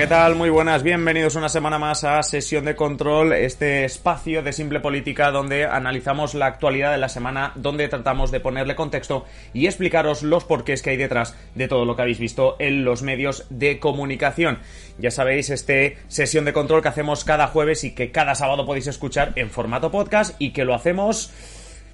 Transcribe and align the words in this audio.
¿qué 0.00 0.06
tal? 0.06 0.34
Muy 0.34 0.48
buenas, 0.48 0.82
bienvenidos 0.82 1.34
una 1.34 1.50
semana 1.50 1.78
más 1.78 2.04
a 2.04 2.22
Sesión 2.22 2.64
de 2.64 2.74
Control, 2.74 3.34
este 3.34 3.84
espacio 3.84 4.42
de 4.42 4.54
simple 4.54 4.80
política 4.80 5.30
donde 5.30 5.66
analizamos 5.66 6.32
la 6.32 6.46
actualidad 6.46 6.90
de 6.90 6.96
la 6.96 7.10
semana, 7.10 7.52
donde 7.54 7.86
tratamos 7.86 8.30
de 8.30 8.40
ponerle 8.40 8.74
contexto 8.74 9.26
y 9.52 9.66
explicaros 9.66 10.22
los 10.22 10.44
porqués 10.44 10.80
que 10.80 10.88
hay 10.88 10.96
detrás 10.96 11.36
de 11.54 11.68
todo 11.68 11.84
lo 11.84 11.96
que 11.96 12.00
habéis 12.00 12.18
visto 12.18 12.56
en 12.60 12.82
los 12.82 13.02
medios 13.02 13.44
de 13.50 13.78
comunicación. 13.78 14.60
Ya 14.98 15.10
sabéis, 15.10 15.50
este 15.50 15.98
Sesión 16.08 16.46
de 16.46 16.54
Control 16.54 16.80
que 16.80 16.88
hacemos 16.88 17.22
cada 17.22 17.48
jueves 17.48 17.84
y 17.84 17.90
que 17.90 18.10
cada 18.10 18.34
sábado 18.34 18.64
podéis 18.64 18.86
escuchar 18.86 19.34
en 19.36 19.50
formato 19.50 19.90
podcast 19.90 20.34
y 20.38 20.52
que 20.52 20.64
lo 20.64 20.74
hacemos 20.74 21.30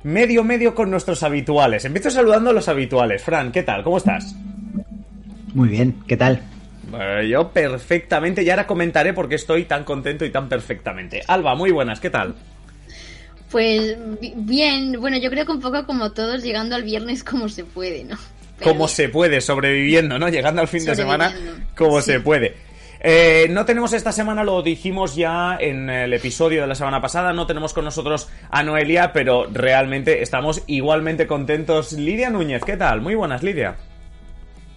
medio 0.04 0.44
medio 0.44 0.76
con 0.76 0.92
nuestros 0.92 1.24
habituales. 1.24 1.84
Empiezo 1.84 2.12
saludando 2.12 2.50
a 2.50 2.52
los 2.52 2.68
habituales. 2.68 3.24
Fran, 3.24 3.50
¿qué 3.50 3.64
tal? 3.64 3.82
¿Cómo 3.82 3.96
estás? 3.96 4.36
Muy 5.54 5.68
bien, 5.70 6.04
¿qué 6.06 6.16
tal? 6.16 6.40
Yo 7.28 7.50
perfectamente, 7.50 8.42
y 8.42 8.50
ahora 8.50 8.66
comentaré 8.66 9.12
por 9.12 9.28
qué 9.28 9.34
estoy 9.34 9.64
tan 9.64 9.84
contento 9.84 10.24
y 10.24 10.30
tan 10.30 10.48
perfectamente. 10.48 11.22
Alba, 11.26 11.54
muy 11.54 11.70
buenas, 11.70 12.00
¿qué 12.00 12.10
tal? 12.10 12.34
Pues 13.50 13.96
bien, 14.36 15.00
bueno, 15.00 15.18
yo 15.18 15.30
creo 15.30 15.46
que 15.46 15.52
un 15.52 15.60
poco 15.60 15.86
como 15.86 16.12
todos, 16.12 16.42
llegando 16.42 16.74
al 16.74 16.82
viernes 16.82 17.22
como 17.24 17.48
se 17.48 17.64
puede, 17.64 18.04
¿no? 18.04 18.16
como 18.62 18.88
se 18.88 19.08
puede, 19.08 19.40
sobreviviendo, 19.40 20.18
¿no? 20.18 20.28
Llegando 20.28 20.62
al 20.62 20.68
fin 20.68 20.84
de 20.84 20.94
semana 20.94 21.34
como 21.76 22.00
se 22.00 22.20
puede. 22.20 22.54
Eh, 23.00 23.46
no 23.50 23.64
tenemos 23.64 23.92
esta 23.92 24.10
semana, 24.10 24.42
lo 24.42 24.62
dijimos 24.62 25.14
ya 25.14 25.58
en 25.60 25.90
el 25.90 26.12
episodio 26.14 26.62
de 26.62 26.66
la 26.66 26.74
semana 26.74 27.00
pasada, 27.00 27.32
no 27.32 27.46
tenemos 27.46 27.72
con 27.74 27.84
nosotros 27.84 28.28
a 28.50 28.62
Noelia, 28.62 29.12
pero 29.12 29.46
realmente 29.52 30.22
estamos 30.22 30.62
igualmente 30.66 31.26
contentos. 31.26 31.92
Lidia 31.92 32.30
Núñez, 32.30 32.62
¿qué 32.64 32.76
tal? 32.76 33.02
Muy 33.02 33.14
buenas, 33.14 33.42
Lidia. 33.42 33.76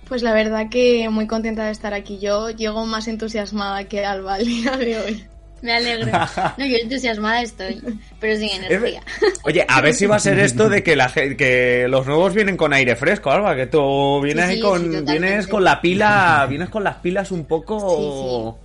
Pues 0.10 0.24
la 0.24 0.34
verdad 0.34 0.70
que 0.70 1.08
muy 1.10 1.28
contenta 1.28 1.66
de 1.66 1.72
estar 1.72 1.94
aquí. 1.94 2.20
Yo 2.20 2.50
llego 2.50 2.86
más 2.86 3.08
entusiasmada 3.08 3.84
que 3.86 4.04
Alba 4.04 4.36
al 4.36 4.46
día 4.46 4.76
de 4.76 4.98
hoy. 4.98 5.24
Me 5.62 5.74
alegro. 5.74 6.12
No, 6.58 6.66
yo 6.66 6.78
entusiasmada 6.78 7.42
estoy, 7.42 7.82
pero 8.20 8.38
sin 8.38 8.50
energía. 8.50 9.02
Oye, 9.44 9.66
a 9.68 9.82
ver 9.82 9.94
si 9.94 10.06
va 10.06 10.16
a 10.16 10.20
ser 10.20 10.40
esto 10.40 10.70
de 10.70 10.84
que 10.84 10.96
la 10.96 11.12
que 11.12 11.86
los 11.90 12.08
nuevos 12.08 12.34
vienen 12.34 12.58
con 12.58 12.74
aire 12.74 12.96
fresco, 12.96 13.30
Alba, 13.30 13.56
que 13.56 13.68
tú 13.68 14.22
vienes 14.22 14.46
ahí 14.46 14.60
con 14.60 15.06
vienes 15.06 15.48
con 15.48 15.64
la 15.64 15.82
pila, 15.82 16.46
vienes 16.50 16.70
con 16.70 16.84
las 16.84 16.96
pilas 16.96 17.32
un 17.32 17.46
poco 17.46 18.58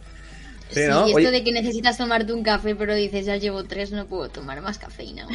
Sí, 0.75 1.13
esto 1.17 1.31
de 1.31 1.45
que 1.45 1.53
necesitas 1.53 1.97
tomarte 1.97 2.33
un 2.33 2.43
café, 2.43 2.75
pero 2.75 2.95
dices, 2.95 3.27
ya 3.27 3.37
llevo 3.37 3.65
tres, 3.65 3.93
no 3.93 4.07
puedo 4.07 4.29
tomar 4.29 4.61
más 4.61 4.79
cafeína. 4.79 5.27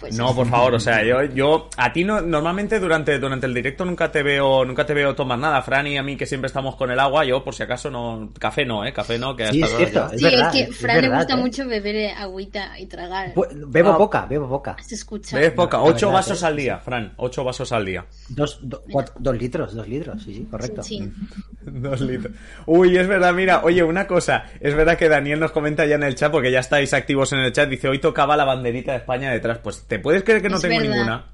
Pues 0.00 0.16
no, 0.16 0.34
por 0.34 0.48
favor, 0.48 0.74
o 0.74 0.80
sea, 0.80 1.04
yo, 1.04 1.22
yo 1.24 1.68
a 1.76 1.92
ti 1.92 2.04
no, 2.04 2.22
normalmente 2.22 2.80
durante, 2.80 3.18
durante 3.18 3.46
el 3.46 3.52
directo 3.52 3.84
nunca 3.84 4.10
te 4.10 4.22
veo 4.22 4.64
nunca 4.64 4.86
te 4.86 4.94
veo 4.94 5.14
tomar 5.14 5.38
nada. 5.38 5.60
Fran 5.60 5.86
y 5.86 5.98
a 5.98 6.02
mí 6.02 6.16
que 6.16 6.26
siempre 6.26 6.46
estamos 6.46 6.76
con 6.76 6.90
el 6.90 6.98
agua, 6.98 7.24
yo 7.24 7.44
por 7.44 7.54
si 7.54 7.62
acaso 7.62 7.90
no... 7.90 8.30
Café 8.38 8.64
no, 8.64 8.84
¿eh? 8.84 8.92
Café 8.92 9.18
no, 9.18 9.36
que 9.36 9.46
sí, 9.48 9.62
es 9.62 9.76
cierto, 9.76 10.10
es, 10.12 10.20
sí, 10.20 10.26
es 10.26 10.48
que 10.48 10.72
Fran 10.72 11.02
le 11.02 11.08
gusta 11.14 11.34
¿eh? 11.34 11.36
mucho 11.36 11.66
beber 11.66 12.14
agüita 12.16 12.78
y 12.78 12.86
tragar. 12.86 13.34
Pues, 13.34 13.50
bebo 13.52 13.90
ah. 13.90 13.98
poca, 13.98 14.26
bebo 14.26 14.48
poca. 14.48 14.76
Se 14.82 14.94
escucha. 14.94 15.36
Bebes 15.36 15.52
poca, 15.52 15.82
ocho 15.82 16.10
vasos 16.10 16.42
al 16.42 16.56
día, 16.56 16.78
Fran, 16.78 17.12
ocho 17.16 17.44
vasos 17.44 17.72
al 17.72 17.84
día. 17.84 18.06
Dos, 18.28 18.60
dos 18.62 19.36
litros, 19.36 19.74
dos 19.74 19.88
litros, 19.88 20.22
sí, 20.22 20.34
sí, 20.34 20.48
correcto. 20.50 20.82
Sí. 20.82 21.12
dos 21.60 22.00
litros. 22.00 22.34
Uy, 22.66 22.96
es 22.96 23.06
verdad, 23.06 23.34
mira, 23.34 23.62
oye, 23.64 23.82
una 23.82 24.06
cosa, 24.06 24.44
es 24.60 24.74
verdad 24.74 24.98
que 24.98 25.08
Daniel 25.08 25.40
nos 25.40 25.52
comenta 25.52 25.86
ya 25.86 25.94
en 25.94 26.02
el 26.02 26.14
chat, 26.14 26.30
porque 26.30 26.52
ya 26.52 26.60
estáis 26.60 26.92
activos 26.92 27.32
en 27.32 27.40
el 27.40 27.52
chat, 27.52 27.68
dice, 27.68 27.88
hoy 27.88 27.98
tocaba 27.98 28.36
la 28.36 28.44
banderita 28.44 28.92
de 28.92 28.98
España 28.98 29.30
detrás. 29.30 29.58
Pues, 29.58 29.84
¿te 29.86 29.98
puedes 29.98 30.22
creer 30.22 30.42
que 30.42 30.50
no 30.50 30.60
tengo 30.60 30.80
ninguna? 30.80 31.24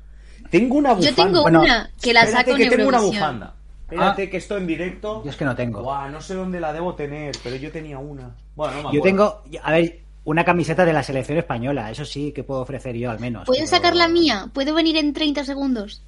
Tengo 0.50 0.76
una 0.76 0.92
bufanda. 0.92 1.10
Yo 1.10 1.25
tengo 1.25 1.44
una 1.44 1.91
que 2.00 2.12
la 2.12 2.26
saco 2.26 2.54
que 2.54 2.70
tengo 2.70 2.88
una 2.88 3.00
bufanda. 3.00 3.54
Espérate 3.82 4.22
ah. 4.22 4.31
que 4.31 4.37
esto 4.37 4.56
en 4.56 4.66
directo. 4.66 5.22
Yo 5.25 5.31
es 5.31 5.37
que 5.37 5.44
no 5.44 5.54
tengo. 5.54 6.09
no 6.09 6.20
sé 6.20 6.34
dónde 6.34 6.60
la 6.60 6.72
debo 6.72 6.94
tener, 6.94 7.34
pero 7.42 7.56
yo 7.56 7.70
tenía 7.70 7.98
una. 7.98 8.34
Bueno, 8.54 8.82
no 8.82 8.92
Yo 8.92 9.00
tengo, 9.00 9.43
a 9.62 9.72
ver, 9.72 10.00
una 10.25 10.44
camiseta 10.44 10.84
de 10.84 10.93
la 10.93 11.03
selección 11.03 11.38
española, 11.38 11.91
eso 11.91 12.04
sí 12.04 12.32
que 12.32 12.43
puedo 12.43 12.60
ofrecer 12.60 12.97
yo 12.97 13.10
al 13.10 13.20
menos. 13.20 13.44
¿Puedes 13.47 13.70
sacar 13.70 13.94
la 13.94 14.08
mía? 14.08 14.50
¿Puedo 14.53 14.75
venir 14.75 14.97
en 14.97 15.12
30 15.12 15.44
segundos? 15.44 16.03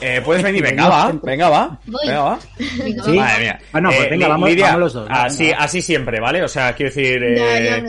Eh, 0.00 0.20
puedes 0.24 0.42
venir, 0.42 0.62
venga, 0.62 0.88
va, 0.88 1.12
venga, 1.22 1.48
va. 1.48 1.80
Venga, 1.86 2.22
va. 2.22 2.38
¿Sí? 2.58 3.12
Madre 3.12 3.40
mía. 3.40 3.60
Bueno, 3.72 3.88
pues 3.90 4.00
eh, 4.00 4.08
venga, 4.10 4.28
vamos, 4.28 4.50
los 4.78 4.92
dos. 4.92 5.08
Así, 5.10 5.52
así 5.56 5.82
siempre, 5.82 6.20
¿vale? 6.20 6.42
O 6.42 6.48
sea, 6.48 6.74
quiero 6.74 6.94
decir. 6.94 7.22
Eh, 7.22 7.84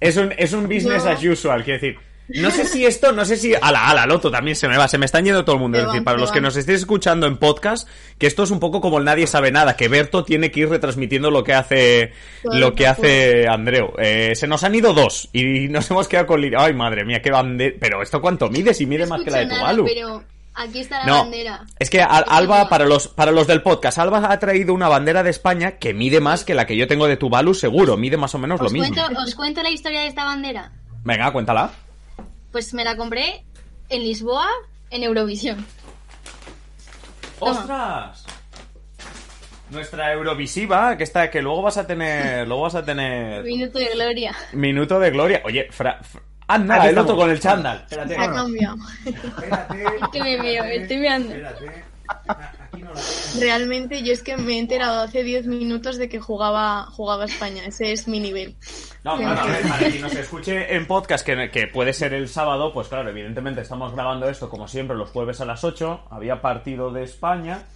es, 0.00 0.16
un, 0.16 0.34
es 0.36 0.52
un 0.52 0.64
business 0.64 1.04
as 1.06 1.22
usual, 1.22 1.64
quiero 1.64 1.80
decir. 1.80 1.98
No 2.28 2.50
sé 2.50 2.66
si 2.66 2.84
esto, 2.84 3.12
no 3.12 3.24
sé 3.24 3.36
si. 3.36 3.54
Ala, 3.54 3.88
ala, 3.88 4.04
Loto 4.04 4.30
también 4.30 4.54
se 4.54 4.68
me 4.68 4.76
va, 4.76 4.86
se 4.86 4.98
me 4.98 5.06
está 5.06 5.20
yendo 5.20 5.44
todo 5.44 5.56
el 5.56 5.62
mundo. 5.62 5.78
Es 5.78 5.86
decir, 5.86 6.04
para 6.04 6.18
los 6.18 6.30
que 6.30 6.42
nos 6.42 6.56
estéis 6.56 6.80
escuchando 6.80 7.26
en 7.26 7.38
podcast, 7.38 7.88
que 8.18 8.26
esto 8.26 8.42
es 8.42 8.50
un 8.50 8.60
poco 8.60 8.80
como 8.82 8.98
el 8.98 9.04
nadie 9.04 9.26
sabe 9.26 9.50
nada, 9.50 9.76
que 9.76 9.88
Berto 9.88 10.24
tiene 10.24 10.50
que 10.50 10.60
ir 10.60 10.68
retransmitiendo 10.68 11.30
lo 11.30 11.42
que 11.42 11.54
hace 11.54 12.12
lo 12.42 12.74
que 12.74 12.86
hace 12.86 13.48
Andreu. 13.48 13.94
Eh, 13.98 14.34
se 14.34 14.46
nos 14.46 14.62
han 14.62 14.74
ido 14.74 14.92
dos 14.92 15.30
y 15.32 15.68
nos 15.68 15.90
hemos 15.90 16.06
quedado 16.06 16.26
con. 16.26 16.44
Ay, 16.56 16.74
madre 16.74 17.04
mía, 17.04 17.22
qué 17.22 17.30
bandera. 17.30 17.76
Pero 17.80 18.02
esto 18.02 18.20
cuánto 18.20 18.50
mide, 18.50 18.74
si 18.74 18.84
mide 18.84 19.06
más 19.06 19.22
que 19.22 19.30
la 19.30 19.38
de 19.38 19.46
Tuvalu. 19.46 19.86
Pero 19.86 20.22
Aquí 20.58 20.80
está 20.80 21.06
la 21.06 21.20
bandera. 21.20 21.64
Es 21.78 21.88
que 21.88 22.02
Alba, 22.02 22.68
para 22.68 22.84
los, 22.84 23.06
para 23.06 23.30
los 23.30 23.46
del 23.46 23.62
podcast, 23.62 23.96
Alba 23.98 24.32
ha 24.32 24.38
traído 24.40 24.74
una 24.74 24.88
bandera 24.88 25.22
de 25.22 25.30
España 25.30 25.78
que 25.78 25.94
mide 25.94 26.20
más 26.20 26.44
que 26.44 26.56
la 26.56 26.66
que 26.66 26.76
yo 26.76 26.88
tengo 26.88 27.06
de 27.06 27.16
Tuvalu, 27.16 27.54
seguro. 27.54 27.96
Mide 27.96 28.16
más 28.16 28.34
o 28.34 28.38
menos 28.38 28.60
lo 28.60 28.68
mismo. 28.68 28.92
¿Os 29.22 29.36
cuento 29.36 29.62
la 29.62 29.70
historia 29.70 30.00
de 30.00 30.08
esta 30.08 30.24
bandera? 30.24 30.72
Venga, 31.04 31.32
cuéntala. 31.32 31.70
Pues 32.50 32.74
me 32.74 32.82
la 32.82 32.96
compré 32.96 33.44
en 33.88 34.02
Lisboa, 34.02 34.48
en 34.90 35.04
Eurovisión. 35.04 35.64
¡Ostras! 37.38 38.26
Nuestra 39.70 40.12
Eurovisiva, 40.12 40.96
que 40.96 41.04
está, 41.04 41.30
que 41.30 41.40
luego 41.40 41.62
vas 41.62 41.76
a 41.76 41.86
tener, 41.86 42.48
luego 42.48 42.62
vas 42.62 42.74
a 42.74 42.84
tener. 42.84 43.44
Minuto 43.44 43.78
de 43.78 43.90
gloria. 43.90 44.34
Minuto 44.54 44.98
de 44.98 45.10
gloria. 45.12 45.42
Oye, 45.44 45.68
Fra, 45.70 46.00
Anda, 46.48 46.88
el 46.88 46.98
otro 46.98 47.16
con 47.16 47.30
el 47.30 47.38
chándal. 47.38 47.78
Espérate. 47.78 48.16
Ha 48.16 48.32
cambiado. 48.32 48.76
Espérate. 49.04 49.84
Es 49.84 50.08
que 50.12 50.22
me 50.22 50.36
veo, 50.40 50.64
estoy 50.64 50.96
mirando. 50.96 51.34
Espérate. 51.34 51.84
Realmente 53.38 54.02
yo 54.02 54.12
es 54.12 54.22
que 54.22 54.36
me 54.36 54.54
he 54.54 54.58
enterado 54.58 55.02
hace 55.02 55.22
10 55.22 55.46
minutos 55.46 55.98
de 55.98 56.08
que 56.08 56.20
jugaba, 56.20 56.86
jugaba 56.86 57.26
España. 57.26 57.64
Ese 57.66 57.92
es 57.92 58.08
mi 58.08 58.18
nivel. 58.18 58.56
No, 59.04 59.16
claro, 59.16 59.40
a 59.40 59.46
ver, 59.46 59.62
para 59.62 59.78
quien 59.90 60.00
nos 60.00 60.14
escuche 60.14 60.74
en 60.74 60.86
podcast, 60.86 61.24
que, 61.24 61.50
que, 61.50 61.66
puede 61.66 61.92
ser 61.92 62.14
el 62.14 62.28
sábado, 62.28 62.72
pues 62.72 62.88
claro, 62.88 63.10
evidentemente 63.10 63.60
estamos 63.60 63.92
grabando 63.92 64.28
esto 64.28 64.48
como 64.48 64.66
siempre 64.66 64.96
los 64.96 65.10
jueves 65.10 65.40
a 65.40 65.44
las 65.44 65.62
8. 65.64 66.06
Había 66.10 66.40
partido 66.40 66.90
de 66.90 67.04
España. 67.04 67.66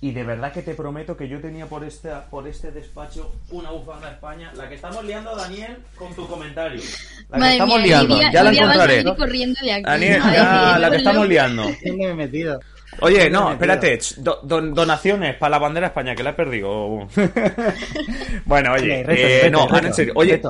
Y 0.00 0.12
de 0.12 0.22
verdad 0.22 0.52
que 0.52 0.62
te 0.62 0.74
prometo 0.74 1.16
que 1.16 1.28
yo 1.28 1.40
tenía 1.40 1.66
por 1.66 1.82
este, 1.82 2.10
por 2.30 2.46
este 2.46 2.70
despacho 2.70 3.32
una 3.50 3.70
bufanda 3.70 4.08
de 4.08 4.14
España. 4.14 4.52
La 4.54 4.68
que 4.68 4.74
estamos 4.74 5.02
liando, 5.04 5.34
Daniel, 5.34 5.78
con 5.96 6.14
tu 6.14 6.26
comentario. 6.26 6.82
La 7.30 7.38
que 7.38 7.52
estamos 7.52 7.82
liando, 7.82 8.20
ya 8.20 8.42
la 8.42 8.52
encontraré. 8.52 9.02
Daniel, 9.82 10.22
ya, 10.32 10.78
la 10.78 10.90
que 10.90 10.96
estamos 10.96 11.26
liando. 11.26 11.64
Oye, 13.00 13.28
no, 13.28 13.52
espérate, 13.52 13.98
donaciones 14.20 15.36
para 15.36 15.50
la 15.50 15.58
bandera 15.58 15.86
de 15.86 15.90
España, 15.90 16.14
que 16.14 16.22
la 16.22 16.30
he 16.30 16.34
perdido. 16.34 17.08
bueno, 18.44 18.72
oye, 18.72 19.04
eh, 19.08 19.50
no, 19.50 19.66
en 19.76 19.94
serio, 19.94 20.12
oye, 20.16 20.40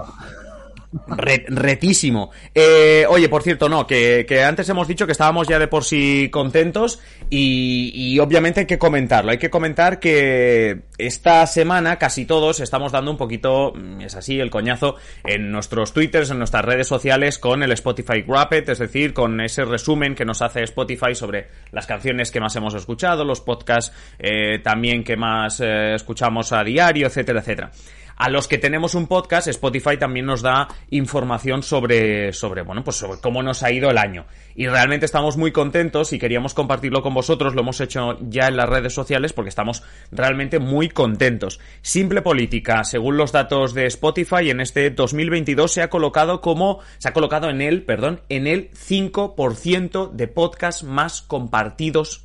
retísimo. 1.07 2.31
Eh, 2.55 3.07
oye, 3.09 3.29
por 3.29 3.43
cierto, 3.43 3.69
no, 3.69 3.87
que, 3.87 4.27
antes 4.47 4.69
hemos 4.69 4.87
dicho 4.87 5.07
que 5.07 5.13
estábamos 5.13 5.49
ya 5.49 5.59
de 5.59 5.69
por 5.69 5.85
sí 5.85 6.29
contentos 6.31 7.01
y, 7.31 8.19
obviamente 8.19 8.61
hay 8.61 8.67
que 8.67 8.79
comentarlo. 8.79 9.31
Hay 9.33 9.39
que 9.39 9.51
comentar 9.51 9.99
que 9.99 10.83
esta 10.99 11.47
semana 11.47 11.99
casi 11.99 12.25
todos 12.25 12.61
estamos 12.61 12.93
dando 12.93 13.11
un 13.11 13.17
poquito, 13.17 13.73
mm, 13.75 14.03
es 14.03 14.15
así, 14.15 14.39
el 14.39 14.51
coñazo 14.51 14.97
en 15.25 15.51
nuestros 15.51 15.93
twitters, 15.93 16.31
en 16.31 16.39
nuestras 16.39 16.65
redes 16.65 16.87
sociales 16.87 17.39
con 17.39 17.63
el 17.63 17.73
Spotify 17.73 18.23
Wrapped, 18.23 18.69
es 18.69 18.79
decir, 18.79 19.13
con 19.13 19.41
ese 19.41 19.65
resumen 19.65 20.15
que 20.15 20.25
nos 20.25 20.43
hace 20.43 20.63
Spotify 20.63 21.15
sobre 21.15 21.49
las 21.73 21.87
canciones 21.87 22.31
que 22.31 22.41
más 22.41 22.55
hemos 22.57 22.75
escuchado, 22.75 23.25
los 23.25 23.41
podcasts 23.41 23.93
eh, 24.19 24.61
también 24.63 25.03
que 25.05 25.17
más 25.17 25.61
eh, 25.61 25.95
escuchamos 25.95 26.53
a 26.53 26.63
diario, 26.63 27.07
etcétera, 27.07 27.41
etcétera. 27.41 27.71
A 28.17 28.29
los 28.29 28.47
que 28.47 28.59
tenemos 28.59 28.95
un 28.95 29.07
podcast, 29.07 29.49
Spotify 29.49 29.97
también 29.99 30.27
nos 30.27 30.43
da 30.43 30.69
información 30.91 31.63
sobre, 31.63 32.33
sobre, 32.33 32.63
bueno, 32.63 32.85
pues 32.85 32.97
sobre 32.97 33.21
cómo 33.21 33.43
nos 33.43 33.63
ha 33.63 33.73
ido 33.73 33.91
el 33.91 33.99
año. 33.99 34.27
Y 34.55 34.69
realmente 34.69 35.07
estamos 35.07 35.37
muy 35.37 35.51
contentos 35.51 36.13
y 36.13 36.19
queríamos 36.19 36.55
compartirlo 36.55 37.03
con 37.03 37.13
vosotros. 37.13 37.55
Lo 37.55 37.63
hemos 37.63 37.81
hecho 37.81 38.19
ya 38.21 38.47
en 38.47 38.57
las 38.57 38.69
redes 38.69 38.93
sociales 38.93 39.33
porque 39.33 39.49
estamos 39.49 39.83
realmente 40.13 40.59
muy 40.59 40.89
contentos. 40.89 41.59
Simple 41.83 42.23
Política, 42.23 42.85
según 42.85 43.17
los 43.17 43.33
datos 43.33 43.75
de 43.75 43.87
Spotify, 43.87 44.51
en 44.51 44.61
este 44.61 44.91
2022 44.91 45.73
se 45.73 45.83
ha 45.83 45.91
colocado 45.91 46.41
como, 46.41 46.81
se 46.99 47.09
ha 47.09 47.13
colocado 47.13 47.51
en 47.51 47.61
el, 47.61 47.83
perdón, 47.83 48.21
en 48.29 48.47
el 48.47 48.71
5% 48.71 50.13
de 50.13 50.29
podcasts 50.29 50.85
más 50.85 51.23
compartidos 51.23 52.25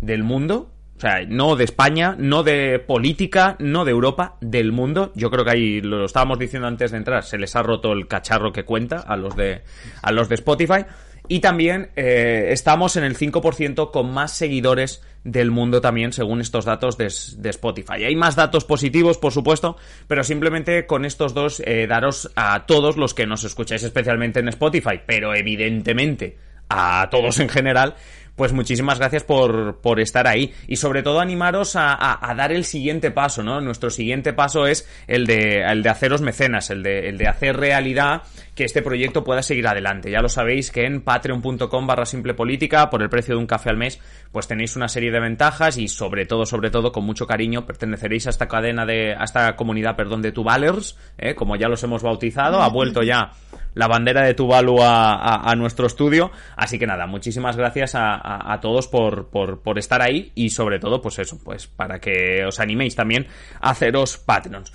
del 0.00 0.22
mundo 0.22 0.70
o 0.96 1.00
sea, 1.00 1.26
no 1.28 1.56
de 1.56 1.64
España, 1.64 2.16
no 2.18 2.42
de 2.42 2.78
política, 2.78 3.56
no 3.58 3.84
de 3.84 3.90
Europa, 3.90 4.36
del 4.40 4.72
mundo. 4.72 5.12
Yo 5.14 5.30
creo 5.30 5.44
que 5.44 5.50
ahí 5.50 5.80
lo 5.82 6.06
estábamos 6.06 6.38
diciendo 6.38 6.66
antes 6.68 6.90
de 6.90 6.96
entrar, 6.96 7.22
se 7.22 7.36
les 7.36 7.54
ha 7.54 7.62
roto 7.62 7.92
el 7.92 8.08
cacharro 8.08 8.52
que 8.52 8.64
cuenta 8.64 9.00
a 9.00 9.16
los 9.16 9.36
de 9.36 9.62
a 10.00 10.10
los 10.12 10.28
de 10.30 10.36
Spotify. 10.36 10.86
Y 11.28 11.40
también 11.40 11.90
eh, 11.96 12.48
estamos 12.50 12.96
en 12.96 13.04
el 13.04 13.18
5% 13.18 13.90
con 13.90 14.12
más 14.12 14.32
seguidores 14.32 15.02
del 15.24 15.50
mundo 15.50 15.80
también, 15.80 16.12
según 16.12 16.40
estos 16.40 16.64
datos 16.64 16.96
de, 16.96 17.12
de, 17.38 17.50
Spotify. 17.50 18.04
Hay 18.04 18.14
más 18.14 18.36
datos 18.36 18.64
positivos, 18.64 19.18
por 19.18 19.32
supuesto, 19.32 19.76
pero 20.06 20.22
simplemente 20.22 20.86
con 20.86 21.04
estos 21.04 21.34
dos 21.34 21.60
eh, 21.66 21.88
daros 21.88 22.30
a 22.36 22.64
todos 22.66 22.96
los 22.96 23.12
que 23.12 23.26
nos 23.26 23.42
escucháis, 23.42 23.82
especialmente 23.82 24.38
en 24.38 24.48
Spotify, 24.48 25.00
pero 25.04 25.34
evidentemente 25.34 26.38
a 26.68 27.08
todos 27.10 27.40
en 27.40 27.48
general, 27.48 27.94
pues 28.36 28.52
muchísimas 28.52 28.98
gracias 28.98 29.24
por, 29.24 29.80
por 29.80 29.98
estar 29.98 30.26
ahí 30.26 30.52
y 30.68 30.76
sobre 30.76 31.02
todo 31.02 31.20
animaros 31.20 31.74
a, 31.74 31.96
a, 32.20 32.34
dar 32.34 32.52
el 32.52 32.64
siguiente 32.64 33.10
paso, 33.10 33.42
¿no? 33.42 33.60
Nuestro 33.60 33.90
siguiente 33.90 34.32
paso 34.32 34.66
es 34.66 34.86
el 35.06 35.26
de, 35.26 35.62
el 35.62 35.82
de 35.82 35.88
haceros 35.88 36.20
mecenas, 36.20 36.70
el 36.70 36.82
de, 36.82 37.08
el 37.08 37.18
de 37.18 37.28
hacer 37.28 37.56
realidad 37.56 38.22
que 38.56 38.64
este 38.64 38.82
proyecto 38.82 39.22
pueda 39.22 39.42
seguir 39.42 39.68
adelante. 39.68 40.10
Ya 40.10 40.22
lo 40.22 40.30
sabéis 40.30 40.72
que 40.72 40.86
en 40.86 41.02
patreon.com 41.02 41.86
barra 41.86 42.06
simple 42.06 42.32
política, 42.32 42.88
por 42.88 43.02
el 43.02 43.10
precio 43.10 43.34
de 43.34 43.40
un 43.40 43.46
café 43.46 43.68
al 43.68 43.76
mes, 43.76 44.00
pues 44.32 44.48
tenéis 44.48 44.74
una 44.76 44.88
serie 44.88 45.12
de 45.12 45.20
ventajas 45.20 45.76
y 45.76 45.88
sobre 45.88 46.24
todo, 46.24 46.46
sobre 46.46 46.70
todo, 46.70 46.90
con 46.90 47.04
mucho 47.04 47.26
cariño, 47.26 47.66
perteneceréis 47.66 48.26
a 48.26 48.30
esta 48.30 48.48
cadena 48.48 48.86
de, 48.86 49.14
a 49.14 49.24
esta 49.24 49.54
comunidad, 49.56 49.94
perdón, 49.94 50.22
de 50.22 50.32
Tubalers, 50.32 50.96
¿eh? 51.18 51.34
como 51.34 51.56
ya 51.56 51.68
los 51.68 51.84
hemos 51.84 52.02
bautizado, 52.02 52.62
ha 52.62 52.68
vuelto 52.68 53.02
ya 53.02 53.30
la 53.74 53.88
bandera 53.88 54.24
de 54.24 54.32
Tuvalu 54.32 54.82
a, 54.82 55.12
a, 55.12 55.50
a 55.50 55.54
nuestro 55.54 55.86
estudio. 55.86 56.30
Así 56.56 56.78
que 56.78 56.86
nada, 56.86 57.06
muchísimas 57.06 57.58
gracias 57.58 57.94
a, 57.94 58.52
a, 58.52 58.58
todos 58.60 58.88
por, 58.88 59.28
por, 59.28 59.60
por, 59.60 59.78
estar 59.78 60.00
ahí 60.00 60.32
y 60.34 60.48
sobre 60.48 60.78
todo, 60.78 61.02
pues 61.02 61.18
eso, 61.18 61.38
pues 61.44 61.66
para 61.66 62.00
que 62.00 62.42
os 62.46 62.58
animéis 62.58 62.96
también 62.96 63.26
a 63.60 63.70
haceros 63.70 64.16
Patreons. 64.16 64.72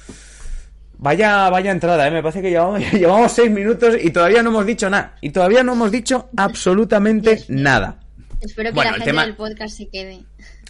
Vaya, 1.02 1.50
vaya 1.50 1.72
entrada, 1.72 2.08
¿eh? 2.08 2.12
me 2.12 2.22
parece 2.22 2.44
que 2.44 2.52
llevamos, 2.52 2.80
llevamos 2.94 3.32
seis 3.32 3.50
minutos 3.50 3.96
y 4.00 4.12
todavía 4.12 4.44
no 4.44 4.52
hemos 4.52 4.68
dicho 4.68 4.88
nada. 4.88 5.16
Y 5.20 5.32
todavía 5.32 5.64
no 5.64 5.74
hemos 5.74 5.92
dicho 5.92 6.30
absolutamente 6.38 7.44
nada. 7.50 8.00
Espero 8.40 8.70
que 8.70 8.76
bueno, 8.76 8.92
la 8.92 8.98
gente 8.98 9.10
tema... 9.10 9.26
del 9.26 9.36
podcast 9.36 9.78
se 9.78 9.90
quede. 9.90 10.20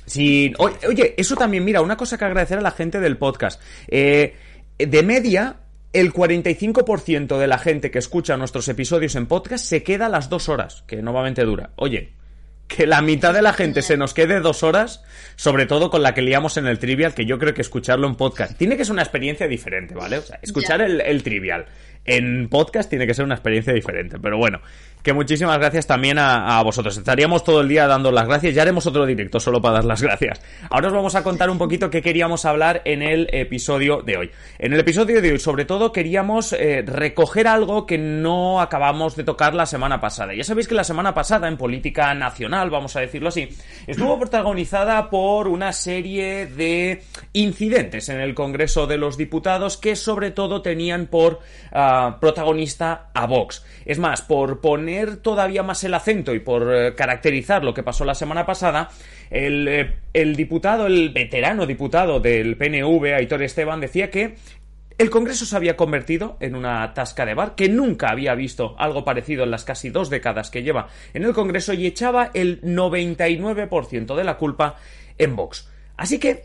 Sí, 0.05 0.53
oye, 0.57 1.15
eso 1.17 1.35
también, 1.35 1.65
mira, 1.65 1.81
una 1.81 1.97
cosa 1.97 2.17
que 2.17 2.23
agradecer 2.23 2.57
a 2.57 2.61
la 2.61 2.71
gente 2.71 3.01
del 3.01 3.17
podcast. 3.17 3.61
Eh, 3.89 4.35
de 4.77 5.03
media, 5.03 5.57
el 5.91 6.13
45% 6.13 7.37
de 7.37 7.47
la 7.47 7.57
gente 7.57 7.91
que 7.91 7.99
escucha 7.99 8.37
nuestros 8.37 8.69
episodios 8.69 9.15
en 9.15 9.25
podcast 9.25 9.65
se 9.65 9.83
queda 9.83 10.05
a 10.05 10.09
las 10.09 10.29
dos 10.29 10.47
horas, 10.47 10.85
que 10.87 11.01
normalmente 11.01 11.43
dura. 11.43 11.71
Oye, 11.75 12.13
que 12.75 12.87
la 12.87 13.01
mitad 13.01 13.33
de 13.33 13.41
la 13.41 13.53
gente 13.53 13.81
se 13.81 13.97
nos 13.97 14.13
quede 14.13 14.39
dos 14.39 14.63
horas, 14.63 15.03
sobre 15.35 15.65
todo 15.65 15.89
con 15.89 16.01
la 16.01 16.13
que 16.13 16.21
liamos 16.21 16.57
en 16.57 16.67
el 16.67 16.79
trivial, 16.79 17.13
que 17.13 17.25
yo 17.25 17.37
creo 17.37 17.53
que 17.53 17.61
escucharlo 17.61 18.07
en 18.07 18.15
podcast 18.15 18.57
tiene 18.57 18.77
que 18.77 18.85
ser 18.85 18.93
una 18.93 19.01
experiencia 19.01 19.47
diferente, 19.47 19.93
¿vale? 19.93 20.17
O 20.17 20.21
sea, 20.21 20.39
escuchar 20.41 20.81
el, 20.81 21.01
el, 21.01 21.21
trivial 21.23 21.65
en 22.05 22.47
podcast 22.49 22.89
tiene 22.89 23.05
que 23.05 23.13
ser 23.13 23.25
una 23.25 23.35
experiencia 23.35 23.73
diferente, 23.73 24.17
pero 24.19 24.37
bueno, 24.37 24.61
que 25.03 25.13
muchísimas 25.13 25.57
gracias 25.57 25.87
también 25.87 26.17
a, 26.19 26.61
vosotros. 26.63 26.97
Estaríamos 26.97 27.43
todo 27.43 27.61
el 27.61 27.67
día 27.67 27.87
dando 27.87 28.11
las 28.11 28.27
gracias, 28.27 28.53
ya 28.53 28.61
haremos 28.61 28.85
otro 28.85 29.05
directo 29.05 29.39
solo 29.39 29.61
para 29.61 29.75
dar 29.75 29.85
las 29.85 30.01
gracias. 30.01 30.41
Ahora 30.69 30.87
os 30.87 30.93
vamos 30.93 31.15
a 31.15 31.23
contar 31.23 31.49
un 31.49 31.57
poquito 31.57 31.89
qué 31.89 32.01
queríamos 32.01 32.45
hablar 32.45 32.81
en 32.85 33.01
el 33.01 33.27
episodio 33.31 34.01
de 34.01 34.17
hoy. 34.17 34.31
En 34.59 34.73
el 34.73 34.79
episodio 34.79 35.21
de 35.21 35.31
hoy, 35.31 35.39
sobre 35.39 35.65
todo, 35.65 35.91
queríamos 35.91 36.53
eh, 36.53 36.83
recoger 36.85 37.47
algo 37.47 37.85
que 37.85 37.97
no 37.97 38.61
acabamos 38.61 39.15
de 39.15 39.23
tocar 39.23 39.55
la 39.55 39.65
semana 39.65 39.99
pasada. 39.99 40.33
Ya 40.33 40.43
sabéis 40.43 40.67
que 40.67 40.75
la 40.75 40.83
semana 40.83 41.13
pasada, 41.13 41.47
en 41.47 41.57
política 41.57 42.13
nacional, 42.13 42.69
vamos 42.69 42.95
a 42.95 42.99
decirlo 42.99 43.29
así, 43.29 43.49
estuvo 43.87 44.19
protagonizada 44.19 45.09
por 45.09 45.47
una 45.47 45.73
serie 45.73 46.45
de 46.45 47.03
incidentes 47.33 48.09
en 48.09 48.19
el 48.19 48.35
Congreso 48.35 48.87
de 48.87 48.97
los 48.97 49.17
Diputados 49.17 49.77
que 49.77 49.95
sobre 49.95 50.31
todo 50.31 50.61
tenían 50.61 51.07
por 51.07 51.39
uh, 51.71 52.19
protagonista 52.19 53.09
a 53.13 53.25
Vox. 53.25 53.65
Es 53.85 53.97
más, 53.97 54.21
por 54.21 54.61
poner 54.61 54.90
todavía 55.21 55.63
más 55.63 55.83
el 55.83 55.93
acento 55.93 56.33
y 56.33 56.39
por 56.39 56.73
eh, 56.73 56.95
caracterizar 56.95 57.63
lo 57.63 57.73
que 57.73 57.83
pasó 57.83 58.05
la 58.05 58.15
semana 58.15 58.45
pasada, 58.45 58.89
el, 59.29 59.67
eh, 59.67 59.95
el 60.13 60.35
diputado, 60.35 60.87
el 60.87 61.09
veterano 61.09 61.65
diputado 61.65 62.19
del 62.19 62.57
PNV, 62.57 63.15
Aitor 63.15 63.43
Esteban, 63.43 63.79
decía 63.79 64.09
que 64.09 64.35
el 64.97 65.09
Congreso 65.09 65.45
se 65.45 65.55
había 65.55 65.75
convertido 65.75 66.37
en 66.41 66.55
una 66.55 66.93
tasca 66.93 67.25
de 67.25 67.33
bar, 67.33 67.55
que 67.55 67.69
nunca 67.69 68.09
había 68.09 68.35
visto 68.35 68.75
algo 68.77 69.03
parecido 69.03 69.43
en 69.43 69.49
las 69.49 69.63
casi 69.63 69.89
dos 69.89 70.11
décadas 70.11 70.51
que 70.51 70.61
lleva 70.61 70.89
en 71.15 71.23
el 71.23 71.33
Congreso 71.33 71.73
y 71.73 71.87
echaba 71.87 72.29
el 72.35 72.61
99% 72.61 74.15
de 74.15 74.23
la 74.23 74.37
culpa 74.37 74.75
en 75.17 75.35
Vox. 75.35 75.67
Así 75.97 76.19
que 76.19 76.43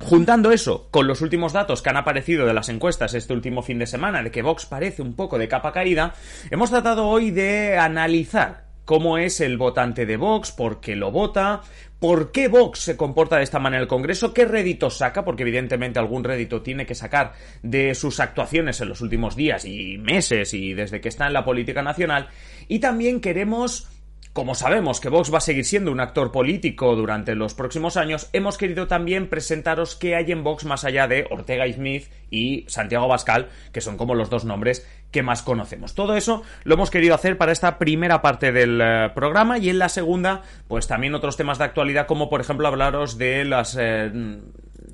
Juntando 0.00 0.52
eso 0.52 0.88
con 0.90 1.06
los 1.06 1.20
últimos 1.22 1.52
datos 1.52 1.80
que 1.80 1.90
han 1.90 1.96
aparecido 1.96 2.46
de 2.46 2.52
las 2.52 2.68
encuestas 2.68 3.14
este 3.14 3.32
último 3.32 3.62
fin 3.62 3.78
de 3.78 3.86
semana, 3.86 4.22
de 4.22 4.30
que 4.30 4.42
Vox 4.42 4.66
parece 4.66 5.02
un 5.02 5.14
poco 5.14 5.38
de 5.38 5.48
capa 5.48 5.72
caída, 5.72 6.14
hemos 6.50 6.70
tratado 6.70 7.06
hoy 7.08 7.30
de 7.30 7.78
analizar 7.78 8.64
cómo 8.84 9.16
es 9.18 9.40
el 9.40 9.56
votante 9.56 10.04
de 10.04 10.16
Vox, 10.16 10.52
por 10.52 10.80
qué 10.80 10.94
lo 10.94 11.10
vota, 11.10 11.62
por 12.00 12.32
qué 12.32 12.48
Vox 12.48 12.80
se 12.80 12.96
comporta 12.98 13.38
de 13.38 13.44
esta 13.44 13.58
manera 13.58 13.78
en 13.78 13.82
el 13.84 13.88
Congreso, 13.88 14.34
qué 14.34 14.44
rédito 14.44 14.90
saca, 14.90 15.24
porque 15.24 15.42
evidentemente 15.42 15.98
algún 15.98 16.22
rédito 16.22 16.60
tiene 16.60 16.84
que 16.84 16.94
sacar 16.94 17.32
de 17.62 17.94
sus 17.94 18.20
actuaciones 18.20 18.80
en 18.82 18.90
los 18.90 19.00
últimos 19.00 19.36
días 19.36 19.64
y 19.64 19.96
meses 19.96 20.52
y 20.52 20.74
desde 20.74 21.00
que 21.00 21.08
está 21.08 21.26
en 21.26 21.32
la 21.32 21.46
política 21.46 21.82
nacional, 21.82 22.28
y 22.68 22.80
también 22.80 23.22
queremos 23.22 23.88
como 24.34 24.56
sabemos 24.56 24.98
que 24.98 25.08
Vox 25.08 25.32
va 25.32 25.38
a 25.38 25.40
seguir 25.40 25.64
siendo 25.64 25.92
un 25.92 26.00
actor 26.00 26.32
político 26.32 26.96
durante 26.96 27.36
los 27.36 27.54
próximos 27.54 27.96
años, 27.96 28.28
hemos 28.32 28.58
querido 28.58 28.88
también 28.88 29.28
presentaros 29.28 29.94
qué 29.94 30.16
hay 30.16 30.32
en 30.32 30.42
Vox 30.42 30.64
más 30.64 30.84
allá 30.84 31.06
de 31.06 31.28
Ortega 31.30 31.68
y 31.68 31.74
Smith 31.74 32.10
y 32.32 32.64
Santiago 32.66 33.06
Bascal, 33.06 33.48
que 33.72 33.80
son 33.80 33.96
como 33.96 34.16
los 34.16 34.30
dos 34.30 34.44
nombres 34.44 34.88
que 35.12 35.22
más 35.22 35.42
conocemos. 35.42 35.94
Todo 35.94 36.16
eso 36.16 36.42
lo 36.64 36.74
hemos 36.74 36.90
querido 36.90 37.14
hacer 37.14 37.38
para 37.38 37.52
esta 37.52 37.78
primera 37.78 38.22
parte 38.22 38.50
del 38.50 38.80
eh, 38.82 39.10
programa 39.14 39.58
y 39.58 39.68
en 39.68 39.78
la 39.78 39.88
segunda, 39.88 40.42
pues 40.66 40.88
también 40.88 41.14
otros 41.14 41.36
temas 41.36 41.58
de 41.58 41.64
actualidad, 41.66 42.08
como 42.08 42.28
por 42.28 42.40
ejemplo 42.40 42.66
hablaros 42.66 43.16
de 43.16 43.44
las... 43.44 43.78
Eh, 43.80 44.40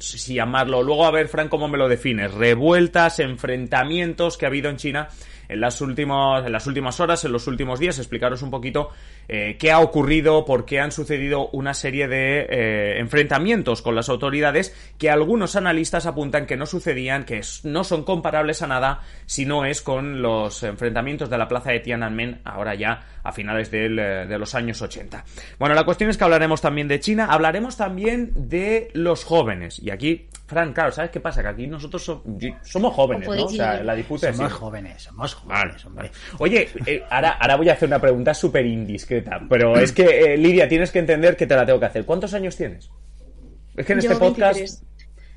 si 0.00 0.34
llamarlo, 0.34 0.82
luego 0.82 1.04
a 1.04 1.10
ver, 1.10 1.28
Fran, 1.28 1.48
cómo 1.48 1.68
me 1.68 1.76
lo 1.76 1.88
defines, 1.88 2.32
revueltas, 2.32 3.18
enfrentamientos 3.18 4.38
que 4.38 4.46
ha 4.46 4.48
habido 4.48 4.70
en 4.70 4.76
China 4.76 5.08
en 5.50 5.60
las, 5.60 5.80
últimos, 5.80 6.44
en 6.44 6.52
las 6.52 6.66
últimas 6.66 7.00
horas, 7.00 7.24
en 7.24 7.32
los 7.32 7.46
últimos 7.46 7.80
días, 7.80 7.98
explicaros 7.98 8.42
un 8.42 8.50
poquito 8.50 8.90
eh, 9.28 9.56
qué 9.58 9.72
ha 9.72 9.80
ocurrido, 9.80 10.44
por 10.44 10.64
qué 10.64 10.80
han 10.80 10.92
sucedido 10.92 11.48
una 11.52 11.74
serie 11.74 12.08
de 12.08 12.46
eh, 12.48 12.98
enfrentamientos 12.98 13.82
con 13.82 13.94
las 13.94 14.08
autoridades 14.08 14.74
que 14.98 15.10
algunos 15.10 15.56
analistas 15.56 16.06
apuntan 16.06 16.46
que 16.46 16.56
no 16.56 16.66
sucedían, 16.66 17.24
que 17.24 17.40
no 17.64 17.84
son 17.84 18.04
comparables 18.04 18.62
a 18.62 18.66
nada 18.66 19.00
si 19.26 19.44
no 19.44 19.64
es 19.64 19.82
con 19.82 20.22
los 20.22 20.62
enfrentamientos 20.62 21.30
de 21.30 21.38
la 21.38 21.48
plaza 21.48 21.72
de 21.72 21.80
Tiananmen 21.80 22.40
ahora 22.44 22.74
ya 22.74 23.19
a 23.22 23.32
finales 23.32 23.70
del, 23.70 23.98
eh, 23.98 24.26
de 24.26 24.38
los 24.38 24.54
años 24.54 24.80
80. 24.80 25.24
Bueno, 25.58 25.74
la 25.74 25.84
cuestión 25.84 26.10
es 26.10 26.16
que 26.16 26.24
hablaremos 26.24 26.60
también 26.60 26.88
de 26.88 27.00
China, 27.00 27.26
hablaremos 27.30 27.76
también 27.76 28.32
de 28.34 28.90
los 28.94 29.24
jóvenes. 29.24 29.78
Y 29.78 29.90
aquí, 29.90 30.28
Fran, 30.46 30.72
claro, 30.72 30.92
¿sabes 30.92 31.10
qué 31.10 31.20
pasa? 31.20 31.42
Que 31.42 31.48
aquí 31.48 31.66
nosotros 31.66 32.04
so 32.04 32.24
somos 32.62 32.94
jóvenes, 32.94 33.28
¿no? 33.28 33.44
O 33.44 33.48
sea, 33.48 33.82
la 33.82 33.94
disputa 33.94 34.32
somos 34.32 34.52
es... 34.52 34.58
jóvenes, 34.58 35.02
somos 35.02 35.34
jóvenes, 35.34 35.84
hombre. 35.84 36.10
Oye, 36.38 36.68
eh, 36.86 37.02
ahora, 37.10 37.30
ahora 37.32 37.56
voy 37.56 37.68
a 37.68 37.72
hacer 37.72 37.88
una 37.88 38.00
pregunta 38.00 38.34
súper 38.34 38.66
indiscreta, 38.66 39.40
pero 39.48 39.76
es 39.78 39.92
que, 39.92 40.34
eh, 40.34 40.36
Lidia, 40.36 40.68
tienes 40.68 40.90
que 40.90 40.98
entender 40.98 41.36
que 41.36 41.46
te 41.46 41.54
la 41.54 41.64
tengo 41.66 41.80
que 41.80 41.86
hacer. 41.86 42.04
¿Cuántos 42.04 42.34
años 42.34 42.56
tienes? 42.56 42.90
Es 43.76 43.86
que 43.86 43.92
en 43.92 43.98
este 44.00 44.16
podcast... 44.16 44.82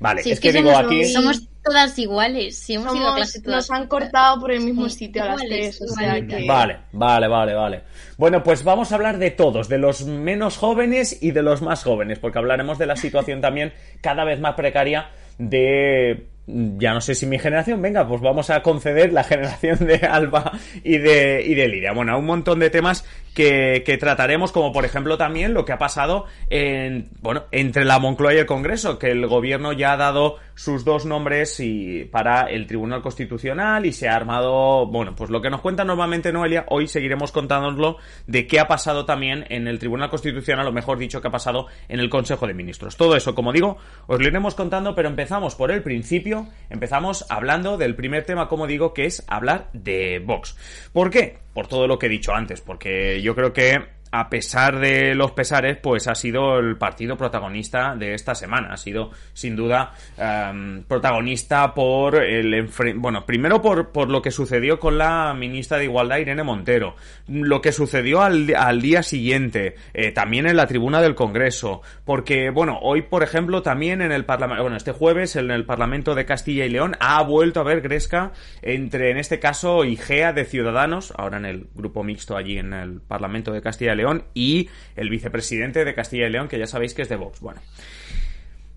Vale, 0.00 0.22
es 0.32 0.40
que 0.40 0.52
digo 0.52 0.70
somos, 0.72 0.84
aquí... 0.86 1.04
somos 1.06 1.48
todas 1.62 1.98
iguales. 1.98 2.58
Si 2.58 2.74
hemos 2.74 2.94
ido 2.94 3.04
a 3.06 3.10
Somos- 3.10 3.16
clase 3.16 3.40
todas. 3.40 3.56
nos 3.68 3.70
han 3.70 3.86
cortado 3.88 4.40
por 4.40 4.52
el 4.52 4.60
mismo 4.60 4.88
Sí, 4.88 4.98
sitio 5.06 5.22
a 5.22 5.26
las 5.28 5.40
tres, 5.40 5.80
o 5.80 5.86
sea 5.88 6.06
igualitas. 6.18 6.40
que... 6.40 6.46
Vale, 6.46 6.76
vale, 6.92 7.28
vale, 7.28 7.54
vale. 7.54 7.80
Bueno, 8.18 8.42
pues 8.42 8.64
vamos 8.64 8.92
a 8.92 8.96
hablar 8.96 9.18
de 9.18 9.30
todos, 9.30 9.68
de 9.68 9.78
los 9.78 10.04
menos 10.04 10.56
jóvenes 10.58 11.22
y 11.22 11.30
de 11.30 11.42
los 11.42 11.62
más 11.62 11.82
jóvenes, 11.82 12.18
porque 12.18 12.38
hablaremos 12.38 12.78
de 12.78 12.86
la 12.86 12.96
situación 12.96 13.40
también 13.40 13.72
cada 14.02 14.24
vez 14.24 14.40
más 14.40 14.54
precaria 14.54 15.08
de 15.38 16.26
ya 16.46 16.92
no 16.92 17.00
sé 17.00 17.14
si 17.14 17.24
mi 17.24 17.38
generación, 17.38 17.80
venga, 17.80 18.06
pues 18.06 18.20
vamos 18.20 18.50
a 18.50 18.62
conceder 18.62 19.14
la 19.14 19.24
generación 19.24 19.78
de 19.86 19.94
Alba 20.06 20.52
y 20.82 20.98
de, 20.98 21.42
y 21.42 21.54
de 21.54 21.68
Lidia. 21.68 21.92
Bueno, 21.92 22.18
un 22.18 22.26
montón 22.26 22.58
de 22.58 22.68
temas 22.68 23.06
que, 23.34 23.82
que 23.84 23.98
trataremos, 23.98 24.52
como 24.52 24.72
por 24.72 24.84
ejemplo 24.84 25.18
también 25.18 25.52
lo 25.52 25.64
que 25.64 25.72
ha 25.72 25.78
pasado 25.78 26.24
en, 26.48 27.10
bueno, 27.20 27.44
entre 27.50 27.84
la 27.84 27.98
Moncloa 27.98 28.34
y 28.34 28.38
el 28.38 28.46
Congreso, 28.46 28.98
que 28.98 29.10
el 29.10 29.26
gobierno 29.26 29.72
ya 29.72 29.92
ha 29.92 29.96
dado 29.96 30.36
sus 30.54 30.84
dos 30.84 31.04
nombres 31.04 31.58
y 31.58 32.04
para 32.04 32.42
el 32.42 32.66
Tribunal 32.66 33.02
Constitucional 33.02 33.84
y 33.86 33.92
se 33.92 34.08
ha 34.08 34.14
armado, 34.14 34.86
bueno, 34.86 35.14
pues 35.16 35.30
lo 35.30 35.42
que 35.42 35.50
nos 35.50 35.60
cuenta 35.60 35.84
normalmente 35.84 36.32
Noelia, 36.32 36.64
hoy 36.68 36.86
seguiremos 36.86 37.32
contándoslo 37.32 37.98
de 38.26 38.46
qué 38.46 38.60
ha 38.60 38.68
pasado 38.68 39.04
también 39.04 39.44
en 39.50 39.66
el 39.66 39.78
Tribunal 39.78 40.10
Constitucional, 40.10 40.66
o 40.68 40.72
mejor 40.72 40.98
dicho, 40.98 41.20
qué 41.20 41.28
ha 41.28 41.32
pasado 41.32 41.66
en 41.88 41.98
el 41.98 42.08
Consejo 42.08 42.46
de 42.46 42.54
Ministros. 42.54 42.96
Todo 42.96 43.16
eso, 43.16 43.34
como 43.34 43.52
digo, 43.52 43.78
os 44.06 44.20
lo 44.20 44.26
iremos 44.26 44.54
contando, 44.54 44.94
pero 44.94 45.08
empezamos 45.08 45.56
por 45.56 45.72
el 45.72 45.82
principio, 45.82 46.46
empezamos 46.70 47.26
hablando 47.28 47.76
del 47.76 47.96
primer 47.96 48.24
tema, 48.24 48.48
como 48.48 48.66
digo, 48.66 48.94
que 48.94 49.06
es 49.06 49.24
hablar 49.26 49.68
de 49.72 50.22
Vox. 50.24 50.56
¿Por 50.92 51.10
qué? 51.10 51.43
Por 51.54 51.66
todo 51.68 51.86
lo 51.86 51.98
que 51.98 52.06
he 52.06 52.10
dicho 52.10 52.34
antes, 52.34 52.60
porque 52.60 53.22
yo 53.22 53.34
creo 53.34 53.52
que 53.52 53.80
a 54.16 54.30
pesar 54.30 54.78
de 54.78 55.16
los 55.16 55.32
pesares, 55.32 55.76
pues 55.76 56.06
ha 56.06 56.14
sido 56.14 56.60
el 56.60 56.76
partido 56.76 57.16
protagonista 57.16 57.96
de 57.96 58.14
esta 58.14 58.36
semana. 58.36 58.68
Ha 58.72 58.76
sido, 58.76 59.10
sin 59.32 59.56
duda, 59.56 59.90
em, 60.16 60.84
protagonista 60.84 61.74
por 61.74 62.22
el 62.22 62.70
bueno, 62.94 63.26
primero 63.26 63.60
por, 63.60 63.90
por 63.90 64.10
lo 64.10 64.22
que 64.22 64.30
sucedió 64.30 64.78
con 64.78 64.98
la 64.98 65.34
ministra 65.34 65.78
de 65.78 65.86
Igualdad, 65.86 66.18
Irene 66.18 66.44
Montero, 66.44 66.94
lo 67.26 67.60
que 67.60 67.72
sucedió 67.72 68.22
al, 68.22 68.54
al 68.56 68.80
día 68.80 69.02
siguiente, 69.02 69.74
eh, 69.94 70.12
también 70.12 70.46
en 70.46 70.58
la 70.58 70.68
tribuna 70.68 71.02
del 71.02 71.16
Congreso, 71.16 71.82
porque, 72.04 72.50
bueno, 72.50 72.78
hoy, 72.82 73.02
por 73.02 73.24
ejemplo, 73.24 73.62
también 73.62 74.00
en 74.00 74.12
el 74.12 74.24
Parlamento, 74.24 74.62
bueno, 74.62 74.76
este 74.76 74.92
jueves 74.92 75.34
en 75.34 75.50
el 75.50 75.64
Parlamento 75.64 76.14
de 76.14 76.24
Castilla 76.24 76.64
y 76.64 76.70
León 76.70 76.94
ha 77.00 77.20
vuelto 77.24 77.58
a 77.58 77.64
haber 77.64 77.80
gresca 77.80 78.30
entre, 78.62 79.10
en 79.10 79.16
este 79.16 79.40
caso, 79.40 79.84
IGEA 79.84 80.32
de 80.32 80.44
Ciudadanos, 80.44 81.12
ahora 81.16 81.38
en 81.38 81.46
el 81.46 81.66
grupo 81.74 82.04
mixto 82.04 82.36
allí 82.36 82.58
en 82.58 82.72
el 82.72 83.00
Parlamento 83.00 83.52
de 83.52 83.60
Castilla 83.60 83.94
y 83.94 83.96
León, 83.96 84.03
y 84.34 84.68
el 84.96 85.10
vicepresidente 85.10 85.84
de 85.84 85.94
Castilla 85.94 86.26
y 86.26 86.30
León, 86.30 86.48
que 86.48 86.58
ya 86.58 86.66
sabéis 86.66 86.94
que 86.94 87.02
es 87.02 87.08
de 87.08 87.16
Vox. 87.16 87.40
Bueno, 87.40 87.60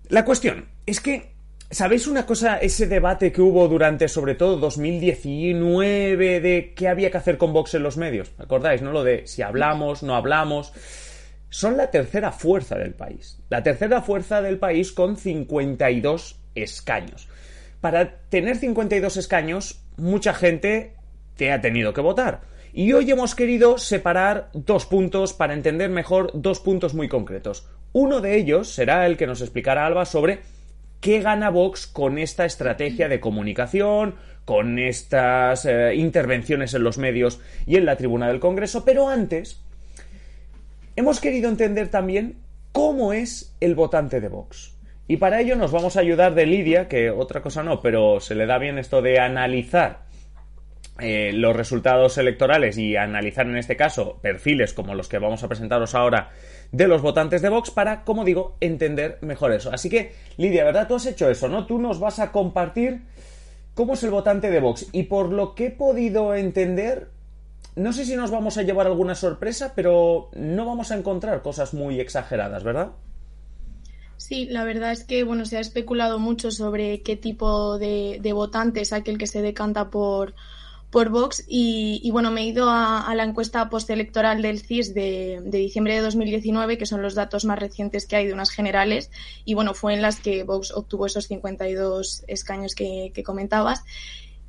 la 0.08 0.24
cuestión 0.24 0.66
es 0.86 1.00
que 1.00 1.38
¿Sabéis 1.70 2.06
una 2.06 2.24
cosa, 2.24 2.56
ese 2.56 2.86
debate 2.86 3.30
que 3.30 3.42
hubo 3.42 3.68
durante 3.68 4.08
sobre 4.08 4.34
todo 4.34 4.56
2019 4.56 6.40
de 6.40 6.72
qué 6.74 6.88
había 6.88 7.10
que 7.10 7.18
hacer 7.18 7.36
con 7.36 7.52
Vox 7.52 7.74
en 7.74 7.82
los 7.82 7.98
medios? 7.98 8.32
¿Acordáis, 8.38 8.80
no? 8.80 8.90
Lo 8.90 9.04
de 9.04 9.26
si 9.26 9.42
hablamos, 9.42 10.02
no 10.02 10.16
hablamos. 10.16 10.72
Son 11.50 11.76
la 11.76 11.90
tercera 11.90 12.32
fuerza 12.32 12.78
del 12.78 12.94
país. 12.94 13.38
La 13.50 13.62
tercera 13.62 14.00
fuerza 14.00 14.40
del 14.40 14.58
país 14.58 14.92
con 14.92 15.18
52 15.18 16.40
escaños. 16.54 17.28
Para 17.82 18.16
tener 18.30 18.56
52 18.56 19.18
escaños, 19.18 19.82
mucha 19.98 20.32
gente 20.32 20.94
te 21.36 21.52
ha 21.52 21.60
tenido 21.60 21.92
que 21.92 22.00
votar. 22.00 22.40
Y 22.78 22.92
hoy 22.92 23.10
hemos 23.10 23.34
querido 23.34 23.76
separar 23.76 24.50
dos 24.52 24.86
puntos 24.86 25.32
para 25.32 25.52
entender 25.52 25.90
mejor 25.90 26.30
dos 26.32 26.60
puntos 26.60 26.94
muy 26.94 27.08
concretos. 27.08 27.68
Uno 27.92 28.20
de 28.20 28.36
ellos 28.36 28.68
será 28.68 29.04
el 29.06 29.16
que 29.16 29.26
nos 29.26 29.40
explicará 29.40 29.84
Alba 29.84 30.04
sobre 30.04 30.42
qué 31.00 31.20
gana 31.20 31.50
Vox 31.50 31.88
con 31.88 32.18
esta 32.18 32.44
estrategia 32.44 33.08
de 33.08 33.18
comunicación, 33.18 34.14
con 34.44 34.78
estas 34.78 35.64
eh, 35.64 35.96
intervenciones 35.96 36.72
en 36.72 36.84
los 36.84 36.98
medios 36.98 37.40
y 37.66 37.74
en 37.74 37.84
la 37.84 37.96
tribuna 37.96 38.28
del 38.28 38.38
Congreso, 38.38 38.84
pero 38.84 39.08
antes 39.08 39.60
hemos 40.94 41.18
querido 41.18 41.48
entender 41.48 41.88
también 41.88 42.36
cómo 42.70 43.12
es 43.12 43.56
el 43.58 43.74
votante 43.74 44.20
de 44.20 44.28
Vox. 44.28 44.76
Y 45.08 45.16
para 45.16 45.40
ello 45.40 45.56
nos 45.56 45.72
vamos 45.72 45.96
a 45.96 46.00
ayudar 46.00 46.36
de 46.36 46.46
Lidia, 46.46 46.86
que 46.86 47.10
otra 47.10 47.42
cosa 47.42 47.64
no, 47.64 47.80
pero 47.80 48.20
se 48.20 48.36
le 48.36 48.46
da 48.46 48.56
bien 48.58 48.78
esto 48.78 49.02
de 49.02 49.18
analizar 49.18 50.06
eh, 51.00 51.30
los 51.32 51.54
resultados 51.54 52.18
electorales 52.18 52.76
y 52.76 52.96
analizar 52.96 53.46
en 53.46 53.56
este 53.56 53.76
caso 53.76 54.18
perfiles 54.20 54.74
como 54.74 54.96
los 54.96 55.08
que 55.08 55.18
vamos 55.18 55.44
a 55.44 55.48
presentaros 55.48 55.94
ahora 55.94 56.30
de 56.72 56.88
los 56.88 57.02
votantes 57.02 57.40
de 57.40 57.48
Vox 57.48 57.70
para, 57.70 58.04
como 58.04 58.24
digo, 58.24 58.56
entender 58.60 59.18
mejor 59.20 59.52
eso. 59.52 59.70
Así 59.72 59.88
que, 59.88 60.12
Lidia, 60.36 60.64
¿verdad? 60.64 60.88
Tú 60.88 60.96
has 60.96 61.06
hecho 61.06 61.30
eso, 61.30 61.48
¿no? 61.48 61.66
Tú 61.66 61.78
nos 61.78 62.00
vas 62.00 62.18
a 62.18 62.32
compartir 62.32 63.02
cómo 63.74 63.94
es 63.94 64.02
el 64.02 64.10
votante 64.10 64.50
de 64.50 64.58
Vox. 64.58 64.88
Y 64.90 65.04
por 65.04 65.32
lo 65.32 65.54
que 65.54 65.66
he 65.66 65.70
podido 65.70 66.34
entender, 66.34 67.10
no 67.76 67.92
sé 67.92 68.04
si 68.04 68.16
nos 68.16 68.32
vamos 68.32 68.58
a 68.58 68.62
llevar 68.62 68.88
alguna 68.88 69.14
sorpresa, 69.14 69.74
pero 69.76 70.30
no 70.34 70.66
vamos 70.66 70.90
a 70.90 70.96
encontrar 70.96 71.42
cosas 71.42 71.74
muy 71.74 72.00
exageradas, 72.00 72.64
¿verdad? 72.64 72.90
Sí, 74.16 74.46
la 74.46 74.64
verdad 74.64 74.90
es 74.90 75.04
que 75.04 75.22
bueno, 75.22 75.44
se 75.44 75.58
ha 75.58 75.60
especulado 75.60 76.18
mucho 76.18 76.50
sobre 76.50 77.02
qué 77.02 77.16
tipo 77.16 77.78
de, 77.78 78.18
de 78.20 78.32
votante 78.32 78.80
es 78.80 78.92
aquel 78.92 79.16
que 79.16 79.28
se 79.28 79.42
decanta 79.42 79.90
por, 79.90 80.34
por 80.90 81.10
Vox 81.10 81.44
y, 81.46 82.08
bueno, 82.12 82.30
me 82.30 82.42
he 82.42 82.44
ido 82.44 82.68
a, 82.70 83.12
la 83.14 83.24
encuesta 83.24 83.68
postelectoral 83.68 84.40
del 84.40 84.60
CIS 84.60 84.94
de, 84.94 85.42
diciembre 85.44 85.94
de 85.94 86.00
2019, 86.00 86.78
que 86.78 86.86
son 86.86 87.02
los 87.02 87.14
datos 87.14 87.44
más 87.44 87.58
recientes 87.58 88.06
que 88.06 88.16
hay 88.16 88.26
de 88.26 88.32
unas 88.32 88.50
generales, 88.50 89.10
y 89.44 89.54
bueno, 89.54 89.74
fue 89.74 89.94
en 89.94 90.02
las 90.02 90.20
que 90.20 90.44
Vox 90.44 90.72
obtuvo 90.72 91.06
esos 91.06 91.26
52 91.26 92.24
escaños 92.26 92.74
que, 92.74 93.12
comentabas. 93.24 93.84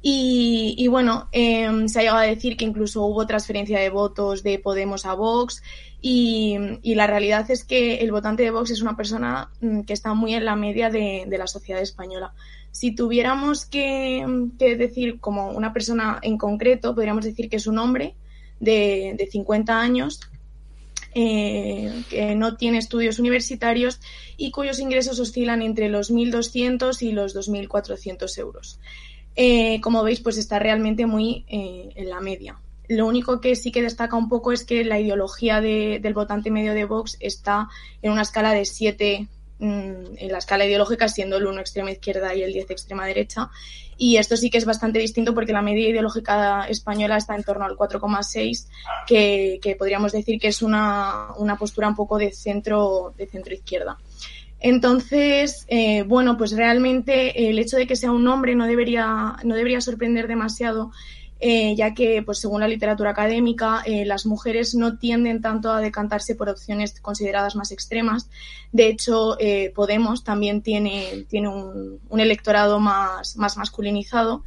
Y, 0.02 0.88
bueno, 0.88 1.28
em, 1.34 1.90
se 1.90 2.00
ha 2.00 2.02
llegado 2.04 2.20
a 2.20 2.24
decir 2.24 2.56
que 2.56 2.64
incluso 2.64 3.04
hubo 3.04 3.28
transferencia 3.28 3.80
de 3.80 3.90
votos 3.90 4.44
de 4.44 4.58
Podemos 4.58 5.06
a 5.06 5.14
Vox 5.14 5.62
y, 6.02 6.58
la 6.84 7.06
realidad 7.06 7.52
es 7.52 7.66
que 7.66 7.96
el 7.96 8.14
votante 8.14 8.44
de 8.44 8.52
Vox 8.52 8.72
es 8.72 8.82
una 8.82 8.96
persona 8.96 9.52
mm, 9.60 9.82
que 9.82 9.92
está 9.92 10.14
muy 10.14 10.36
en 10.36 10.46
la 10.46 10.56
media 10.56 10.90
de 10.90 11.38
la 11.38 11.48
sociedad 11.48 11.82
española. 11.82 12.34
Si 12.72 12.96
tuviéramos 12.96 13.66
que, 13.66 14.26
decir 14.58 15.20
como 15.20 15.52
una 15.52 15.74
persona 15.74 16.20
en 16.22 16.38
concreto, 16.38 16.96
podríamos 16.96 17.26
decir 17.26 17.50
que 17.50 17.58
es 17.58 17.68
un 17.68 17.78
hombre 17.78 18.16
de, 18.60 19.16
de 19.18 19.28
50 19.28 19.80
años 19.80 20.22
eh, 21.16 22.04
que 22.10 22.36
no 22.36 22.56
tiene 22.56 22.78
estudios 22.78 23.18
universitarios 23.18 24.00
y 24.38 24.52
cuyos 24.52 24.80
ingresos 24.80 25.20
oscilan 25.20 25.64
entre 25.64 25.90
los 25.90 26.12
1.200 26.12 27.02
y 27.02 27.12
los 27.12 27.36
2.400 27.36 28.38
euros. 28.38 28.80
Eh, 29.36 29.82
como 29.82 30.04
veis, 30.04 30.20
pues 30.20 30.38
está 30.38 30.60
realmente 30.60 31.08
muy 31.08 31.46
eh, 31.48 31.90
en 31.96 32.10
la 32.10 32.20
media. 32.20 32.60
Lo 32.88 33.08
único 33.08 33.42
que 33.42 33.56
sí 33.56 33.72
que 33.72 33.82
destaca 33.82 34.16
un 34.16 34.30
poco 34.30 34.52
es 34.52 34.64
que 34.64 34.84
la 34.84 35.00
ideología 35.00 35.62
del 35.62 36.14
votante 36.14 36.52
medio 36.52 36.74
de 36.74 36.86
Vox 36.86 37.18
está 37.20 37.70
en 38.02 38.12
una 38.12 38.24
escala 38.24 38.54
de 38.54 38.66
7 38.66 39.28
Mm, 39.39 39.39
en 39.60 40.32
la 40.32 40.38
escala 40.38 40.66
ideológica, 40.66 41.08
siendo 41.08 41.38
el 41.38 41.48
1 41.48 41.60
extrema 41.60 41.92
izquierda 41.92 42.34
y 42.34 42.44
el 42.44 42.54
10 42.54 42.72
extrema 42.72 43.06
derecha. 43.06 43.50
Y 43.98 44.16
esto 44.16 44.38
sí 44.38 44.50
que 44.50 44.58
es 44.58 44.66
bastante 44.66 45.00
distinto 45.00 45.34
porque 45.34 45.52
la 45.52 45.62
media 45.62 45.90
ideológica 45.90 46.66
española 46.70 47.18
está 47.18 47.36
en 47.36 47.44
torno 47.44 47.66
al 47.66 47.76
4,6, 47.76 48.68
que, 49.06 49.60
que, 49.62 49.76
podríamos 49.76 50.14
decir 50.14 50.40
que 50.40 50.48
es 50.48 50.62
una, 50.62 51.34
una, 51.38 51.58
postura 51.58 51.90
un 51.90 51.96
poco 51.96 52.18
de 52.18 52.32
centro, 52.32 53.14
de 53.18 53.28
centro 53.28 53.54
izquierda. 53.54 53.98
Entonces, 54.62 55.66
eh, 55.68 56.04
bueno, 56.04 56.38
pues 56.38 56.52
realmente 56.52 57.50
el 57.50 57.60
hecho 57.60 57.78
de 57.78 57.88
que 57.88 57.96
sea 57.96 58.12
un 58.12 58.28
hombre 58.28 58.56
no 58.56 58.66
debería, 58.66 59.38
no 59.44 59.56
debería 59.56 59.82
sorprender 59.82 60.28
demasiado 60.28 60.92
eh, 61.42 61.74
ya 61.76 61.94
que, 61.94 62.22
pues 62.22 62.40
según 62.40 62.60
la 62.60 62.68
literatura 62.68 63.12
académica, 63.12 63.82
eh, 63.86 64.06
las 64.06 64.26
mujeres 64.26 64.76
no 64.76 64.98
tienden 64.98 65.42
tanto 65.42 65.72
a 65.72 65.80
decantarse 65.80 66.36
por 66.36 66.50
opciones 66.50 67.00
consideradas 67.00 67.56
más 67.56 67.72
extremas. 67.72 68.30
De 68.74 68.88
hecho, 68.88 69.40
eh, 69.40 69.72
Podemos 69.74 70.26
también 70.26 70.62
tiene, 70.62 71.26
tiene 71.30 71.48
un, 71.48 72.20
electorado 72.20 72.80
más, 72.80 73.38
más 73.38 73.56
masculinizado. 73.56 74.44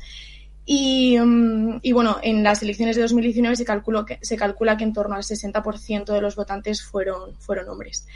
Y, 0.66 1.18
mm, 1.18 1.80
y, 1.82 1.92
bueno, 1.92 2.18
en 2.22 2.42
las 2.42 2.62
elecciones 2.62 2.96
de 2.96 3.02
2019 3.02 3.56
se, 3.56 3.64
calculó 3.64 4.04
que, 4.04 4.18
se 4.20 4.36
calcula 4.36 4.76
que 4.76 4.84
en 4.84 4.92
torno 4.92 5.16
al 5.16 5.22
60% 5.22 6.12
de 6.12 6.20
los 6.20 6.36
votantes 6.36 6.82
fueron, 6.82 7.34
fueron 7.38 7.68
hombres. 7.70 8.06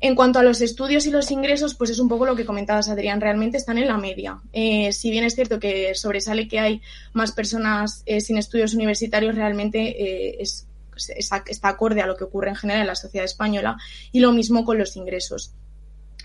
En 0.00 0.14
cuanto 0.14 0.38
a 0.38 0.42
los 0.42 0.60
estudios 0.60 1.06
y 1.06 1.10
los 1.10 1.30
ingresos, 1.30 1.74
pues 1.74 1.90
es 1.90 1.98
un 1.98 2.08
poco 2.08 2.26
lo 2.26 2.36
que 2.36 2.44
comentabas, 2.44 2.88
Adrián, 2.88 3.20
realmente 3.20 3.56
están 3.56 3.78
en 3.78 3.88
la 3.88 3.96
media. 3.96 4.38
Eh, 4.52 4.92
si 4.92 5.10
bien 5.10 5.24
es 5.24 5.34
cierto 5.34 5.58
que 5.58 5.94
sobresale 5.94 6.48
que 6.48 6.60
hay 6.60 6.82
más 7.14 7.32
personas 7.32 8.02
eh, 8.04 8.20
sin 8.20 8.36
estudios 8.36 8.74
universitarios, 8.74 9.34
realmente 9.34 9.80
eh, 9.80 10.36
es, 10.38 10.66
está 11.16 11.68
acorde 11.68 12.02
a 12.02 12.06
lo 12.06 12.16
que 12.16 12.24
ocurre 12.24 12.50
en 12.50 12.56
general 12.56 12.82
en 12.82 12.88
la 12.88 12.94
sociedad 12.94 13.24
española 13.24 13.78
y 14.12 14.20
lo 14.20 14.32
mismo 14.32 14.64
con 14.64 14.78
los 14.78 14.96
ingresos 14.96 15.54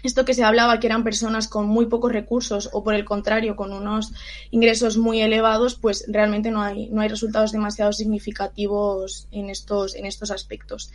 esto 0.03 0.25
que 0.25 0.33
se 0.33 0.43
hablaba 0.43 0.79
que 0.79 0.87
eran 0.87 1.03
personas 1.03 1.47
con 1.47 1.67
muy 1.67 1.85
pocos 1.85 2.11
recursos 2.11 2.69
o 2.73 2.83
por 2.83 2.93
el 2.93 3.05
contrario 3.05 3.55
con 3.55 3.73
unos 3.73 4.13
ingresos 4.49 4.97
muy 4.97 5.21
elevados, 5.21 5.75
pues 5.75 6.05
realmente 6.07 6.51
no 6.51 6.61
hay, 6.61 6.89
no 6.89 7.01
hay 7.01 7.09
resultados 7.09 7.51
demasiado 7.51 7.93
significativos 7.93 9.27
en 9.31 9.49
estos, 9.49 9.95
en 9.95 10.05
estos 10.05 10.31
aspectos. 10.31 10.91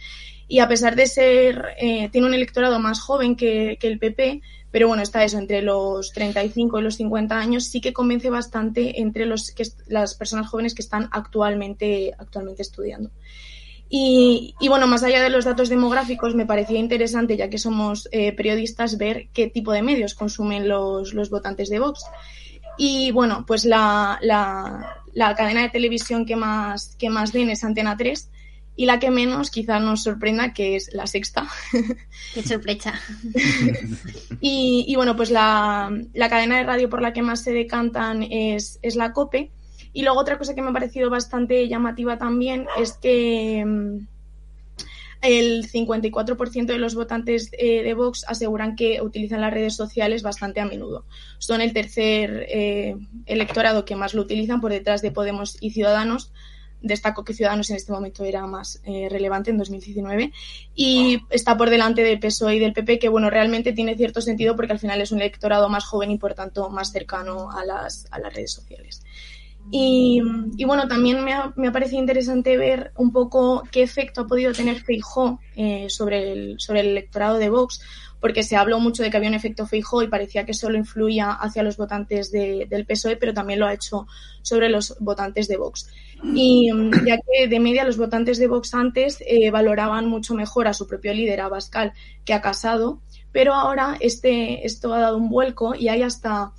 Y 0.48 0.60
a 0.60 0.68
pesar 0.68 0.94
de 0.94 1.06
ser, 1.06 1.64
eh, 1.78 2.08
tiene 2.10 2.26
un 2.26 2.34
electorado 2.34 2.78
más 2.78 3.00
joven 3.00 3.36
que, 3.36 3.78
que, 3.80 3.88
el 3.88 3.98
PP, 3.98 4.42
pero 4.70 4.88
bueno, 4.88 5.02
está 5.02 5.24
eso, 5.24 5.38
entre 5.38 5.62
los 5.62 6.12
35 6.12 6.78
y 6.78 6.82
los 6.82 6.96
50 6.96 7.36
años, 7.36 7.64
sí 7.64 7.80
que 7.80 7.92
convence 7.92 8.30
bastante 8.30 9.00
entre 9.00 9.26
los, 9.26 9.50
que, 9.50 9.64
las 9.86 10.14
personas 10.14 10.48
jóvenes 10.48 10.74
que 10.74 10.82
están 10.82 11.08
actualmente, 11.12 12.12
actualmente 12.18 12.62
estudiando. 12.62 13.10
Y, 13.88 14.54
bueno, 14.68 14.86
más 14.86 15.04
allá 15.04 15.22
de 15.22 15.30
los 15.30 15.44
datos 15.44 15.68
demográficos, 15.68 16.34
me 16.34 16.46
parecía 16.46 16.78
interesante, 16.78 17.36
ya 17.36 17.48
que 17.48 17.58
somos 17.58 18.08
eh, 18.10 18.32
periodistas, 18.32 18.98
ver 18.98 19.28
qué 19.32 19.48
tipo 19.48 19.72
de 19.72 19.82
medios 19.82 20.14
consumen 20.14 20.68
los, 20.68 21.14
los 21.14 21.30
votantes 21.30 21.68
de 21.68 21.78
Vox. 21.78 22.04
Y 22.76 23.12
bueno, 23.12 23.44
pues 23.46 23.64
la, 23.64 24.18
la, 24.22 25.02
la, 25.14 25.34
cadena 25.34 25.62
de 25.62 25.70
televisión 25.70 26.26
que 26.26 26.36
más, 26.36 26.96
que 26.98 27.10
más 27.10 27.32
ven 27.32 27.48
es 27.48 27.64
Antena 27.64 27.96
3 27.96 28.30
y 28.74 28.84
la 28.84 28.98
que 28.98 29.10
menos 29.10 29.50
quizá 29.50 29.78
nos 29.80 30.02
sorprenda 30.02 30.52
que 30.52 30.76
es 30.76 30.92
la 30.92 31.06
sexta. 31.06 31.46
Qué 32.34 32.42
sorpresa. 32.42 33.00
y, 34.40 34.84
y, 34.86 34.96
bueno, 34.96 35.16
pues 35.16 35.30
la, 35.30 35.90
la, 36.12 36.28
cadena 36.28 36.58
de 36.58 36.64
radio 36.64 36.90
por 36.90 37.00
la 37.00 37.12
que 37.12 37.22
más 37.22 37.42
se 37.42 37.52
decantan 37.52 38.22
es, 38.24 38.78
es 38.82 38.96
la 38.96 39.12
COPE 39.12 39.50
y 39.96 40.02
luego 40.02 40.20
otra 40.20 40.36
cosa 40.36 40.54
que 40.54 40.60
me 40.60 40.68
ha 40.68 40.72
parecido 40.74 41.08
bastante 41.08 41.66
llamativa 41.68 42.18
también 42.18 42.66
es 42.78 42.92
que 42.98 43.64
mm, 43.64 44.06
el 45.22 45.66
54% 45.70 46.66
de 46.66 46.76
los 46.76 46.94
votantes 46.94 47.48
eh, 47.52 47.82
de 47.82 47.94
Vox 47.94 48.26
aseguran 48.28 48.76
que 48.76 49.00
utilizan 49.00 49.40
las 49.40 49.54
redes 49.54 49.74
sociales 49.74 50.22
bastante 50.22 50.60
a 50.60 50.66
menudo. 50.66 51.06
Son 51.38 51.62
el 51.62 51.72
tercer 51.72 52.44
eh, 52.50 52.94
electorado 53.24 53.86
que 53.86 53.96
más 53.96 54.12
lo 54.12 54.20
utilizan 54.20 54.60
por 54.60 54.70
detrás 54.70 55.00
de 55.00 55.12
Podemos 55.12 55.56
y 55.62 55.70
Ciudadanos. 55.70 56.30
destaco 56.82 57.24
que 57.24 57.32
Ciudadanos 57.32 57.70
en 57.70 57.76
este 57.76 57.90
momento 57.90 58.22
era 58.22 58.46
más 58.46 58.82
eh, 58.84 59.08
relevante 59.10 59.50
en 59.50 59.56
2019 59.56 60.30
y 60.74 61.22
está 61.30 61.56
por 61.56 61.70
delante 61.70 62.02
del 62.02 62.20
PSOE 62.20 62.56
y 62.56 62.58
del 62.58 62.74
PP, 62.74 62.98
que 62.98 63.08
bueno, 63.08 63.30
realmente 63.30 63.72
tiene 63.72 63.96
cierto 63.96 64.20
sentido 64.20 64.54
porque 64.56 64.72
al 64.72 64.78
final 64.78 65.00
es 65.00 65.10
un 65.10 65.22
electorado 65.22 65.70
más 65.70 65.86
joven 65.86 66.10
y 66.10 66.18
por 66.18 66.34
tanto 66.34 66.68
más 66.68 66.92
cercano 66.92 67.50
a 67.50 67.64
las, 67.64 68.06
a 68.10 68.18
las 68.18 68.34
redes 68.34 68.52
sociales. 68.52 69.00
Y, 69.70 70.20
bueno, 70.64 70.86
también 70.86 71.24
me 71.24 71.32
ha, 71.32 71.52
me 71.56 71.68
ha, 71.68 71.72
parecido 71.72 72.00
interesante 72.00 72.56
ver 72.56 72.92
un 72.96 73.12
poco 73.12 73.62
qué 73.70 73.82
efecto 73.82 74.22
ha 74.22 74.26
podido 74.26 74.52
tener 74.52 74.80
Feijó 74.80 75.40
eh, 75.56 75.86
sobre, 75.88 76.32
el, 76.32 76.56
sobre 76.58 76.80
el 76.80 76.88
electorado 76.88 77.38
de 77.38 77.48
Vox, 77.48 77.80
porque 78.20 78.42
se 78.42 78.56
habló 78.56 78.78
mucho 78.80 79.02
de 79.02 79.10
que 79.10 79.16
había 79.16 79.28
un 79.28 79.34
efecto 79.34 79.66
Feijó 79.66 80.02
y 80.02 80.08
parecía 80.08 80.46
que 80.46 80.54
solo 80.54 80.78
influía 80.78 81.32
hacia 81.32 81.62
los 81.62 81.76
votantes 81.76 82.30
del 82.30 82.86
PSOE, 82.86 83.16
pero 83.16 83.34
también 83.34 83.60
lo 83.60 83.66
ha 83.66 83.74
hecho 83.74 84.06
sobre 84.42 84.68
los 84.68 84.96
votantes 85.00 85.48
de 85.48 85.56
Vox. 85.56 85.88
Y 86.34 86.70
ya 87.04 87.18
que 87.18 87.48
de 87.48 87.60
media 87.60 87.84
los 87.84 87.98
votantes 87.98 88.38
de 88.38 88.46
Vox 88.46 88.72
antes 88.74 89.22
eh, 89.26 89.50
valoraban 89.50 90.08
mucho 90.08 90.34
mejor 90.34 90.66
a 90.66 90.74
su 90.74 90.86
propio 90.86 91.12
líder, 91.12 91.40
a 91.40 91.48
Bascal, 91.48 91.92
que 92.24 92.34
a 92.34 92.40
Casado, 92.40 93.00
pero 93.32 93.52
ahora 93.52 93.96
este, 94.00 94.64
esto 94.64 94.94
ha 94.94 95.00
dado 95.00 95.18
un 95.18 95.28
vuelco 95.28 95.74
y 95.74 95.88
hay 95.88 96.02
hasta 96.02 96.52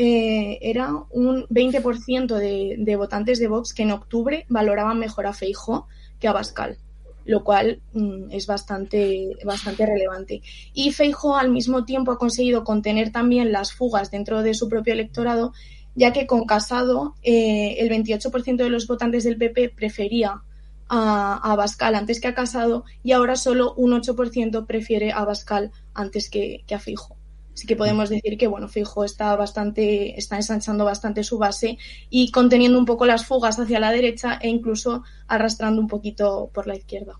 eh, 0.00 0.60
era 0.62 0.94
un 1.10 1.44
20% 1.48 2.36
de, 2.36 2.76
de, 2.78 2.96
votantes 2.96 3.40
de 3.40 3.48
Vox 3.48 3.74
que 3.74 3.82
en 3.82 3.90
octubre 3.90 4.46
valoraban 4.48 4.96
mejor 4.96 5.26
a 5.26 5.32
Feijo 5.32 5.88
que 6.20 6.28
a 6.28 6.32
Bascal, 6.32 6.78
lo 7.24 7.42
cual 7.42 7.80
mm, 7.94 8.30
es 8.30 8.46
bastante, 8.46 9.36
bastante 9.44 9.86
relevante. 9.86 10.40
Y 10.72 10.92
Feijo 10.92 11.36
al 11.36 11.50
mismo 11.50 11.84
tiempo 11.84 12.12
ha 12.12 12.18
conseguido 12.18 12.62
contener 12.62 13.10
también 13.10 13.50
las 13.50 13.72
fugas 13.72 14.12
dentro 14.12 14.44
de 14.44 14.54
su 14.54 14.68
propio 14.68 14.92
electorado, 14.92 15.52
ya 15.96 16.12
que 16.12 16.28
con 16.28 16.46
Casado 16.46 17.16
eh, 17.24 17.78
el 17.80 17.90
28% 17.90 18.56
de 18.56 18.70
los 18.70 18.86
votantes 18.86 19.24
del 19.24 19.36
PP 19.36 19.70
prefería 19.70 20.42
a, 20.88 21.56
Bascal 21.56 21.96
antes 21.96 22.20
que 22.20 22.28
a 22.28 22.34
Casado 22.34 22.84
y 23.02 23.10
ahora 23.10 23.34
solo 23.34 23.74
un 23.74 23.90
8% 23.90 24.64
prefiere 24.64 25.10
a 25.10 25.24
Bascal 25.24 25.72
antes 25.92 26.30
que, 26.30 26.62
que 26.68 26.76
a 26.76 26.78
Feijo. 26.78 27.17
Así 27.58 27.66
que 27.66 27.74
podemos 27.74 28.08
decir 28.08 28.38
que, 28.38 28.46
bueno, 28.46 28.68
Fijo 28.68 29.04
está 29.04 29.34
bastante, 29.34 30.16
está 30.16 30.36
ensanchando 30.36 30.84
bastante 30.84 31.24
su 31.24 31.38
base 31.38 31.76
y 32.08 32.30
conteniendo 32.30 32.78
un 32.78 32.84
poco 32.84 33.04
las 33.04 33.26
fugas 33.26 33.58
hacia 33.58 33.80
la 33.80 33.90
derecha 33.90 34.38
e 34.40 34.48
incluso 34.48 35.02
arrastrando 35.26 35.80
un 35.80 35.88
poquito 35.88 36.52
por 36.54 36.68
la 36.68 36.76
izquierda. 36.76 37.18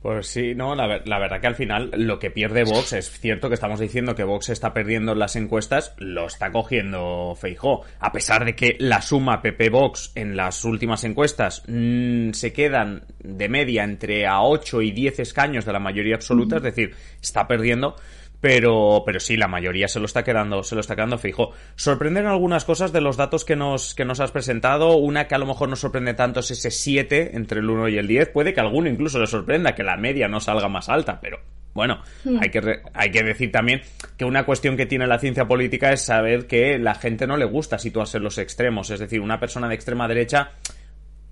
Pues 0.00 0.28
sí, 0.28 0.54
no, 0.54 0.74
la, 0.74 0.86
verdad 0.86 1.40
que 1.42 1.46
al 1.46 1.56
final 1.56 1.90
lo 1.94 2.18
que 2.18 2.30
pierde 2.30 2.64
Vox 2.64 2.94
es 2.94 3.10
cierto 3.10 3.48
que 3.48 3.54
estamos 3.54 3.80
diciendo 3.80 4.14
que 4.14 4.24
Vox 4.24 4.48
está 4.48 4.72
perdiendo 4.72 5.12
en 5.12 5.18
las 5.18 5.36
encuestas, 5.36 5.94
lo 5.98 6.26
está 6.26 6.52
cogiendo 6.52 7.34
Feijó. 7.38 7.82
A 7.98 8.12
pesar 8.12 8.46
de 8.46 8.54
que 8.54 8.76
la 8.78 9.02
suma 9.02 9.42
PP-Vox 9.42 10.12
en 10.14 10.36
las 10.36 10.64
últimas 10.64 11.04
encuestas 11.04 11.64
mmm, 11.66 12.30
se 12.30 12.54
quedan 12.54 13.02
de 13.18 13.48
media 13.50 13.84
entre 13.84 14.26
a 14.26 14.40
8 14.40 14.80
y 14.80 14.92
10 14.92 15.18
escaños 15.18 15.66
de 15.66 15.72
la 15.72 15.80
mayoría 15.80 16.14
absoluta, 16.14 16.56
es 16.56 16.62
decir, 16.62 16.94
está 17.20 17.46
perdiendo 17.46 17.96
pero, 18.46 19.02
pero 19.04 19.18
sí, 19.18 19.36
la 19.36 19.48
mayoría 19.48 19.88
se 19.88 19.98
lo 19.98 20.06
está 20.06 20.22
quedando, 20.22 20.62
se 20.62 20.76
lo 20.76 20.80
está 20.80 20.94
quedando 20.94 21.18
fijo. 21.18 21.50
Sorprenden 21.74 22.26
algunas 22.26 22.64
cosas 22.64 22.92
de 22.92 23.00
los 23.00 23.16
datos 23.16 23.44
que 23.44 23.56
nos, 23.56 23.92
que 23.96 24.04
nos 24.04 24.20
has 24.20 24.30
presentado. 24.30 24.98
Una 24.98 25.26
que 25.26 25.34
a 25.34 25.38
lo 25.38 25.46
mejor 25.46 25.68
nos 25.68 25.80
sorprende 25.80 26.14
tanto 26.14 26.38
es 26.38 26.52
ese 26.52 26.70
7 26.70 27.32
entre 27.34 27.58
el 27.58 27.68
1 27.68 27.88
y 27.88 27.98
el 27.98 28.06
10. 28.06 28.28
Puede 28.28 28.54
que 28.54 28.60
alguno 28.60 28.88
incluso 28.88 29.18
le 29.18 29.26
sorprenda 29.26 29.74
que 29.74 29.82
la 29.82 29.96
media 29.96 30.28
no 30.28 30.38
salga 30.38 30.68
más 30.68 30.88
alta, 30.88 31.18
pero 31.20 31.40
bueno, 31.74 32.00
hmm. 32.22 32.38
hay, 32.40 32.50
que 32.50 32.82
hay 32.94 33.10
que 33.10 33.24
decir 33.24 33.50
también 33.50 33.82
que 34.16 34.24
una 34.24 34.46
cuestión 34.46 34.76
que 34.76 34.86
tiene 34.86 35.08
la 35.08 35.18
ciencia 35.18 35.48
política 35.48 35.92
es 35.92 36.02
saber 36.02 36.46
que 36.46 36.78
la 36.78 36.94
gente 36.94 37.26
no 37.26 37.36
le 37.36 37.46
gusta 37.46 37.80
situarse 37.80 38.18
en 38.18 38.22
los 38.22 38.38
extremos. 38.38 38.90
Es 38.90 39.00
decir, 39.00 39.20
una 39.22 39.40
persona 39.40 39.66
de 39.66 39.74
extrema 39.74 40.06
derecha 40.06 40.52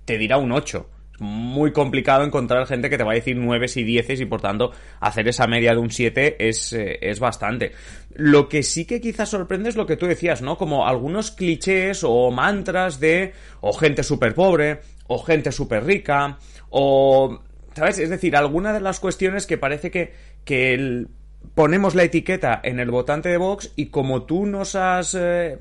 te 0.03 0.17
dirá 0.17 0.35
un 0.35 0.51
8 0.51 0.89
muy 1.19 1.71
complicado 1.71 2.23
encontrar 2.23 2.67
gente 2.67 2.89
que 2.89 2.97
te 2.97 3.03
va 3.03 3.11
a 3.11 3.15
decir 3.15 3.37
9 3.37 3.65
y 3.75 3.83
10 3.83 4.21
y 4.21 4.25
por 4.25 4.41
tanto 4.41 4.71
hacer 4.99 5.27
esa 5.27 5.47
media 5.47 5.71
de 5.71 5.77
un 5.77 5.89
7 5.89 6.35
es, 6.39 6.73
eh, 6.73 6.99
es 7.01 7.19
bastante. 7.19 7.71
Lo 8.15 8.49
que 8.49 8.63
sí 8.63 8.85
que 8.85 9.01
quizás 9.01 9.29
sorprende 9.29 9.69
es 9.69 9.75
lo 9.75 9.85
que 9.85 9.97
tú 9.97 10.05
decías, 10.07 10.41
¿no? 10.41 10.57
Como 10.57 10.87
algunos 10.87 11.31
clichés 11.31 12.03
o 12.03 12.31
mantras 12.31 12.99
de 12.99 13.33
o 13.61 13.73
gente 13.73 14.03
súper 14.03 14.33
pobre 14.33 14.81
o 15.07 15.19
gente 15.19 15.51
súper 15.51 15.85
rica 15.85 16.37
o... 16.69 17.41
¿Sabes? 17.75 17.99
Es 17.99 18.09
decir, 18.09 18.37
alguna 18.37 18.71
de 18.71 18.79
las 18.79 19.01
cuestiones 19.01 19.45
que 19.45 19.57
parece 19.57 19.91
que, 19.91 20.13
que 20.45 21.07
ponemos 21.53 21.93
la 21.93 22.03
etiqueta 22.03 22.61
en 22.63 22.79
el 22.79 22.89
votante 22.89 23.27
de 23.27 23.35
Vox 23.35 23.73
y 23.75 23.87
como 23.87 24.23
tú 24.23 24.45
nos 24.45 24.75
has 24.75 25.13
eh, 25.19 25.57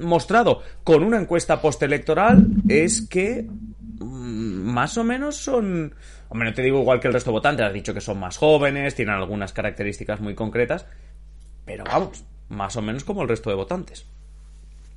mostrado 0.00 0.62
con 0.84 1.04
una 1.04 1.20
encuesta 1.20 1.60
postelectoral 1.60 2.46
es 2.68 3.06
que 3.08 3.46
más 4.00 4.96
o 4.98 5.04
menos 5.04 5.36
son... 5.36 5.94
Hombre, 6.28 6.48
no 6.48 6.54
te 6.54 6.62
digo 6.62 6.80
igual 6.80 7.00
que 7.00 7.08
el 7.08 7.14
resto 7.14 7.30
de 7.30 7.34
votantes, 7.34 7.66
has 7.66 7.72
dicho 7.72 7.94
que 7.94 8.00
son 8.00 8.18
más 8.18 8.36
jóvenes, 8.36 8.94
tienen 8.94 9.14
algunas 9.14 9.52
características 9.52 10.20
muy 10.20 10.34
concretas, 10.34 10.86
pero 11.64 11.84
vamos, 11.84 12.24
más 12.48 12.76
o 12.76 12.82
menos 12.82 13.04
como 13.04 13.22
el 13.22 13.28
resto 13.28 13.50
de 13.50 13.56
votantes. 13.56 14.06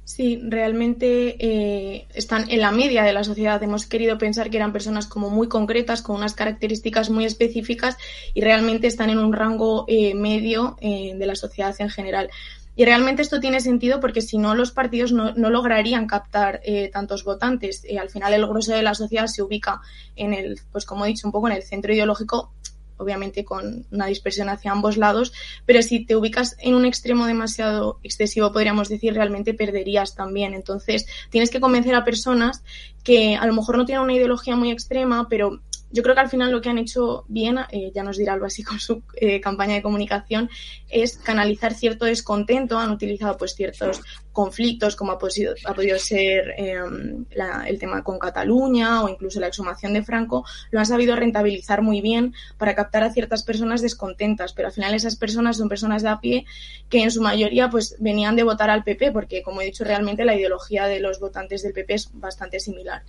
Sí, 0.05 0.41
realmente 0.43 1.37
eh, 1.39 2.07
están 2.13 2.49
en 2.49 2.59
la 2.59 2.71
media 2.71 3.03
de 3.03 3.13
la 3.13 3.23
sociedad. 3.23 3.63
Hemos 3.63 3.85
querido 3.85 4.17
pensar 4.17 4.49
que 4.49 4.57
eran 4.57 4.73
personas 4.73 5.07
como 5.07 5.29
muy 5.29 5.47
concretas, 5.47 6.01
con 6.01 6.17
unas 6.17 6.33
características 6.33 7.09
muy 7.09 7.23
específicas 7.23 7.97
y 8.33 8.41
realmente 8.41 8.87
están 8.87 9.09
en 9.09 9.19
un 9.19 9.31
rango 9.31 9.85
eh, 9.87 10.13
medio 10.13 10.77
eh, 10.81 11.13
de 11.15 11.25
la 11.25 11.35
sociedad 11.35 11.73
en 11.79 11.89
general. 11.89 12.29
Y 12.75 12.85
realmente 12.85 13.21
esto 13.21 13.39
tiene 13.39 13.59
sentido 13.59 13.99
porque 13.99 14.21
si 14.21 14.37
no 14.37 14.55
los 14.55 14.71
partidos 14.71 15.11
no, 15.11 15.33
no 15.33 15.49
lograrían 15.49 16.07
captar 16.07 16.59
eh, 16.63 16.89
tantos 16.91 17.23
votantes. 17.23 17.85
Eh, 17.85 17.99
al 17.99 18.09
final 18.09 18.33
el 18.33 18.47
grueso 18.47 18.73
de 18.73 18.81
la 18.81 18.95
sociedad 18.95 19.27
se 19.27 19.43
ubica 19.43 19.81
en 20.15 20.33
el, 20.33 20.59
pues 20.71 20.85
como 20.85 21.05
he 21.05 21.09
dicho, 21.09 21.27
un 21.27 21.31
poco 21.31 21.47
en 21.47 21.55
el 21.55 21.63
centro 21.63 21.93
ideológico, 21.93 22.51
obviamente 22.97 23.43
con 23.43 23.85
una 23.91 24.07
dispersión 24.07 24.49
hacia 24.49 24.71
ambos 24.71 24.97
lados, 24.97 25.33
pero 25.65 25.81
si 25.81 26.05
te 26.05 26.15
ubicas 26.15 26.55
en 26.59 26.75
un 26.75 26.85
extremo 26.85 27.25
demasiado 27.25 27.99
excesivo, 28.03 28.51
podríamos 28.51 28.89
decir, 28.89 29.13
realmente 29.13 29.53
perderías 29.53 30.15
también. 30.15 30.53
Entonces 30.53 31.05
tienes 31.29 31.49
que 31.49 31.59
convencer 31.59 31.95
a 31.95 32.03
personas 32.03 32.63
que 33.03 33.35
a 33.35 33.45
lo 33.45 33.53
mejor 33.53 33.77
no 33.77 33.85
tienen 33.85 34.03
una 34.03 34.13
ideología 34.13 34.55
muy 34.55 34.71
extrema, 34.71 35.27
pero 35.29 35.61
yo 35.93 36.01
creo 36.01 36.15
que 36.15 36.21
al 36.21 36.29
final 36.29 36.51
lo 36.51 36.59
que 36.59 36.69
han 36.69 36.79
hecho 36.79 37.23
bien, 37.27 37.59
eh, 37.71 37.91
ya 37.93 38.01
nos 38.01 38.17
dirá 38.17 38.33
algo 38.33 38.47
así 38.47 38.63
con 38.63 38.79
su 38.79 39.03
eh, 39.15 39.39
campaña 39.39 39.75
de 39.75 39.83
comunicación, 39.83 40.49
es 40.89 41.17
canalizar 41.17 41.75
cierto 41.75 42.05
descontento. 42.05 42.79
Han 42.79 42.89
utilizado 42.89 43.37
pues 43.37 43.53
ciertos 43.53 44.01
conflictos, 44.31 44.95
como 44.95 45.11
ha, 45.11 45.19
podido, 45.19 45.53
ha 45.65 45.73
podido 45.75 45.99
ser 45.99 46.55
em, 46.57 47.25
el 47.67 47.77
tema 47.77 48.03
con 48.03 48.17
Cataluña 48.17 49.03
o 49.03 49.09
incluso 49.09 49.39
la 49.39 49.47
exhumación 49.47 49.93
de 49.93 50.01
Franco, 50.01 50.43
lo 50.71 50.79
han 50.79 50.87
sabido 50.87 51.15
rentabilizar 51.15 51.83
muy 51.83 52.01
bien 52.01 52.33
para 52.57 52.73
captar 52.73 53.03
a 53.03 53.11
ciertas 53.11 53.43
personas 53.43 53.83
descontentas. 53.83 54.53
Pero 54.53 54.69
al 54.69 54.73
final 54.73 54.95
esas 54.95 55.15
personas 55.15 55.57
son 55.57 55.69
personas 55.69 56.01
de 56.01 56.09
a 56.09 56.19
pie 56.19 56.45
que 56.89 57.03
en 57.03 57.11
su 57.11 57.21
mayoría 57.21 57.69
pues 57.69 57.97
venían 57.99 58.35
de 58.35 58.41
votar 58.41 58.71
al 58.71 58.83
PP, 58.83 59.11
porque 59.11 59.43
como 59.43 59.61
he 59.61 59.65
dicho 59.65 59.83
realmente 59.83 60.25
la 60.25 60.35
ideología 60.35 60.87
de 60.87 60.99
los 60.99 61.19
votantes 61.19 61.61
del 61.61 61.73
PP 61.73 61.93
es 61.93 62.09
bastante 62.13 62.59
similar. 62.59 63.03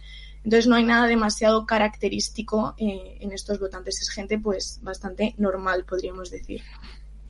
Entonces 0.45 0.67
no 0.67 0.77
hay 0.77 0.85
nada 0.85 1.07
demasiado 1.07 1.67
característico 1.67 2.75
eh, 2.79 3.17
en 3.21 3.33
estos 3.33 3.59
votantes. 3.59 4.01
Es 4.03 4.11
gente 4.11 4.39
pues 4.39 4.79
bastante 4.83 5.35
normal, 5.39 5.85
podríamos 5.85 6.31
decir. 6.31 6.61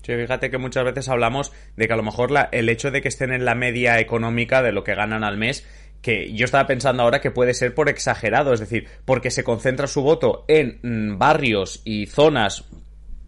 Sí, 0.02 0.12
fíjate 0.14 0.50
que 0.50 0.58
muchas 0.58 0.84
veces 0.84 1.08
hablamos 1.08 1.52
de 1.76 1.86
que 1.86 1.92
a 1.92 1.96
lo 1.96 2.02
mejor 2.02 2.30
la, 2.30 2.48
el 2.52 2.68
hecho 2.68 2.90
de 2.90 3.00
que 3.00 3.08
estén 3.08 3.32
en 3.32 3.44
la 3.44 3.54
media 3.54 4.00
económica 4.00 4.62
de 4.62 4.72
lo 4.72 4.84
que 4.84 4.94
ganan 4.94 5.24
al 5.24 5.38
mes 5.38 5.64
que 6.02 6.34
yo 6.34 6.44
estaba 6.44 6.66
pensando 6.66 7.02
ahora 7.02 7.22
que 7.22 7.30
puede 7.30 7.54
ser 7.54 7.74
por 7.74 7.88
exagerado, 7.88 8.52
es 8.52 8.60
decir, 8.60 8.86
porque 9.06 9.30
se 9.30 9.42
concentra 9.42 9.86
su 9.86 10.02
voto 10.02 10.44
en 10.48 10.78
mm, 10.82 11.18
barrios 11.18 11.80
y 11.86 12.04
zonas 12.06 12.66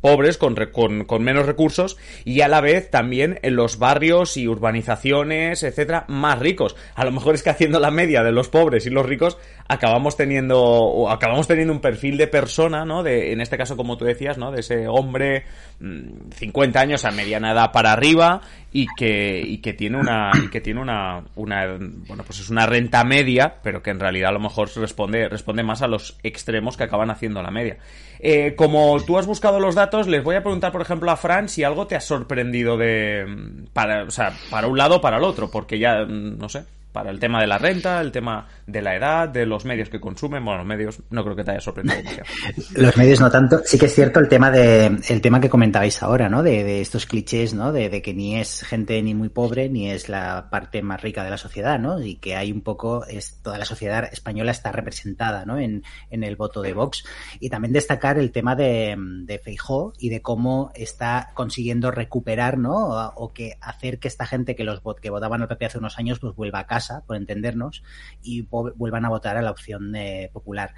pobres, 0.07 0.39
con, 0.39 0.55
con, 0.71 1.05
con, 1.05 1.25
menos 1.25 1.47
recursos, 1.47 1.97
y 2.25 2.43
a 2.43 2.47
la 2.47 2.61
vez 2.61 2.93
también 2.93 3.41
en 3.43 3.57
los 3.57 3.81
barrios 3.81 4.37
y 4.37 4.47
urbanizaciones, 4.47 5.65
etcétera, 5.65 6.05
más 6.07 6.39
ricos. 6.39 6.77
A 6.95 7.05
lo 7.05 7.11
mejor 7.11 7.35
es 7.35 7.43
que 7.43 7.51
haciendo 7.51 7.81
la 7.81 7.91
media 7.91 8.23
de 8.23 8.31
los 8.31 8.49
pobres 8.49 8.87
y 8.87 8.91
los 8.91 9.05
ricos, 9.05 9.37
acabamos 9.67 10.17
teniendo, 10.17 11.11
acabamos 11.11 11.49
teniendo 11.49 11.73
un 11.73 11.81
perfil 11.81 12.19
de 12.19 12.29
persona, 12.29 12.85
¿no? 12.85 13.03
De, 13.03 13.33
en 13.33 13.41
este 13.41 13.59
caso, 13.59 13.77
como 13.77 13.97
tú 13.97 14.05
decías, 14.05 14.39
¿no? 14.39 14.53
De 14.53 14.61
ese 14.61 14.87
hombre, 14.87 15.43
50 15.81 16.79
mm, 16.79 16.81
años 16.81 17.05
a 17.05 17.11
mediana 17.11 17.51
edad 17.51 17.73
para 17.73 17.93
arriba, 17.93 18.43
y 18.77 18.87
que, 18.95 19.41
y 19.43 19.59
que 19.59 19.73
tiene 19.73 19.99
una, 19.99 20.31
y 20.35 20.51
que 20.51 20.61
tiene 20.61 20.83
una, 20.83 21.25
una, 21.35 21.79
bueno, 22.07 22.25
pues 22.25 22.41
es 22.41 22.51
una 22.51 22.67
renta 22.67 23.03
media, 23.05 23.57
pero 23.63 23.83
que 23.83 23.89
en 23.89 23.99
realidad 23.99 24.29
a 24.29 24.35
lo 24.35 24.39
mejor 24.39 24.69
responde, 24.77 25.31
responde 25.31 25.63
más 25.63 25.81
a 25.81 25.89
los 25.89 26.19
extremos 26.23 26.77
que 26.77 26.85
acaban 26.85 27.11
haciendo 27.11 27.43
la 27.43 27.51
media. 27.51 27.79
Eh, 28.19 28.55
como 28.55 29.03
tú 29.03 29.17
has 29.17 29.27
buscado 29.27 29.61
los 29.61 29.75
datos, 29.75 29.96
les 30.05 30.23
voy 30.23 30.37
a 30.37 30.43
preguntar, 30.43 30.73
por 30.73 30.83
ejemplo, 30.83 31.11
a 31.11 31.17
Fran 31.17 31.49
si 31.49 31.65
algo 31.65 31.87
te 31.87 31.97
ha 31.97 32.01
sorprendido 32.01 32.77
de, 32.77 33.65
para, 33.73 34.05
o 34.05 34.11
sea, 34.11 34.33
para 34.51 34.67
un 34.67 34.77
lado 34.77 34.97
o 34.97 35.01
para 35.01 35.17
el 35.17 35.25
otro, 35.25 35.51
porque 35.51 35.79
ya, 35.79 36.05
no 36.05 36.49
sé, 36.49 36.65
para 36.97 37.11
el 37.11 37.21
tema 37.21 37.43
de 37.43 37.47
la 37.47 37.59
renta, 37.59 38.01
el 38.01 38.11
tema 38.11 38.49
de 38.67 38.81
la 38.81 38.97
edad, 38.97 39.29
de 39.29 39.45
los 39.45 39.67
medios 39.67 39.91
que 39.91 40.01
consumen. 40.01 40.43
Bueno, 40.43 40.61
los 40.61 40.67
medios 40.67 41.03
no 41.11 41.23
creo 41.23 41.37
que 41.37 41.45
te 41.45 41.51
haya 41.51 41.61
sorprendido. 41.61 42.01
los 42.75 42.97
medios 42.97 43.21
no 43.21 43.31
tanto. 43.31 43.61
Sí 43.67 43.79
que 43.79 43.85
es 43.85 43.95
cierto 43.95 44.19
el 44.19 44.29
tema 44.29 44.51
de 44.51 44.87
el 45.07 45.21
tema 45.21 45.39
que 45.39 45.51
comentabais 45.51 46.03
ahora, 46.03 46.31
¿no? 46.31 46.43
De, 46.43 46.81
estos 46.81 47.05
clichés, 47.05 47.53
¿no? 47.53 47.71
De, 47.71 48.01
que 48.01 48.15
ni 48.15 48.37
es 48.37 48.63
gente 48.63 49.03
ni 49.03 49.15
muy 49.15 49.29
pobre 49.29 49.69
ni 49.69 49.91
es 49.91 50.09
la 50.09 50.49
parte 50.49 50.81
más 50.81 51.03
rica 51.03 51.23
de 51.23 51.29
la 51.29 51.37
sociedad, 51.37 51.79
¿no? 51.79 52.01
Y 52.01 52.17
que 52.17 52.35
hay 52.35 52.51
un 52.51 52.63
poco 52.63 53.05
es 53.05 53.43
toda 53.43 53.59
la 53.59 53.67
sociedad 53.67 54.09
española 54.11 54.53
está 54.53 54.73
representada, 54.73 55.45
¿no? 55.45 55.59
En, 55.59 55.85
en 56.09 56.25
el 56.25 56.37
voto 56.37 56.63
de 56.63 56.73
Vox 56.73 57.05
y 57.41 57.51
también 57.51 57.75
destacar 57.75 58.19
el 58.19 58.33
tema 58.33 58.57
de, 58.57 58.97
de 58.99 59.39
Feijó 59.39 59.93
y 59.99 60.09
de 60.09 60.23
cómo 60.23 60.71
está 60.75 61.33
consiguiendo 61.35 61.91
recuperar, 61.91 62.57
¿no? 62.57 63.13
O, 63.17 63.35
que 63.35 63.59
hacer 63.61 63.99
que 63.99 64.09
esta 64.09 64.25
gente 64.25 64.57
que 64.57 64.65
los 64.65 64.81
que 65.03 65.11
votaban 65.11 65.43
al 65.43 65.49
PP 65.49 65.67
hace 65.67 65.79
unos 65.79 65.99
años 65.99 66.21
pues 66.21 66.35
vuelva 66.35 66.61
a 66.61 66.67
casa, 66.67 66.86
por 67.07 67.17
entendernos, 67.17 67.83
y 68.23 68.43
vuelvan 68.43 69.05
a 69.05 69.09
votar 69.09 69.37
a 69.37 69.43
la 69.43 69.51
opción 69.51 69.95
eh, 69.97 70.31
popular. 70.33 70.75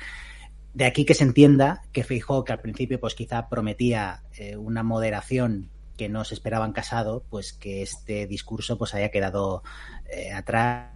De 0.75 0.85
aquí 0.85 1.05
que 1.05 1.15
se 1.15 1.25
entienda 1.25 1.83
que 1.93 2.05
Feijó, 2.05 2.45
que 2.45 2.53
al 2.53 2.61
principio 2.61 3.01
pues 3.01 3.15
quizá 3.15 3.49
prometía 3.49 4.23
eh, 4.37 4.57
una 4.57 4.83
moderación 4.83 5.71
que 5.97 6.09
no 6.09 6.25
se 6.25 6.35
esperaban 6.35 6.73
casado, 6.73 7.25
pues 7.29 7.53
que 7.53 7.83
este 7.83 8.27
discurso 8.27 8.79
pues 8.79 8.95
haya 8.95 9.11
quedado 9.11 9.63
eh, 10.11 10.33
atrás 10.33 10.93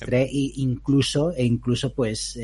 e 0.00 0.28
incluso 0.30 1.32
e 1.32 1.44
incluso 1.44 1.92
pues 1.92 2.38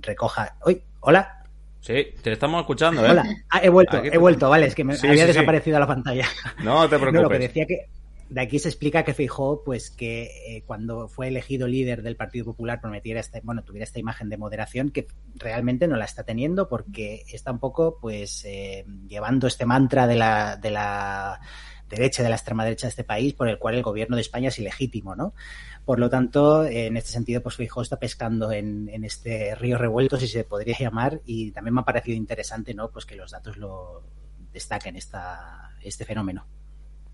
recoja. 0.00 0.56
¡Uy! 0.64 0.80
Hola. 1.00 1.40
Sí, 1.80 2.06
te 2.22 2.32
estamos 2.32 2.60
escuchando, 2.60 3.04
¿eh? 3.04 3.10
Hola. 3.10 3.24
Ah, 3.48 3.60
he 3.62 3.70
vuelto, 3.70 4.04
he 4.04 4.18
vuelto, 4.18 4.50
vale, 4.50 4.66
es 4.66 4.74
que 4.74 4.84
me 4.84 4.94
había 4.94 5.26
desaparecido 5.26 5.78
la 5.80 5.86
pantalla. 5.86 6.26
No 6.62 6.88
te 6.88 6.98
preocupes. 7.00 7.22
lo 7.22 7.28
que 7.30 7.38
decía 7.38 7.66
que 7.66 7.88
de 8.30 8.40
aquí 8.40 8.60
se 8.60 8.68
explica 8.68 9.02
que 9.02 9.12
Fijó, 9.12 9.64
pues 9.64 9.90
que 9.90 10.30
eh, 10.46 10.62
cuando 10.64 11.08
fue 11.08 11.26
elegido 11.26 11.66
líder 11.66 12.02
del 12.02 12.14
Partido 12.14 12.44
Popular 12.44 12.80
prometiera 12.80 13.18
esta, 13.18 13.40
bueno, 13.42 13.64
tuviera 13.64 13.82
esta 13.82 13.98
imagen 13.98 14.28
de 14.28 14.36
moderación 14.36 14.90
que 14.90 15.08
realmente 15.34 15.88
no 15.88 15.96
la 15.96 16.04
está 16.04 16.22
teniendo 16.22 16.68
porque 16.68 17.24
está 17.32 17.50
un 17.50 17.58
poco, 17.58 17.98
pues, 18.00 18.44
eh, 18.44 18.86
llevando 19.08 19.48
este 19.48 19.66
mantra 19.66 20.06
de 20.06 20.14
la, 20.14 20.56
de 20.56 20.70
la 20.70 21.40
derecha, 21.88 22.22
de 22.22 22.28
la 22.28 22.36
extrema 22.36 22.62
derecha 22.62 22.86
de 22.86 22.90
este 22.90 23.02
país, 23.02 23.34
por 23.34 23.48
el 23.48 23.58
cual 23.58 23.74
el 23.74 23.82
gobierno 23.82 24.14
de 24.14 24.22
España 24.22 24.50
es 24.50 24.58
ilegítimo, 24.60 25.16
¿no? 25.16 25.34
Por 25.84 25.98
lo 25.98 26.08
tanto, 26.08 26.64
en 26.64 26.96
este 26.96 27.10
sentido, 27.10 27.42
pues 27.42 27.56
Feijóo 27.56 27.82
está 27.82 27.98
pescando 27.98 28.52
en, 28.52 28.88
este 29.04 29.56
río 29.56 29.76
revuelto, 29.76 30.16
si 30.16 30.28
se 30.28 30.44
podría 30.44 30.76
llamar, 30.78 31.20
y 31.24 31.50
también 31.50 31.74
me 31.74 31.80
ha 31.80 31.84
parecido 31.84 32.16
interesante, 32.16 32.74
¿no? 32.74 32.92
Pues 32.92 33.06
que 33.06 33.16
los 33.16 33.32
datos 33.32 33.56
lo 33.56 34.04
destaquen 34.52 34.94
esta, 34.94 35.74
este 35.82 36.04
fenómeno. 36.04 36.46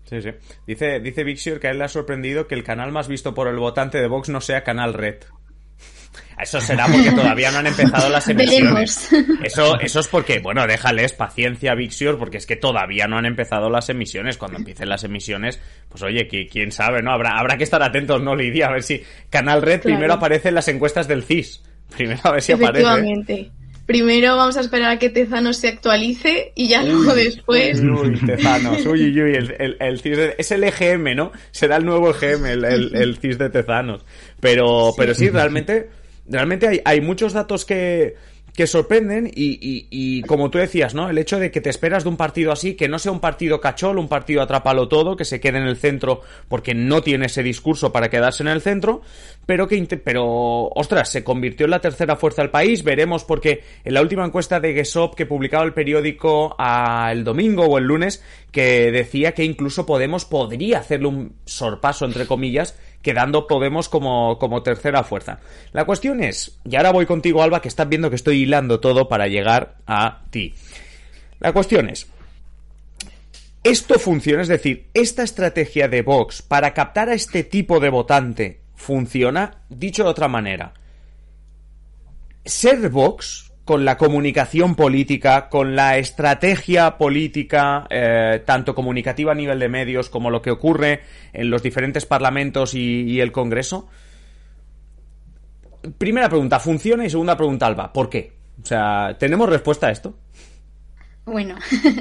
Sí, 0.09 0.21
sí. 0.21 0.29
Dice, 0.65 0.99
dice 1.01 1.59
que 1.59 1.67
a 1.67 1.71
él 1.71 1.79
le 1.79 1.83
ha 1.83 1.89
sorprendido 1.89 2.47
que 2.47 2.55
el 2.55 2.63
canal 2.63 2.91
más 2.91 3.07
visto 3.07 3.33
por 3.33 3.47
el 3.47 3.57
votante 3.57 3.99
de 3.99 4.07
Vox 4.07 4.29
no 4.29 4.39
sea 4.39 4.63
Canal 4.63 4.93
Red. 4.93 5.17
Eso 6.41 6.61
será 6.61 6.85
porque 6.85 7.11
todavía 7.11 7.51
no 7.51 7.57
han 7.57 7.67
empezado 7.67 8.09
las 8.09 8.27
emisiones. 8.27 9.09
Eso, 9.43 9.79
eso 9.79 9.99
es 9.99 10.07
porque, 10.07 10.39
bueno, 10.39 10.67
déjales 10.67 11.13
paciencia, 11.13 11.73
Vixior, 11.73 12.17
porque 12.19 12.37
es 12.37 12.45
que 12.45 12.55
todavía 12.55 13.07
no 13.07 13.17
han 13.17 13.25
empezado 13.25 13.69
las 13.69 13.89
emisiones. 13.89 14.37
Cuando 14.37 14.57
empiecen 14.57 14.87
las 14.87 15.03
emisiones, 15.03 15.59
pues 15.89 16.03
oye, 16.03 16.27
quién 16.27 16.71
sabe, 16.71 17.01
¿no? 17.01 17.11
Habrá, 17.11 17.39
habrá 17.39 17.57
que 17.57 17.63
estar 17.63 17.81
atentos, 17.81 18.21
¿no, 18.21 18.35
Lidia? 18.35 18.67
A 18.67 18.71
ver 18.71 18.83
si 18.83 19.03
Canal 19.31 19.63
Red 19.63 19.81
primero 19.81 20.13
aparece 20.13 20.49
en 20.49 20.55
las 20.55 20.67
encuestas 20.67 21.07
del 21.07 21.23
CIS. 21.23 21.63
Primero 21.95 22.19
a 22.23 22.31
ver 22.31 22.41
si 22.41 22.51
aparece. 22.51 23.51
Primero 23.87 24.35
vamos 24.35 24.57
a 24.57 24.61
esperar 24.61 24.91
a 24.91 24.99
que 24.99 25.09
Tezanos 25.09 25.57
se 25.57 25.69
actualice 25.69 26.51
y 26.55 26.67
ya 26.67 26.83
luego 26.83 27.15
después. 27.15 27.79
Uy, 27.79 28.19
Tezanos, 28.19 28.85
uy, 28.85 29.05
uy, 29.05 29.21
uy, 29.21 29.35
el, 29.35 29.77
el, 29.79 29.99
CIS 30.01 30.17
de, 30.17 30.35
es 30.37 30.51
el 30.51 30.63
EGM, 30.65 31.15
¿no? 31.15 31.31
Será 31.51 31.77
el 31.77 31.85
nuevo 31.85 32.11
EGM, 32.11 32.45
el, 32.47 32.65
el, 32.65 33.17
CIS 33.17 33.37
de 33.37 33.49
Tezanos. 33.49 34.05
Pero, 34.41 34.93
pero 34.95 35.15
sí, 35.15 35.29
realmente 35.29 35.89
realmente 36.27 36.67
hay, 36.67 36.81
hay 36.83 36.99
muchos 36.99 37.31
datos 37.31 37.63
que, 37.63 38.15
que 38.57 38.65
sorprenden 38.65 39.27
y, 39.27 39.87
y, 39.91 40.23
como 40.23 40.49
tú 40.49 40.57
decías, 40.57 40.95
¿no? 40.95 41.11
El 41.11 41.19
hecho 41.19 41.37
de 41.37 41.51
que 41.51 41.61
te 41.61 41.69
esperas 41.69 42.03
de 42.03 42.09
un 42.09 42.17
partido 42.17 42.51
así, 42.51 42.73
que 42.73 42.87
no 42.87 42.97
sea 42.97 43.11
un 43.11 43.19
partido 43.19 43.61
cachol, 43.61 43.99
un 43.99 44.07
partido 44.07 44.41
atrapalo 44.41 44.87
todo, 44.87 45.15
que 45.15 45.25
se 45.25 45.39
quede 45.39 45.59
en 45.59 45.67
el 45.67 45.77
centro 45.77 46.21
porque 46.47 46.73
no 46.73 47.03
tiene 47.03 47.27
ese 47.27 47.43
discurso 47.43 47.91
para 47.91 48.09
quedarse 48.09 48.41
en 48.41 48.49
el 48.49 48.61
centro, 48.61 49.03
pero 49.45 49.67
que, 49.67 49.85
pero, 50.03 50.69
ostras, 50.69 51.11
se 51.11 51.23
convirtió 51.23 51.65
en 51.65 51.69
la 51.69 51.81
tercera 51.81 52.15
fuerza 52.15 52.41
del 52.41 52.49
país, 52.49 52.83
veremos 52.83 53.23
porque 53.23 53.61
en 53.85 53.93
la 53.93 54.01
última 54.01 54.25
encuesta 54.25 54.59
de 54.59 54.73
Gesop 54.73 55.13
que 55.13 55.27
publicaba 55.27 55.63
el 55.63 55.73
periódico 55.75 56.55
a 56.57 57.11
el 57.11 57.23
domingo 57.23 57.63
o 57.65 57.77
el 57.77 57.83
lunes, 57.83 58.23
que 58.51 58.91
decía 58.91 59.33
que 59.33 59.43
incluso 59.43 59.85
Podemos 59.85 60.25
podría 60.25 60.79
hacerle 60.79 61.09
un 61.09 61.35
sorpaso, 61.45 62.05
entre 62.05 62.25
comillas, 62.25 62.75
quedando 63.07 63.47
Podemos 63.47 63.87
como, 63.87 64.37
como 64.37 64.63
tercera 64.63 65.01
fuerza. 65.01 65.39
La 65.71 65.85
cuestión 65.85 66.21
es, 66.21 66.59
y 66.65 66.75
ahora 66.75 66.91
voy 66.91 67.05
contigo 67.05 67.41
Alba, 67.41 67.61
que 67.61 67.69
estás 67.69 67.87
viendo 67.87 68.09
que 68.09 68.17
estoy 68.17 68.41
hilando 68.41 68.81
todo 68.81 69.07
para 69.07 69.29
llegar 69.29 69.77
a 69.87 70.23
ti. 70.29 70.53
La 71.39 71.53
cuestión 71.53 71.89
es, 71.89 72.07
¿esto 73.63 73.97
funciona? 73.97 74.41
Es 74.41 74.49
decir, 74.49 74.87
¿esta 74.93 75.23
estrategia 75.23 75.87
de 75.87 76.01
Vox 76.01 76.41
para 76.41 76.73
captar 76.73 77.07
a 77.07 77.13
este 77.13 77.45
tipo 77.45 77.79
de 77.79 77.87
votante 77.87 78.59
funciona? 78.75 79.61
Dicho 79.69 80.03
de 80.03 80.09
otra 80.09 80.27
manera, 80.27 80.73
ser 82.43 82.89
Vox 82.89 83.46
con 83.67 83.85
la 83.85 83.97
comunicación 83.97 84.75
política, 84.75 85.49
con 85.49 85.75
la 85.75 85.97
estrategia 85.97 86.97
política, 86.97 87.85
eh, 87.91 88.41
tanto 88.45 88.73
comunicativa 88.73 89.33
a 89.33 89.35
nivel 89.35 89.59
de 89.59 89.69
medios 89.69 90.09
como 90.09 90.31
lo 90.31 90.41
que 90.41 90.49
ocurre 90.49 91.01
en 91.33 91.51
los 91.51 91.61
diferentes 91.61 92.07
parlamentos 92.07 92.73
y, 92.73 93.19
el 93.19 93.31
Congreso? 93.31 93.89
Primera 95.97 96.29
pregunta, 96.29 96.59
¿funciona? 96.59 97.05
Y 97.05 97.09
segunda 97.09 97.37
pregunta, 97.37 97.67
Alba, 97.67 97.93
¿por 97.93 98.09
qué? 98.09 98.31
O 98.63 98.65
sea, 98.65 99.15
¿tenemos 99.19 99.49
respuesta 99.49 99.87
a 99.87 99.91
esto? 99.91 100.17
Bueno, 101.25 101.57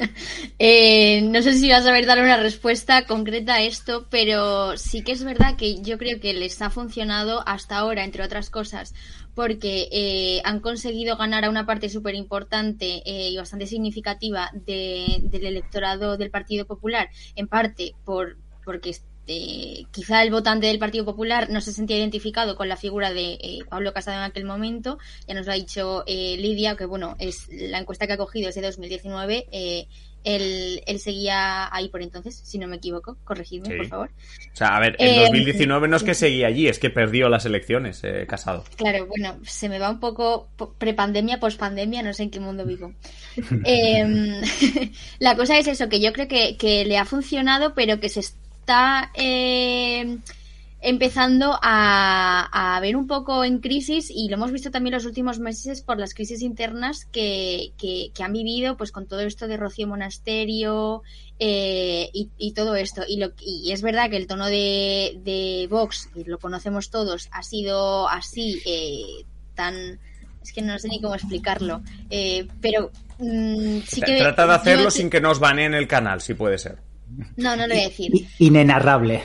eh, 0.60 1.20
no 1.22 1.42
sé 1.42 1.54
si 1.54 1.68
vas 1.68 1.84
a 1.84 1.90
ver 1.90 2.06
dar 2.06 2.22
una 2.22 2.36
respuesta 2.36 3.06
concreta 3.06 3.54
a 3.54 3.62
esto, 3.62 4.06
pero 4.08 4.78
sí 4.78 5.02
que 5.02 5.10
es 5.10 5.24
verdad 5.24 5.56
que 5.56 5.82
yo 5.82 5.98
creo 5.98 6.20
que 6.20 6.32
les 6.32 6.62
ha 6.62 6.70
funcionado 6.70 7.42
hasta 7.44 7.76
ahora, 7.76 8.04
entre 8.04 8.22
otras 8.22 8.50
cosas, 8.50 8.94
porque 9.36 9.90
eh, 9.92 10.40
han 10.44 10.60
conseguido 10.60 11.18
ganar 11.18 11.44
a 11.44 11.50
una 11.50 11.66
parte 11.66 11.90
súper 11.90 12.14
importante 12.14 13.02
eh, 13.04 13.28
y 13.28 13.36
bastante 13.36 13.66
significativa 13.66 14.50
del 14.64 15.28
electorado 15.30 16.16
del 16.16 16.30
Partido 16.30 16.64
Popular, 16.64 17.10
en 17.36 17.46
parte 17.46 17.94
por 18.04 18.38
porque 18.64 18.90
este, 18.90 19.86
quizá 19.92 20.22
el 20.22 20.30
votante 20.30 20.68
del 20.68 20.78
Partido 20.78 21.04
Popular 21.04 21.50
no 21.50 21.60
se 21.60 21.72
sentía 21.72 21.98
identificado 21.98 22.56
con 22.56 22.68
la 22.70 22.78
figura 22.78 23.12
de 23.12 23.34
eh, 23.34 23.58
Pablo 23.68 23.92
Casado 23.92 24.16
en 24.16 24.24
aquel 24.24 24.46
momento. 24.46 24.98
Ya 25.28 25.34
nos 25.34 25.44
lo 25.44 25.52
ha 25.52 25.56
dicho 25.56 26.02
Lidia, 26.06 26.74
que 26.74 26.86
bueno, 26.86 27.14
es 27.18 27.46
la 27.50 27.78
encuesta 27.78 28.06
que 28.06 28.14
ha 28.14 28.16
cogido 28.16 28.48
es 28.48 28.54
de 28.54 28.62
2019 28.62 29.48
él, 30.26 30.82
él, 30.86 30.98
seguía 30.98 31.74
ahí 31.74 31.88
por 31.88 32.02
entonces, 32.02 32.34
si 32.44 32.58
no 32.58 32.66
me 32.66 32.76
equivoco. 32.76 33.16
Corregidme, 33.24 33.76
por 33.76 33.86
favor. 33.86 34.10
O 34.52 34.56
sea, 34.56 34.76
a 34.76 34.80
ver, 34.80 34.96
en 34.98 35.22
2019 35.22 35.86
eh, 35.86 35.88
no 35.88 35.96
es 35.96 36.02
que 36.02 36.14
seguía 36.14 36.48
allí, 36.48 36.66
es 36.66 36.80
que 36.80 36.90
perdió 36.90 37.28
las 37.28 37.46
elecciones, 37.46 38.02
eh, 38.02 38.26
casado. 38.28 38.64
Claro, 38.76 39.06
bueno, 39.06 39.38
se 39.44 39.68
me 39.68 39.78
va 39.78 39.88
un 39.88 40.00
poco 40.00 40.48
prepandemia, 40.78 41.38
pospandemia, 41.38 42.02
no 42.02 42.12
sé 42.12 42.24
en 42.24 42.30
qué 42.30 42.40
mundo 42.40 42.66
vivo. 42.66 42.92
Em, 43.64 44.42
la 45.20 45.36
cosa 45.36 45.58
es 45.58 45.68
eso, 45.68 45.88
que 45.88 46.00
yo 46.00 46.12
creo 46.12 46.26
que, 46.26 46.56
que 46.56 46.84
le 46.84 46.98
ha 46.98 47.04
funcionado, 47.04 47.74
pero 47.74 48.00
que 48.00 48.08
se 48.08 48.20
está... 48.20 49.12
Empezando 50.80 51.58
a, 51.62 52.78
ver 52.82 52.96
un 52.96 53.06
poco 53.06 53.42
en 53.44 53.58
crisis 53.60 54.10
y 54.10 54.28
lo 54.28 54.36
hemos 54.36 54.52
visto 54.52 54.70
también 54.70 54.94
los 54.94 55.06
últimos 55.06 55.38
meses 55.38 55.80
por 55.80 55.98
las 55.98 56.14
crisis 56.14 56.42
internas 56.42 57.06
que, 57.06 57.72
que, 57.78 58.12
han 58.22 58.32
vivido 58.32 58.76
pues 58.76 58.92
con 58.92 59.06
todo 59.06 59.20
esto 59.20 59.48
de 59.48 59.56
Rocío 59.56 59.86
Monasterio 59.86 61.02
eh, 61.38 62.10
y, 62.12 62.52
todo 62.52 62.76
esto. 62.76 63.02
Y, 63.08 63.18
lo, 63.18 63.32
y 63.40 63.72
es 63.72 63.82
verdad 63.82 64.10
que 64.10 64.16
el 64.16 64.26
tono 64.26 64.46
de, 64.46 65.18
de 65.24 65.66
Vox 65.70 66.10
y 66.14 66.24
lo 66.24 66.38
conocemos 66.38 66.90
todos 66.90 67.28
ha 67.32 67.42
sido 67.42 68.08
así 68.08 68.62
eh, 68.66 69.24
tan 69.54 69.98
es 70.42 70.52
que 70.52 70.62
no 70.62 70.78
sé 70.78 70.88
ni 70.88 71.00
cómo 71.00 71.14
explicarlo 71.14 71.82
eh, 72.08 72.46
pero 72.60 72.92
mm, 73.18 73.78
sí 73.80 74.00
que 74.00 74.18
trata 74.18 74.46
de 74.46 74.54
hacerlo 74.54 74.90
sin 74.90 75.10
que 75.10 75.20
nos 75.20 75.40
baneen 75.40 75.74
el 75.74 75.88
canal 75.88 76.20
si 76.20 76.34
puede 76.34 76.58
ser 76.58 76.78
no, 77.36 77.56
no 77.56 77.66
lo 77.66 77.74
voy 77.74 77.84
a 77.84 77.88
decir. 77.88 78.12
Inenarrable. 78.38 79.22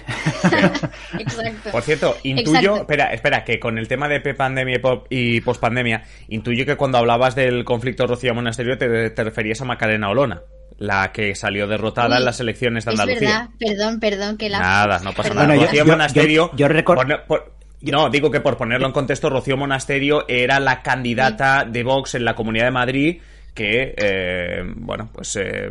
Exacto. 1.20 1.70
Por 1.72 1.82
cierto, 1.82 2.18
intuyo, 2.24 2.78
espera, 2.78 3.14
espera, 3.14 3.44
que 3.44 3.60
con 3.60 3.78
el 3.78 3.88
tema 3.88 4.08
de 4.08 4.20
pandemia 4.34 4.80
y 5.10 5.42
pospandemia, 5.42 6.04
intuyo 6.30 6.66
que 6.66 6.78
cuando 6.78 6.98
hablabas 6.98 7.36
del 7.36 7.64
conflicto 7.66 8.08
Rocío 8.08 8.34
Monasterio 8.34 8.78
te, 8.78 9.10
te 9.10 9.24
referías 9.24 9.62
a 9.62 9.66
Macarena 9.66 10.10
Olona 10.10 10.42
la 10.78 11.12
que 11.12 11.36
salió 11.36 11.68
derrotada 11.68 12.18
en 12.18 12.26
las 12.26 12.40
elecciones 12.40 12.86
de 12.86 12.92
Andalucía. 12.92 13.16
Es 13.16 13.22
verdad, 13.22 13.50
perdón, 13.60 14.00
perdón, 14.00 14.38
que 14.38 14.50
la... 14.50 14.60
Nada, 14.60 15.00
no 15.04 15.14
pasa 15.14 15.32
nada. 15.32 15.54
Rocío 15.54 15.86
Monasterio... 15.86 16.50
Yo, 16.56 16.68
recuerdo... 16.68 17.04
no, 17.82 18.10
digo 18.10 18.32
que 18.32 18.40
por 18.40 18.58
ponerlo 18.58 18.88
en 18.88 18.92
contexto, 18.92 19.30
Rocío 19.30 19.58
Monasterio 19.58 20.26
era 20.28 20.60
la 20.60 20.82
candidata 20.82 21.66
de 21.66 21.84
Vox 21.84 22.16
en 22.16 22.26
la 22.26 22.34
Comunidad 22.34 22.66
de 22.66 22.72
Madrid 22.72 23.22
que, 23.54 23.94
eh, 23.98 24.64
bueno, 24.76 25.10
pues 25.14 25.36
eh, 25.36 25.70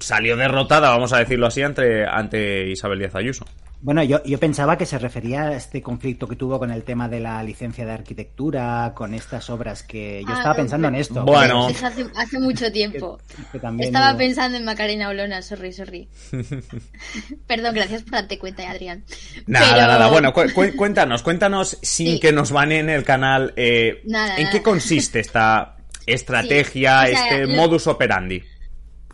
salió 0.00 0.36
derrotada, 0.36 0.90
vamos 0.90 1.12
a 1.12 1.18
decirlo 1.18 1.46
así, 1.46 1.62
ante, 1.62 2.04
ante 2.06 2.68
Isabel 2.70 2.98
Díaz 2.98 3.14
Ayuso. 3.14 3.46
Bueno, 3.80 4.02
yo, 4.02 4.22
yo 4.24 4.38
pensaba 4.38 4.78
que 4.78 4.86
se 4.86 4.98
refería 4.98 5.42
a 5.42 5.56
este 5.56 5.82
conflicto 5.82 6.26
que 6.26 6.36
tuvo 6.36 6.58
con 6.58 6.70
el 6.70 6.84
tema 6.84 7.06
de 7.06 7.20
la 7.20 7.42
licencia 7.42 7.84
de 7.84 7.92
arquitectura, 7.92 8.92
con 8.94 9.12
estas 9.12 9.50
obras 9.50 9.82
que 9.82 10.22
yo 10.22 10.28
Ah, 10.32 10.38
estaba 10.38 10.54
no, 10.54 10.56
pensando 10.56 10.88
en 10.88 10.94
esto. 10.94 11.22
Bueno. 11.24 11.68
Es 11.68 11.82
hace, 11.82 12.06
hace 12.16 12.38
mucho 12.40 12.72
tiempo. 12.72 13.18
Que 13.52 13.58
Estaba 13.84 14.12
hubo- 14.12 14.18
pensando 14.18 14.56
en 14.56 14.64
Macarena 14.64 15.10
Olona, 15.10 15.42
sorry, 15.42 15.70
sorry. 15.74 16.08
Perdón, 17.46 17.74
gracias 17.74 18.02
por 18.02 18.12
darte 18.12 18.38
cuenta, 18.38 18.70
Adrián. 18.70 19.04
Nada, 19.46 19.66
Pero- 19.74 19.86
nada. 19.86 20.08
Bueno, 20.08 20.32
cu- 20.32 20.50
cu- 20.54 20.72
cuéntanos, 20.76 21.22
cuéntanos 21.22 21.78
sin 21.82 22.14
Sí. 22.14 22.20
que 22.20 22.32
nos 22.32 22.52
baneen 22.52 22.88
el 22.88 23.04
canal. 23.04 23.52
eh, 23.56 24.00
Nada, 24.06 24.36
¿En 24.36 24.44
nada. 24.44 24.50
qué 24.52 24.62
consiste 24.62 25.20
esta 25.20 25.76
estrategia, 26.06 27.06
Sí, 27.06 27.12
o 27.14 27.16
sea, 27.16 27.40
este 27.40 27.46
lo- 27.46 27.56
modus 27.56 27.86
operandi? 27.86 28.42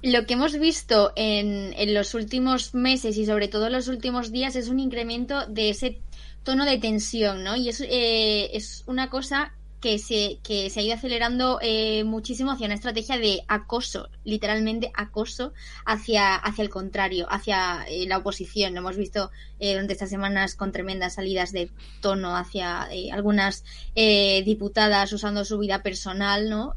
Lo 0.02 0.24
que 0.26 0.32
hemos 0.34 0.58
visto 0.58 1.12
en, 1.14 1.74
en 1.76 1.92
los 1.94 2.14
últimos 2.14 2.74
meses 2.74 3.18
y 3.18 3.26
sobre 3.26 3.48
todo 3.48 3.66
en 3.66 3.72
los 3.72 3.88
últimos 3.88 4.32
días 4.32 4.56
es 4.56 4.68
un 4.68 4.80
incremento 4.80 5.46
de 5.46 5.70
ese 5.70 6.02
tono 6.42 6.64
de 6.64 6.78
tensión, 6.78 7.44
¿no? 7.44 7.54
Y 7.56 7.68
es, 7.68 7.82
eh, 7.82 8.50
es 8.56 8.82
una 8.86 9.10
cosa 9.10 9.52
que 9.80 9.98
se, 9.98 10.38
que 10.42 10.68
se 10.70 10.80
ha 10.80 10.82
ido 10.82 10.94
acelerando 10.94 11.58
eh, 11.62 12.04
muchísimo 12.04 12.50
hacia 12.50 12.66
una 12.66 12.74
estrategia 12.74 13.18
de 13.18 13.42
acoso, 13.48 14.08
literalmente 14.24 14.90
acoso, 14.94 15.52
hacia, 15.86 16.36
hacia 16.36 16.62
el 16.62 16.68
contrario, 16.68 17.26
hacia 17.30 17.84
eh, 17.88 18.06
la 18.06 18.18
oposición. 18.18 18.74
Lo 18.74 18.80
hemos 18.80 18.96
visto 18.96 19.30
eh, 19.58 19.72
durante 19.72 19.94
estas 19.94 20.10
semanas 20.10 20.54
con 20.54 20.72
tremendas 20.72 21.14
salidas 21.14 21.52
de 21.52 21.70
tono 22.00 22.36
hacia 22.36 22.88
eh, 22.92 23.10
algunas 23.10 23.64
diputadas 24.44 25.12
usando 25.12 25.44
su 25.44 25.58
vida 25.58 25.82
personal, 25.82 26.48
¿no? 26.48 26.74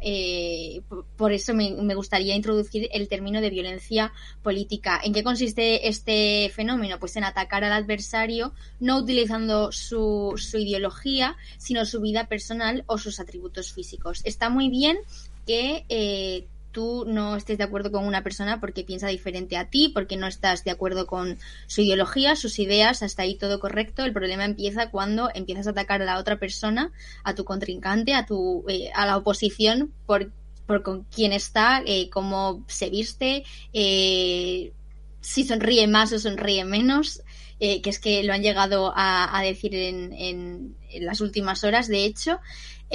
Por, 0.89 1.05
por 1.15 1.31
eso 1.31 1.53
me, 1.53 1.71
me 1.71 1.95
gustaría 1.95 2.35
introducir 2.35 2.89
el 2.91 3.07
término 3.07 3.39
de 3.39 3.49
violencia 3.49 4.11
política. 4.41 4.99
¿En 5.03 5.13
qué 5.13 5.23
consiste 5.23 5.87
este 5.87 6.51
fenómeno? 6.53 6.99
Pues 6.99 7.15
en 7.15 7.23
atacar 7.23 7.63
al 7.63 7.73
adversario, 7.73 8.53
no 8.79 8.97
utilizando 8.97 9.71
su, 9.71 10.33
su 10.37 10.57
ideología, 10.57 11.37
sino 11.57 11.85
su 11.85 12.01
vida 12.01 12.27
personal 12.27 12.83
o 12.93 12.97
sus 12.97 13.19
atributos 13.19 13.73
físicos. 13.73 14.21
Está 14.23 14.49
muy 14.49 14.69
bien 14.69 14.97
que 15.45 15.85
eh, 15.89 16.47
tú 16.73 17.05
no 17.07 17.37
estés 17.37 17.57
de 17.57 17.63
acuerdo 17.63 17.91
con 17.91 18.05
una 18.05 18.23
persona 18.23 18.59
porque 18.59 18.83
piensa 18.83 19.07
diferente 19.07 19.55
a 19.55 19.69
ti, 19.69 19.89
porque 19.93 20.17
no 20.17 20.27
estás 20.27 20.65
de 20.65 20.71
acuerdo 20.71 21.05
con 21.07 21.37
su 21.67 21.81
ideología, 21.81 22.35
sus 22.35 22.59
ideas, 22.59 23.03
hasta 23.03 23.21
ahí 23.21 23.35
todo 23.35 23.61
correcto. 23.61 24.03
El 24.03 24.11
problema 24.11 24.43
empieza 24.43 24.89
cuando 24.89 25.29
empiezas 25.33 25.67
a 25.67 25.69
atacar 25.69 26.01
a 26.01 26.05
la 26.05 26.17
otra 26.17 26.37
persona, 26.37 26.91
a 27.23 27.35
tu 27.35 27.45
contrincante, 27.45 28.13
a 28.13 28.25
tu 28.25 28.65
eh, 28.67 28.89
a 28.93 29.05
la 29.05 29.15
oposición 29.15 29.93
por, 30.05 30.31
por 30.65 30.83
con 30.83 31.03
quién 31.03 31.31
está, 31.31 31.81
eh, 31.85 32.09
cómo 32.09 32.65
se 32.67 32.89
viste, 32.89 33.45
eh, 33.71 34.73
si 35.21 35.45
sonríe 35.45 35.87
más 35.87 36.11
o 36.11 36.19
sonríe 36.19 36.65
menos. 36.65 37.21
Que 37.59 37.89
es 37.89 37.97
que 37.97 38.23
lo 38.23 38.33
han 38.33 38.43
llegado 38.43 38.91
a, 38.93 39.39
a 39.39 39.41
decir 39.41 39.73
en, 39.73 40.11
en, 40.11 40.75
las 40.99 41.21
últimas 41.21 41.63
horas, 41.63 41.87
de 41.87 42.03
hecho. 42.03 42.41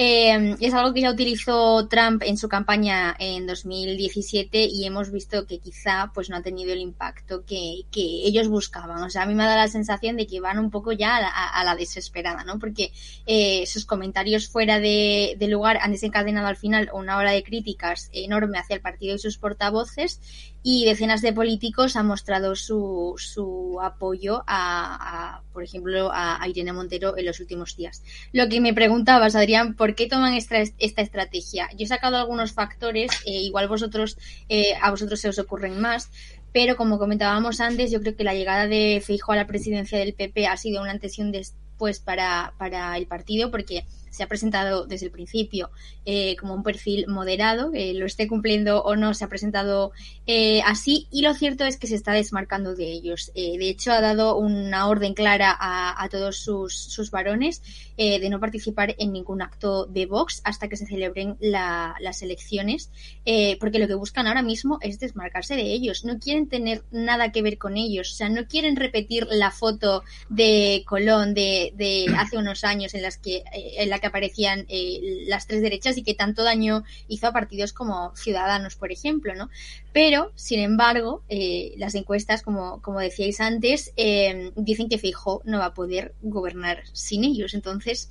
Eh, 0.01 0.55
es 0.61 0.73
algo 0.73 0.93
que 0.93 1.01
ya 1.01 1.11
utilizó 1.11 1.89
Trump 1.89 2.23
en 2.25 2.37
su 2.37 2.47
campaña 2.47 3.13
en 3.19 3.45
2017 3.45 4.63
y 4.63 4.85
hemos 4.85 5.11
visto 5.11 5.45
que 5.45 5.59
quizá 5.59 6.09
pues 6.13 6.29
no 6.29 6.37
ha 6.37 6.41
tenido 6.41 6.71
el 6.71 6.79
impacto 6.79 7.43
que, 7.45 7.81
que 7.91 7.99
ellos 7.99 8.47
buscaban. 8.47 9.03
O 9.03 9.09
sea, 9.09 9.23
a 9.23 9.25
mí 9.25 9.35
me 9.35 9.43
da 9.43 9.57
la 9.57 9.67
sensación 9.67 10.15
de 10.15 10.25
que 10.25 10.39
van 10.39 10.57
un 10.57 10.71
poco 10.71 10.93
ya 10.93 11.17
a 11.17 11.19
la, 11.19 11.27
a 11.29 11.63
la 11.65 11.75
desesperada, 11.75 12.45
¿no? 12.45 12.59
Porque 12.59 12.93
eh, 13.25 13.65
sus 13.67 13.85
comentarios 13.85 14.47
fuera 14.47 14.79
de, 14.79 15.35
de, 15.37 15.47
lugar 15.49 15.79
han 15.81 15.91
desencadenado 15.91 16.47
al 16.47 16.55
final 16.55 16.89
una 16.93 17.17
ola 17.17 17.31
de 17.31 17.43
críticas 17.43 18.09
enorme 18.13 18.57
hacia 18.57 18.77
el 18.77 18.81
partido 18.81 19.15
y 19.15 19.19
sus 19.19 19.37
portavoces 19.37 20.21
y 20.61 20.85
decenas 20.85 21.21
de 21.21 21.33
políticos 21.33 21.95
han 21.95 22.07
mostrado 22.07 22.55
su, 22.55 23.15
su 23.17 23.79
apoyo 23.81 24.43
a, 24.45 25.37
a, 25.37 25.41
por 25.53 25.63
ejemplo, 25.63 26.11
a, 26.13 26.45
Irene 26.47 26.73
Montero 26.73 27.17
en 27.17 27.25
los 27.25 27.39
últimos 27.39 27.75
días. 27.77 28.03
Lo 28.33 28.49
que 28.49 28.59
me 28.59 28.73
preguntabas, 28.73 29.35
Adrián, 29.35 29.75
¿por 29.75 29.95
qué 29.95 30.07
toman 30.07 30.33
esta, 30.33 30.57
esta 30.77 31.01
estrategia? 31.01 31.69
Yo 31.77 31.85
he 31.85 31.87
sacado 31.87 32.17
algunos 32.17 32.51
factores, 32.51 33.11
eh, 33.25 33.31
igual 33.31 33.67
vosotros, 33.67 34.17
eh, 34.49 34.73
a 34.81 34.91
vosotros 34.91 35.19
se 35.19 35.29
os 35.29 35.39
ocurren 35.39 35.79
más, 35.79 36.09
pero 36.51 36.75
como 36.75 36.99
comentábamos 36.99 37.61
antes, 37.61 37.91
yo 37.91 38.01
creo 38.01 38.15
que 38.15 38.23
la 38.23 38.33
llegada 38.33 38.67
de 38.67 39.01
Feijóo 39.05 39.33
a 39.33 39.37
la 39.37 39.47
presidencia 39.47 39.99
del 39.99 40.13
PP 40.13 40.47
ha 40.47 40.57
sido 40.57 40.81
una 40.81 40.91
antes 40.91 41.17
y 41.17 41.21
un 41.21 41.31
después 41.31 41.99
para, 41.99 42.53
para 42.57 42.97
el 42.97 43.07
partido, 43.07 43.51
porque 43.51 43.85
se 44.09 44.23
ha 44.23 44.27
presentado 44.27 44.85
desde 44.85 45.07
el 45.07 45.11
principio 45.11 45.71
eh, 46.05 46.35
como 46.37 46.53
un 46.53 46.63
perfil 46.63 47.07
moderado, 47.07 47.71
eh, 47.73 47.93
lo 47.93 48.05
esté 48.05 48.27
cumpliendo 48.27 48.81
o 48.83 48.95
no, 48.95 49.13
se 49.13 49.23
ha 49.23 49.27
presentado 49.29 49.91
eh, 50.27 50.61
así 50.65 51.07
y 51.11 51.21
lo 51.21 51.33
cierto 51.33 51.65
es 51.65 51.77
que 51.77 51.87
se 51.87 51.95
está 51.95 52.13
desmarcando 52.13 52.75
de 52.75 52.85
ellos. 52.85 53.31
Eh, 53.35 53.57
de 53.57 53.69
hecho, 53.69 53.91
ha 53.91 54.01
dado 54.01 54.37
una 54.37 54.87
orden 54.87 55.13
clara 55.13 55.55
a, 55.57 56.03
a 56.03 56.09
todos 56.09 56.37
sus, 56.37 56.75
sus 56.75 57.11
varones 57.11 57.61
eh, 57.97 58.19
de 58.19 58.29
no 58.29 58.39
participar 58.39 58.95
en 58.97 59.11
ningún 59.13 59.41
acto 59.41 59.85
de 59.85 60.05
Vox 60.05 60.41
hasta 60.43 60.67
que 60.67 60.77
se 60.77 60.85
celebren 60.85 61.37
la, 61.39 61.95
las 61.99 62.21
elecciones, 62.21 62.91
eh, 63.25 63.57
porque 63.59 63.79
lo 63.79 63.87
que 63.87 63.93
buscan 63.93 64.27
ahora 64.27 64.41
mismo 64.41 64.79
es 64.81 64.99
desmarcarse 64.99 65.55
de 65.55 65.73
ellos. 65.73 66.05
No 66.05 66.19
quieren 66.19 66.47
tener 66.47 66.83
nada 66.91 67.31
que 67.31 67.41
ver 67.41 67.57
con 67.57 67.77
ellos, 67.77 68.11
o 68.11 68.15
sea, 68.15 68.29
no 68.29 68.47
quieren 68.47 68.75
repetir 68.75 69.27
la 69.29 69.51
foto 69.51 70.03
de 70.29 70.83
Colón 70.85 71.33
de, 71.33 71.73
de 71.75 72.07
hace 72.17 72.37
unos 72.37 72.63
años 72.63 72.93
en 72.93 73.01
las 73.01 73.17
que 73.17 73.43
en 73.53 73.89
la 73.89 73.98
que 73.99 74.07
aparecían 74.07 74.65
eh, 74.69 75.23
las 75.27 75.47
tres 75.47 75.61
derechas 75.61 75.97
y 75.97 76.03
que 76.03 76.13
tanto 76.13 76.43
daño 76.43 76.83
hizo 77.07 77.27
a 77.27 77.33
partidos 77.33 77.73
como 77.73 78.15
Ciudadanos, 78.15 78.75
por 78.75 78.91
ejemplo, 78.91 79.35
¿no? 79.35 79.49
Pero, 79.93 80.31
sin 80.35 80.59
embargo, 80.59 81.23
eh, 81.29 81.73
las 81.77 81.95
encuestas, 81.95 82.41
como, 82.41 82.81
como 82.81 82.99
decíais 82.99 83.39
antes, 83.39 83.93
eh, 83.97 84.51
dicen 84.55 84.89
que 84.89 84.97
Feijóo 84.97 85.41
no 85.45 85.59
va 85.59 85.65
a 85.65 85.73
poder 85.73 86.13
gobernar 86.21 86.83
sin 86.93 87.23
ellos. 87.23 87.53
Entonces, 87.53 88.09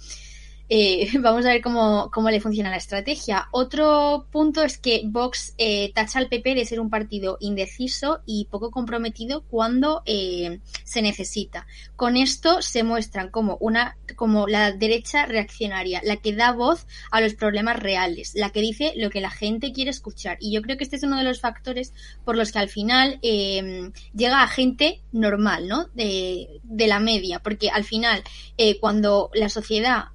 eh, 0.70 1.08
vamos 1.20 1.46
a 1.46 1.50
ver 1.50 1.62
cómo, 1.62 2.10
cómo, 2.12 2.30
le 2.30 2.40
funciona 2.40 2.70
la 2.70 2.76
estrategia. 2.76 3.48
Otro 3.52 4.26
punto 4.30 4.62
es 4.62 4.78
que 4.78 5.02
Vox 5.04 5.54
eh, 5.56 5.92
tacha 5.94 6.18
al 6.18 6.28
PP 6.28 6.54
de 6.54 6.64
ser 6.64 6.80
un 6.80 6.90
partido 6.90 7.38
indeciso 7.40 8.20
y 8.26 8.46
poco 8.50 8.70
comprometido 8.70 9.42
cuando 9.42 10.02
eh, 10.04 10.60
se 10.84 11.02
necesita. 11.02 11.66
Con 11.96 12.16
esto 12.16 12.60
se 12.60 12.82
muestran 12.82 13.30
como 13.30 13.56
una 13.60 13.96
como 14.16 14.46
la 14.46 14.72
derecha 14.72 15.26
reaccionaria, 15.26 16.00
la 16.04 16.16
que 16.16 16.34
da 16.34 16.52
voz 16.52 16.86
a 17.10 17.20
los 17.20 17.34
problemas 17.34 17.78
reales, 17.78 18.32
la 18.34 18.50
que 18.50 18.60
dice 18.60 18.92
lo 18.96 19.10
que 19.10 19.20
la 19.20 19.30
gente 19.30 19.72
quiere 19.72 19.90
escuchar. 19.90 20.38
Y 20.40 20.52
yo 20.52 20.62
creo 20.62 20.76
que 20.76 20.84
este 20.84 20.96
es 20.96 21.02
uno 21.02 21.16
de 21.16 21.24
los 21.24 21.40
factores 21.40 21.92
por 22.24 22.36
los 22.36 22.52
que 22.52 22.58
al 22.58 22.68
final 22.68 23.18
eh, 23.22 23.90
llega 24.14 24.42
a 24.42 24.48
gente 24.48 25.02
normal, 25.12 25.68
¿no? 25.68 25.88
De, 25.94 26.60
de 26.62 26.86
la 26.86 27.00
media, 27.00 27.40
porque 27.40 27.70
al 27.70 27.84
final 27.84 28.22
cuando 28.80 29.30
la 29.34 29.48
sociedad 29.48 30.06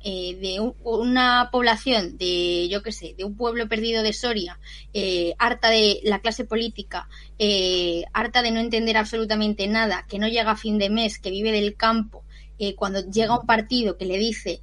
de 0.43 0.59
un, 0.59 0.75
una 0.83 1.49
población 1.53 2.17
de, 2.17 2.67
yo 2.69 2.83
qué 2.83 2.91
sé, 2.91 3.15
de 3.17 3.23
un 3.23 3.37
pueblo 3.37 3.69
perdido 3.69 4.03
de 4.03 4.11
Soria, 4.11 4.59
eh, 4.93 5.33
harta 5.39 5.69
de 5.69 6.01
la 6.03 6.19
clase 6.19 6.43
política, 6.43 7.07
eh, 7.39 8.03
harta 8.11 8.41
de 8.41 8.51
no 8.51 8.59
entender 8.59 8.97
absolutamente 8.97 9.67
nada, 9.67 10.05
que 10.09 10.19
no 10.19 10.27
llega 10.27 10.51
a 10.51 10.57
fin 10.57 10.77
de 10.77 10.89
mes, 10.89 11.17
que 11.17 11.31
vive 11.31 11.53
del 11.53 11.77
campo, 11.77 12.25
eh, 12.59 12.75
cuando 12.75 13.09
llega 13.09 13.39
un 13.39 13.47
partido 13.47 13.97
que 13.97 14.05
le 14.05 14.17
dice 14.17 14.61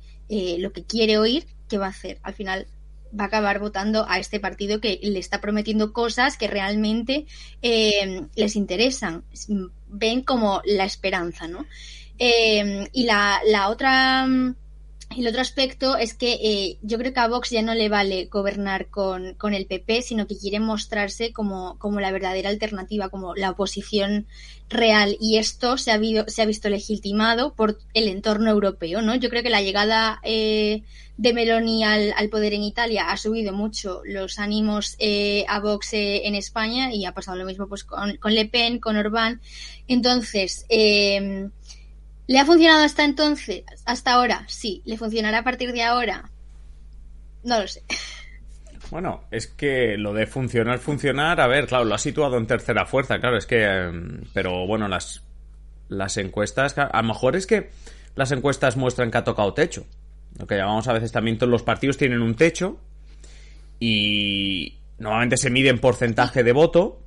lo 0.59 0.71
que 0.73 0.85
quiere 0.85 1.19
oír, 1.19 1.45
¿qué 1.69 1.77
va 1.77 1.87
a 1.87 1.91
hacer? 1.97 2.21
Al 2.23 2.35
final 2.35 2.69
va 3.19 3.25
a 3.25 3.27
acabar 3.27 3.59
votando 3.59 4.07
a 4.09 4.21
este 4.21 4.39
partido 4.39 4.81
que 4.81 5.01
le 5.03 5.19
está 5.19 5.41
prometiendo 5.41 5.93
cosas 5.93 6.37
que 6.37 6.47
realmente 6.47 7.27
les 7.61 8.55
interesan, 8.55 9.25
ven 9.89 10.23
como 10.23 10.63
la 10.65 10.85
esperanza, 10.85 11.49
¿no? 11.49 11.67
Y 12.17 13.03
la, 13.03 13.41
la 13.45 13.71
otra 13.71 14.29
el 15.17 15.27
otro 15.27 15.41
aspecto 15.41 15.97
es 15.97 16.15
que 16.15 16.33
eh, 16.35 16.79
yo 16.83 16.97
creo 16.97 17.13
que 17.13 17.21
a 17.21 17.29
Vox 17.29 17.51
ya 17.51 17.63
no 17.63 17.75
le 17.75 17.89
vale 17.89 18.27
gobernar 18.27 18.87
con, 18.87 19.35
con 19.35 19.55
el 19.55 19.67
PP, 19.67 20.03
sino 20.03 20.27
que 20.27 20.39
quiere 20.39 20.61
mostrarse 20.61 21.33
como, 21.33 21.77
como, 21.79 21.99
la 22.01 22.13
verdadera 22.13 22.49
alternativa, 22.49 23.09
como 23.09 23.35
la 23.35 23.51
oposición 23.51 24.27
real. 24.69 25.17
Y 25.21 25.39
esto 25.39 25.77
se 25.79 25.91
ha, 25.91 25.95
habido, 25.95 26.27
se 26.29 26.43
ha 26.43 26.47
visto 26.47 26.69
legitimado 26.69 27.55
por 27.55 27.79
el 27.93 28.09
entorno 28.09 28.51
europeo, 28.51 29.03
¿no? 29.03 29.17
Yo 29.17 29.31
creo 29.31 29.43
que 29.43 29.51
la 29.51 29.63
llegada 29.63 30.21
eh, 30.23 30.83
de 31.17 31.35
Meloni 31.35 31.83
al, 31.83 32.15
al, 32.17 32.29
poder 32.29 32.55
en 32.55 32.63
Italia 32.63 33.11
ha 33.11 33.17
subido 33.17 33.53
mucho 33.53 34.03
los 34.05 34.39
ánimos 34.39 34.95
eh, 35.01 35.45
a 35.49 35.59
Vox 35.59 35.89
en 35.93 36.37
España 36.37 36.95
y 36.95 37.05
ha 37.05 37.13
pasado 37.13 37.37
lo 37.37 37.47
mismo 37.47 37.67
pues 37.67 37.83
con, 37.83 38.17
con 38.19 38.33
Le 38.33 38.47
Pen, 38.47 38.79
con 38.79 38.97
Orbán. 38.97 39.41
Entonces, 39.89 40.67
eh, 40.69 41.51
¿Le 42.31 42.39
ha 42.39 42.47
funcionado 42.47 42.85
hasta 42.85 43.03
entonces? 43.03 43.65
¿Hasta 43.87 44.13
ahora? 44.13 44.45
Sí. 44.47 44.83
¿Le 44.85 44.97
funcionará 44.97 45.39
a 45.39 45.43
partir 45.43 45.73
de 45.73 45.83
ahora? 45.83 46.31
No 47.43 47.59
lo 47.59 47.67
sé. 47.67 47.83
Bueno, 48.93 49.25
es 49.33 49.49
que 49.49 49.97
lo 49.99 50.13
de 50.15 50.29
funcionar, 50.29 50.79
funcionar, 50.79 51.41
a 51.41 51.49
ver, 51.49 51.67
claro, 51.67 51.87
lo 51.87 51.97
ha 51.97 51.99
situado 51.99 52.39
en 52.39 52.47
tercera 52.47 52.87
fuerza, 52.87 53.19
claro, 53.19 53.37
es 53.37 53.47
que... 53.47 53.91
Pero 54.33 54.65
bueno, 54.65 54.87
las, 54.87 55.25
las 55.89 56.19
encuestas... 56.19 56.79
A 56.79 57.03
lo 57.03 57.09
mejor 57.09 57.35
es 57.35 57.49
que 57.49 57.71
las 58.15 58.31
encuestas 58.31 58.77
muestran 58.77 59.11
que 59.11 59.19
ha 59.19 59.25
tocado 59.25 59.53
techo. 59.53 59.85
Lo 60.39 60.47
que 60.47 60.55
llamamos 60.55 60.87
a 60.87 60.93
veces 60.93 61.11
también 61.11 61.37
todos 61.37 61.51
los 61.51 61.65
partidos 61.65 61.97
tienen 61.97 62.23
un 62.23 62.37
techo 62.37 62.79
y 63.81 64.79
normalmente 64.99 65.37
se 65.37 65.51
mide 65.51 65.71
en 65.71 65.81
porcentaje 65.81 66.45
de 66.45 66.53
voto 66.53 67.03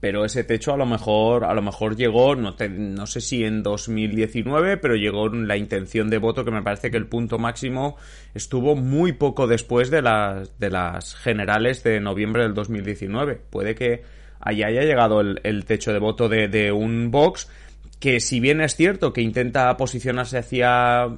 pero 0.00 0.24
ese 0.24 0.44
techo 0.44 0.72
a 0.72 0.76
lo 0.76 0.86
mejor 0.86 1.44
a 1.44 1.54
lo 1.54 1.62
mejor 1.62 1.96
llegó 1.96 2.36
no, 2.36 2.54
no 2.70 3.06
sé 3.06 3.20
si 3.20 3.44
en 3.44 3.62
2019 3.62 4.76
pero 4.76 4.94
llegó 4.94 5.28
la 5.28 5.56
intención 5.56 6.08
de 6.10 6.18
voto 6.18 6.44
que 6.44 6.50
me 6.50 6.62
parece 6.62 6.90
que 6.90 6.96
el 6.96 7.06
punto 7.06 7.38
máximo 7.38 7.96
estuvo 8.34 8.76
muy 8.76 9.12
poco 9.12 9.46
después 9.46 9.90
de 9.90 10.02
las 10.02 10.58
de 10.58 10.70
las 10.70 11.14
generales 11.14 11.82
de 11.82 12.00
noviembre 12.00 12.42
del 12.42 12.54
2019 12.54 13.40
puede 13.50 13.74
que 13.74 14.02
ahí 14.40 14.62
haya 14.62 14.82
llegado 14.82 15.20
el, 15.20 15.64
techo 15.64 15.92
de 15.92 15.98
voto 15.98 16.28
de, 16.28 16.48
de, 16.48 16.70
un 16.70 17.10
Vox 17.10 17.50
que 17.98 18.20
si 18.20 18.38
bien 18.38 18.60
es 18.60 18.76
cierto 18.76 19.12
que 19.12 19.20
intenta 19.20 19.76
posicionarse 19.76 20.38
hacia 20.38 21.08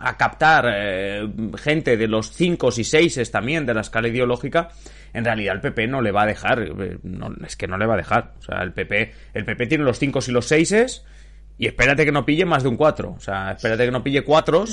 a 0.00 0.16
captar 0.16 0.66
eh, 0.72 1.28
gente 1.56 1.96
de 1.96 2.06
los 2.06 2.30
5 2.30 2.68
y 2.76 2.84
6 2.84 3.30
también 3.32 3.66
de 3.66 3.74
la 3.74 3.80
escala 3.80 4.06
ideológica 4.06 4.68
en 5.12 5.24
realidad 5.24 5.54
el 5.54 5.60
PP 5.60 5.86
no 5.86 6.00
le 6.00 6.12
va 6.12 6.22
a 6.22 6.26
dejar. 6.26 6.62
Eh, 6.62 6.98
es 7.46 7.56
que 7.56 7.66
no 7.66 7.78
le 7.78 7.86
va 7.86 7.94
a 7.94 7.98
dejar. 7.98 8.34
O 8.38 8.42
sea, 8.42 8.62
el 8.62 8.72
PP, 8.72 9.12
el 9.34 9.44
PP 9.44 9.66
tiene 9.66 9.84
los 9.84 9.98
5 9.98 10.20
y 10.28 10.30
los 10.30 10.46
6 10.46 11.04
y 11.58 11.66
espérate 11.66 12.04
que 12.04 12.12
no 12.12 12.24
pille 12.24 12.44
más 12.44 12.62
de 12.62 12.68
un 12.68 12.76
4. 12.76 13.14
O 13.16 13.20
sea, 13.20 13.52
espérate 13.52 13.84
que 13.84 13.90
no 13.90 14.02
pille 14.02 14.22
4 14.22 14.64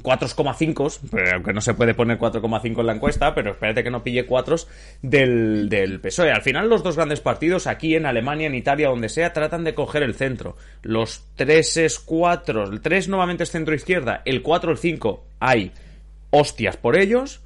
4,5, 0.00 1.32
aunque 1.34 1.52
no 1.52 1.60
se 1.60 1.74
puede 1.74 1.92
poner 1.92 2.18
4,5 2.18 2.80
en 2.80 2.86
la 2.86 2.94
encuesta, 2.94 3.34
pero 3.34 3.50
espérate 3.50 3.84
que 3.84 3.90
no 3.90 4.02
pille 4.02 4.24
4 4.24 4.56
del, 5.02 5.68
del 5.68 6.00
PSOE. 6.00 6.32
Al 6.32 6.40
final 6.40 6.70
los 6.70 6.82
dos 6.82 6.96
grandes 6.96 7.20
partidos, 7.20 7.66
aquí 7.66 7.94
en 7.94 8.06
Alemania, 8.06 8.46
en 8.46 8.54
Italia, 8.54 8.88
donde 8.88 9.10
sea, 9.10 9.34
tratan 9.34 9.64
de 9.64 9.74
coger 9.74 10.02
el 10.02 10.14
centro. 10.14 10.56
Los 10.82 11.26
3 11.36 11.76
es 11.76 11.98
4, 11.98 12.64
el 12.70 12.80
3 12.80 13.08
nuevamente 13.08 13.42
es 13.42 13.50
centro 13.50 13.74
izquierda, 13.74 14.22
el 14.24 14.40
4, 14.40 14.72
el 14.72 14.78
5, 14.78 15.24
hay 15.40 15.72
hostias 16.30 16.78
por 16.78 16.96
ellos, 16.96 17.41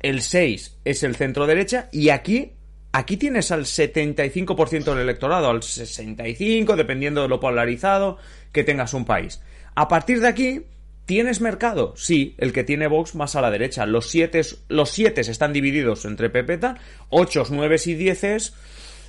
el 0.00 0.22
6 0.22 0.78
es 0.84 1.02
el 1.02 1.16
centro 1.16 1.46
derecha 1.46 1.88
y 1.92 2.08
aquí 2.08 2.52
aquí 2.92 3.16
tienes 3.16 3.52
al 3.52 3.64
75% 3.64 4.84
del 4.84 4.98
electorado, 4.98 5.48
al 5.48 5.62
65 5.62 6.76
dependiendo 6.76 7.22
de 7.22 7.28
lo 7.28 7.40
polarizado 7.40 8.18
que 8.52 8.64
tengas 8.64 8.94
un 8.94 9.04
país. 9.04 9.40
A 9.74 9.88
partir 9.88 10.20
de 10.20 10.28
aquí 10.28 10.64
¿Tienes 11.10 11.40
mercado? 11.40 11.94
Sí, 11.96 12.36
el 12.38 12.52
que 12.52 12.62
tiene 12.62 12.86
Vox 12.86 13.16
más 13.16 13.34
a 13.34 13.40
la 13.40 13.50
derecha. 13.50 13.84
Los 13.84 14.08
7 14.10 14.42
los 14.68 14.90
siete 14.90 15.22
están 15.22 15.52
divididos 15.52 16.04
entre 16.04 16.30
Pepeta, 16.30 16.76
8, 17.08 17.46
9 17.50 17.76
y 17.86 17.94
10 17.94 18.54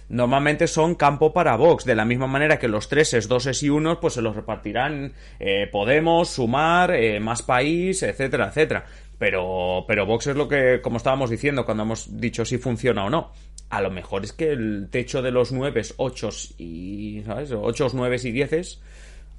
normalmente 0.10 0.68
son 0.68 0.96
campo 0.96 1.32
para 1.32 1.56
Vox. 1.56 1.86
De 1.86 1.94
la 1.94 2.06
misma 2.06 2.26
manera 2.26 2.58
que 2.58 2.68
los 2.68 2.90
3, 2.90 3.28
2 3.28 3.64
y 3.64 3.70
1 3.70 4.00
pues 4.00 4.16
se 4.16 4.22
los 4.24 4.36
repartirán 4.36 5.14
eh, 5.40 5.68
Podemos, 5.72 6.30
Sumar, 6.30 6.92
eh, 6.96 7.20
Más 7.20 7.44
País, 7.44 8.02
etcétera, 8.02 8.48
etcétera. 8.48 8.86
Pero, 9.22 9.86
pero 9.88 10.08
Vox 10.08 10.26
es 10.26 10.36
lo 10.36 10.48
que, 10.48 10.82
como 10.82 10.98
estábamos 10.98 11.30
diciendo 11.30 11.64
cuando 11.64 11.84
hemos 11.84 12.20
dicho 12.20 12.44
si 12.44 12.58
funciona 12.58 13.06
o 13.06 13.10
no. 13.12 13.30
A 13.70 13.80
lo 13.80 13.92
mejor 13.92 14.24
es 14.24 14.34
que 14.34 14.50
el 14.50 14.88
techo 14.90 15.22
de 15.22 15.30
los 15.30 15.52
9, 15.52 15.80
8 15.98 16.30
y, 16.58 17.22
¿sabes? 17.24 17.52
8, 17.52 17.90
9 17.94 18.18
y 18.24 18.32
10 18.32 18.82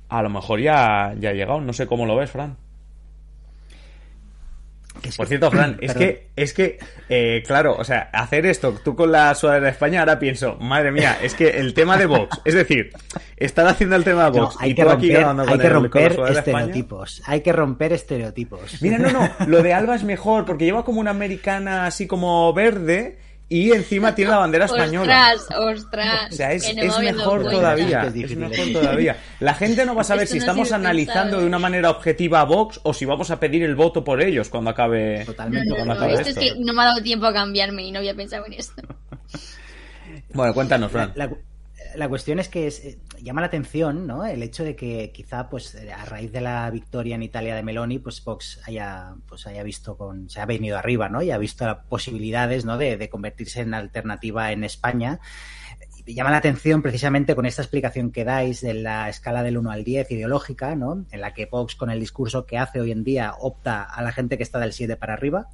a 0.09 0.23
lo 0.23 0.31
mejor 0.31 0.61
ya, 0.61 1.17
ya 1.19 1.31
ha 1.31 1.33
llegado. 1.33 1.61
No 1.61 1.73
sé 1.73 1.89
cómo 1.89 2.07
lo 2.07 2.15
ves, 2.15 2.31
Fran. 2.31 2.57
Por 5.17 5.27
cierto, 5.27 5.51
Fran, 5.51 5.79
es 5.81 5.95
que, 5.95 6.29
es 6.37 6.53
que, 6.53 6.79
eh, 7.09 7.43
claro, 7.47 7.77
o 7.77 7.85
sea, 7.85 8.11
hacer 8.13 8.47
esto, 8.47 8.79
tú 8.85 8.95
con 8.95 9.13
la 9.13 9.35
sudadera 9.35 9.67
de 9.67 9.73
España, 9.73 10.01
ahora 10.01 10.19
pienso, 10.19 10.57
madre 10.61 10.93
mía, 10.93 11.19
es 11.23 11.35
que 11.35 11.51
el 11.51 11.75
tema 11.75 11.97
de 11.97 12.07
Vox, 12.07 12.41
es 12.45 12.55
decir, 12.55 12.93
estar 13.37 13.67
haciendo 13.67 13.97
el 13.97 14.05
tema 14.05 14.31
de 14.31 14.41
Vox 14.41 14.57
hay 14.59 14.75
que 14.75 14.85
romper, 14.85 15.25
hay 15.25 15.59
que 15.59 15.69
romper 15.69 16.13
estereotipos, 16.31 17.23
hay 17.27 17.41
que 17.41 17.53
romper 17.53 17.93
estereotipos. 17.93 18.83
Mira, 18.83 18.99
no, 18.99 19.11
no, 19.11 19.29
lo 19.47 19.63
de 19.63 19.73
Alba 19.75 19.95
es 19.95 20.05
mejor, 20.05 20.45
porque 20.45 20.65
lleva 20.65 20.85
como 20.85 21.01
una 21.01 21.11
americana 21.11 21.87
así 21.87 22.07
como 22.07 22.53
verde, 22.53 23.19
y 23.53 23.71
encima 23.71 24.15
tiene 24.15 24.31
la 24.31 24.39
bandera 24.39 24.65
española. 24.65 25.35
Ostras, 25.35 25.59
ostras. 25.61 26.33
O 26.33 26.35
sea, 26.35 26.53
es, 26.53 26.75
mejor 26.75 27.51
todavía. 27.51 28.05
Es, 28.05 28.35
mejor 28.35 28.73
todavía. 28.73 29.19
La 29.41 29.53
gente 29.53 29.85
no 29.85 29.95
va 29.95 30.01
a 30.01 30.05
saber 30.05 30.27
si 30.27 30.39
estamos 30.39 30.73
analizando 30.73 31.39
de 31.39 31.45
una 31.45 31.59
manera 31.59 31.91
objetiva 31.91 32.41
a 32.41 32.45
Vox 32.45 32.81
o 32.83 32.95
si 32.95 33.05
vamos 33.05 33.31
a 33.31 33.39
pedir 33.39 33.63
el 33.63 33.75
voto 33.75 34.03
por 34.03 34.23
ellos 34.23 34.49
cuando 34.49 34.71
acabe. 34.71 35.27
Totalmente. 35.27 35.69
esto, 35.79 36.31
es 36.31 36.39
que 36.39 36.55
no 36.61 36.73
me 36.73 36.81
ha 36.81 36.87
dado 36.87 37.03
tiempo 37.03 37.27
a 37.27 37.33
cambiarme 37.35 37.83
y 37.83 37.93
no 37.93 37.99
había 37.99 38.15
pensado 38.15 38.47
en 38.47 38.55
esto. 38.55 38.81
bueno, 40.33 40.55
cuéntanos, 40.55 40.91
Fran 40.91 41.13
la 41.15 41.29
cuestión 42.09 42.39
es 42.39 42.49
que 42.49 42.67
eh, 42.69 42.99
llama 43.23 43.41
la 43.41 43.49
atención 43.49 44.07
¿no? 44.07 44.25
el 44.25 44.43
hecho 44.43 44.65
de 44.65 44.77
que 44.77 45.13
quizá 45.13 45.49
pues 45.49 45.77
a 45.77 46.05
raíz 46.05 46.33
de 46.33 46.41
la 46.41 46.71
victoria 46.71 47.15
en 47.15 47.23
Italia 47.23 47.55
de 47.55 47.63
Meloni 47.63 47.99
pues 47.99 48.23
Vox 48.25 48.61
haya 48.67 49.15
pues 49.27 49.47
haya 49.47 49.63
visto 49.63 49.97
con 49.97 50.29
se 50.29 50.41
ha 50.41 50.47
venido 50.47 50.79
arriba 50.79 51.09
¿no? 51.09 51.23
y 51.23 51.31
ha 51.31 51.39
visto 51.39 51.65
posibilidades 51.89 52.65
¿no? 52.65 52.79
de, 52.79 53.09
convertirse 53.09 53.61
en 53.61 53.75
alternativa 53.75 54.53
en 54.53 54.65
España 54.65 55.21
llama 56.07 56.31
la 56.31 56.39
atención 56.39 56.83
precisamente 56.83 57.35
con 57.35 57.47
esta 57.47 57.63
explicación 57.63 58.11
que 58.11 58.25
dais 58.25 58.61
de 58.61 58.75
la 58.75 59.09
escala 59.09 59.43
del 59.43 59.59
1 59.59 59.71
al 59.71 59.85
10 59.85 60.11
ideológica, 60.11 60.75
¿no? 60.75 61.07
En 61.11 61.21
la 61.21 61.33
que 61.33 61.47
Vox, 61.47 61.77
con 61.77 61.91
el 61.91 62.01
discurso 62.01 62.45
que 62.45 62.59
hace 62.59 62.81
hoy 62.81 62.91
en 62.91 63.05
día, 63.05 63.35
opta 63.39 63.85
a 63.85 64.03
la 64.03 64.13
gente 64.13 64.37
que 64.37 64.43
está 64.43 64.59
del 64.59 64.73
7 64.73 64.97
para 64.97 65.15
arriba, 65.15 65.49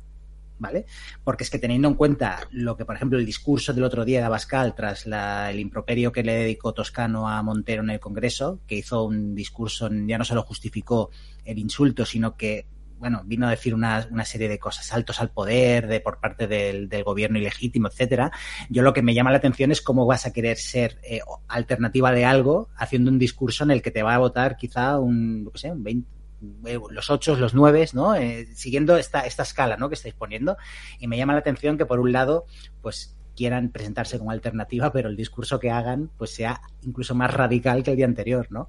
¿vale? 0.58 0.86
Porque 1.24 1.44
es 1.44 1.50
que 1.50 1.58
teniendo 1.58 1.88
en 1.88 1.94
cuenta 1.94 2.40
lo 2.50 2.76
que, 2.76 2.84
por 2.84 2.96
ejemplo, 2.96 3.18
el 3.18 3.26
discurso 3.26 3.72
del 3.72 3.84
otro 3.84 4.04
día 4.04 4.20
de 4.20 4.26
Abascal 4.26 4.74
tras 4.74 5.06
el 5.06 5.60
improperio 5.60 6.12
que 6.12 6.22
le 6.22 6.34
dedicó 6.34 6.72
Toscano 6.72 7.28
a 7.28 7.42
Montero 7.42 7.82
en 7.82 7.90
el 7.90 8.00
Congreso, 8.00 8.60
que 8.66 8.76
hizo 8.76 9.04
un 9.04 9.34
discurso, 9.34 9.88
ya 10.06 10.18
no 10.18 10.24
solo 10.24 10.42
justificó 10.42 11.10
el 11.44 11.58
insulto, 11.58 12.04
sino 12.04 12.36
que 12.36 12.66
bueno, 12.98 13.22
vino 13.24 13.46
a 13.46 13.50
decir 13.50 13.74
una, 13.74 14.08
una, 14.10 14.24
serie 14.24 14.48
de 14.48 14.58
cosas, 14.58 14.86
saltos 14.86 15.20
al 15.20 15.30
poder 15.30 15.86
de 15.86 16.00
por 16.00 16.18
parte 16.18 16.46
del, 16.46 16.88
del, 16.88 17.04
gobierno 17.04 17.38
ilegítimo, 17.38 17.88
etcétera. 17.88 18.32
Yo 18.68 18.82
lo 18.82 18.92
que 18.92 19.02
me 19.02 19.14
llama 19.14 19.30
la 19.30 19.38
atención 19.38 19.70
es 19.70 19.80
cómo 19.80 20.04
vas 20.04 20.26
a 20.26 20.32
querer 20.32 20.56
ser 20.56 20.98
eh, 21.04 21.20
alternativa 21.46 22.10
de 22.12 22.24
algo 22.24 22.70
haciendo 22.76 23.10
un 23.10 23.18
discurso 23.18 23.64
en 23.64 23.70
el 23.70 23.82
que 23.82 23.92
te 23.92 24.02
va 24.02 24.14
a 24.14 24.18
votar 24.18 24.56
quizá 24.56 24.98
un, 24.98 25.44
no 25.44 25.52
sé, 25.54 25.70
un 25.70 25.84
20, 25.84 26.08
eh, 26.08 26.17
los 26.40 27.10
ocho, 27.10 27.36
los 27.36 27.54
nueve, 27.54 27.86
¿no? 27.92 28.14
Eh, 28.14 28.48
siguiendo 28.54 28.96
esta, 28.96 29.20
esta 29.20 29.42
escala, 29.42 29.76
¿no? 29.76 29.88
Que 29.88 29.94
estáis 29.94 30.14
poniendo. 30.14 30.56
Y 30.98 31.08
me 31.08 31.16
llama 31.16 31.32
la 31.32 31.40
atención 31.40 31.78
que 31.78 31.86
por 31.86 32.00
un 32.00 32.12
lado, 32.12 32.46
pues 32.82 33.16
quieran 33.36 33.70
presentarse 33.70 34.18
como 34.18 34.32
alternativa, 34.32 34.92
pero 34.92 35.08
el 35.08 35.16
discurso 35.16 35.60
que 35.60 35.70
hagan, 35.70 36.10
pues 36.18 36.34
sea 36.34 36.60
incluso 36.82 37.14
más 37.14 37.32
radical 37.32 37.84
que 37.84 37.92
el 37.92 37.96
día 37.96 38.06
anterior, 38.06 38.48
¿no? 38.50 38.68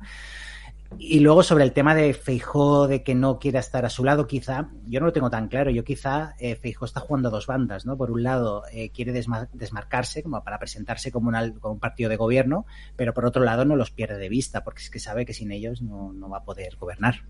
Y 0.97 1.19
luego 1.19 1.43
sobre 1.43 1.63
el 1.63 1.71
tema 1.71 1.93
de 1.93 2.13
Feijó, 2.13 2.87
de 2.87 3.03
que 3.03 3.13
no 3.13 3.37
quiera 3.37 3.59
estar 3.59 3.85
a 3.85 3.89
su 3.89 4.03
lado, 4.03 4.25
quizá, 4.25 4.69
yo 4.85 4.99
no 4.99 5.05
lo 5.05 5.13
tengo 5.13 5.29
tan 5.29 5.47
claro. 5.47 5.69
Yo 5.69 5.83
quizá 5.83 6.35
eh, 6.39 6.55
Feijó 6.55 6.85
está 6.85 6.99
jugando 6.99 7.29
a 7.29 7.31
dos 7.31 7.45
bandas, 7.45 7.85
¿no? 7.85 7.95
Por 7.95 8.11
un 8.11 8.23
lado, 8.23 8.63
eh, 8.71 8.89
quiere 8.89 9.11
desmarcarse 9.11 10.23
como 10.23 10.43
para 10.43 10.57
presentarse 10.57 11.11
como, 11.11 11.31
un 11.61 11.79
partido 11.79 12.09
de 12.09 12.15
gobierno, 12.15 12.65
pero 12.95 13.13
por 13.13 13.25
otro 13.25 13.43
lado 13.43 13.65
no 13.65 13.75
los 13.75 13.91
pierde 13.91 14.17
de 14.17 14.29
vista, 14.29 14.63
porque 14.63 14.81
es 14.81 14.89
que 14.89 14.99
sabe 14.99 15.25
que 15.25 15.33
sin 15.33 15.51
ellos 15.51 15.81
no, 15.81 16.13
va 16.29 16.39
a 16.39 16.43
poder 16.43 16.75
gobernar. 16.77 17.23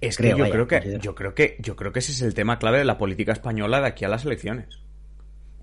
Es 0.00 0.16
que 0.16 0.30
yo 0.30 0.50
creo 0.50 0.66
que, 0.66 0.98
yo 1.00 1.14
creo 1.14 1.34
que, 1.34 1.56
yo 1.60 1.76
creo 1.76 1.92
que 1.92 2.00
ese 2.00 2.12
es 2.12 2.22
el 2.22 2.34
tema 2.34 2.58
clave 2.58 2.78
de 2.78 2.84
la 2.84 2.98
política 2.98 3.32
española 3.32 3.80
de 3.80 3.86
aquí 3.86 4.04
a 4.04 4.08
las 4.08 4.24
elecciones. 4.24 4.80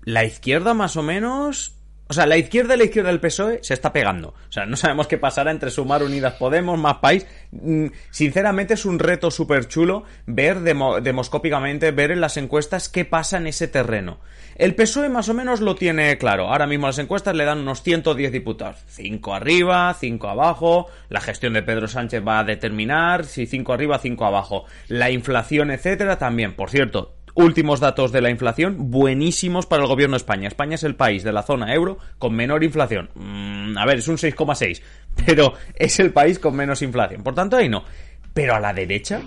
La 0.04 0.24
izquierda 0.24 0.72
más 0.72 0.96
o 0.96 1.02
menos 1.02 1.76
o 2.08 2.12
sea, 2.12 2.26
la 2.26 2.36
izquierda 2.36 2.74
y 2.74 2.78
la 2.78 2.84
izquierda 2.84 3.10
del 3.10 3.20
PSOE 3.20 3.58
se 3.62 3.74
está 3.74 3.92
pegando. 3.92 4.28
O 4.28 4.52
sea, 4.52 4.64
no 4.64 4.76
sabemos 4.76 5.08
qué 5.08 5.18
pasará 5.18 5.50
entre 5.50 5.70
Sumar 5.70 6.04
Unidas 6.04 6.34
Podemos, 6.34 6.78
Más 6.78 6.98
País. 6.98 7.26
Mm, 7.50 7.86
sinceramente 8.10 8.74
es 8.74 8.84
un 8.84 9.00
reto 9.00 9.32
súper 9.32 9.66
chulo 9.66 10.04
ver 10.24 10.60
demoscópicamente, 10.60 11.90
ver 11.90 12.12
en 12.12 12.20
las 12.20 12.36
encuestas 12.36 12.88
qué 12.88 13.04
pasa 13.04 13.38
en 13.38 13.48
ese 13.48 13.66
terreno. 13.66 14.20
El 14.54 14.76
PSOE 14.76 15.08
más 15.08 15.28
o 15.28 15.34
menos 15.34 15.60
lo 15.60 15.74
tiene 15.74 16.16
claro. 16.16 16.48
Ahora 16.48 16.68
mismo 16.68 16.86
las 16.86 16.98
encuestas 16.98 17.34
le 17.34 17.44
dan 17.44 17.58
unos 17.58 17.82
110 17.82 18.30
diputados. 18.30 18.76
5 18.86 19.34
arriba, 19.34 19.92
5 19.92 20.28
abajo. 20.28 20.86
La 21.08 21.20
gestión 21.20 21.54
de 21.54 21.62
Pedro 21.62 21.88
Sánchez 21.88 22.22
va 22.26 22.38
a 22.38 22.44
determinar 22.44 23.24
si 23.24 23.46
5 23.46 23.72
arriba, 23.72 23.98
5 23.98 24.24
abajo. 24.24 24.64
La 24.86 25.10
inflación, 25.10 25.72
etcétera, 25.72 26.18
también. 26.18 26.54
Por 26.54 26.70
cierto, 26.70 27.15
Últimos 27.38 27.80
datos 27.80 28.12
de 28.12 28.22
la 28.22 28.30
inflación, 28.30 28.90
buenísimos 28.90 29.66
para 29.66 29.82
el 29.82 29.88
gobierno 29.88 30.14
de 30.14 30.22
España. 30.22 30.48
España 30.48 30.76
es 30.76 30.84
el 30.84 30.94
país 30.94 31.22
de 31.22 31.34
la 31.34 31.42
zona 31.42 31.74
euro 31.74 31.98
con 32.18 32.34
menor 32.34 32.64
inflación. 32.64 33.10
Mm, 33.14 33.76
a 33.76 33.84
ver, 33.84 33.98
es 33.98 34.08
un 34.08 34.16
6,6, 34.16 34.80
pero 35.26 35.52
es 35.74 36.00
el 36.00 36.14
país 36.14 36.38
con 36.38 36.56
menos 36.56 36.80
inflación. 36.80 37.22
Por 37.22 37.34
tanto, 37.34 37.58
ahí 37.58 37.68
no. 37.68 37.84
Pero 38.32 38.54
a 38.54 38.60
la 38.60 38.72
derecha, 38.72 39.20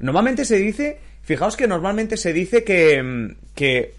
normalmente 0.00 0.44
se 0.44 0.58
dice, 0.58 0.98
fijaos 1.22 1.56
que 1.56 1.68
normalmente 1.68 2.16
se 2.16 2.32
dice 2.32 2.64
que, 2.64 3.00
mm, 3.00 3.36
que 3.54 3.94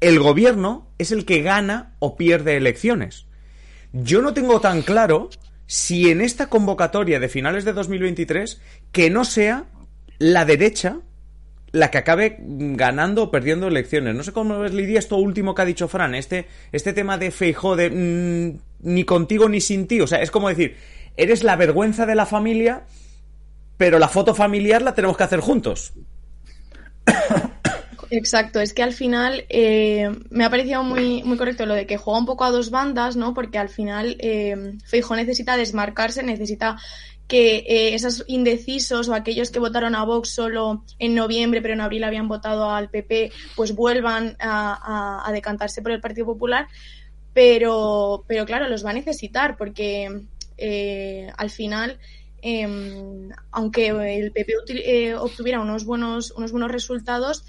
el 0.00 0.20
gobierno 0.20 0.86
es 0.98 1.10
el 1.10 1.24
que 1.24 1.42
gana 1.42 1.96
o 1.98 2.16
pierde 2.16 2.56
elecciones. 2.56 3.26
Yo 3.92 4.22
no 4.22 4.34
tengo 4.34 4.60
tan 4.60 4.82
claro 4.82 5.30
si 5.66 6.12
en 6.12 6.20
esta 6.20 6.48
convocatoria 6.48 7.18
de 7.18 7.28
finales 7.28 7.64
de 7.64 7.72
2023 7.72 8.62
que 8.92 9.10
no 9.10 9.24
sea 9.24 9.64
la 10.20 10.44
derecha 10.44 11.00
la 11.78 11.90
que 11.90 11.98
acabe 11.98 12.36
ganando 12.40 13.24
o 13.24 13.30
perdiendo 13.30 13.68
elecciones. 13.68 14.14
No 14.14 14.22
sé 14.22 14.32
cómo 14.32 14.58
ves, 14.58 14.74
Lidia, 14.74 14.98
esto 14.98 15.16
último 15.16 15.54
que 15.54 15.62
ha 15.62 15.64
dicho 15.64 15.88
Fran, 15.88 16.14
este, 16.14 16.46
este 16.72 16.92
tema 16.92 17.18
de 17.18 17.30
Feijó 17.30 17.76
de 17.76 17.90
mm, 17.90 18.58
ni 18.80 19.04
contigo 19.04 19.48
ni 19.48 19.60
sin 19.60 19.86
ti. 19.86 20.00
O 20.00 20.06
sea, 20.06 20.20
es 20.20 20.30
como 20.30 20.48
decir, 20.48 20.76
eres 21.16 21.42
la 21.44 21.56
vergüenza 21.56 22.06
de 22.06 22.14
la 22.14 22.26
familia, 22.26 22.84
pero 23.76 23.98
la 23.98 24.08
foto 24.08 24.34
familiar 24.34 24.82
la 24.82 24.94
tenemos 24.94 25.16
que 25.16 25.24
hacer 25.24 25.40
juntos. 25.40 25.92
Exacto, 28.10 28.60
es 28.60 28.72
que 28.72 28.82
al 28.82 28.92
final 28.92 29.44
eh, 29.48 30.10
me 30.30 30.44
ha 30.44 30.50
parecido 30.50 30.82
muy, 30.82 31.22
muy 31.22 31.36
correcto 31.36 31.66
lo 31.66 31.74
de 31.74 31.86
que 31.86 31.96
juega 31.96 32.18
un 32.18 32.26
poco 32.26 32.44
a 32.44 32.50
dos 32.50 32.70
bandas, 32.70 33.16
¿no? 33.16 33.34
Porque 33.34 33.58
al 33.58 33.68
final 33.68 34.16
eh, 34.20 34.56
necesita 35.16 35.56
desmarcarse, 35.56 36.22
necesita 36.22 36.78
que 37.26 37.58
eh, 37.58 37.94
esos 37.94 38.24
indecisos 38.26 39.08
o 39.08 39.14
aquellos 39.14 39.50
que 39.50 39.58
votaron 39.58 39.94
a 39.94 40.04
Vox 40.04 40.30
solo 40.30 40.84
en 40.98 41.14
noviembre, 41.14 41.60
pero 41.60 41.74
en 41.74 41.82
abril 41.82 42.04
habían 42.04 42.28
votado 42.28 42.70
al 42.70 42.88
PP, 42.88 43.30
pues 43.54 43.74
vuelvan 43.74 44.36
a, 44.40 45.28
a, 45.28 45.32
decantarse 45.32 45.82
por 45.82 45.92
el 45.92 46.00
Partido 46.00 46.26
Popular. 46.26 46.66
Pero, 47.34 48.24
pero 48.26 48.46
claro, 48.46 48.68
los 48.68 48.84
va 48.84 48.90
a 48.90 48.94
necesitar 48.94 49.58
porque 49.58 50.22
eh, 50.56 51.30
al 51.36 51.50
final 51.50 51.98
eh, 52.42 53.28
aunque 53.50 53.88
el 53.88 54.32
PP 54.32 54.52
eh, 54.68 55.14
obtuviera 55.14 55.60
unos 55.60 55.84
buenos, 55.84 56.30
unos 56.32 56.52
buenos 56.52 56.70
resultados, 56.70 57.44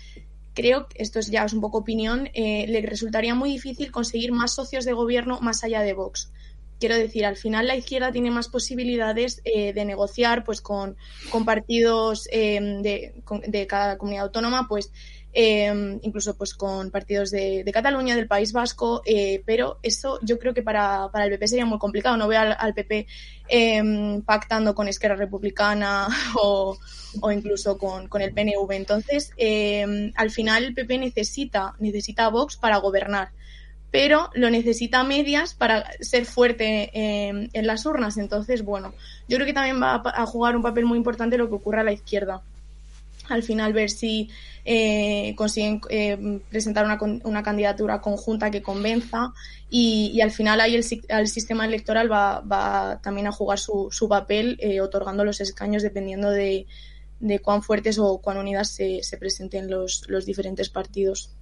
creo, 0.60 0.88
esto 0.96 1.20
es 1.20 1.32
ya 1.32 1.46
es 1.46 1.54
un 1.54 1.62
poco 1.62 1.78
opinión, 1.78 2.30
eh, 2.34 2.66
le 2.68 2.82
resultaría 2.82 3.34
muy 3.34 3.50
difícil 3.50 3.92
conseguir 3.92 4.34
más 4.34 4.54
socios 4.54 4.84
de 4.84 4.92
gobierno 4.92 5.40
más 5.40 5.64
allá 5.64 5.82
de 5.82 5.94
Vox. 5.94 6.32
Quiero 6.80 6.96
decir, 6.96 7.26
al 7.26 7.38
final 7.38 7.68
la 7.68 7.76
izquierda 7.76 8.12
tiene 8.12 8.30
más 8.30 8.48
posibilidades 8.50 9.42
eh, 9.46 9.74
de 9.74 9.86
negociar 9.86 10.44
pues 10.44 10.62
con, 10.62 10.98
con 11.30 11.46
partidos 11.46 12.26
de, 12.26 13.14
de, 13.48 13.68
cada 13.68 13.98
comunidad 13.98 14.26
autónoma, 14.26 14.68
pues 14.68 14.92
eh, 15.32 16.00
incluso 16.02 16.36
pues 16.36 16.56
con 16.56 16.90
partidos 16.90 17.30
de, 17.30 17.70
Cataluña, 17.72 18.16
del 18.16 18.28
País 18.28 18.52
Vasco, 18.52 19.02
eh, 19.06 19.44
pero 19.46 19.78
eso 19.84 20.20
yo 20.24 20.40
creo 20.40 20.54
que 20.54 20.64
para, 20.64 21.10
para, 21.12 21.26
el 21.26 21.32
PP 21.32 21.48
sería 21.48 21.66
muy 21.66 21.78
complicado. 21.78 22.18
No 22.18 22.28
veo 22.28 22.40
al, 22.40 22.56
al 22.58 22.74
PP 22.74 23.06
eh, 23.48 24.22
pactando 24.26 24.74
con 24.74 24.88
Esquerra 24.88 25.16
Republicana 25.16 26.08
o, 26.36 26.78
o 27.22 27.32
incluso 27.32 27.78
con, 27.78 28.08
con, 28.08 28.22
el 28.22 28.34
PNV. 28.34 28.72
Entonces, 28.72 29.32
em, 29.38 30.12
al 30.16 30.32
final 30.32 30.64
el 30.64 30.74
PP 30.74 30.98
necesita, 30.98 31.76
necesita 31.80 32.26
a 32.26 32.30
Vox 32.30 32.58
para 32.58 32.78
gobernar 32.78 33.30
pero 33.92 34.30
lo 34.36 34.52
necesita 34.52 35.04
medias 35.04 35.56
para 35.56 35.84
ser 36.00 36.26
fuerte 36.26 36.92
en 36.94 37.66
las 37.66 37.88
urnas. 37.88 38.20
Entonces, 38.20 38.64
bueno, 38.64 38.94
yo 39.28 39.38
creo 39.38 39.48
que 39.48 39.54
también 39.54 39.82
va 39.82 40.04
a 40.06 40.28
jugar 40.28 40.56
un 40.56 40.62
papel 40.62 40.86
muy 40.86 40.96
importante 40.96 41.40
lo 41.40 41.50
que 41.50 41.56
ocurra 41.56 41.82
a 41.82 41.84
la 41.84 41.92
izquierda 41.92 42.44
al 43.30 43.44
final 43.44 43.74
ver 43.74 43.90
si 43.90 44.30
eh, 44.72 45.34
consiguen 45.36 45.82
eh, 45.90 46.40
presentar 46.48 46.86
una, 46.86 47.00
una, 47.24 47.42
candidatura 47.42 48.02
conjunta 48.02 48.52
que 48.52 48.62
convenza 48.62 49.34
y, 49.68 50.12
y 50.14 50.22
al 50.22 50.30
final 50.30 50.62
ahí 50.62 50.76
el, 50.76 50.86
el, 51.08 51.28
sistema 51.28 51.66
electoral 51.66 52.12
va, 52.12 52.42
va 52.42 53.00
también 53.02 53.26
a 53.26 53.32
jugar 53.32 53.58
su, 53.58 53.88
su 53.90 54.08
papel 54.08 54.58
eh, 54.60 54.80
otorgando 54.80 55.26
los 55.26 55.42
escaños 55.42 55.82
dependiendo 55.82 56.30
de, 56.30 56.68
de, 57.20 57.40
cuán 57.40 57.64
fuertes 57.64 57.98
o 57.98 58.20
cuán 58.22 58.38
unidas 58.38 58.70
se, 58.70 59.02
se 59.02 59.18
presenten 59.18 59.72
los, 59.72 60.04
los 60.08 60.28
diferentes 60.28 60.70
partidos. 60.70 61.36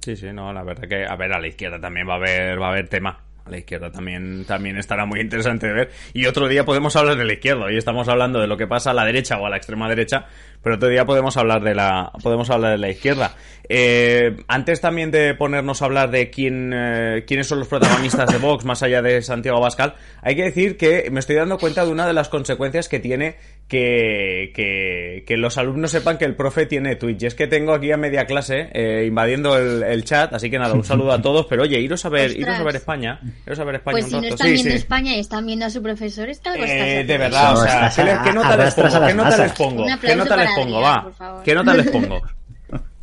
Sí, 0.00 0.16
sí, 0.16 0.32
no, 0.32 0.50
la 0.50 0.64
verdad 0.64 0.88
que, 0.88 1.04
a 1.04 1.16
ver, 1.16 1.34
a 1.34 1.40
la 1.40 1.48
izquierda 1.48 1.78
también 1.78 2.08
va 2.08 2.14
a 2.14 2.16
haber, 2.16 2.58
va 2.58 2.68
a 2.68 2.70
haber 2.70 2.88
tema 2.88 3.24
a 3.44 3.50
la 3.50 3.58
izquierda 3.58 3.90
también, 3.90 4.44
también 4.46 4.78
estará 4.78 5.04
muy 5.04 5.20
interesante 5.20 5.66
de 5.66 5.72
ver. 5.72 5.90
Y 6.12 6.26
otro 6.26 6.48
día 6.48 6.64
podemos 6.64 6.96
hablar 6.96 7.16
de 7.16 7.24
la 7.24 7.34
izquierda. 7.34 7.66
Hoy 7.66 7.76
estamos 7.76 8.08
hablando 8.08 8.40
de 8.40 8.46
lo 8.46 8.56
que 8.56 8.66
pasa 8.66 8.90
a 8.90 8.94
la 8.94 9.04
derecha 9.04 9.38
o 9.38 9.46
a 9.46 9.50
la 9.50 9.56
extrema 9.56 9.88
derecha, 9.88 10.26
pero 10.64 10.76
otro 10.76 10.88
día 10.88 11.04
podemos 11.04 11.36
hablar 11.36 11.62
de 11.62 11.74
la, 11.74 12.10
podemos 12.22 12.48
hablar 12.48 12.72
de 12.72 12.78
la 12.78 12.88
izquierda. 12.88 13.36
Eh, 13.68 14.36
antes 14.48 14.80
también 14.80 15.10
de 15.10 15.34
ponernos 15.34 15.82
a 15.82 15.84
hablar 15.84 16.10
de 16.10 16.30
quién, 16.30 16.72
eh, 16.74 17.24
quiénes 17.26 17.46
son 17.46 17.58
los 17.58 17.68
protagonistas 17.68 18.30
de 18.30 18.38
Vox, 18.38 18.64
más 18.64 18.82
allá 18.82 19.02
de 19.02 19.20
Santiago 19.22 19.60
Bascal, 19.60 19.94
hay 20.22 20.34
que 20.36 20.44
decir 20.44 20.76
que 20.78 21.08
me 21.12 21.20
estoy 21.20 21.36
dando 21.36 21.58
cuenta 21.58 21.84
de 21.84 21.92
una 21.92 22.06
de 22.06 22.14
las 22.14 22.30
consecuencias 22.30 22.88
que 22.88 22.98
tiene 22.98 23.36
que, 23.68 24.52
que, 24.54 25.24
que 25.26 25.36
los 25.36 25.56
alumnos 25.56 25.90
sepan 25.90 26.18
que 26.18 26.24
el 26.24 26.36
profe 26.36 26.66
tiene 26.66 26.96
Twitch. 26.96 27.22
Y 27.22 27.26
es 27.26 27.34
que 27.34 27.46
tengo 27.46 27.72
aquí 27.72 27.90
a 27.92 27.96
media 27.96 28.26
clase 28.26 28.68
eh, 28.72 29.04
invadiendo 29.06 29.56
el, 29.56 29.82
el, 29.82 30.04
chat, 30.04 30.32
así 30.34 30.50
que 30.50 30.58
nada, 30.58 30.74
un 30.74 30.84
saludo 30.84 31.12
a 31.12 31.22
todos, 31.22 31.46
pero 31.46 31.62
oye, 31.62 31.80
iros 31.80 32.04
a 32.04 32.08
ver, 32.10 32.38
iros 32.38 32.58
a 32.58 32.62
ver 32.62 32.76
España, 32.76 33.20
iros 33.46 33.58
a 33.58 33.64
ver 33.64 33.76
España 33.76 33.94
pues 33.94 34.04
un 34.04 34.10
si 34.10 34.16
rato. 34.16 34.26
no 34.26 34.34
están 34.34 34.46
sí, 34.46 34.52
viendo 34.52 34.70
sí. 34.70 34.76
España 34.76 35.16
y 35.16 35.20
están 35.20 35.46
viendo 35.46 35.66
a 35.66 35.70
su 35.70 35.82
profesor, 35.82 36.28
está 36.28 36.52
algo 36.52 36.64
eh, 36.66 37.04
De 37.06 37.18
verdad, 37.18 37.52
o 37.54 37.62
sea, 37.62 37.90
¿qué, 37.94 38.18
¿qué, 38.24 38.32
nota 38.32 38.56
les 38.56 38.74
pongo? 38.74 39.06
¿Qué 39.06 39.14
nota 39.14 39.36
les 39.36 39.52
pongo? 39.52 39.86
¿Qué 40.00 40.16
nota 40.16 40.36
les 40.36 40.50
pongo? 40.54 40.80
Va, 40.80 41.42
¿qué 41.44 41.54
nota 41.54 41.74
les 41.74 41.90
pongo? 41.90 42.22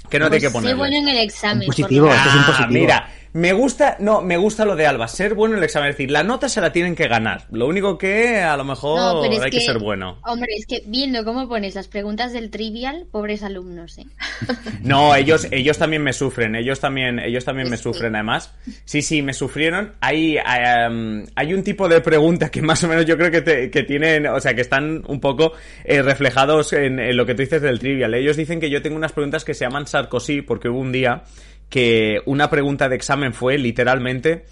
¿Qué 0.10 0.20
nota 0.20 0.30
pues 0.30 0.44
hay 0.44 0.50
que 0.50 0.54
poner? 0.54 0.76
bueno 0.76 0.98
en 0.98 1.08
el 1.08 1.18
examen. 1.20 1.66
Positivo, 1.66 2.12
esto 2.14 2.30
es 2.30 2.36
un 2.36 2.44
positivo. 2.44 2.68
Ah, 2.68 2.68
mira, 2.68 3.10
me 3.34 3.54
gusta, 3.54 3.96
no, 4.00 4.22
me 4.22 4.36
gusta 4.36 4.66
lo 4.66 4.76
de 4.76 4.86
Alba, 4.86 5.08
ser 5.08 5.36
bueno 5.36 5.56
en 5.56 5.60
el 5.60 5.64
examen, 5.64 5.90
es 5.90 5.96
decir, 5.96 6.12
la 6.12 6.24
nota 6.24 6.50
se 6.50 6.60
la 6.60 6.74
tienen 6.74 6.96
que 6.96 7.08
ganar. 7.08 7.46
Lo 7.52 7.68
único 7.68 7.98
que 7.98 8.42
a 8.42 8.58
lo 8.58 8.66
mejor 8.66 9.00
no, 9.00 9.24
hay 9.24 9.50
que, 9.50 9.58
que, 9.58 9.62
ser 9.62 9.80
bueno. 9.80 10.20
Hombre, 10.24 10.50
es 10.58 10.66
que 10.66 10.84
viendo 10.86 11.24
cómo 11.24 11.48
pones 11.48 11.76
las 11.76 11.88
preguntas 11.88 12.34
del 12.34 12.50
trivial, 12.50 13.06
pobres 13.10 13.44
alumnos, 13.44 13.98
¿eh? 13.98 14.06
No, 14.84 15.16
ellos, 15.16 15.48
ellos 15.52 15.78
también 15.78 16.04
me 16.04 16.12
sufren, 16.12 16.56
ellos 16.56 16.80
también, 16.80 17.20
ellos 17.20 17.46
también 17.46 17.70
me 17.70 17.78
sufren, 17.78 18.16
además. 18.16 18.54
Sí, 18.84 19.02
sí, 19.02 19.22
me 19.22 19.34
sufrieron. 19.34 19.94
Hay, 20.02 20.38
hay, 20.38 20.90
um, 20.90 21.26
hay 21.36 21.54
un 21.54 21.64
tipo 21.64 21.88
de 21.88 22.02
pregunta 22.02 22.50
que 22.50 22.62
más 22.62 22.84
o 22.84 22.88
menos 22.88 23.06
yo 23.06 23.18
creo 23.18 23.32
que, 23.32 23.42
te, 23.42 23.72
que 23.72 23.84
tienen, 23.84 24.28
o 24.28 24.40
sea, 24.40 24.54
que 24.54 24.62
están 24.62 25.04
un 25.08 25.20
poco 25.22 25.54
eh, 25.86 26.02
reflejados 26.02 26.74
en, 26.74 27.00
en 27.00 27.16
lo 27.16 27.26
que 27.26 27.34
tú 27.34 27.44
dices 27.44 27.62
del 27.62 27.80
trivial. 27.80 28.14
Ellos 28.14 28.36
dicen 28.36 28.60
que 28.60 28.70
yo 28.70 28.82
tengo 28.82 28.98
unas 28.98 29.14
preguntas 29.14 29.46
que 29.46 29.54
se 29.54 29.64
llaman 29.64 29.88
Sarkozy, 29.88 30.42
porque 30.42 30.68
hubo 30.68 30.80
un 30.80 30.92
día 30.92 31.24
que 31.72 32.22
una 32.26 32.50
pregunta 32.50 32.90
de 32.90 32.98
examen 32.98 33.34
fue 33.34 33.58
literalmente 33.58 34.46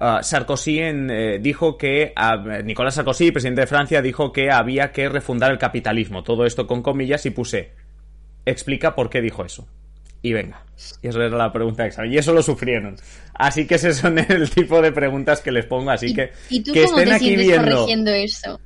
uh, 0.00 0.22
Sarkozy 0.22 0.80
en, 0.80 1.08
eh, 1.08 1.38
dijo 1.38 1.78
que 1.78 2.12
uh, 2.16 2.62
Nicolás 2.62 2.96
Sarkozy, 2.96 3.30
presidente 3.30 3.62
de 3.62 3.66
Francia, 3.68 4.02
dijo 4.02 4.32
que 4.32 4.50
había 4.50 4.92
que 4.92 5.08
refundar 5.08 5.52
el 5.52 5.58
capitalismo. 5.58 6.22
Todo 6.22 6.44
esto 6.44 6.66
con 6.66 6.82
comillas 6.82 7.24
y 7.24 7.30
puse 7.30 7.70
explica 8.44 8.94
por 8.94 9.08
qué 9.08 9.22
dijo 9.22 9.44
eso. 9.44 9.66
Y 10.20 10.32
venga, 10.32 10.64
y 11.02 11.08
eso 11.08 11.22
era 11.22 11.36
la 11.36 11.52
pregunta 11.52 11.82
de 11.84 11.90
examen. 11.90 12.12
Y 12.12 12.18
eso 12.18 12.32
lo 12.32 12.42
sufrieron. 12.42 12.96
Así 13.34 13.66
que 13.66 13.76
ese 13.76 13.94
son 13.94 14.18
el 14.30 14.50
tipo 14.50 14.82
de 14.82 14.90
preguntas 14.90 15.40
que 15.40 15.52
les 15.52 15.66
pongo. 15.66 15.90
Así 15.90 16.12
que 16.12 16.32
¿Y, 16.50 16.60
tú 16.60 16.72
que 16.72 16.84
cómo 16.84 16.98
estén 16.98 17.08
te 17.10 17.14
aquí 17.14 17.36
viendo. 17.36 17.70
corrigiendo 17.76 18.10
eso? 18.10 18.60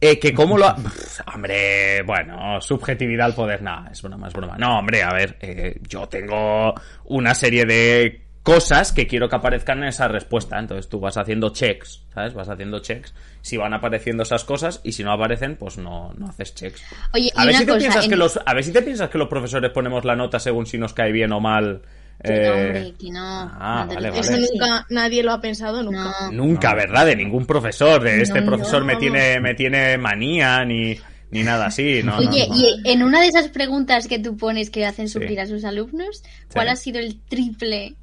Eh, 0.00 0.18
que 0.18 0.32
cómo 0.32 0.56
lo... 0.56 0.66
Ha... 0.66 0.76
Pff, 0.76 1.20
hombre, 1.34 2.02
bueno, 2.02 2.60
subjetividad 2.60 3.26
al 3.26 3.34
poder, 3.34 3.62
nada, 3.62 3.90
es 3.90 4.00
broma, 4.02 4.28
es 4.28 4.34
broma. 4.34 4.56
No, 4.58 4.78
hombre, 4.78 5.02
a 5.02 5.12
ver, 5.12 5.36
eh, 5.40 5.78
yo 5.88 6.08
tengo 6.08 6.74
una 7.04 7.34
serie 7.34 7.64
de 7.64 8.28
cosas 8.48 8.92
que 8.92 9.06
quiero 9.06 9.28
que 9.28 9.36
aparezcan 9.36 9.82
en 9.82 9.90
esa 9.90 10.08
respuesta. 10.08 10.58
Entonces 10.58 10.88
tú 10.88 11.00
vas 11.00 11.18
haciendo 11.18 11.50
checks, 11.50 12.06
¿sabes? 12.14 12.32
Vas 12.32 12.48
haciendo 12.48 12.78
checks. 12.78 13.14
Si 13.42 13.58
van 13.58 13.74
apareciendo 13.74 14.22
esas 14.22 14.44
cosas 14.44 14.80
y 14.84 14.92
si 14.92 15.04
no 15.04 15.12
aparecen, 15.12 15.56
pues 15.56 15.76
no, 15.76 16.14
no 16.16 16.28
haces 16.28 16.54
checks. 16.54 16.82
Oye, 17.12 17.30
a 17.36 17.44
ver 17.44 17.56
si 17.56 17.66
te 17.66 17.72
cosa, 17.72 17.78
piensas 17.78 18.04
en... 18.04 18.10
que 18.10 18.16
los, 18.16 18.40
a 18.44 18.54
ver 18.54 18.64
si 18.64 18.72
te 18.72 18.80
piensas 18.80 19.10
que 19.10 19.18
los 19.18 19.28
profesores 19.28 19.70
ponemos 19.70 20.06
la 20.06 20.16
nota 20.16 20.38
según 20.38 20.64
si 20.64 20.78
nos 20.78 20.94
cae 20.94 21.12
bien 21.12 21.30
o 21.32 21.40
mal. 21.40 21.82
Que 22.22 22.32
eh... 22.34 22.46
no, 22.46 22.52
hombre, 22.54 22.94
que 22.98 23.10
no. 23.10 23.20
Ah, 23.20 23.84
no 23.88 23.94
vale, 23.94 24.10
vale. 24.10 24.20
Eso 24.20 24.36
nunca, 24.36 24.86
nadie 24.90 25.22
lo 25.22 25.32
ha 25.32 25.40
pensado 25.40 25.82
nunca. 25.82 26.12
No. 26.22 26.32
Nunca, 26.32 26.74
¿verdad? 26.74 27.06
De 27.06 27.14
ningún 27.16 27.46
profesor. 27.46 28.02
De 28.02 28.20
este 28.22 28.40
No, 28.40 28.46
profesor 28.46 28.80
no, 28.80 28.86
me 28.86 28.96
tiene, 28.96 29.38
me 29.40 29.54
tiene 29.54 29.96
manía 29.98 30.64
ni, 30.64 30.96
ni 31.30 31.42
nada 31.44 31.66
así. 31.66 32.02
No, 32.02 32.20
no, 32.20 32.28
Oye, 32.28 32.46
no. 32.48 32.56
y 32.56 32.80
en 32.90 33.02
una 33.04 33.20
de 33.20 33.28
esas 33.28 33.48
preguntas 33.48 34.08
que 34.08 34.18
tú 34.18 34.36
pones 34.36 34.70
que 34.70 34.84
hacen 34.84 35.08
sufrir 35.08 35.30
Sí. 35.34 35.38
a 35.38 35.46
sus 35.46 35.64
alumnos, 35.64 36.22
¿cuál 36.52 36.66
Sí. 36.66 36.72
ha 36.72 36.76
sido 36.76 36.98
el 36.98 37.20
triple 37.28 37.94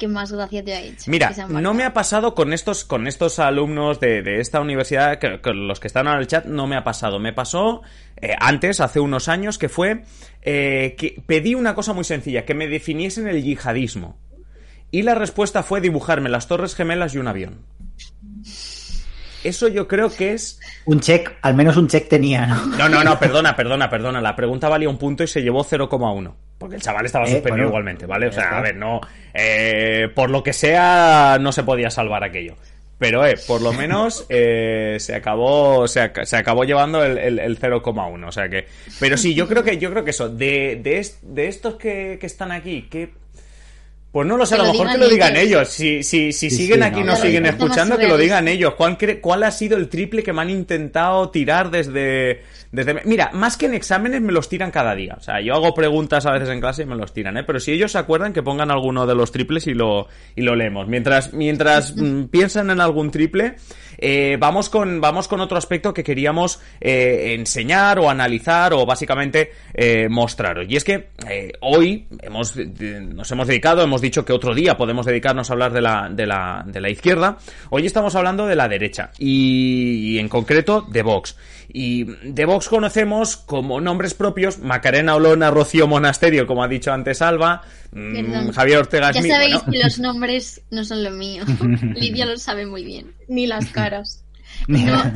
que 0.00 0.08
más 0.08 0.32
gracia 0.32 0.64
te 0.64 0.72
ha 0.74 0.80
hecho? 0.80 1.08
Mira, 1.08 1.32
no 1.48 1.74
me 1.74 1.84
ha 1.84 1.92
pasado 1.92 2.34
con 2.34 2.52
estos, 2.52 2.84
con 2.84 3.06
estos 3.06 3.38
alumnos 3.38 4.00
de, 4.00 4.22
de 4.22 4.40
esta 4.40 4.60
universidad, 4.60 5.18
que, 5.18 5.40
que 5.40 5.52
los 5.52 5.78
que 5.78 5.86
están 5.86 6.08
en 6.08 6.14
el 6.14 6.26
chat, 6.26 6.46
no 6.46 6.66
me 6.66 6.74
ha 6.74 6.82
pasado. 6.82 7.20
Me 7.20 7.32
pasó 7.32 7.82
eh, 8.16 8.34
antes, 8.40 8.80
hace 8.80 8.98
unos 8.98 9.28
años, 9.28 9.58
que 9.58 9.68
fue 9.68 10.02
eh, 10.42 10.96
que 10.98 11.22
pedí 11.24 11.54
una 11.54 11.74
cosa 11.74 11.92
muy 11.92 12.04
sencilla, 12.04 12.44
que 12.44 12.54
me 12.54 12.66
definiesen 12.66 13.28
el 13.28 13.42
yihadismo. 13.42 14.18
Y 14.90 15.02
la 15.02 15.14
respuesta 15.14 15.62
fue 15.62 15.80
dibujarme 15.80 16.30
las 16.30 16.48
torres 16.48 16.74
gemelas 16.74 17.14
y 17.14 17.18
un 17.18 17.28
avión. 17.28 17.58
Eso 19.42 19.68
yo 19.68 19.88
creo 19.88 20.14
que 20.14 20.32
es... 20.34 20.60
Un 20.84 21.00
check, 21.00 21.30
al 21.42 21.54
menos 21.54 21.76
un 21.76 21.88
check 21.88 22.08
tenía, 22.08 22.46
¿no? 22.46 22.66
No, 22.76 22.88
no, 22.88 23.02
no, 23.04 23.18
perdona, 23.18 23.56
perdona, 23.56 23.88
perdona. 23.88 24.20
La 24.20 24.36
pregunta 24.36 24.68
valía 24.68 24.88
un 24.88 24.98
punto 24.98 25.22
y 25.22 25.26
se 25.26 25.42
llevó 25.42 25.64
0,1. 25.64 26.32
Porque 26.58 26.76
el 26.76 26.82
chaval 26.82 27.06
estaba 27.06 27.24
Eh, 27.24 27.28
suspendido 27.32 27.52
bueno, 27.56 27.68
igualmente, 27.68 28.04
¿vale? 28.06 28.26
O 28.28 28.32
sea, 28.32 28.44
está. 28.44 28.58
a 28.58 28.60
ver, 28.60 28.76
no. 28.76 29.00
eh, 29.32 30.08
por 30.14 30.28
lo 30.30 30.42
que 30.42 30.52
sea, 30.52 31.38
no 31.40 31.52
se 31.52 31.62
podía 31.62 31.90
salvar 31.90 32.22
aquello. 32.22 32.54
Pero, 32.98 33.24
eh, 33.24 33.38
por 33.46 33.62
lo 33.62 33.72
menos 33.72 34.26
eh, 34.28 34.98
se 35.00 35.14
acabó 35.14 35.88
se, 35.88 36.02
ac- 36.12 36.26
se 36.26 36.36
acabó 36.36 36.64
llevando 36.64 37.02
el, 37.02 37.16
el, 37.16 37.38
el 37.38 37.58
0,1. 37.58 38.28
O 38.28 38.32
sea 38.32 38.50
que. 38.50 38.66
Pero 38.98 39.16
sí, 39.16 39.34
yo 39.34 39.48
creo 39.48 39.64
que, 39.64 39.78
yo 39.78 39.90
creo 39.90 40.04
que 40.04 40.10
eso. 40.10 40.28
De, 40.28 40.78
de, 40.82 40.98
est- 40.98 41.22
de 41.22 41.48
estos 41.48 41.76
que, 41.76 42.18
que 42.20 42.26
están 42.26 42.52
aquí, 42.52 42.82
que. 42.90 43.14
Pues 44.12 44.26
no 44.26 44.36
lo 44.36 44.44
sé, 44.44 44.56
a 44.56 44.58
lo 44.58 44.72
mejor 44.72 44.90
que 44.90 44.98
lo 44.98 45.08
digan 45.08 45.36
ellos. 45.36 45.46
ellos. 45.46 45.68
Si, 45.68 46.02
si, 46.02 46.32
si 46.32 46.50
Sí, 46.50 46.56
siguen 46.56 46.80
sí, 46.80 46.84
aquí 46.84 47.00
y 47.00 47.04
no, 47.04 47.12
nos 47.12 47.20
siguen 47.20 47.46
escuchando, 47.46 47.96
que 47.96 48.08
lo 48.08 48.16
digan 48.18 48.48
ellos. 48.48 48.74
¿Cuál, 48.74 48.98
cre- 48.98 49.20
¿Cuál 49.20 49.44
ha 49.44 49.52
sido 49.52 49.76
el 49.76 49.88
triple 49.88 50.22
que 50.24 50.32
me 50.32 50.42
han 50.42 50.50
intentado 50.50 51.30
tirar 51.30 51.70
desde, 51.70 52.42
desde... 52.72 53.02
Mira, 53.04 53.30
más 53.32 53.56
que 53.56 53.66
en 53.66 53.74
exámenes 53.74 54.20
me 54.22 54.32
los 54.32 54.48
tiran 54.48 54.70
cada 54.70 54.94
día. 54.94 55.16
O 55.18 55.22
sea, 55.22 55.40
yo 55.40 55.54
hago 55.54 55.74
preguntas 55.74 56.26
a 56.26 56.32
veces 56.32 56.48
en 56.50 56.60
clase 56.60 56.82
y 56.82 56.86
me 56.86 56.96
los 56.96 57.12
tiran, 57.12 57.36
¿eh? 57.36 57.44
Pero 57.44 57.60
si 57.60 57.72
ellos 57.72 57.92
se 57.92 57.98
acuerdan, 57.98 58.32
que 58.32 58.42
pongan 58.42 58.70
alguno 58.70 59.06
de 59.06 59.14
los 59.14 59.32
triples 59.32 59.66
y 59.66 59.74
lo, 59.74 60.08
y 60.36 60.42
lo 60.42 60.54
leemos. 60.54 60.86
Mientras, 60.88 61.32
mientras 61.32 61.96
mm, 61.96 62.24
piensan 62.24 62.70
en 62.70 62.80
algún 62.80 63.10
triple, 63.10 63.56
Eh, 64.02 64.38
vamos, 64.40 64.70
con, 64.70 64.98
vamos 64.98 65.28
con 65.28 65.40
otro 65.40 65.58
aspecto 65.58 65.92
que 65.92 66.02
queríamos 66.02 66.58
eh, 66.80 67.34
enseñar 67.38 67.98
o 67.98 68.08
analizar 68.08 68.72
o 68.72 68.86
básicamente 68.86 69.50
eh, 69.74 70.08
mostraros. 70.08 70.64
Y 70.70 70.76
es 70.76 70.84
que 70.84 71.10
eh, 71.28 71.52
hoy 71.60 72.06
hemos, 72.22 72.56
nos 72.56 73.30
hemos 73.30 73.46
dedicado, 73.46 73.82
hemos 73.82 74.00
dicho 74.00 74.24
que 74.24 74.32
otro 74.32 74.54
día 74.54 74.78
podemos 74.78 75.04
dedicarnos 75.04 75.50
a 75.50 75.52
hablar 75.52 75.74
de 75.74 75.82
la, 75.82 76.08
de 76.10 76.26
la, 76.26 76.64
de 76.66 76.80
la 76.80 76.88
izquierda. 76.88 77.36
Hoy 77.68 77.84
estamos 77.84 78.14
hablando 78.14 78.46
de 78.46 78.56
la 78.56 78.68
derecha 78.68 79.10
y, 79.18 80.14
y 80.14 80.18
en 80.18 80.30
concreto 80.30 80.80
de 80.90 81.02
Vox. 81.02 81.36
Y 81.72 82.04
de 82.04 82.44
Vox 82.46 82.68
conocemos 82.68 83.36
como 83.36 83.80
nombres 83.80 84.14
propios 84.14 84.58
Macarena 84.58 85.14
Olona, 85.14 85.50
Rocío 85.50 85.86
Monasterio, 85.86 86.46
como 86.46 86.62
ha 86.64 86.68
dicho 86.68 86.92
antes 86.92 87.22
Alba, 87.22 87.62
mm, 87.92 88.12
Perdón. 88.14 88.52
Javier 88.52 88.78
Ortega 88.78 89.12
Ya 89.12 89.20
Smith. 89.20 89.32
sabéis 89.32 89.54
bueno, 89.54 89.72
que 89.72 89.78
los 89.78 89.98
nombres 90.00 90.62
no 90.70 90.84
son 90.84 91.04
lo 91.04 91.10
mío. 91.10 91.44
Lidia 91.94 92.26
lo 92.26 92.36
sabe 92.36 92.66
muy 92.66 92.84
bien. 92.84 93.12
Ni 93.28 93.46
las 93.46 93.66
caras. 93.70 94.24
No, 94.66 95.12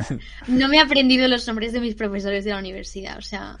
no 0.47 0.67
me 0.69 0.77
he 0.77 0.79
aprendido 0.79 1.27
los 1.27 1.45
nombres 1.45 1.71
de 1.73 1.79
mis 1.79 1.93
profesores 1.93 2.45
de 2.45 2.51
la 2.51 2.57
universidad. 2.57 3.17
O 3.17 3.21
sea, 3.21 3.57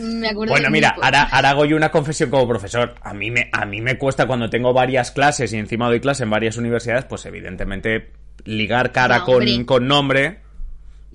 me 0.00 0.28
acuerdo 0.28 0.52
Bueno, 0.52 0.66
de 0.66 0.70
mira, 0.72 0.96
ahora, 1.00 1.22
ahora 1.24 1.50
hago 1.50 1.66
yo 1.66 1.76
una 1.76 1.90
confesión 1.90 2.30
como 2.30 2.48
profesor. 2.48 2.94
A 3.02 3.14
mí, 3.14 3.30
me, 3.30 3.48
a 3.52 3.64
mí 3.64 3.80
me 3.80 3.96
cuesta 3.96 4.26
cuando 4.26 4.50
tengo 4.50 4.72
varias 4.72 5.10
clases 5.12 5.52
y 5.52 5.56
encima 5.58 5.86
doy 5.88 6.00
clase 6.00 6.24
en 6.24 6.30
varias 6.30 6.56
universidades, 6.56 7.04
pues 7.04 7.26
evidentemente 7.26 8.10
ligar 8.44 8.90
cara 8.92 9.18
No, 9.18 9.24
con, 9.26 9.64
con 9.64 9.86
nombre. 9.86 10.40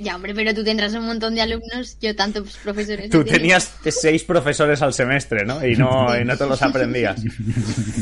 Ya, 0.01 0.15
hombre, 0.15 0.33
pero 0.33 0.53
tú 0.53 0.63
tendrás 0.63 0.93
un 0.93 1.05
montón 1.05 1.35
de 1.35 1.41
alumnos. 1.41 1.97
Yo 1.99 2.15
tantos 2.15 2.57
profesores. 2.63 3.09
Tú 3.09 3.25
tenías 3.25 3.69
seis 3.89 4.23
profesores 4.23 4.81
al 4.81 4.93
semestre, 4.93 5.43
¿no? 5.45 5.65
Y 5.65 5.75
no, 5.75 6.17
y 6.19 6.23
no 6.23 6.37
te 6.37 6.45
los 6.47 6.61
aprendías. 6.61 7.21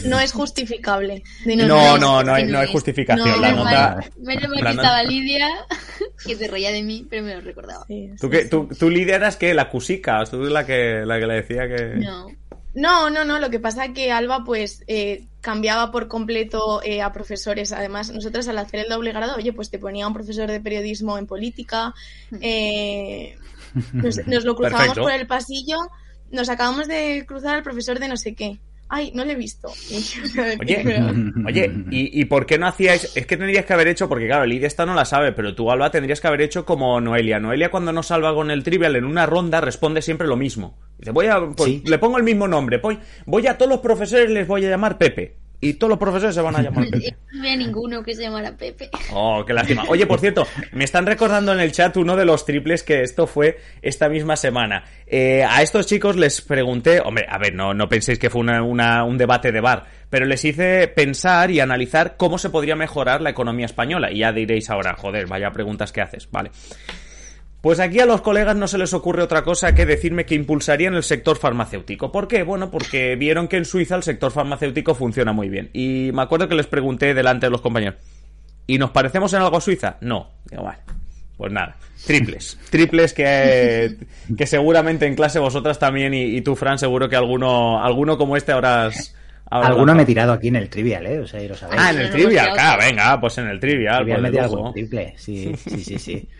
No 0.05 0.19
es 0.19 0.31
justificable. 0.31 1.23
de 1.43 1.55
No, 1.55 1.97
no, 1.97 2.21
no 2.23 2.33
hay, 2.35 2.45
no 2.45 2.59
hay 2.59 2.71
justificación. 2.71 3.27
No, 3.27 3.37
la 3.37 3.49
menos 3.49 3.65
nota. 3.65 3.95
mal- 3.95 4.11
Menos 4.19 4.49
mal 4.49 4.63
que 4.63 4.69
estaba 4.69 5.03
Lidia, 5.03 5.47
que 6.25 6.35
se 6.35 6.47
reía 6.47 6.71
de 6.71 6.83
mí, 6.83 7.07
pero 7.09 7.23
me 7.23 7.33
lo 7.33 7.41
recordaba. 7.41 7.83
Sí, 7.87 8.11
¿Tú, 8.21 8.27
sí, 8.27 8.31
que, 8.31 8.43
sí. 8.43 8.49
tú, 8.49 8.69
tú 8.77 8.89
lideras 8.91 9.35
que 9.35 9.55
la 9.55 9.67
cusica, 9.69 10.23
tú 10.25 10.43
la 10.43 10.67
que, 10.67 11.01
la 11.03 11.19
que 11.19 11.25
le 11.25 11.33
decía 11.33 11.67
que... 11.67 11.95
No. 11.95 12.27
No, 12.75 13.09
no, 13.09 13.25
no. 13.25 13.39
Lo 13.39 13.49
que 13.49 13.59
pasa 13.59 13.85
es 13.85 13.93
que 13.93 14.11
Alba, 14.11 14.43
pues, 14.45 14.83
eh, 14.85 15.23
cambiaba 15.47 15.91
por 15.91 16.09
completo 16.09 16.81
eh, 16.83 17.01
a 17.01 17.13
profesores. 17.13 17.71
Además, 17.71 18.11
nosotros 18.11 18.49
al 18.49 18.57
hacer 18.57 18.81
el 18.81 18.89
doble 18.89 19.13
grado, 19.13 19.37
oye, 19.37 19.53
pues 19.53 19.69
te 19.69 19.79
ponía 19.79 20.05
un 20.05 20.13
profesor 20.13 20.51
de 20.51 20.59
periodismo 20.59 21.17
en 21.17 21.25
política. 21.25 21.93
eh, 22.41 23.37
nos, 23.93 24.27
nos 24.27 24.43
lo 24.43 24.55
cruzábamos 24.57 24.87
Perfecto. 24.87 25.03
por 25.03 25.13
el 25.13 25.25
pasillo. 25.25 25.77
Nos 26.31 26.49
acabamos 26.49 26.89
de 26.89 27.23
cruzar 27.25 27.55
al 27.55 27.63
profesor 27.63 27.97
de 27.97 28.09
no 28.09 28.17
sé 28.17 28.35
qué. 28.35 28.59
Ay, 28.89 29.11
no 29.13 29.25
le 29.25 29.33
he 29.33 29.35
visto. 29.35 29.67
Oye, 30.61 31.01
Oye, 31.45 31.71
¿y, 31.91 32.21
y 32.21 32.25
por 32.25 32.45
qué 32.45 32.57
no 32.57 32.67
hacíais? 32.67 33.15
Es 33.15 33.25
que 33.25 33.37
tendrías 33.37 33.65
que 33.65 33.73
haber 33.73 33.87
hecho, 33.87 34.07
porque 34.07 34.27
claro, 34.27 34.45
Lidia 34.45 34.67
esta 34.67 34.85
no 34.85 34.93
la 34.93 35.05
sabe, 35.05 35.33
pero 35.33 35.55
tú, 35.55 35.69
Alba, 35.71 35.91
tendrías 35.91 36.21
que 36.21 36.27
haber 36.27 36.41
hecho 36.41 36.65
como 36.65 36.99
Noelia. 37.01 37.39
Noelia, 37.39 37.69
cuando 37.69 37.91
no 37.91 38.03
salva 38.03 38.33
con 38.33 38.49
el 38.51 38.63
trivial 38.63 38.95
en 38.95 39.05
una 39.05 39.25
ronda, 39.25 39.61
responde 39.61 40.01
siempre 40.01 40.27
lo 40.27 40.37
mismo. 40.37 40.77
Dice, 40.97 41.11
voy 41.11 41.27
a. 41.27 41.39
pues, 41.39 41.69
Sí. 41.69 41.83
Le 41.85 41.97
pongo 41.97 42.17
el 42.17 42.23
mismo 42.23 42.47
nombre. 42.47 42.77
Voy, 42.77 42.97
voy 43.25 43.45
a 43.47 43.57
todos 43.57 43.69
los 43.69 43.79
profesores, 43.81 44.29
les 44.29 44.47
voy 44.47 44.65
a 44.65 44.69
llamar 44.69 44.97
Pepe. 44.97 45.35
Y 45.59 45.73
todos 45.73 45.89
los 45.89 45.97
profesores 45.99 46.35
se 46.35 46.41
van 46.41 46.55
a 46.55 46.61
llamar 46.61 46.85
Pepe. 46.91 47.15
No 47.31 47.39
había 47.39 47.55
ninguno 47.55 48.03
que 48.03 48.13
se 48.13 48.21
llamara 48.21 48.55
Pepe. 48.55 48.89
Oh, 49.11 49.43
qué 49.45 49.53
lástima. 49.53 49.85
Oye, 49.89 50.05
por 50.05 50.19
cierto, 50.19 50.45
me 50.71 50.83
están 50.83 51.05
recordando 51.07 51.51
en 51.51 51.59
el 51.59 51.71
chat 51.71 51.97
uno 51.97 52.15
de 52.15 52.25
los 52.25 52.45
triples 52.45 52.83
que 52.83 53.01
esto 53.01 53.25
fue 53.25 53.57
esta 53.81 54.07
misma 54.07 54.35
semana. 54.35 54.83
Eh, 55.07 55.43
a 55.43 55.61
estos 55.63 55.87
chicos 55.87 56.15
les 56.15 56.41
pregunté, 56.41 56.99
hombre, 57.01 57.25
a 57.27 57.37
ver, 57.39 57.55
no, 57.55 57.73
no 57.73 57.89
penséis 57.89 58.19
que 58.19 58.29
fue 58.29 58.41
una- 58.41 58.61
una- 58.61 59.03
un 59.03 59.17
debate 59.17 59.51
de 59.51 59.61
bar, 59.61 59.85
pero 60.11 60.25
les 60.27 60.45
hice 60.45 60.87
pensar 60.89 61.49
y 61.49 61.59
analizar 61.59 62.17
cómo 62.17 62.37
se 62.37 62.49
podría 62.51 62.75
mejorar 62.75 63.21
la 63.21 63.31
economía 63.31 63.65
española. 63.65 64.11
Y 64.11 64.19
ya 64.19 64.31
diréis 64.31 64.69
ahora, 64.69 64.93
joder, 64.95 65.25
vaya 65.25 65.51
preguntas 65.51 65.91
que 65.91 66.01
haces, 66.01 66.29
vale. 66.31 66.51
Pues 67.61 67.79
aquí 67.79 67.99
a 67.99 68.05
los 68.05 68.21
colegas 68.21 68.55
no 68.55 68.67
se 68.67 68.77
les 68.77 68.93
ocurre 68.93 69.23
otra 69.23 69.43
cosa 69.43 69.73
que 69.73 69.85
decirme 69.85 70.25
que 70.25 70.35
impulsarían 70.35 70.93
el 70.93 71.03
sector 71.03 71.37
farmacéutico. 71.37 72.11
¿Por 72.11 72.27
qué? 72.27 72.43
Bueno, 72.43 72.69
porque 72.69 73.15
vieron 73.15 73.47
que 73.47 73.57
en 73.57 73.65
Suiza 73.65 73.95
el 73.95 74.03
sector 74.03 74.31
farmacéutico 74.31 74.93
funciona 74.93 75.33
muy 75.33 75.49
bien. 75.49 75.69
Y 75.73 76.11
me 76.13 76.21
acuerdo 76.21 76.47
que 76.47 76.55
les 76.55 76.67
pregunté 76.67 77.13
delante 77.13 77.47
de 77.47 77.49
los 77.49 77.61
compañeros, 77.61 77.95
¿y 78.67 78.77
nos 78.77 78.91
parecemos 78.91 79.33
en 79.33 79.41
algo 79.41 79.57
a 79.57 79.61
Suiza? 79.61 79.97
No. 80.01 80.29
Digo, 80.49 80.63
vale. 80.63 80.79
Pues 81.35 81.51
nada, 81.51 81.77
triples. 82.05 82.57
Triples 82.71 83.13
que, 83.13 83.95
que 84.35 84.47
seguramente 84.47 85.05
en 85.05 85.15
clase 85.15 85.37
vosotras 85.37 85.77
también 85.77 86.15
y, 86.15 86.23
y 86.23 86.41
tú, 86.41 86.55
Fran, 86.55 86.79
seguro 86.79 87.09
que 87.09 87.15
alguno, 87.15 87.83
alguno 87.83 88.17
como 88.17 88.37
este 88.37 88.51
habrás... 88.51 89.13
habrás 89.49 89.71
Alguno 89.71 89.95
me 89.95 90.03
he 90.03 90.05
tirado 90.05 90.33
aquí 90.33 90.47
en 90.47 90.55
el 90.55 90.69
trivial, 90.69 91.05
¿eh? 91.05 91.19
O 91.19 91.27
sea, 91.27 91.41
ya 91.41 91.49
lo 91.49 91.55
sabéis. 91.55 91.81
Ah, 91.81 91.91
en 91.91 91.99
el 91.99 92.11
trivial, 92.11 92.53
claro, 92.53 92.83
venga, 92.83 93.19
pues 93.19 93.37
en 93.37 93.47
el 93.47 93.59
trivial. 93.59 93.97
trivial 93.97 94.21
pues 94.21 94.33
me 94.33 94.39
algún 94.39 94.73
triple. 94.73 95.13
Sí, 95.17 95.53
sí, 95.55 95.83
sí, 95.83 95.99
sí. 95.99 96.27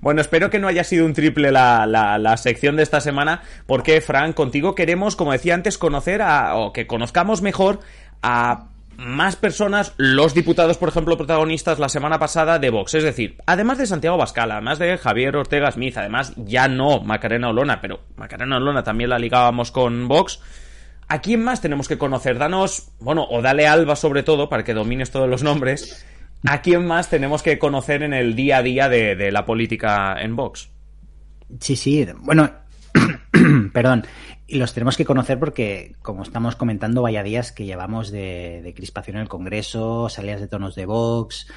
Bueno, 0.00 0.20
espero 0.20 0.50
que 0.50 0.58
no 0.58 0.68
haya 0.68 0.84
sido 0.84 1.06
un 1.06 1.14
triple 1.14 1.50
la, 1.50 1.86
la, 1.86 2.18
la 2.18 2.36
sección 2.36 2.76
de 2.76 2.82
esta 2.82 3.00
semana, 3.00 3.40
porque, 3.66 4.00
Fran, 4.02 4.34
contigo 4.34 4.74
queremos, 4.74 5.16
como 5.16 5.32
decía 5.32 5.54
antes, 5.54 5.78
conocer 5.78 6.20
a, 6.20 6.54
o 6.56 6.72
que 6.72 6.86
conozcamos 6.86 7.40
mejor 7.40 7.80
a 8.22 8.68
más 8.98 9.36
personas, 9.36 9.94
los 9.96 10.34
diputados, 10.34 10.76
por 10.76 10.88
ejemplo, 10.88 11.16
protagonistas 11.16 11.78
la 11.78 11.88
semana 11.88 12.18
pasada 12.18 12.58
de 12.58 12.70
Vox. 12.70 12.94
Es 12.94 13.04
decir, 13.04 13.36
además 13.46 13.78
de 13.78 13.86
Santiago 13.86 14.16
Bascal, 14.16 14.50
además 14.50 14.80
de 14.80 14.98
Javier 14.98 15.36
Ortega 15.36 15.70
Smith, 15.70 15.96
además 15.96 16.32
ya 16.36 16.66
no 16.66 17.00
Macarena 17.00 17.48
Olona, 17.48 17.80
pero 17.80 18.00
Macarena 18.16 18.56
Olona 18.56 18.82
también 18.82 19.10
la 19.10 19.20
ligábamos 19.20 19.70
con 19.70 20.08
Vox. 20.08 20.40
¿A 21.08 21.20
quién 21.20 21.42
más 21.42 21.60
tenemos 21.60 21.88
que 21.88 21.96
conocer? 21.96 22.38
Danos, 22.38 22.90
bueno, 23.00 23.26
o 23.30 23.40
dale 23.40 23.66
Alba 23.66 23.96
sobre 23.96 24.22
todo, 24.22 24.48
para 24.48 24.64
que 24.64 24.74
domines 24.74 25.10
todos 25.10 25.28
los 25.28 25.42
nombres. 25.42 26.04
¿A 26.46 26.60
quién 26.60 26.86
más 26.86 27.08
tenemos 27.08 27.42
que 27.42 27.58
conocer 27.58 28.02
en 28.02 28.12
el 28.12 28.36
día 28.36 28.58
a 28.58 28.62
día 28.62 28.88
de, 28.88 29.32
la 29.32 29.46
política 29.46 30.16
en 30.20 30.36
Vox? 30.36 30.70
Sí, 31.60 31.76
sí. 31.76 32.06
Bueno, 32.20 32.50
perdón. 33.72 34.06
Y 34.46 34.56
los 34.56 34.72
tenemos 34.72 34.96
que 34.96 35.04
conocer 35.04 35.38
porque, 35.38 35.94
como 36.00 36.22
estamos 36.22 36.56
comentando, 36.56 37.02
vaya 37.02 37.22
días 37.22 37.52
que 37.52 37.64
llevamos 37.64 38.10
de, 38.10 38.60
de 38.62 38.74
crispación 38.74 39.16
en 39.16 39.22
el 39.22 39.28
Congreso, 39.28 40.08
salidas 40.08 40.40
de 40.40 40.48
tonos 40.48 40.74
de 40.74 40.86
Vox, 40.86 41.48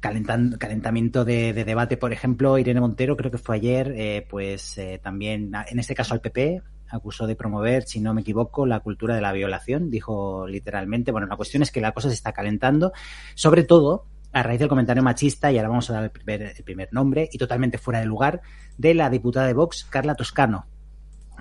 calentamiento 0.00 1.24
de, 1.24 1.52
de 1.52 1.64
debate, 1.64 1.96
por 1.96 2.12
ejemplo, 2.12 2.58
Irene 2.58 2.80
Montero, 2.80 3.16
creo 3.16 3.30
que 3.30 3.38
fue 3.38 3.56
ayer, 3.56 3.92
eh, 3.96 4.26
pues 4.28 4.78
eh, 4.78 4.98
también, 5.02 5.52
en 5.68 5.78
este 5.78 5.94
caso 5.94 6.14
al 6.14 6.20
PP, 6.20 6.62
acusó 6.90 7.26
de 7.26 7.36
promover, 7.36 7.84
si 7.84 8.00
no 8.00 8.14
me 8.14 8.20
equivoco, 8.20 8.66
la 8.66 8.80
cultura 8.80 9.14
de 9.14 9.20
la 9.20 9.32
violación, 9.32 9.90
dijo 9.90 10.46
literalmente. 10.46 11.12
Bueno, 11.12 11.26
la 11.26 11.36
cuestión 11.36 11.62
es 11.62 11.70
que 11.70 11.80
la 11.80 11.92
cosa 11.92 12.08
se 12.08 12.14
está 12.14 12.32
calentando, 12.32 12.92
sobre 13.34 13.64
todo 13.64 14.06
a 14.32 14.42
raíz 14.42 14.60
del 14.60 14.68
comentario 14.68 15.02
machista, 15.02 15.50
y 15.50 15.56
ahora 15.58 15.70
vamos 15.70 15.90
a 15.90 15.94
dar 15.94 16.04
el 16.04 16.10
primer, 16.10 16.42
el 16.42 16.64
primer 16.64 16.88
nombre, 16.92 17.28
y 17.32 17.38
totalmente 17.38 17.78
fuera 17.78 18.00
de 18.00 18.06
lugar, 18.06 18.42
de 18.78 18.94
la 18.94 19.10
diputada 19.10 19.46
de 19.46 19.54
Vox, 19.54 19.84
Carla 19.90 20.14
Toscano, 20.14 20.66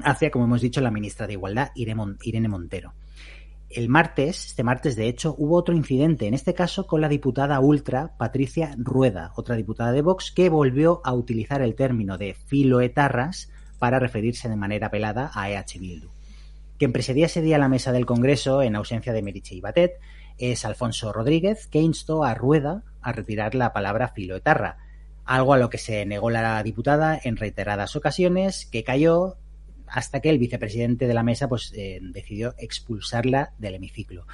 hacia, 0.03 0.31
como 0.31 0.45
hemos 0.45 0.61
dicho, 0.61 0.81
la 0.81 0.89
ministra 0.91 1.27
de 1.27 1.33
Igualdad, 1.33 1.69
Irene 1.75 1.95
Mon- 1.95 2.17
Irene 2.23 2.47
Montero. 2.47 2.93
El 3.69 3.87
martes, 3.87 4.47
este 4.47 4.63
martes 4.63 4.95
de 4.95 5.07
hecho, 5.07 5.35
hubo 5.37 5.55
otro 5.55 5.75
incidente, 5.75 6.25
en 6.25 6.33
este 6.33 6.55
caso 6.55 6.87
con 6.87 7.01
la 7.01 7.07
diputada 7.07 7.59
ultra 7.59 8.17
Patricia 8.17 8.73
Rueda, 8.79 9.33
otra 9.35 9.55
diputada 9.55 9.91
de 9.91 10.01
Vox, 10.01 10.31
que 10.31 10.49
volvió 10.49 11.01
a 11.03 11.13
utilizar 11.13 11.61
el 11.61 11.75
término 11.75 12.17
de 12.17 12.33
filoetarras 12.33 13.51
para 13.79 13.99
referirse 13.99 14.49
de 14.49 14.55
manera 14.55 14.91
pelada 14.91 15.31
a 15.33 15.49
EH 15.49 15.79
Bildu. 15.79 16.09
Quien 16.77 16.93
presidía 16.93 17.25
ese 17.25 17.41
día 17.41 17.57
la 17.57 17.67
mesa 17.67 17.91
del 17.91 18.05
Congreso, 18.05 18.61
en 18.61 18.75
ausencia 18.75 19.11
de 19.11 19.21
Meriche 19.21 19.55
y 19.55 19.61
Batet, 19.61 19.99
es 20.37 20.63
Alfonso 20.63 21.11
Rodríguez, 21.11 21.67
que 21.67 21.79
instó 21.79 22.23
a 22.23 22.33
Rueda 22.33 22.83
a 23.01 23.11
retirar 23.11 23.55
la 23.55 23.73
palabra 23.73 24.09
filoetarra, 24.09 24.77
algo 25.25 25.53
a 25.53 25.57
lo 25.57 25.69
que 25.69 25.77
se 25.77 26.05
negó 26.05 26.29
la 26.29 26.61
diputada 26.63 27.19
en 27.21 27.35
reiteradas 27.35 27.95
ocasiones, 27.95 28.65
que 28.65 28.83
cayó 28.83 29.37
hasta 29.87 30.21
que 30.21 30.29
el 30.29 30.39
vicepresidente 30.39 31.07
de 31.07 31.13
la 31.13 31.23
mesa 31.23 31.49
pues 31.49 31.73
eh, 31.75 31.99
decidió 32.01 32.53
expulsarla 32.57 33.53
del 33.57 33.75
hemiciclo. 33.75 34.25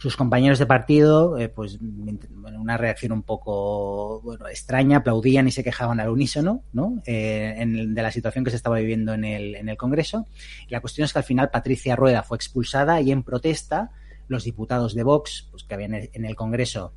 Sus 0.00 0.16
compañeros 0.16 0.58
de 0.58 0.64
partido, 0.64 1.36
eh, 1.38 1.50
pues 1.50 1.78
una 1.78 2.78
reacción 2.78 3.12
un 3.12 3.22
poco 3.22 4.22
bueno, 4.22 4.48
extraña, 4.48 4.98
aplaudían 4.98 5.46
y 5.46 5.52
se 5.52 5.62
quejaban 5.62 6.00
al 6.00 6.08
unísono 6.08 6.62
¿no? 6.72 7.02
Eh, 7.04 7.54
en- 7.58 7.94
de 7.94 8.02
la 8.02 8.10
situación 8.10 8.42
que 8.42 8.50
se 8.50 8.56
estaba 8.56 8.78
viviendo 8.78 9.12
en 9.12 9.24
el, 9.24 9.54
en 9.56 9.68
el 9.68 9.76
Congreso. 9.76 10.26
Y 10.66 10.72
la 10.72 10.80
cuestión 10.80 11.04
es 11.04 11.12
que 11.12 11.18
al 11.18 11.24
final 11.24 11.50
Patricia 11.50 11.96
Rueda 11.96 12.22
fue 12.22 12.36
expulsada 12.36 13.00
y 13.02 13.12
en 13.12 13.22
protesta 13.22 13.90
los 14.26 14.44
diputados 14.44 14.94
de 14.94 15.02
Vox, 15.02 15.48
pues, 15.50 15.64
que 15.64 15.74
habían 15.74 15.94
en 15.94 16.24
el 16.24 16.34
Congreso 16.34 16.94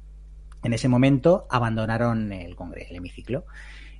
en 0.64 0.72
ese 0.72 0.88
momento, 0.88 1.46
abandonaron 1.50 2.32
el, 2.32 2.56
congreso, 2.56 2.92
el 2.92 2.96
hemiciclo. 2.98 3.46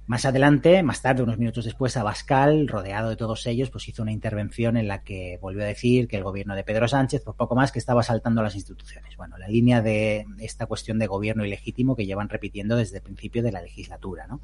Más 0.06 0.26
adelante, 0.26 0.84
más 0.84 1.02
tarde, 1.02 1.24
unos 1.24 1.38
minutos 1.38 1.64
después, 1.64 1.96
Abascal, 1.96 2.68
rodeado 2.68 3.10
de 3.10 3.16
todos 3.16 3.48
ellos, 3.48 3.70
pues 3.70 3.88
hizo 3.88 4.02
una 4.02 4.12
intervención 4.12 4.76
en 4.76 4.90
la 4.90 5.02
que 5.02 5.40
volvió 5.42 5.64
a 5.64 5.68
decir 5.68 6.10
que 6.10 6.18
el 6.18 6.24
gobierno 6.24 6.56
de 6.56 6.66
Pedro 6.66 6.90
Sánchez, 6.90 7.24
por 7.24 7.36
poco 7.36 7.56
más, 7.56 7.72
que 7.72 7.80
estaba 7.80 8.04
saltando 8.04 8.42
a 8.42 8.44
las 8.44 8.56
instituciones. 8.56 9.16
Bueno, 9.16 9.38
la 9.38 9.48
línea 9.48 9.82
de 9.82 10.26
esta 10.40 10.66
cuestión 10.66 11.00
de 11.00 11.08
gobierno 11.08 11.46
ilegítimo 11.46 11.96
que 11.96 12.06
llevan 12.06 12.28
repitiendo 12.28 12.76
desde 12.76 12.98
el 12.98 13.04
principio 13.04 13.42
de 13.42 13.54
la 13.54 13.62
legislatura, 13.62 14.28
¿no? 14.28 14.42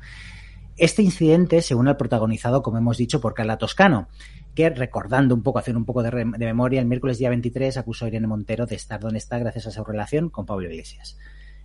Este 0.77 1.01
incidente 1.01 1.61
se 1.61 1.75
une 1.75 1.89
al 1.89 1.97
protagonizado, 1.97 2.63
como 2.63 2.77
hemos 2.77 2.97
dicho, 2.97 3.19
por 3.19 3.33
Carla 3.33 3.57
Toscano, 3.57 4.07
que 4.55 4.69
recordando 4.69 5.35
un 5.35 5.43
poco, 5.43 5.59
haciendo 5.59 5.79
un 5.79 5.85
poco 5.85 6.03
de, 6.03 6.09
de 6.09 6.45
memoria, 6.45 6.79
el 6.79 6.87
miércoles 6.87 7.17
día 7.17 7.27
23 7.27 7.75
acusó 7.75 8.05
a 8.05 8.07
Irene 8.07 8.27
Montero 8.27 8.65
de 8.65 8.75
estar 8.75 9.01
donde 9.01 9.17
está 9.17 9.37
gracias 9.39 9.67
a 9.67 9.71
su 9.71 9.83
relación 9.83 10.29
con 10.29 10.45
Pablo 10.45 10.69
Iglesias. 10.69 11.17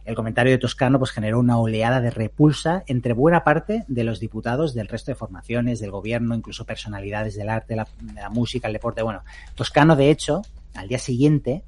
El 0.04 0.14
comentario 0.14 0.52
de 0.52 0.58
Toscano 0.58 0.98
pues 0.98 1.12
generó 1.12 1.38
una 1.38 1.58
oleada 1.58 2.00
de 2.00 2.10
repulsa 2.10 2.84
entre 2.86 3.14
buena 3.14 3.42
parte 3.42 3.84
de 3.88 4.04
los 4.04 4.20
diputados 4.20 4.74
del 4.74 4.88
resto 4.88 5.10
de 5.10 5.16
formaciones, 5.16 5.80
del 5.80 5.90
gobierno, 5.90 6.34
incluso 6.34 6.66
personalidades 6.66 7.36
del 7.36 7.48
arte, 7.48 7.74
la, 7.74 7.88
la 8.14 8.28
música, 8.28 8.66
el 8.66 8.74
deporte. 8.74 9.02
Bueno, 9.02 9.22
Toscano, 9.54 9.96
de 9.96 10.10
hecho, 10.10 10.42
al 10.74 10.88
día 10.88 10.98
siguiente 10.98 11.64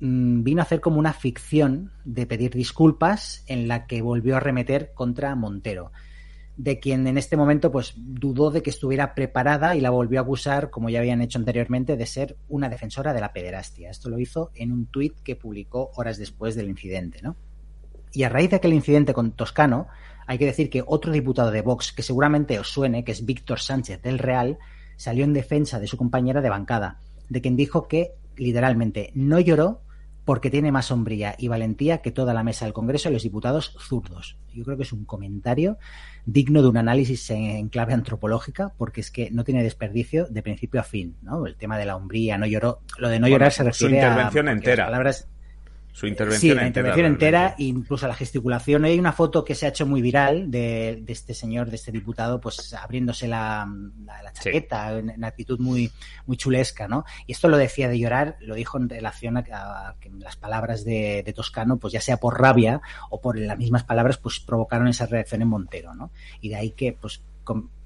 mm, 0.00 0.42
vino 0.44 0.60
a 0.60 0.64
hacer 0.64 0.80
como 0.80 0.98
una 0.98 1.12
ficción 1.12 1.90
de 2.04 2.26
pedir 2.26 2.52
disculpas 2.52 3.42
en 3.46 3.66
la 3.66 3.86
que 3.86 4.00
volvió 4.00 4.36
a 4.36 4.40
remeter 4.40 4.92
contra 4.94 5.34
Montero 5.34 5.90
de 6.62 6.78
quien 6.78 7.06
en 7.06 7.16
este 7.16 7.38
momento 7.38 7.72
pues 7.72 7.94
dudó 7.96 8.50
de 8.50 8.62
que 8.62 8.68
estuviera 8.68 9.14
preparada 9.14 9.76
y 9.76 9.80
la 9.80 9.88
volvió 9.88 10.20
a 10.20 10.22
acusar, 10.22 10.68
como 10.68 10.90
ya 10.90 10.98
habían 10.98 11.22
hecho 11.22 11.38
anteriormente, 11.38 11.96
de 11.96 12.04
ser 12.04 12.36
una 12.50 12.68
defensora 12.68 13.14
de 13.14 13.20
la 13.22 13.32
pederastia. 13.32 13.88
Esto 13.88 14.10
lo 14.10 14.18
hizo 14.18 14.50
en 14.54 14.70
un 14.70 14.84
tuit 14.84 15.14
que 15.22 15.36
publicó 15.36 15.90
horas 15.94 16.18
después 16.18 16.54
del 16.54 16.68
incidente, 16.68 17.20
¿no? 17.22 17.34
Y 18.12 18.24
a 18.24 18.28
raíz 18.28 18.50
de 18.50 18.56
aquel 18.56 18.74
incidente 18.74 19.14
con 19.14 19.32
Toscano, 19.32 19.86
hay 20.26 20.36
que 20.36 20.44
decir 20.44 20.68
que 20.68 20.84
otro 20.86 21.12
diputado 21.12 21.50
de 21.50 21.62
Vox, 21.62 21.94
que 21.94 22.02
seguramente 22.02 22.58
os 22.58 22.68
suene, 22.68 23.04
que 23.04 23.12
es 23.12 23.24
Víctor 23.24 23.60
Sánchez 23.60 24.02
del 24.02 24.18
Real, 24.18 24.58
salió 24.96 25.24
en 25.24 25.32
defensa 25.32 25.80
de 25.80 25.86
su 25.86 25.96
compañera 25.96 26.42
de 26.42 26.50
bancada, 26.50 27.00
de 27.30 27.40
quien 27.40 27.56
dijo 27.56 27.88
que, 27.88 28.12
literalmente, 28.36 29.12
no 29.14 29.40
lloró 29.40 29.80
porque 30.24 30.50
tiene 30.50 30.70
más 30.72 30.86
sombría 30.86 31.34
y 31.38 31.48
valentía 31.48 31.98
que 31.98 32.10
toda 32.10 32.34
la 32.34 32.44
mesa 32.44 32.64
del 32.64 32.74
Congreso 32.74 33.08
y 33.08 33.12
los 33.12 33.22
diputados 33.22 33.74
zurdos. 33.78 34.36
Yo 34.52 34.64
creo 34.64 34.76
que 34.76 34.82
es 34.82 34.92
un 34.92 35.04
comentario 35.04 35.78
digno 36.26 36.62
de 36.62 36.68
un 36.68 36.76
análisis 36.76 37.30
en 37.30 37.68
clave 37.68 37.94
antropológica, 37.94 38.72
porque 38.76 39.00
es 39.00 39.10
que 39.10 39.30
no 39.30 39.44
tiene 39.44 39.62
desperdicio 39.62 40.26
de 40.26 40.42
principio 40.42 40.80
a 40.80 40.84
fin, 40.84 41.16
¿no? 41.22 41.46
El 41.46 41.56
tema 41.56 41.78
de 41.78 41.86
la 41.86 41.96
hombría, 41.96 42.38
no 42.38 42.46
lloró. 42.46 42.80
Lo 42.98 43.08
de 43.08 43.18
no 43.18 43.24
Bueno, 43.24 43.34
llorar 43.36 43.52
se 43.52 43.64
refiere 43.64 43.94
su 43.94 43.96
intervención 43.96 44.48
a 44.48 44.52
entera. 44.52 44.84
las 44.84 44.86
palabras 44.88 45.28
Su 45.92 46.06
intervención 46.06 46.40
sí, 46.40 46.54
la 46.54 46.66
entera. 46.66 46.88
intervención 46.88 47.06
entera, 47.06 47.38
realmente. 47.40 47.62
incluso 47.64 48.06
la 48.08 48.14
gesticulación. 48.14 48.84
Hay 48.84 48.98
una 48.98 49.12
foto 49.12 49.44
que 49.44 49.54
se 49.54 49.66
ha 49.66 49.70
hecho 49.70 49.86
muy 49.86 50.00
viral 50.00 50.50
de, 50.50 51.00
de 51.02 51.12
este 51.12 51.34
señor, 51.34 51.68
de 51.68 51.76
este 51.76 51.92
diputado, 51.92 52.40
pues 52.40 52.72
abriéndose 52.74 53.26
la, 53.28 53.68
la, 54.04 54.22
la 54.22 54.32
chaqueta 54.32 54.98
en, 54.98 55.10
en 55.10 55.24
actitud 55.24 55.58
muy, 55.58 55.90
muy 56.26 56.36
chulesca, 56.36 56.88
¿no? 56.88 57.04
Y 57.26 57.32
esto 57.32 57.48
lo 57.48 57.56
decía 57.56 57.88
de 57.88 57.98
llorar, 57.98 58.36
lo 58.40 58.54
dijo 58.54 58.78
en 58.78 58.88
relación 58.88 59.36
a, 59.36 59.40
a 59.40 59.96
que 60.00 60.10
las 60.10 60.36
palabras 60.36 60.84
de, 60.84 61.22
de 61.24 61.32
Toscano, 61.32 61.78
pues 61.78 61.92
ya 61.92 62.00
sea 62.00 62.18
por 62.18 62.40
rabia 62.40 62.80
o 63.10 63.20
por 63.20 63.38
las 63.38 63.58
mismas 63.58 63.84
palabras, 63.84 64.16
pues 64.18 64.40
provocaron 64.40 64.88
esa 64.88 65.06
reacción 65.06 65.42
en 65.42 65.48
Montero, 65.48 65.94
¿no? 65.94 66.10
Y 66.40 66.48
de 66.50 66.56
ahí 66.56 66.70
que, 66.70 66.92
pues, 66.92 67.22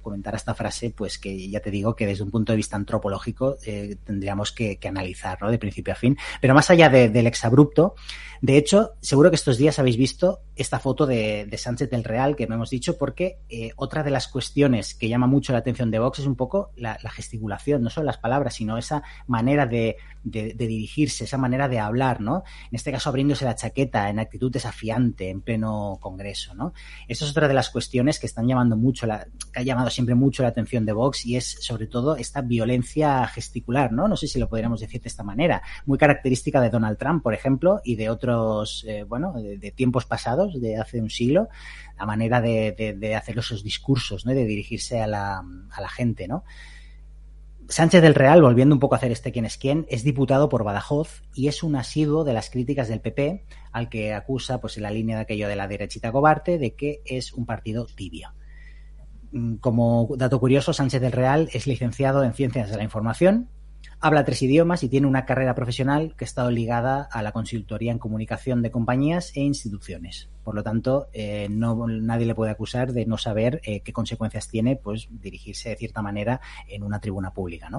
comentar 0.05 0.33
esta 0.35 0.53
frase, 0.53 0.91
pues 0.91 1.17
que 1.17 1.49
ya 1.49 1.59
te 1.59 1.71
digo 1.71 1.95
que 1.95 2.05
desde 2.05 2.23
un 2.23 2.31
punto 2.31 2.53
de 2.53 2.57
vista 2.57 2.77
antropológico 2.77 3.57
eh, 3.65 3.97
tendríamos 4.05 4.51
que, 4.53 4.79
analizar, 4.87 5.41
¿no? 5.41 5.49
De 5.51 5.57
principio 5.57 5.91
a 5.93 5.95
fin. 5.97 6.15
Pero 6.39 6.53
más 6.53 6.69
allá 6.69 6.89
de- 6.89 7.09
del 7.09 7.27
exabrupto, 7.27 7.95
de 8.41 8.57
hecho, 8.57 8.91
seguro 9.01 9.29
que 9.31 9.35
estos 9.35 9.57
días 9.57 9.79
habéis 9.79 9.97
visto 9.97 10.41
esta 10.55 10.79
foto 10.79 11.05
de, 11.07 11.45
de 11.45 11.57
Sánchez 11.57 11.89
del 11.89 12.03
Real 12.03 12.35
que 12.35 12.45
no 12.47 12.55
hemos 12.55 12.69
dicho, 12.69 12.97
porque 12.97 13.39
eh, 13.49 13.71
otra 13.75 14.03
de 14.03 14.11
las 14.11 14.27
cuestiones 14.27 14.93
que 14.93 15.09
llama 15.09 15.25
mucho 15.27 15.51
la 15.53 15.59
atención 15.59 15.89
de 15.91 15.99
Vox 15.99 16.19
es 16.19 16.27
un 16.27 16.35
poco 16.35 16.71
la, 16.75 16.97
la 17.03 17.09
gesticulación, 17.09 17.81
no 17.81 17.89
solo 17.89 18.05
las 18.05 18.17
palabras, 18.19 18.53
sino 18.53 18.77
esa 18.77 19.01
manera 19.27 19.65
de, 19.65 19.97
de- 20.23 20.53
dirigirse, 20.53 21.23
esa 21.23 21.37
manera 21.39 21.67
de 21.67 21.79
hablar, 21.79 22.21
¿no? 22.21 22.43
En 22.69 22.75
este 22.75 22.91
caso, 22.91 23.09
abriéndose 23.09 23.45
la 23.45 23.55
chaqueta 23.55 24.09
en 24.09 24.19
actitud 24.19 24.51
desafiante 24.51 25.29
en 25.29 25.41
pleno 25.41 25.97
congreso, 25.99 26.53
¿no? 26.53 26.73
Esta 27.07 27.25
es 27.25 27.31
otra 27.31 27.47
de 27.47 27.53
las 27.55 27.69
cuestiones 27.71 28.19
que 28.19 28.27
están 28.27 28.47
llamando 28.47 28.77
mucho 28.77 29.07
la, 29.07 29.25
que 29.51 29.59
ha 29.59 29.63
llamado 29.63 29.89
siempre 29.95 30.13
mucho 30.15 30.43
la 30.43 30.49
atención 30.49 30.85
de 30.85 30.93
Vox 30.93 31.25
y 31.25 31.35
es 31.37 31.57
sobre 31.61 31.87
todo 31.87 32.15
esta 32.17 32.41
violencia 32.41 33.25
gesticular, 33.27 33.91
¿no? 33.91 34.07
No 34.07 34.15
sé 34.17 34.27
si 34.27 34.37
lo 34.39 34.47
podríamos 34.47 34.79
decir 34.81 35.01
de 35.01 35.07
esta 35.07 35.23
manera, 35.23 35.61
muy 35.85 35.97
característica 35.97 36.61
de 36.61 36.69
Donald 36.69 36.97
Trump, 36.97 37.23
por 37.23 37.33
ejemplo, 37.33 37.81
y 37.83 37.95
de 37.95 38.09
otros, 38.09 38.85
eh, 38.87 39.03
bueno, 39.03 39.33
de, 39.33 39.71
tiempos 39.71 40.05
pasados, 40.05 40.61
de 40.61 40.77
hace 40.77 41.01
un 41.01 41.09
siglo, 41.09 41.47
la 41.97 42.05
manera 42.05 42.41
de, 42.41 42.73
de- 42.77 42.93
de 42.93 43.15
hacer 43.15 43.37
esos 43.39 43.63
discursos, 43.63 44.25
¿no? 44.25 44.33
De 44.33 44.45
dirigirse 44.45 45.01
a 45.01 45.07
la, 45.07 45.41
a 45.71 45.81
la 45.81 45.89
gente, 45.89 46.27
¿no? 46.27 46.43
Sánchez 47.67 48.03
del 48.03 48.13
Real, 48.13 48.43
volviendo 48.43 48.75
un 48.75 48.79
poco 48.79 48.93
a 48.93 48.99
hacer 48.99 49.11
este 49.11 49.31
quién 49.31 49.43
es 49.45 49.57
quién, 49.57 49.87
es 49.89 50.03
diputado 50.03 50.49
por 50.49 50.63
Badajoz 50.63 51.23
y 51.33 51.47
es 51.47 51.63
un 51.63 51.75
asiduo 51.75 52.23
de 52.23 52.31
las 52.33 52.51
críticas 52.51 52.87
del 52.87 53.01
PP, 53.01 53.43
al 53.71 53.89
que 53.89 54.13
acusa, 54.13 54.61
pues 54.61 54.77
en 54.77 54.83
la 54.83 54.91
línea 54.91 55.15
de 55.15 55.23
aquello 55.23 55.47
de 55.47 55.55
la 55.55 55.67
derechita 55.67 56.11
cobarte, 56.11 56.59
de 56.59 56.75
que 56.75 57.01
es 57.05 57.33
un 57.33 57.47
partido 57.47 57.87
tibio. 57.87 58.33
Mm, 59.35 59.55
Como 59.55 60.07
dato 60.15 60.39
curioso, 60.39 60.71
Sánchez 60.71 61.01
del 61.01 61.11
Real 61.11 61.49
es 61.51 61.67
licenciado 61.67 62.23
en 62.23 62.33
Ciencias 62.33 62.69
de 62.69 62.77
la 62.77 62.83
Información, 62.83 63.49
habla 63.99 64.23
tres 64.23 64.41
idiomas 64.41 64.81
y 64.83 64.87
tiene 64.87 65.07
una 65.07 65.25
carrera 65.25 65.53
profesional 65.55 66.15
que 66.15 66.23
estado 66.23 66.51
ligada 66.51 67.01
a 67.11 67.21
la 67.21 67.33
consultoría 67.33 67.91
en 67.91 67.99
comunicación 67.99 68.61
de 68.61 68.71
compañías 68.71 69.33
e 69.35 69.41
instituciones. 69.41 70.29
Por 70.45 70.55
lo 70.55 70.63
tanto, 70.63 71.07
eh, 71.11 71.49
nadie 71.49 72.25
le 72.25 72.33
puede 72.33 72.51
acusar 72.51 72.93
de 72.93 73.05
no 73.05 73.17
saber 73.17 73.59
eh, 73.65 73.81
qué 73.81 73.91
consecuencias 73.91 74.47
tiene 74.47 74.77
pues, 74.77 75.09
dirigirse 75.11 75.67
de 75.67 75.75
cierta 75.75 76.01
manera 76.01 76.39
en 76.69 76.83
una 76.83 77.01
tribuna 77.01 77.33
pública. 77.33 77.69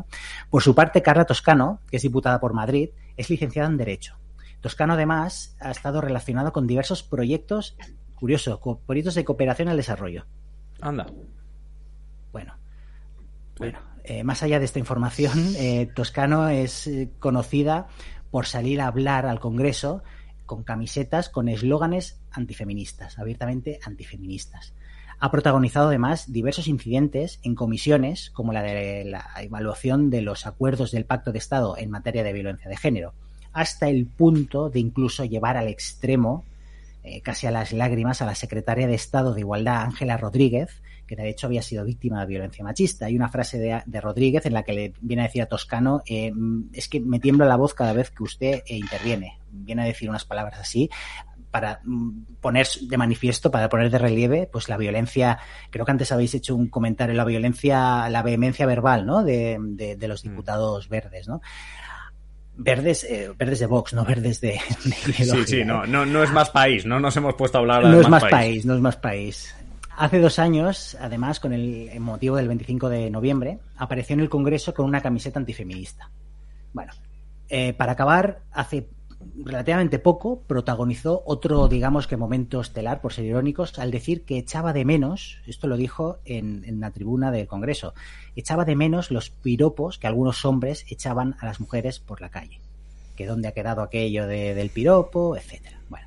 Por 0.50 0.62
su 0.62 0.74
parte, 0.74 1.00
Carla 1.00 1.24
Toscano, 1.24 1.80
que 1.90 1.96
es 1.96 2.02
diputada 2.02 2.38
por 2.38 2.52
Madrid, 2.52 2.90
es 3.16 3.30
licenciada 3.30 3.68
en 3.68 3.78
Derecho. 3.78 4.18
Toscano, 4.60 4.92
además, 4.92 5.56
ha 5.60 5.70
estado 5.70 6.02
relacionado 6.02 6.52
con 6.52 6.66
diversos 6.66 7.02
proyectos, 7.02 7.78
curioso, 8.14 8.60
proyectos 8.84 9.14
de 9.14 9.24
cooperación 9.24 9.68
al 9.68 9.78
desarrollo. 9.78 10.26
Anda. 10.82 11.06
Bueno, 12.36 12.54
bueno, 13.58 13.78
eh, 14.04 14.22
más 14.22 14.42
allá 14.42 14.58
de 14.58 14.66
esta 14.66 14.78
información, 14.78 15.54
eh, 15.56 15.88
Toscano 15.94 16.50
es 16.50 16.86
eh, 16.86 17.08
conocida 17.18 17.88
por 18.30 18.44
salir 18.44 18.82
a 18.82 18.88
hablar 18.88 19.24
al 19.24 19.40
Congreso 19.40 20.02
con 20.44 20.62
camisetas 20.62 21.30
con 21.30 21.48
eslóganes 21.48 22.20
antifeministas, 22.30 23.18
abiertamente 23.18 23.80
antifeministas. 23.82 24.74
Ha 25.18 25.30
protagonizado 25.30 25.88
además 25.88 26.30
diversos 26.30 26.68
incidentes 26.68 27.40
en 27.42 27.54
comisiones, 27.54 28.28
como 28.28 28.52
la 28.52 28.62
de 28.62 29.06
la 29.06 29.30
evaluación 29.40 30.10
de 30.10 30.20
los 30.20 30.46
acuerdos 30.46 30.90
del 30.90 31.06
Pacto 31.06 31.32
de 31.32 31.38
Estado 31.38 31.78
en 31.78 31.90
materia 31.90 32.22
de 32.22 32.34
violencia 32.34 32.68
de 32.68 32.76
género, 32.76 33.14
hasta 33.54 33.88
el 33.88 34.04
punto 34.04 34.68
de 34.68 34.80
incluso 34.80 35.24
llevar 35.24 35.56
al 35.56 35.68
extremo, 35.68 36.44
eh, 37.02 37.20
casi 37.22 37.46
a 37.46 37.52
las 37.52 37.72
lágrimas, 37.72 38.20
a 38.20 38.26
la 38.26 38.34
secretaria 38.34 38.88
de 38.88 38.94
Estado 38.94 39.32
de 39.32 39.40
Igualdad, 39.40 39.84
Ángela 39.84 40.16
Rodríguez, 40.16 40.82
que 41.06 41.16
de 41.16 41.28
hecho 41.28 41.46
había 41.46 41.62
sido 41.62 41.84
víctima 41.84 42.20
de 42.20 42.26
violencia 42.26 42.64
machista. 42.64 43.06
Hay 43.06 43.16
una 43.16 43.28
frase 43.28 43.58
de, 43.58 43.82
de 43.84 44.00
Rodríguez 44.00 44.46
en 44.46 44.54
la 44.54 44.62
que 44.62 44.72
le 44.72 44.92
viene 45.00 45.22
a 45.22 45.26
decir 45.26 45.42
a 45.42 45.46
Toscano, 45.46 46.02
eh, 46.06 46.32
es 46.72 46.88
que 46.88 47.00
me 47.00 47.20
tiembla 47.20 47.46
la 47.46 47.56
voz 47.56 47.74
cada 47.74 47.92
vez 47.92 48.10
que 48.10 48.22
usted 48.22 48.62
eh, 48.66 48.76
interviene. 48.76 49.38
Viene 49.50 49.82
a 49.82 49.86
decir 49.86 50.10
unas 50.10 50.24
palabras 50.24 50.60
así 50.60 50.90
para 51.50 51.80
mm, 51.84 52.38
poner 52.40 52.66
de 52.82 52.96
manifiesto, 52.98 53.50
para 53.50 53.68
poner 53.68 53.90
de 53.90 53.98
relieve, 53.98 54.48
pues 54.50 54.68
la 54.68 54.76
violencia, 54.76 55.38
creo 55.70 55.86
que 55.86 55.92
antes 55.92 56.12
habéis 56.12 56.34
hecho 56.34 56.54
un 56.54 56.68
comentario, 56.68 57.14
la 57.14 57.24
violencia, 57.24 58.10
la 58.10 58.22
vehemencia 58.22 58.66
verbal, 58.66 59.06
¿no? 59.06 59.24
De, 59.24 59.56
de, 59.58 59.96
de 59.96 60.08
los 60.08 60.22
diputados 60.22 60.88
verdes, 60.88 61.28
¿no? 61.28 61.40
Verdes, 62.58 63.04
eh, 63.04 63.30
verdes 63.36 63.60
de 63.60 63.66
Vox, 63.66 63.92
no 63.92 64.04
verdes 64.04 64.40
de, 64.40 64.58
de 64.84 65.12
Sí, 65.12 65.44
sí, 65.46 65.64
no, 65.64 65.86
no, 65.86 66.04
no 66.04 66.22
es 66.22 66.32
más 66.32 66.50
país, 66.50 66.86
no 66.86 67.00
nos 67.00 67.16
hemos 67.16 67.34
puesto 67.34 67.58
a 67.58 67.60
hablar 67.60 67.84
de 67.84 67.90
no 67.90 68.00
es 68.00 68.08
más 68.08 68.24
país. 68.24 68.64
no 68.64 68.74
es 68.74 68.80
más 68.80 68.96
país. 68.96 69.54
Hace 69.98 70.20
dos 70.20 70.38
años, 70.38 70.96
además, 71.00 71.40
con 71.40 71.52
el 71.54 71.98
motivo 72.00 72.36
del 72.36 72.48
25 72.48 72.88
de 72.90 73.10
noviembre, 73.10 73.60
apareció 73.76 74.14
en 74.14 74.20
el 74.20 74.28
Congreso 74.28 74.74
con 74.74 74.84
una 74.86 75.00
camiseta 75.00 75.38
antifeminista. 75.38 76.10
Bueno, 76.74 76.92
eh, 77.48 77.72
para 77.72 77.92
acabar, 77.92 78.40
hace 78.52 78.88
relativamente 79.42 79.98
poco 79.98 80.42
protagonizó 80.46 81.22
otro, 81.24 81.66
digamos 81.68 82.06
que 82.06 82.18
momento 82.18 82.60
estelar, 82.60 83.00
por 83.00 83.14
ser 83.14 83.24
irónicos, 83.24 83.78
al 83.78 83.90
decir 83.90 84.24
que 84.24 84.36
echaba 84.36 84.74
de 84.74 84.84
menos, 84.84 85.38
esto 85.46 85.66
lo 85.66 85.78
dijo 85.78 86.18
en, 86.26 86.64
en 86.66 86.78
la 86.80 86.90
tribuna 86.90 87.30
del 87.30 87.46
Congreso, 87.46 87.94
echaba 88.36 88.66
de 88.66 88.76
menos 88.76 89.10
los 89.10 89.30
piropos 89.30 89.98
que 89.98 90.06
algunos 90.06 90.44
hombres 90.44 90.84
echaban 90.90 91.36
a 91.40 91.46
las 91.46 91.58
mujeres 91.58 92.00
por 92.00 92.20
la 92.20 92.28
calle. 92.28 92.60
Que 93.16 93.24
dónde 93.24 93.48
ha 93.48 93.52
quedado 93.52 93.80
aquello 93.80 94.26
de- 94.26 94.54
del 94.54 94.68
piropo, 94.68 95.36
etcétera. 95.36 95.80
Bueno. 95.88 96.06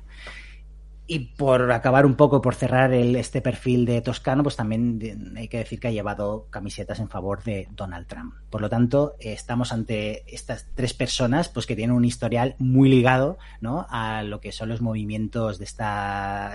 Y 1.12 1.18
por 1.34 1.72
acabar 1.72 2.06
un 2.06 2.14
poco, 2.14 2.40
por 2.40 2.54
cerrar 2.54 2.92
el, 2.92 3.16
este 3.16 3.40
perfil 3.40 3.84
de 3.84 4.00
Toscano, 4.00 4.44
pues 4.44 4.54
también 4.54 5.34
hay 5.36 5.48
que 5.48 5.58
decir 5.58 5.80
que 5.80 5.88
ha 5.88 5.90
llevado 5.90 6.46
camisetas 6.50 7.00
en 7.00 7.08
favor 7.08 7.42
de 7.42 7.66
Donald 7.72 8.06
Trump. 8.06 8.32
Por 8.48 8.60
lo 8.60 8.68
tanto, 8.70 9.16
eh, 9.18 9.32
estamos 9.32 9.72
ante 9.72 10.22
estas 10.32 10.68
tres 10.76 10.94
personas 10.94 11.48
pues 11.48 11.66
que 11.66 11.74
tienen 11.74 11.96
un 11.96 12.04
historial 12.04 12.54
muy 12.60 12.88
ligado 12.88 13.38
¿no? 13.60 13.86
a 13.90 14.22
lo 14.22 14.40
que 14.40 14.52
son 14.52 14.68
los 14.68 14.82
movimientos 14.82 15.58
de 15.58 15.64
esta 15.64 16.54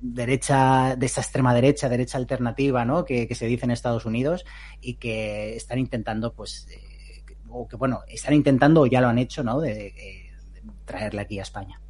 derecha, 0.00 0.96
de 0.96 1.06
esta 1.06 1.20
extrema 1.20 1.54
derecha, 1.54 1.88
derecha 1.88 2.18
alternativa, 2.18 2.84
¿no? 2.84 3.04
que, 3.04 3.28
que 3.28 3.36
se 3.36 3.46
dice 3.46 3.64
en 3.64 3.70
Estados 3.70 4.06
Unidos 4.06 4.44
y 4.80 4.94
que 4.94 5.54
están 5.54 5.78
intentando, 5.78 6.32
pues, 6.34 6.66
eh, 6.72 7.22
o 7.48 7.68
que 7.68 7.76
bueno, 7.76 8.00
están 8.08 8.34
intentando 8.34 8.80
o 8.80 8.86
ya 8.86 9.00
lo 9.00 9.06
han 9.06 9.18
hecho, 9.18 9.44
¿no? 9.44 9.60
de, 9.60 9.74
de- 9.74 9.92
de 9.92 10.62
traerla 10.84 11.22
aquí 11.22 11.38
a 11.38 11.42
España. 11.42 11.80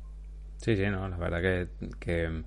Sí, 0.61 0.77
sí, 0.77 0.83
no, 0.91 1.09
la 1.09 1.17
verdad 1.17 1.41
que, 1.41 1.69
que 1.99 2.43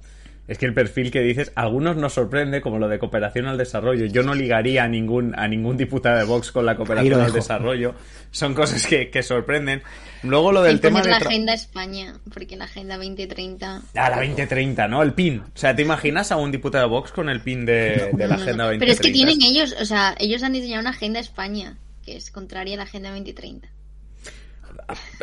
Es 0.48 0.58
que 0.60 0.66
el 0.68 0.74
perfil 0.74 1.10
que 1.10 1.22
dices, 1.22 1.52
algunos 1.56 1.96
nos 1.96 2.14
sorprende, 2.14 2.62
como 2.62 2.78
lo 2.78 2.88
de 2.88 3.00
cooperación 3.00 3.48
al 3.48 3.58
desarrollo. 3.58 4.06
Yo 4.06 4.22
no 4.22 4.36
ligaría 4.36 4.84
a 4.84 4.88
ningún, 4.88 5.34
a 5.38 5.48
ningún 5.48 5.78
diputado 5.78 6.18
de 6.18 6.26
Vox 6.26 6.52
con 6.52 6.66
la 6.66 6.76
cooperación 6.76 7.20
al 7.20 7.34
desarrollo. 7.34 7.96
Son 8.30 8.54
cosas 8.54 8.86
que, 8.86 9.10
que 9.10 9.24
sorprenden. 9.24 9.82
Luego 10.22 10.52
lo 10.52 10.62
del 10.62 10.80
tema 10.80 11.02
de. 11.02 11.10
la 11.10 11.18
Agenda 11.18 11.54
España, 11.54 12.14
porque 12.34 12.56
la 12.56 12.66
Agenda 12.66 12.98
2030. 12.98 13.82
Ah, 13.96 14.10
la 14.10 14.18
2030, 14.18 14.88
¿no? 14.88 15.02
El 15.02 15.14
PIN. 15.14 15.40
O 15.40 15.58
sea, 15.58 15.76
¿te 15.76 15.82
imaginas 15.82 16.32
a 16.32 16.38
un 16.38 16.52
diputado 16.52 16.86
de 16.86 16.90
Vox 16.92 17.12
con 17.12 17.30
el 17.30 17.42
PIN 17.42 17.66
de, 17.66 18.12
de 18.14 18.28
la 18.28 18.36
Agenda 18.36 18.66
2030? 18.66 18.80
Pero 18.80 18.92
es 18.92 19.00
que 19.00 19.12
tienen 19.12 19.42
ellos, 19.42 19.76
o 19.82 19.86
sea, 19.86 20.16
ellos 20.20 20.44
han 20.44 20.54
diseñado 20.54 20.82
una 20.82 20.92
Agenda 20.92 21.20
España, 21.20 21.78
que 22.06 22.16
es 22.16 22.30
contraria 22.30 22.76
a 22.76 22.78
la 22.78 22.84
Agenda 22.84 23.10
2030. 23.10 23.68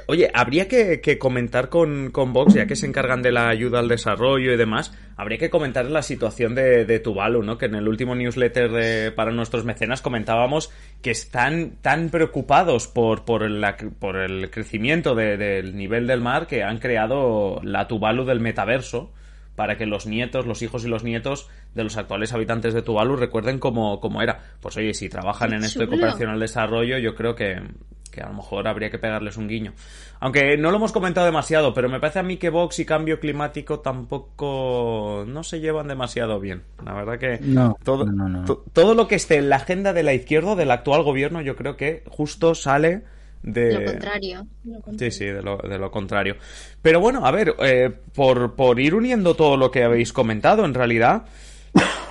Oye, 0.06 0.30
habría 0.34 0.68
que, 0.68 1.18
comentar 1.18 1.68
con, 1.68 2.10
con, 2.10 2.32
Vox, 2.32 2.54
ya 2.54 2.66
que 2.66 2.76
se 2.76 2.86
encargan 2.86 3.22
de 3.22 3.32
la 3.32 3.48
ayuda 3.48 3.78
al 3.78 3.88
desarrollo 3.88 4.52
y 4.52 4.56
demás, 4.56 4.92
habría 5.16 5.38
que 5.38 5.50
comentar 5.50 5.86
la 5.86 6.02
situación 6.02 6.54
de, 6.54 7.00
Tuvalu, 7.00 7.42
¿no? 7.42 7.58
Que 7.58 7.66
en 7.66 7.74
el 7.74 7.88
último 7.88 8.14
newsletter 8.14 8.70
de, 8.70 9.12
para 9.12 9.32
nuestros 9.32 9.64
mecenas 9.64 10.02
comentábamos 10.02 10.72
que 11.02 11.10
están 11.10 11.76
tan 11.82 12.10
preocupados 12.10 12.88
por, 12.88 13.24
por, 13.24 13.46
por 13.98 14.16
el 14.16 14.50
crecimiento 14.50 15.14
del 15.14 15.76
nivel 15.76 16.06
del 16.06 16.20
mar 16.20 16.46
que 16.46 16.62
han 16.62 16.78
creado 16.78 17.60
la 17.62 17.86
Tuvalu 17.88 18.24
del 18.24 18.40
metaverso 18.40 19.12
para 19.60 19.76
que 19.76 19.84
los 19.84 20.06
nietos, 20.06 20.46
los 20.46 20.62
hijos 20.62 20.86
y 20.86 20.88
los 20.88 21.04
nietos 21.04 21.50
de 21.74 21.84
los 21.84 21.98
actuales 21.98 22.32
habitantes 22.32 22.72
de 22.72 22.80
Tuvalu 22.80 23.14
recuerden 23.16 23.58
cómo, 23.58 24.00
cómo 24.00 24.22
era. 24.22 24.40
Pues 24.58 24.74
oye, 24.78 24.94
si 24.94 25.10
trabajan 25.10 25.52
en 25.52 25.64
esto 25.64 25.80
de 25.80 25.86
cooperación 25.86 26.30
al 26.30 26.40
desarrollo, 26.40 26.96
yo 26.96 27.14
creo 27.14 27.34
que, 27.34 27.60
que 28.10 28.22
a 28.22 28.28
lo 28.28 28.32
mejor 28.32 28.66
habría 28.66 28.90
que 28.90 28.98
pegarles 28.98 29.36
un 29.36 29.48
guiño. 29.48 29.74
Aunque 30.18 30.56
no 30.56 30.70
lo 30.70 30.78
hemos 30.78 30.92
comentado 30.92 31.26
demasiado, 31.26 31.74
pero 31.74 31.90
me 31.90 32.00
parece 32.00 32.20
a 32.20 32.22
mí 32.22 32.38
que 32.38 32.48
Vox 32.48 32.78
y 32.78 32.86
cambio 32.86 33.20
climático 33.20 33.80
tampoco 33.80 35.26
no 35.28 35.42
se 35.42 35.60
llevan 35.60 35.88
demasiado 35.88 36.40
bien. 36.40 36.62
La 36.82 36.94
verdad 36.94 37.18
que 37.18 37.38
todo, 37.84 38.06
todo 38.72 38.94
lo 38.94 39.08
que 39.08 39.16
esté 39.16 39.36
en 39.36 39.50
la 39.50 39.56
agenda 39.56 39.92
de 39.92 40.04
la 40.04 40.14
izquierda 40.14 40.56
del 40.56 40.70
actual 40.70 41.02
gobierno 41.02 41.42
yo 41.42 41.54
creo 41.54 41.76
que 41.76 42.02
justo 42.08 42.54
sale 42.54 43.02
de 43.42 43.72
lo 43.72 43.84
contrario. 43.84 44.46
Sí, 44.98 45.10
sí, 45.10 45.24
de 45.24 45.42
lo, 45.42 45.90
contrario. 45.90 46.36
Pero 46.82 47.00
bueno, 47.00 47.26
a 47.26 47.30
ver, 47.30 47.54
eh, 47.60 47.90
por, 48.14 48.54
por 48.54 48.78
ir 48.80 48.94
uniendo 48.94 49.34
todo 49.34 49.56
lo 49.56 49.70
que 49.70 49.82
habéis 49.82 50.12
comentado, 50.12 50.64
en 50.64 50.74
realidad, 50.74 51.24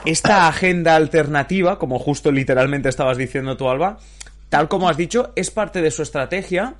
esta 0.05 0.47
agenda 0.47 0.95
alternativa, 0.95 1.77
como 1.77 1.99
justo 1.99 2.31
literalmente 2.31 2.89
estabas 2.89 3.17
diciendo 3.17 3.57
tú, 3.57 3.69
Alba, 3.69 3.99
tal 4.49 4.67
como 4.67 4.89
has 4.89 4.97
dicho, 4.97 5.31
es 5.35 5.51
parte 5.51 5.81
de 5.81 5.91
su 5.91 6.01
estrategia. 6.01 6.75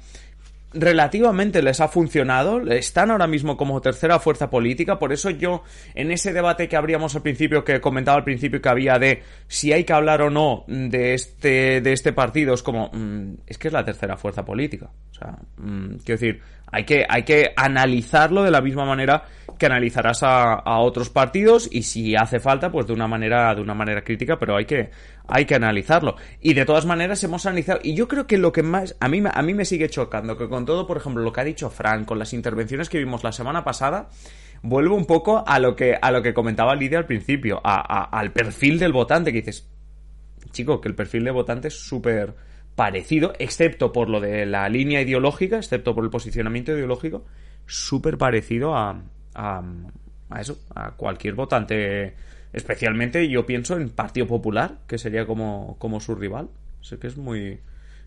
Relativamente 0.71 1.63
les 1.63 1.81
ha 1.81 1.87
funcionado, 1.87 2.61
están 2.71 3.09
ahora 3.09 3.25
mismo 3.25 3.57
como 3.57 3.81
tercera 3.81 4.19
fuerza 4.19 4.51
política, 4.51 4.99
por 4.99 5.11
eso 5.11 5.31
yo 5.31 5.63
en 5.95 6.11
ese 6.11 6.31
debate 6.31 6.67
que 6.67 6.77
habríamos 6.77 7.15
al 7.15 7.23
principio, 7.23 7.63
que 7.63 7.81
comentaba 7.81 8.17
al 8.19 8.23
principio 8.23 8.61
que 8.61 8.69
había 8.69 8.99
de 8.99 9.23
si 9.47 9.73
hay 9.73 9.83
que 9.83 9.93
hablar 9.93 10.21
o 10.21 10.29
no 10.29 10.65
de 10.67 11.15
este, 11.15 11.81
de 11.81 11.91
este 11.91 12.13
partido, 12.13 12.53
es 12.53 12.61
como, 12.61 12.91
mm, 12.93 13.33
es 13.47 13.57
que 13.57 13.69
es 13.69 13.73
la 13.73 13.83
tercera 13.83 14.15
fuerza 14.15 14.45
política. 14.45 14.91
O 15.09 15.13
sea, 15.15 15.39
mm, 15.57 15.95
quiero 16.05 16.19
decir, 16.19 16.41
hay 16.71 16.83
que, 16.83 17.03
hay 17.09 17.23
que 17.23 17.51
analizarlo 17.55 18.43
de 18.43 18.51
la 18.51 18.61
misma 18.61 18.85
manera 18.85 19.23
que 19.57 19.65
analizarás 19.65 20.21
a, 20.21 20.53
a, 20.53 20.79
otros 20.81 21.09
partidos 21.09 21.67
y 21.71 21.81
si 21.81 22.15
hace 22.15 22.39
falta, 22.39 22.71
pues 22.71 22.85
de 22.85 22.93
una 22.93 23.07
manera, 23.07 23.55
de 23.55 23.61
una 23.61 23.73
manera 23.73 24.03
crítica, 24.03 24.37
pero 24.37 24.55
hay 24.55 24.65
que, 24.65 24.91
hay 25.29 25.45
que 25.45 25.55
analizarlo. 25.55 26.15
Y 26.41 26.53
de 26.53 26.65
todas 26.65 26.85
maneras 26.85 27.23
hemos 27.23 27.45
analizado, 27.45 27.79
y 27.83 27.95
yo 27.95 28.07
creo 28.07 28.27
que 28.27 28.37
lo 28.37 28.51
que 28.51 28.63
más, 28.63 28.95
a 28.99 29.07
mí, 29.07 29.21
a 29.31 29.41
mí 29.41 29.53
me 29.53 29.65
sigue 29.65 29.89
chocando, 29.89 30.37
que 30.37 30.49
con 30.49 30.65
todo, 30.65 30.87
por 30.87 30.97
ejemplo, 30.97 31.23
lo 31.23 31.31
que 31.33 31.41
ha 31.41 31.45
dicho 31.45 31.69
Frank, 31.69 32.05
con 32.05 32.19
las 32.19 32.33
intervenciones 32.33 32.89
que 32.89 32.99
vimos 32.99 33.23
la 33.23 33.31
semana 33.31 33.63
pasada, 33.63 34.09
vuelvo 34.61 34.95
un 34.95 35.05
poco 35.05 35.43
a 35.45 35.59
lo 35.59 35.75
que, 35.75 35.97
a 36.01 36.11
lo 36.11 36.21
que 36.21 36.33
comentaba 36.33 36.75
Lidia 36.75 36.97
al 36.97 37.05
principio, 37.05 37.61
a, 37.63 38.17
al 38.17 38.31
perfil 38.31 38.79
del 38.79 38.93
votante, 38.93 39.31
que 39.31 39.39
dices, 39.39 39.67
chico, 40.51 40.81
que 40.81 40.89
el 40.89 40.95
perfil 40.95 41.23
de 41.23 41.31
votante 41.31 41.67
es 41.69 41.79
súper 41.79 42.35
parecido, 42.75 43.33
excepto 43.39 43.91
por 43.91 44.09
lo 44.09 44.21
de 44.21 44.45
la 44.45 44.69
línea 44.69 45.01
ideológica, 45.01 45.57
excepto 45.57 45.93
por 45.93 46.03
el 46.03 46.09
posicionamiento 46.09 46.71
ideológico, 46.71 47.25
súper 47.65 48.17
parecido 48.17 48.75
a, 48.75 49.01
a, 49.35 49.61
a, 50.29 50.41
eso, 50.41 50.59
a 50.73 50.91
cualquier 50.91 51.35
votante. 51.35 52.15
Especialmente 52.53 53.27
yo 53.29 53.45
pienso 53.45 53.77
en 53.77 53.89
Partido 53.89 54.27
Popular, 54.27 54.77
que 54.87 54.97
sería 54.97 55.25
como, 55.25 55.75
como 55.79 55.99
su 55.99 56.15
rival. 56.15 56.49
Sé 56.81 56.97
que 56.97 57.07
es 57.07 57.17
muy, 57.17 57.59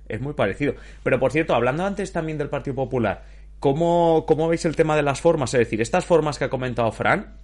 es 0.09 0.20
muy 0.20 0.34
parecido. 0.34 0.74
Pero 1.03 1.20
por 1.20 1.32
cierto, 1.32 1.55
hablando 1.55 1.84
antes 1.84 2.12
también 2.12 2.38
del 2.38 2.49
Partido 2.49 2.74
Popular, 2.74 3.24
¿cómo, 3.61 4.24
cómo 4.26 4.49
veis 4.49 4.64
el 4.64 4.76
tema 4.76 4.97
de 4.97 5.03
las 5.03 5.20
formas? 5.20 5.55
Es 5.55 5.61
decir, 5.61 5.80
estas 5.80 6.05
formas 6.05 6.38
que 6.38 6.45
ha 6.45 6.51
comentado 6.51 6.90
Fran, 6.93 7.34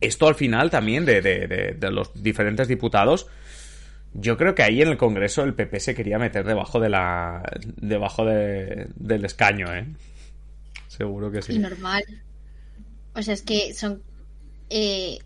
esto 0.00 0.26
al 0.26 0.34
final 0.34 0.70
también 0.70 1.04
de, 1.04 1.20
de, 1.20 1.76
de 1.78 1.90
los 1.90 2.10
diferentes 2.22 2.68
diputados, 2.68 3.26
yo 4.14 4.36
creo 4.36 4.54
que 4.54 4.62
ahí 4.62 4.80
en 4.80 4.88
el 4.88 4.96
Congreso 4.96 5.42
el 5.42 5.54
PP 5.54 5.80
se 5.80 5.94
quería 5.94 6.18
meter 6.18 6.46
debajo 6.46 6.78
de 6.78 6.88
la. 6.88 7.42
debajo 7.76 8.24
de, 8.24 8.86
del 8.94 9.24
escaño, 9.24 9.74
¿eh? 9.74 9.86
Seguro 10.86 11.32
que 11.32 11.42
sí. 11.42 11.58
Normal. 11.58 12.04
O 13.14 13.22
sea, 13.22 13.34
es 13.34 13.42
que 13.42 13.74
son 13.74 14.02
eh, 14.70 15.18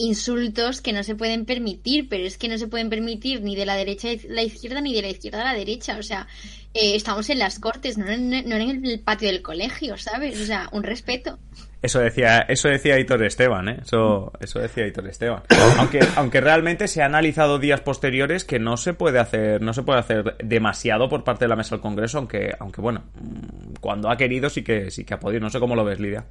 insultos 0.00 0.80
que 0.80 0.92
no 0.92 1.02
se 1.02 1.14
pueden 1.14 1.44
permitir, 1.44 2.08
pero 2.08 2.24
es 2.24 2.38
que 2.38 2.48
no 2.48 2.58
se 2.58 2.66
pueden 2.66 2.90
permitir 2.90 3.42
ni 3.42 3.54
de 3.54 3.66
la 3.66 3.76
derecha 3.76 4.08
a 4.08 4.16
la 4.28 4.42
izquierda 4.42 4.80
ni 4.80 4.94
de 4.94 5.02
la 5.02 5.08
izquierda 5.08 5.42
a 5.42 5.52
la 5.52 5.58
derecha. 5.58 5.98
O 5.98 6.02
sea, 6.02 6.26
eh, 6.74 6.94
estamos 6.94 7.28
en 7.30 7.38
las 7.38 7.58
cortes, 7.58 7.98
no 7.98 8.08
en, 8.08 8.32
el 8.32 9.00
patio 9.00 9.28
del 9.28 9.42
colegio, 9.42 9.96
¿sabes? 9.96 10.40
O 10.40 10.44
sea, 10.44 10.68
un 10.72 10.82
respeto. 10.82 11.38
Eso 11.82 11.98
decía, 11.98 12.40
eso 12.40 12.68
decía 12.68 12.98
Hitor 12.98 13.24
Esteban, 13.24 13.68
¿eh? 13.68 13.78
Eso, 13.82 14.32
eso 14.40 14.58
decía 14.58 14.86
Hitor 14.86 15.06
Esteban. 15.08 15.42
Aunque, 15.78 16.00
aunque 16.16 16.40
realmente 16.40 16.88
se 16.88 17.02
ha 17.02 17.06
analizado 17.06 17.58
días 17.58 17.80
posteriores 17.80 18.44
que 18.44 18.58
no 18.58 18.76
se 18.76 18.92
puede 18.92 19.18
hacer, 19.18 19.62
no 19.62 19.72
se 19.72 19.82
puede 19.82 20.00
hacer 20.00 20.36
demasiado 20.44 21.08
por 21.08 21.24
parte 21.24 21.46
de 21.46 21.48
la 21.48 21.56
mesa 21.56 21.74
del 21.74 21.80
Congreso, 21.80 22.18
aunque, 22.18 22.54
aunque 22.58 22.80
bueno, 22.80 23.04
mm, 23.14 23.74
cuando 23.80 24.10
ha 24.10 24.16
querido 24.16 24.50
sí 24.50 24.62
que, 24.62 24.90
sí 24.90 25.04
que 25.04 25.14
ha 25.14 25.20
podido. 25.20 25.40
No 25.40 25.50
sé 25.50 25.58
cómo 25.58 25.74
lo 25.74 25.84
ves, 25.84 26.00
Lidia. 26.00 26.26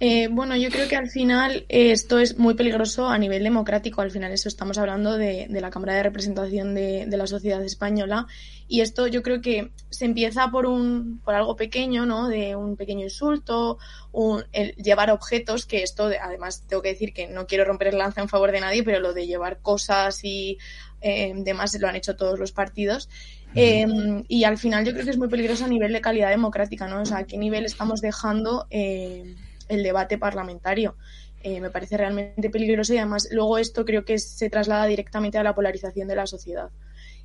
Eh, 0.00 0.28
bueno, 0.30 0.54
yo 0.56 0.70
creo 0.70 0.86
que 0.86 0.94
al 0.94 1.10
final 1.10 1.66
eh, 1.68 1.90
esto 1.90 2.20
es 2.20 2.38
muy 2.38 2.54
peligroso 2.54 3.08
a 3.08 3.18
nivel 3.18 3.42
democrático. 3.42 4.00
Al 4.00 4.12
final 4.12 4.30
eso 4.30 4.48
estamos 4.48 4.78
hablando 4.78 5.18
de, 5.18 5.46
de 5.48 5.60
la 5.60 5.70
Cámara 5.70 5.94
de 5.94 6.04
Representación 6.04 6.74
de, 6.74 7.06
de, 7.06 7.16
la 7.16 7.26
sociedad 7.26 7.62
española 7.64 8.28
y 8.68 8.80
esto 8.80 9.08
yo 9.08 9.22
creo 9.22 9.40
que 9.40 9.72
se 9.90 10.04
empieza 10.04 10.50
por 10.52 10.66
un 10.66 11.20
por 11.24 11.34
algo 11.34 11.56
pequeño, 11.56 12.06
¿no? 12.06 12.28
De 12.28 12.54
un 12.54 12.76
pequeño 12.76 13.04
insulto, 13.04 13.78
un, 14.12 14.44
el 14.52 14.72
llevar 14.76 15.10
objetos, 15.10 15.66
que 15.66 15.82
esto 15.82 16.10
además 16.22 16.62
tengo 16.68 16.82
que 16.82 16.90
decir 16.90 17.12
que 17.12 17.26
no 17.26 17.48
quiero 17.48 17.64
romper 17.64 17.88
el 17.88 17.98
lanza 17.98 18.20
en 18.20 18.28
favor 18.28 18.52
de 18.52 18.60
nadie, 18.60 18.84
pero 18.84 19.00
lo 19.00 19.12
de 19.14 19.26
llevar 19.26 19.58
cosas 19.60 20.22
y 20.22 20.58
eh, 21.00 21.32
demás 21.36 21.76
lo 21.80 21.88
han 21.88 21.96
hecho 21.96 22.14
todos 22.14 22.38
los 22.38 22.52
partidos. 22.52 23.08
Eh, 23.54 23.86
y 24.28 24.44
al 24.44 24.58
final 24.58 24.84
yo 24.84 24.92
creo 24.92 25.04
que 25.04 25.10
es 25.10 25.18
muy 25.18 25.28
peligroso 25.28 25.64
a 25.64 25.68
nivel 25.68 25.92
de 25.92 26.00
calidad 26.00 26.28
democrática, 26.30 26.86
¿no? 26.86 27.00
O 27.00 27.06
sea, 27.06 27.18
a 27.18 27.24
qué 27.24 27.38
nivel 27.38 27.64
estamos 27.64 28.00
dejando 28.00 28.66
eh, 28.70 29.34
el 29.68 29.82
debate 29.82 30.18
parlamentario. 30.18 30.96
Eh, 31.42 31.60
me 31.60 31.70
parece 31.70 31.96
realmente 31.96 32.50
peligroso 32.50 32.94
y 32.94 32.98
además 32.98 33.28
luego 33.30 33.58
esto 33.58 33.84
creo 33.84 34.04
que 34.04 34.18
se 34.18 34.50
traslada 34.50 34.86
directamente 34.86 35.38
a 35.38 35.44
la 35.44 35.54
polarización 35.54 36.08
de 36.08 36.16
la 36.16 36.26
sociedad. 36.26 36.70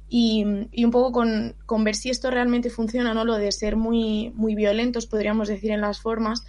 Y, 0.07 0.45
y 0.71 0.85
un 0.85 0.91
poco 0.91 1.11
con, 1.11 1.55
con, 1.65 1.83
ver 1.83 1.95
si 1.95 2.11
esto 2.11 2.29
realmente 2.29 2.69
funciona, 2.69 3.15
¿no? 3.15 3.25
Lo 3.25 3.37
de 3.37 3.51
ser 3.51 3.75
muy, 3.75 4.31
muy 4.35 4.53
violentos, 4.53 5.07
podríamos 5.07 5.47
decir, 5.47 5.71
en 5.71 5.81
las 5.81 5.99
formas. 5.99 6.45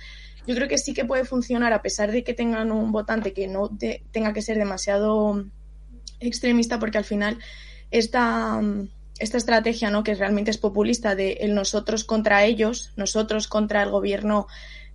Yo 0.46 0.54
creo 0.54 0.68
que 0.68 0.76
sí 0.76 0.92
que 0.92 1.06
puede 1.06 1.24
funcionar 1.24 1.72
a 1.72 1.80
pesar 1.80 2.12
de 2.12 2.22
que 2.22 2.34
tengan 2.34 2.70
un 2.70 2.92
votante 2.92 3.32
que 3.32 3.48
no 3.48 3.70
tenga 4.12 4.34
que 4.34 4.42
ser 4.42 4.58
demasiado 4.58 5.46
extremista, 6.20 6.78
porque 6.78 6.98
al 6.98 7.04
final 7.04 7.38
esta, 7.90 8.60
esta 9.18 9.38
estrategia, 9.38 9.90
¿no? 9.90 10.04
Que 10.04 10.14
realmente 10.14 10.50
es 10.50 10.58
populista 10.58 11.14
de 11.14 11.46
nosotros 11.48 12.04
contra 12.04 12.44
ellos, 12.44 12.92
nosotros 12.96 13.48
contra 13.48 13.82
el 13.82 13.90
gobierno 13.90 14.46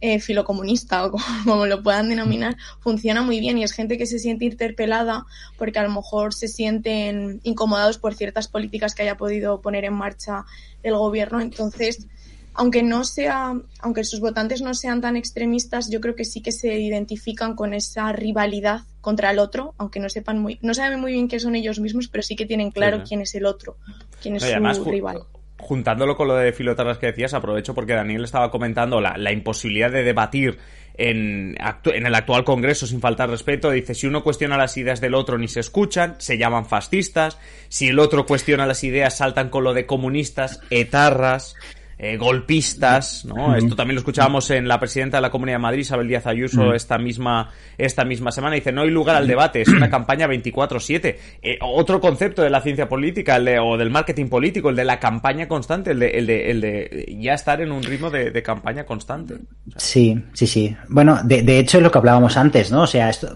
eh, 0.02 0.20
filocomunista 0.20 1.06
o 1.06 1.12
como, 1.46 1.66
lo 1.66 1.84
puedan 1.84 2.10
denominar, 2.10 2.58
funciona 2.80 3.22
muy 3.22 3.40
bien 3.40 3.58
y 3.58 3.64
es 3.64 3.74
gente 3.74 3.98
que 3.98 4.06
se 4.06 4.20
siente 4.20 4.46
interpelada 4.46 5.26
porque 5.58 5.80
a 5.80 5.84
lo 5.84 5.90
mejor 5.90 6.34
se 6.34 6.48
sienten 6.48 7.42
incomodados 7.44 7.98
por 7.98 8.16
ciertas 8.16 8.48
políticas 8.48 8.96
que 8.96 9.04
haya 9.04 9.18
podido 9.18 9.62
poner 9.62 9.86
en 9.86 9.94
marcha 9.94 10.46
el 10.84 10.96
gobierno. 10.96 11.42
Entonces, 11.42 12.08
aunque 12.54 12.84
no 12.84 13.04
sea, 13.04 13.54
aunque 13.80 14.04
sus 14.04 14.20
votantes 14.20 14.62
no 14.62 14.74
sean 14.74 15.02
tan 15.02 15.16
extremistas, 15.16 15.90
yo 15.90 16.02
creo 16.02 16.16
que 16.16 16.26
sí 16.26 16.42
que 16.42 16.52
se 16.52 16.80
identifican 16.80 17.56
con 17.56 17.74
esa 17.74 18.12
rivalidad 18.12 18.82
contra 19.02 19.32
el 19.32 19.40
otro, 19.40 19.74
aunque 19.78 20.00
no 20.00 20.10
sepan 20.10 20.40
muy, 20.40 20.60
no 20.62 20.74
saben 20.74 21.00
muy 21.00 21.14
bien 21.14 21.28
qué 21.28 21.40
son 21.40 21.56
ellos 21.56 21.80
mismos, 21.80 22.08
pero 22.10 22.22
sí 22.22 22.36
que 22.36 22.46
tienen 22.46 22.72
claro 22.72 23.04
quién 23.08 23.22
es 23.22 23.34
el 23.36 23.46
otro, 23.46 23.78
quién 24.22 24.36
es 24.36 24.44
su 24.44 24.86
rival 24.86 25.24
juntándolo 25.60 26.16
con 26.16 26.28
lo 26.28 26.36
de 26.36 26.54
filotarras 26.54 26.98
que 26.98 27.08
decías, 27.08 27.34
aprovecho 27.34 27.76
porque 27.76 27.94
Daniel 27.94 28.24
estaba 28.24 28.50
comentando 28.50 29.02
la, 29.02 29.18
la 29.18 29.32
imposibilidad 29.32 29.92
de 29.92 30.04
debatir 30.04 30.58
en, 31.00 31.56
en, 31.86 32.06
el 32.06 32.16
actual 32.16 32.44
Congreso 32.44 32.88
sin 32.88 33.02
faltar 33.02 33.30
respeto. 33.30 33.70
Dice, 33.72 33.94
si 33.94 34.08
uno 34.08 34.24
cuestiona 34.24 34.58
las 34.58 34.76
ideas 34.78 35.00
del 35.02 35.16
otro 35.16 35.38
ni 35.38 35.48
se 35.48 35.60
escuchan, 35.60 36.16
se 36.18 36.38
llaman 36.38 36.66
fascistas. 36.66 37.38
Si 37.70 37.88
el 37.88 38.00
otro 38.00 38.26
cuestiona 38.26 38.66
las 38.66 38.84
ideas, 38.84 39.18
saltan 39.18 39.50
con 39.50 39.64
lo 39.64 39.74
de 39.74 39.86
comunistas, 39.86 40.62
etarras. 40.70 41.56
Eh, 42.02 42.16
golpistas, 42.16 43.26
¿no? 43.26 43.58
Esto 43.58 43.76
también 43.76 43.96
lo 43.96 44.00
escuchábamos 44.00 44.50
en 44.52 44.70
la 44.70 44.80
presidenta 44.80 45.18
de 45.18 45.22
la 45.22 45.30
Comunidad 45.30 45.56
de 45.56 45.64
Madrid, 45.64 45.82
Isabel 45.82 46.08
Díaz 46.08 46.26
Ayuso, 46.28 46.74
esta 46.74 46.98
misma 46.98 47.50
esta 47.78 48.06
misma 48.06 48.32
semana. 48.32 48.56
Dice, 48.56 48.72
no 48.72 48.84
hay 48.84 48.90
lugar 48.90 49.18
al 49.18 49.28
debate, 49.28 49.62
es 49.62 49.68
una 49.68 49.90
campaña 49.90 50.26
24-7. 50.26 51.18
Eh, 51.42 51.60
otro 51.62 52.00
concepto 52.00 52.42
de 52.42 52.50
la 52.50 52.62
ciencia 52.62 52.88
política, 52.88 53.36
el 53.36 53.44
de, 53.44 53.60
o 53.60 53.76
del 53.76 53.90
marketing 53.90 54.28
político, 54.28 54.70
el 54.70 54.78
de 54.78 54.86
la 54.86 54.98
campaña 54.98 55.50
constante, 55.50 55.92
el 55.92 56.00
de, 56.00 56.12
el 56.12 56.26
de, 56.26 56.52
el 56.52 56.62
de 56.62 57.18
ya 57.20 57.34
estar 57.34 57.60
en 57.60 57.74
un 57.74 57.84
ritmo 57.84 58.10
de, 58.10 58.42
campaña 58.42 58.86
constante. 58.86 59.36
Sí, 59.76 60.24
sí, 60.32 60.48
sí. 60.48 60.78
Bueno, 60.88 61.20
de, 61.26 61.42
de 61.44 61.60
hecho 61.60 61.80
es 61.80 61.84
lo 61.84 61.92
que 61.92 61.98
hablábamos 61.98 62.38
antes, 62.38 62.72
¿no? 62.72 62.84
O 62.84 62.88
sea, 62.88 63.10
esto, 63.10 63.36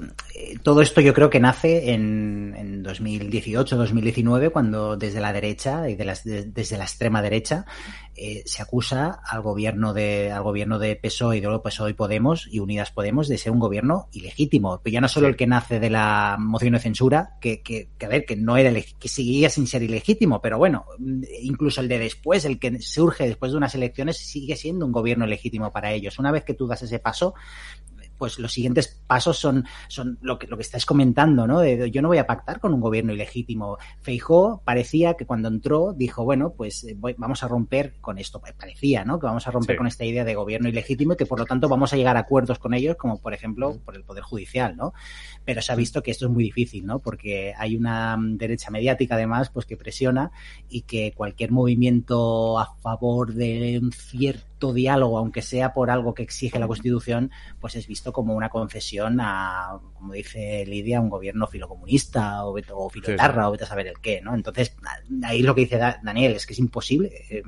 todo 0.63 0.81
esto 0.81 1.01
yo 1.01 1.13
creo 1.13 1.29
que 1.29 1.41
nace 1.41 1.91
en, 1.91 2.55
en 2.57 2.83
2018, 2.83 3.75
2019, 3.75 4.49
cuando 4.51 4.95
desde 4.95 5.19
la 5.19 5.33
derecha 5.33 5.89
y 5.89 5.95
de 5.95 6.05
las, 6.05 6.23
desde 6.23 6.77
la 6.77 6.85
extrema 6.85 7.21
derecha 7.21 7.65
eh, 8.15 8.43
se 8.45 8.61
acusa 8.61 9.21
al 9.25 9.41
gobierno 9.41 9.93
de 9.93 10.31
al 10.31 10.43
gobierno 10.43 10.79
de 10.79 10.95
PSOE 10.95 11.37
y 11.37 11.41
de 11.41 11.59
PSOE 11.59 11.91
y 11.91 11.93
Podemos 11.93 12.47
y 12.51 12.59
Unidas 12.59 12.91
Podemos 12.91 13.27
de 13.27 13.37
ser 13.37 13.51
un 13.51 13.59
gobierno 13.59 14.07
ilegítimo. 14.11 14.79
Pero 14.83 14.93
ya 14.93 15.01
no 15.01 15.07
solo 15.07 15.27
el 15.27 15.35
que 15.35 15.47
nace 15.47 15.79
de 15.79 15.89
la 15.89 16.37
moción 16.39 16.73
de 16.73 16.79
censura, 16.79 17.37
que, 17.41 17.61
que, 17.61 17.89
que 17.97 18.05
a 18.05 18.09
ver, 18.09 18.25
que 18.25 18.35
no 18.35 18.57
era 18.57 18.71
que 18.73 19.07
seguía 19.07 19.49
sin 19.49 19.67
ser 19.67 19.83
ilegítimo, 19.83 20.41
pero 20.41 20.57
bueno, 20.57 20.85
incluso 21.41 21.81
el 21.81 21.87
de 21.87 21.99
después, 21.99 22.45
el 22.45 22.59
que 22.59 22.79
surge 22.81 23.25
después 23.25 23.51
de 23.51 23.57
unas 23.57 23.75
elecciones, 23.75 24.17
sigue 24.17 24.55
siendo 24.55 24.85
un 24.85 24.91
gobierno 24.91 25.25
legítimo 25.25 25.71
para 25.71 25.91
ellos. 25.91 26.19
Una 26.19 26.31
vez 26.31 26.43
que 26.43 26.53
tú 26.53 26.67
das 26.67 26.81
ese 26.83 26.99
paso, 26.99 27.33
pues 28.23 28.39
los 28.39 28.53
siguientes 28.53 29.03
pasos 29.05 29.37
son, 29.37 29.65
son 29.89 30.17
lo 30.21 30.39
que, 30.39 30.47
lo 30.47 30.55
que 30.55 30.61
estáis 30.61 30.85
comentando, 30.85 31.45
¿no? 31.45 31.61
yo 31.65 32.01
no 32.01 32.07
voy 32.07 32.19
a 32.19 32.25
pactar 32.25 32.61
con 32.61 32.73
un 32.73 32.79
gobierno 32.79 33.11
ilegítimo. 33.11 33.77
Feijó 34.01 34.61
parecía 34.63 35.15
que 35.15 35.25
cuando 35.25 35.49
entró 35.49 35.91
dijo, 35.91 36.23
bueno, 36.23 36.53
pues 36.55 36.85
eh, 36.85 36.95
vamos 37.17 37.43
a 37.43 37.49
romper 37.49 37.95
con 37.99 38.17
esto. 38.17 38.41
Parecía, 38.57 39.03
¿no? 39.03 39.19
Que 39.19 39.25
vamos 39.25 39.45
a 39.45 39.51
romper 39.51 39.75
con 39.75 39.87
esta 39.87 40.05
idea 40.05 40.23
de 40.23 40.35
gobierno 40.35 40.69
ilegítimo 40.69 41.11
y 41.11 41.17
que 41.17 41.25
por 41.25 41.37
lo 41.37 41.45
tanto 41.45 41.67
vamos 41.67 41.91
a 41.91 41.97
llegar 41.97 42.15
a 42.15 42.21
acuerdos 42.21 42.59
con 42.59 42.73
ellos, 42.73 42.95
como 42.95 43.19
por 43.19 43.33
ejemplo 43.33 43.77
por 43.83 43.97
el 43.97 44.05
Poder 44.05 44.23
Judicial, 44.23 44.77
¿no? 44.77 44.93
Pero 45.43 45.61
se 45.61 45.73
ha 45.73 45.75
visto 45.75 46.01
que 46.01 46.11
esto 46.11 46.27
es 46.27 46.31
muy 46.31 46.45
difícil, 46.45 46.85
¿no? 46.85 46.99
Porque 46.99 47.53
hay 47.57 47.75
una 47.75 48.17
derecha 48.17 48.71
mediática 48.71 49.15
además, 49.15 49.49
pues 49.49 49.65
que 49.65 49.75
presiona 49.75 50.31
y 50.69 50.83
que 50.83 51.11
cualquier 51.11 51.51
movimiento 51.51 52.57
a 52.57 52.73
favor 52.77 53.33
de 53.33 53.81
un 53.83 53.91
cierto 53.91 54.52
diálogo, 54.71 55.17
aunque 55.17 55.41
sea 55.41 55.73
por 55.73 55.89
algo 55.89 56.13
que 56.13 56.23
exige 56.23 56.59
la 56.59 56.67
Constitución, 56.67 57.31
pues 57.59 57.75
es 57.75 57.87
visto 57.87 58.13
como 58.13 58.35
una 58.35 58.49
concesión 58.49 59.19
a, 59.19 59.79
como 59.95 60.13
dice 60.13 60.63
Lidia, 60.65 61.01
un 61.01 61.09
gobierno 61.09 61.47
filocomunista 61.47 62.45
o, 62.45 62.55
o 62.73 62.89
filotarra 62.89 63.49
o 63.49 63.51
vete 63.51 63.63
a 63.63 63.67
saber 63.67 63.87
el 63.87 63.99
qué, 63.99 64.21
¿no? 64.21 64.35
Entonces, 64.35 64.75
ahí 65.23 65.41
lo 65.41 65.55
que 65.55 65.61
dice 65.61 65.77
Daniel 65.77 66.33
es 66.33 66.45
que 66.45 66.53
es 66.53 66.59
imposible 66.59 67.11
eh, 67.29 67.43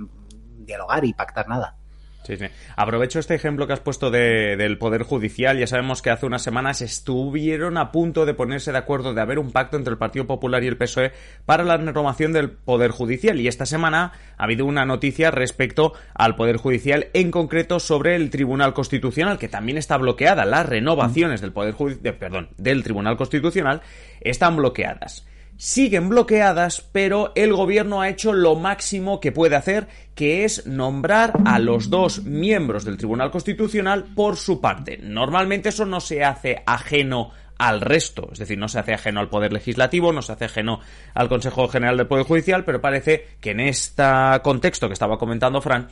dialogar 0.58 1.06
y 1.06 1.14
pactar 1.14 1.48
nada. 1.48 1.78
Sí, 2.26 2.38
sí. 2.38 2.46
Aprovecho 2.76 3.20
este 3.20 3.36
ejemplo 3.36 3.68
que 3.68 3.74
has 3.74 3.80
puesto 3.80 4.10
de, 4.10 4.56
del 4.58 4.80
Poder 4.80 5.04
Judicial. 5.04 5.60
Ya 5.60 5.68
sabemos 5.68 6.02
que 6.02 6.10
hace 6.10 6.26
unas 6.26 6.42
semanas 6.42 6.82
estuvieron 6.82 7.78
a 7.78 7.92
punto 7.92 8.26
de 8.26 8.34
ponerse 8.34 8.72
de 8.72 8.80
acuerdo 8.80 9.14
de 9.14 9.22
haber 9.22 9.38
un 9.38 9.52
pacto 9.52 9.78
entre 9.78 9.92
el 9.92 10.00
Partido 10.00 10.26
Popular 10.26 10.64
y 10.64 10.68
el 10.68 10.78
PSOE 10.78 11.12
para 11.46 11.64
la 11.64 11.78
renovación 11.78 12.34
del 12.34 12.50
Poder 12.50 12.90
Judicial. 12.90 13.40
Y 13.40 13.48
esta 13.48 13.68
semana 13.68 14.14
ha 14.38 14.44
habido 14.44 14.66
una 14.66 14.86
noticia 14.86 15.30
respecto 15.30 15.94
al 16.16 16.36
Poder 16.36 16.58
Judicial, 16.58 17.08
en 17.14 17.30
concreto 17.30 17.80
sobre 17.80 18.16
el 18.16 18.32
Tribunal 18.32 18.74
Constitucional, 18.74 19.38
que 19.38 19.48
también 19.48 19.78
está 19.78 19.98
bloqueada. 19.98 20.46
Las 20.46 20.68
renovaciones 20.68 21.42
del 21.42 21.54
Poder 21.54 21.74
Judicial, 21.74 22.16
perdón, 22.16 22.50
del 22.58 22.84
Tribunal 22.84 23.18
Constitucional 23.18 23.82
están 24.22 24.56
bloqueadas 24.56 25.28
siguen 25.58 26.10
bloqueadas, 26.10 26.82
pero 26.92 27.32
el 27.36 27.54
gobierno 27.54 28.02
ha 28.02 28.10
hecho 28.10 28.34
lo 28.34 28.56
máximo 28.56 29.20
que 29.20 29.32
puede 29.32 29.56
hacer, 29.56 29.88
que 30.14 30.44
es 30.44 30.66
nombrar 30.68 31.34
a 31.46 31.60
los 31.60 31.90
dos 31.90 32.24
miembros 32.24 32.86
del 32.86 32.98
Tribunal 32.98 33.32
Constitucional 33.32 34.06
por 34.16 34.38
su 34.38 34.62
parte. 34.62 34.98
Normalmente 35.02 35.70
eso 35.70 35.86
no 35.86 36.00
se 36.00 36.24
hace 36.24 36.64
ajeno 36.66 37.32
al 37.58 37.80
resto, 37.82 38.30
es 38.34 38.40
decir, 38.40 38.58
no 38.58 38.68
se 38.68 38.80
hace 38.80 38.94
ajeno 38.94 39.22
al 39.22 39.30
Poder 39.30 39.54
Legislativo, 39.54 40.12
no 40.12 40.22
se 40.22 40.34
hace 40.34 40.46
ajeno 40.46 40.82
al 41.14 41.30
Consejo 41.30 41.68
General 41.70 41.96
del 41.96 42.08
Poder 42.08 42.26
Judicial, 42.26 42.66
pero 42.66 42.82
parece 42.82 43.26
que 43.40 43.52
en 43.52 43.62
este 43.62 44.04
contexto 44.44 44.88
que 44.88 44.94
estaba 44.94 45.18
comentando 45.18 45.62
Fran, 45.62 45.88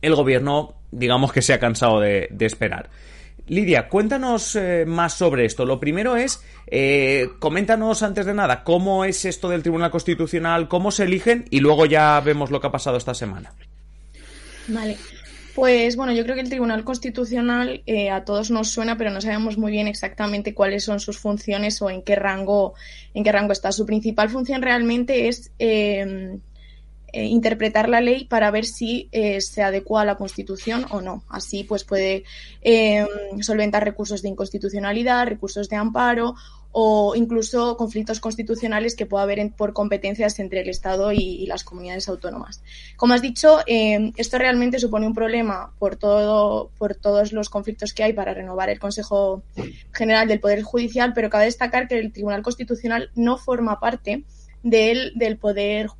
el 0.00 0.14
gobierno, 0.14 0.76
digamos 0.90 1.32
que 1.32 1.42
se 1.42 1.52
ha 1.52 1.60
cansado 1.60 2.00
de, 2.00 2.28
de 2.30 2.46
esperar. 2.46 2.88
Lidia, 3.46 3.88
cuéntanos 3.88 4.56
eh, 4.56 4.84
más 4.86 5.14
sobre 5.14 5.44
esto. 5.44 5.66
Lo 5.66 5.78
primero 5.78 6.16
es, 6.16 6.42
eh, 6.66 7.28
coméntanos 7.38 8.02
antes 8.02 8.24
de 8.24 8.32
nada, 8.32 8.64
cómo 8.64 9.04
es 9.04 9.24
esto 9.26 9.50
del 9.50 9.62
Tribunal 9.62 9.90
Constitucional, 9.90 10.66
cómo 10.68 10.90
se 10.90 11.04
eligen 11.04 11.44
y 11.50 11.60
luego 11.60 11.84
ya 11.84 12.20
vemos 12.20 12.50
lo 12.50 12.60
que 12.60 12.68
ha 12.68 12.72
pasado 12.72 12.96
esta 12.96 13.12
semana. 13.12 13.52
Vale. 14.68 14.96
Pues 15.54 15.94
bueno, 15.94 16.12
yo 16.12 16.24
creo 16.24 16.34
que 16.34 16.40
el 16.40 16.48
Tribunal 16.48 16.84
Constitucional 16.84 17.82
eh, 17.86 18.10
a 18.10 18.24
todos 18.24 18.50
nos 18.50 18.70
suena, 18.70 18.96
pero 18.96 19.10
no 19.10 19.20
sabemos 19.20 19.56
muy 19.56 19.70
bien 19.70 19.86
exactamente 19.86 20.54
cuáles 20.54 20.82
son 20.82 20.98
sus 20.98 21.18
funciones 21.18 21.80
o 21.82 21.90
en 21.90 22.02
qué 22.02 22.16
rango, 22.16 22.74
en 23.12 23.22
qué 23.22 23.30
rango 23.30 23.52
está. 23.52 23.70
Su 23.70 23.86
principal 23.86 24.30
función 24.30 24.62
realmente 24.62 25.28
es 25.28 25.52
eh, 27.16 27.26
interpretar 27.26 27.88
la 27.88 28.00
ley 28.00 28.24
para 28.24 28.50
ver 28.50 28.64
si 28.64 29.08
eh, 29.12 29.40
se 29.40 29.62
adecua 29.62 30.02
a 30.02 30.04
la 30.04 30.16
Constitución 30.16 30.84
o 30.90 31.00
no. 31.00 31.22
Así, 31.28 31.62
pues 31.62 31.84
puede 31.84 32.24
eh, 32.60 33.06
solventar 33.40 33.84
recursos 33.84 34.20
de 34.20 34.30
inconstitucionalidad, 34.30 35.28
recursos 35.28 35.68
de 35.68 35.76
amparo 35.76 36.34
o 36.72 37.14
incluso 37.14 37.76
conflictos 37.76 38.18
constitucionales 38.18 38.96
que 38.96 39.06
pueda 39.06 39.22
haber 39.22 39.52
por 39.52 39.72
competencias 39.72 40.40
entre 40.40 40.62
el 40.62 40.68
Estado 40.68 41.12
y, 41.12 41.46
las 41.46 41.62
comunidades 41.62 42.08
autónomas. 42.08 42.64
Como 42.96 43.14
has 43.14 43.22
dicho, 43.22 43.60
esto 43.64 44.38
realmente 44.38 44.80
supone 44.80 45.06
un 45.06 45.14
problema 45.14 45.72
por, 45.78 45.94
todo, 45.94 46.72
por 46.76 46.96
todos 46.96 47.32
los 47.32 47.48
conflictos 47.48 47.94
que 47.94 48.02
hay 48.02 48.12
para 48.12 48.34
renovar 48.34 48.70
el 48.70 48.80
Consejo 48.80 49.44
General 49.92 50.26
del 50.26 50.40
Poder 50.40 50.62
Judicial, 50.62 51.12
pero 51.14 51.30
cabe 51.30 51.44
destacar 51.44 51.86
que 51.86 51.96
el 52.00 52.12
Tribunal 52.12 52.42
Constitucional 52.42 53.10
no 53.14 53.38
forma 53.38 53.78
parte 53.78 54.24
del, 54.64 55.12
del 55.14 55.36
Poder 55.36 55.90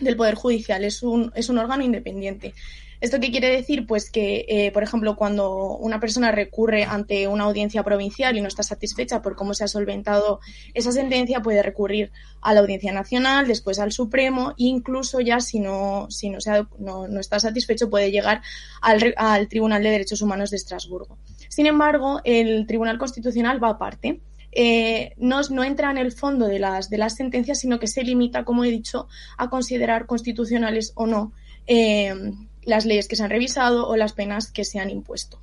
del 0.00 0.16
Poder 0.16 0.34
Judicial, 0.34 0.84
es 0.84 1.02
un, 1.02 1.32
es 1.34 1.48
un 1.48 1.58
órgano 1.58 1.82
independiente. 1.82 2.54
¿Esto 3.00 3.18
qué 3.18 3.30
quiere 3.30 3.48
decir? 3.48 3.86
Pues 3.86 4.10
que, 4.10 4.44
eh, 4.46 4.72
por 4.72 4.82
ejemplo, 4.82 5.16
cuando 5.16 5.74
una 5.78 6.00
persona 6.00 6.32
recurre 6.32 6.84
ante 6.84 7.28
una 7.28 7.44
audiencia 7.44 7.82
provincial 7.82 8.36
y 8.36 8.42
no 8.42 8.48
está 8.48 8.62
satisfecha 8.62 9.22
por 9.22 9.36
cómo 9.36 9.54
se 9.54 9.64
ha 9.64 9.68
solventado 9.68 10.40
esa 10.74 10.92
sentencia, 10.92 11.40
puede 11.40 11.62
recurrir 11.62 12.12
a 12.42 12.52
la 12.52 12.60
Audiencia 12.60 12.92
Nacional, 12.92 13.48
después 13.48 13.78
al 13.78 13.92
Supremo 13.92 14.50
e 14.50 14.64
incluso 14.64 15.20
ya 15.20 15.40
si 15.40 15.60
no, 15.60 16.08
si 16.10 16.28
no, 16.28 16.38
no, 16.78 17.08
no 17.08 17.20
está 17.20 17.40
satisfecho 17.40 17.88
puede 17.88 18.10
llegar 18.10 18.42
al, 18.82 19.14
al 19.16 19.48
Tribunal 19.48 19.82
de 19.82 19.90
Derechos 19.90 20.20
Humanos 20.20 20.50
de 20.50 20.58
Estrasburgo. 20.58 21.16
Sin 21.48 21.66
embargo, 21.66 22.20
el 22.24 22.66
Tribunal 22.66 22.98
Constitucional 22.98 23.64
va 23.64 23.70
aparte 23.70 24.20
eh, 24.52 25.14
no, 25.16 25.40
no, 25.50 25.64
entra 25.64 25.90
en 25.90 25.98
el 25.98 26.12
fondo 26.12 26.46
de 26.46 26.58
las, 26.58 26.90
de 26.90 26.98
las 26.98 27.16
sentencias, 27.16 27.60
sino 27.60 27.78
que 27.78 27.86
se 27.86 28.02
limita, 28.02 28.44
como 28.44 28.64
he 28.64 28.70
dicho, 28.70 29.08
a 29.38 29.48
considerar 29.48 30.06
constitucionales 30.06 30.92
o 30.96 31.06
no 31.06 31.32
eh, 31.66 32.14
las 32.62 32.84
leyes 32.84 33.06
que 33.06 33.16
se 33.16 33.22
han 33.22 33.30
revisado 33.30 33.88
o 33.88 33.96
las 33.96 34.12
penas 34.12 34.50
que 34.50 34.64
se 34.64 34.80
han 34.80 34.90
impuesto. 34.90 35.40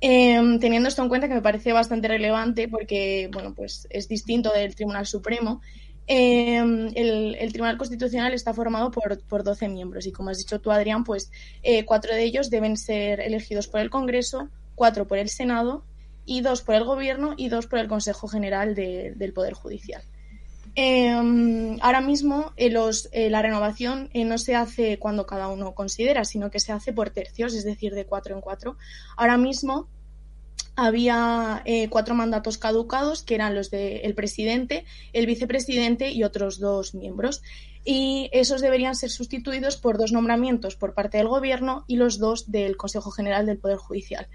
Eh, 0.00 0.40
teniendo 0.60 0.88
esto 0.88 1.02
en 1.02 1.08
cuenta, 1.08 1.26
que 1.26 1.34
me 1.34 1.42
parece 1.42 1.72
bastante 1.72 2.06
relevante 2.06 2.68
porque 2.68 3.28
bueno, 3.32 3.54
pues 3.54 3.88
es 3.90 4.06
distinto 4.06 4.52
del 4.52 4.76
Tribunal 4.76 5.06
Supremo, 5.06 5.60
el, 6.06 7.36
el, 7.38 7.52
Tribunal 7.52 7.76
Constitucional 7.76 8.32
está 8.32 8.54
formado 8.54 8.90
por, 8.90 9.20
por 9.24 9.44
12 9.44 9.68
miembros 9.68 10.06
y, 10.06 10.12
como 10.12 10.30
has 10.30 10.38
dicho 10.38 10.58
tú, 10.58 10.70
Adrián, 10.70 11.04
pues 11.04 11.30
cuatro 11.84 12.14
de 12.14 12.22
ellos 12.22 12.48
deben 12.48 12.78
ser 12.78 13.20
elegidos 13.20 13.68
por 13.68 13.80
el 13.80 13.90
Congreso, 13.90 14.48
cuatro 14.74 15.06
por 15.06 15.18
el 15.18 15.28
Senado 15.28 15.84
y 16.28 16.42
dos 16.42 16.62
por 16.62 16.74
el 16.74 16.84
Gobierno 16.84 17.34
y 17.36 17.48
dos 17.48 17.66
por 17.66 17.78
el 17.78 17.88
Consejo 17.88 18.28
General 18.28 18.74
del 18.74 19.32
Poder 19.32 19.54
Judicial. 19.54 20.02
Em, 20.74 21.76
ahora 21.80 22.00
mismo 22.00 22.52
eh, 22.56 22.72
eh, 23.12 23.30
la 23.30 23.42
renovación 23.42 24.10
eh, 24.12 24.24
no 24.24 24.38
se 24.38 24.54
hace 24.54 24.98
cuando 25.00 25.26
cada 25.26 25.48
uno 25.48 25.74
considera, 25.74 26.24
sino 26.24 26.50
que 26.52 26.60
se 26.60 26.70
hace 26.70 26.92
por 26.92 27.10
tercios, 27.10 27.54
es 27.54 27.64
decir, 27.64 27.94
de 27.94 28.04
cuatro 28.04 28.34
en 28.36 28.40
cuatro. 28.42 28.76
Ahora 29.16 29.38
mismo 29.38 29.88
había 30.76 31.64
cuatro 31.90 32.14
mandatos 32.14 32.56
caducados, 32.56 33.24
que 33.24 33.34
eran 33.34 33.56
los 33.56 33.68
del 33.68 34.14
presidente, 34.14 34.84
el 35.12 35.26
vicepresidente 35.26 36.12
y 36.12 36.22
otros 36.22 36.60
dos 36.60 36.94
miembros. 36.94 37.42
Y 37.84 38.30
esos 38.32 38.60
deberían 38.60 38.94
ser 38.94 39.10
sustituidos 39.10 39.76
por 39.76 39.98
dos 39.98 40.12
nombramientos 40.12 40.76
por 40.76 40.94
parte 40.94 41.18
del 41.18 41.26
Gobierno 41.26 41.84
y 41.88 41.96
los 41.96 42.18
dos 42.20 42.52
del 42.52 42.76
Consejo 42.76 43.10
General 43.10 43.44
del 43.44 43.58
Poder 43.58 43.78
Judicial. 43.78 44.28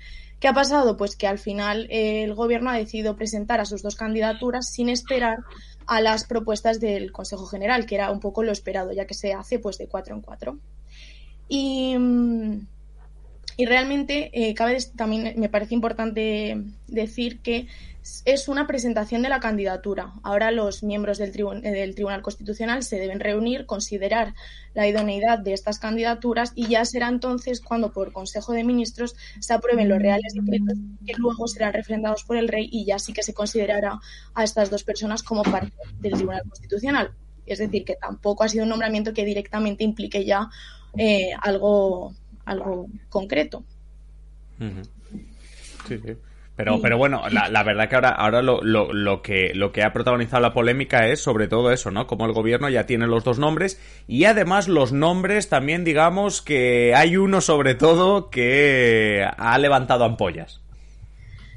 ¿Qué 0.44 0.50
ha 0.50 0.54
pasado? 0.54 0.98
Pues 0.98 1.16
que 1.16 1.26
al 1.26 1.39
final 1.39 1.88
eh, 1.89 2.22
el 2.26 2.34
gobierno 2.34 2.70
ha 2.70 2.76
decidido 2.76 3.16
presentar 3.16 3.62
a 3.62 3.66
sus 3.66 3.82
dos 3.82 3.96
candidaturas 3.96 4.70
sin 4.70 4.89
esperar 4.89 5.38
a 5.88 6.02
las 6.02 6.26
propuestas 6.26 6.82
del 6.82 7.14
Consejo 7.14 7.46
General, 7.46 7.86
que 7.86 7.96
era 7.96 8.12
un 8.12 8.20
poco 8.20 8.44
lo 8.44 8.52
esperado, 8.52 8.91
ya 8.91 9.08
que 9.08 9.14
se 9.14 9.32
hace 9.32 9.60
pues 9.60 9.78
de 9.78 9.88
cuatro 9.88 10.14
en 10.14 10.22
cuatro. 10.22 10.60
Y, 11.48 11.98
mm, 11.98 12.68
realmente 13.58 14.32
eh, 14.34 14.54
cabe 14.54 14.78
también 14.98 15.34
me 15.39 15.48
parece 15.48 15.76
importante 15.76 16.62
decir 16.88 17.39
que 17.39 17.68
es 18.26 18.47
una 18.47 18.68
presentación 18.68 19.22
de 19.22 19.30
la 19.30 19.39
candidatura. 19.39 20.14
Ahora 20.24 20.51
los 20.51 20.84
miembros 20.84 21.18
del, 21.18 21.32
del, 21.32 21.95
Tribunal 21.95 22.22
Constitucional 22.22 22.84
se 22.84 22.99
deben 22.99 23.20
reunir, 23.20 23.66
considerar 23.66 24.34
la 24.74 24.88
idoneidad 24.88 25.39
de 25.39 25.54
estas 25.54 25.80
candidaturas 25.80 26.51
y 26.56 26.68
ya 26.68 26.84
será 26.86 27.08
entonces 27.08 27.62
cuando 27.62 27.93
por 27.93 28.12
Consejo 28.12 28.54
de 28.54 28.64
Ministros 28.64 29.16
se 29.39 29.54
aprueben 29.54 29.88
los 29.88 29.99
reales 29.99 30.34
decretos 30.34 30.78
que 31.06 31.14
luego 31.18 31.47
serán 31.47 31.74
refrendados 31.74 32.24
por 32.24 32.38
el 32.38 32.47
rey 32.47 32.68
y 32.72 32.86
ya 32.86 32.99
sí 32.99 33.14
que 33.14 33.24
se 33.24 33.34
considerará 33.34 33.99
a 34.34 34.43
estas 34.43 34.70
dos 34.70 34.84
personas 34.84 35.24
como 35.24 35.43
parte 35.43 35.74
del 35.99 36.14
Tribunal 36.14 36.43
Constitucional. 36.47 37.12
Es 37.45 37.60
decir, 37.60 37.86
que 37.86 37.95
tampoco 37.95 38.43
ha 38.43 38.49
sido 38.49 38.64
un 38.64 38.70
nombramiento 38.70 39.14
que 39.14 39.26
directamente 39.26 39.84
implique 39.84 40.26
ya 40.26 40.49
eh, 40.97 41.32
algo, 41.41 42.14
algo 42.45 42.88
concreto. 43.10 43.64
Sí, 45.88 45.99
sí. 46.06 46.18
Pero, 46.56 46.80
pero 46.82 46.99
bueno, 46.99 47.24
la, 47.30 47.64
verdad 47.64 47.89
que 47.89 47.95
ahora, 47.95 48.10
ahora 48.10 48.43
lo, 48.43 48.62
lo, 48.62 48.93
lo, 48.93 49.24
que, 49.24 49.54
lo 49.56 49.72
que 49.72 49.82
ha 49.82 49.91
protagonizado 49.91 50.39
la 50.39 50.54
polémica 50.54 51.08
es 51.08 51.20
sobre 51.20 51.47
todo 51.47 51.72
eso, 51.72 51.89
¿no? 51.89 52.06
Como 52.06 52.28
el 52.28 52.32
gobierno 52.32 52.70
ya 52.70 52.86
tiene 52.86 53.08
los 53.08 53.24
dos 53.24 53.39
nombres 53.39 53.82
y 54.08 54.26
además 54.26 54.68
los 54.68 54.91
nombres 54.91 55.49
también 55.49 55.84
digamos 55.84 56.43
que 56.43 56.93
hay 56.95 57.18
uno 57.18 57.41
sobre 57.41 57.74
todo 57.74 58.30
que 58.30 59.28
ha 59.36 59.58
levantado 59.58 60.06
ampollas. 60.06 60.64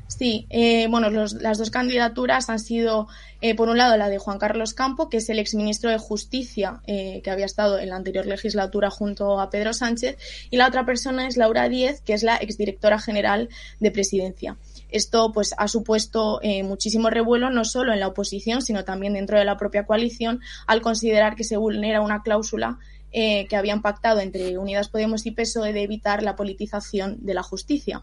Sí, 0.09 0.47
eh, 0.51 0.86
bueno, 0.88 1.11
los, 1.11 1.34
las 1.34 1.59
dos 1.59 1.70
candidaturas 1.70 2.49
han 2.49 2.61
sido, 2.61 3.09
eh, 3.40 3.55
por 3.57 3.68
un 3.68 3.76
lado, 3.76 3.97
la 3.97 4.09
de 4.09 4.18
Juan 4.18 4.38
Carlos 4.38 4.72
Campo, 4.72 5.09
que 5.11 5.16
es 5.16 5.28
el 5.28 5.38
exministro 5.38 5.90
de 5.90 5.99
Justicia, 5.99 6.80
eh, 6.86 7.20
que 7.24 7.30
había 7.30 7.44
estado 7.44 7.78
en 7.78 7.90
la 7.90 7.97
anterior 7.97 8.24
legislatura 8.24 8.88
junto 8.88 9.40
a 9.40 9.51
Pedro 9.51 9.72
Sánchez, 9.72 10.16
y 10.51 10.57
la 10.57 10.68
otra 10.68 10.86
persona 10.86 11.26
es 11.26 11.36
Laura 11.36 11.68
Díez, 11.68 12.01
que 12.03 12.14
es 12.14 12.22
la 12.22 12.36
exdirectora 12.36 13.01
general 13.01 13.49
de 13.80 13.90
Presidencia. 13.90 14.57
Esto 14.97 15.30
pues 15.30 15.55
ha 15.59 15.68
supuesto 15.68 16.40
eh, 16.42 16.62
muchísimo 16.62 17.11
revuelo 17.11 17.51
no 17.51 17.66
solo 17.66 17.92
en 17.92 18.01
la 18.01 18.09
oposición, 18.09 18.62
sino 18.62 18.82
también 18.82 19.12
dentro 19.12 19.38
de 19.38 19.44
la 19.44 19.59
propia 19.59 19.84
coalición, 19.84 20.40
al 20.66 20.80
considerar 20.80 21.36
que 21.36 21.44
se 21.44 21.59
vulnera 21.59 22.01
una 22.01 22.22
cláusula 22.22 22.78
eh, 23.12 23.47
que 23.47 23.57
habían 23.57 23.82
pactado 23.82 24.20
entre 24.20 24.57
Unidas 24.57 24.88
Podemos 24.88 25.26
y 25.26 25.32
PSOE 25.32 25.74
de 25.74 25.82
evitar 25.82 26.22
la 26.22 26.34
politización 26.34 27.18
de 27.20 27.34
la 27.34 27.42
justicia. 27.42 28.03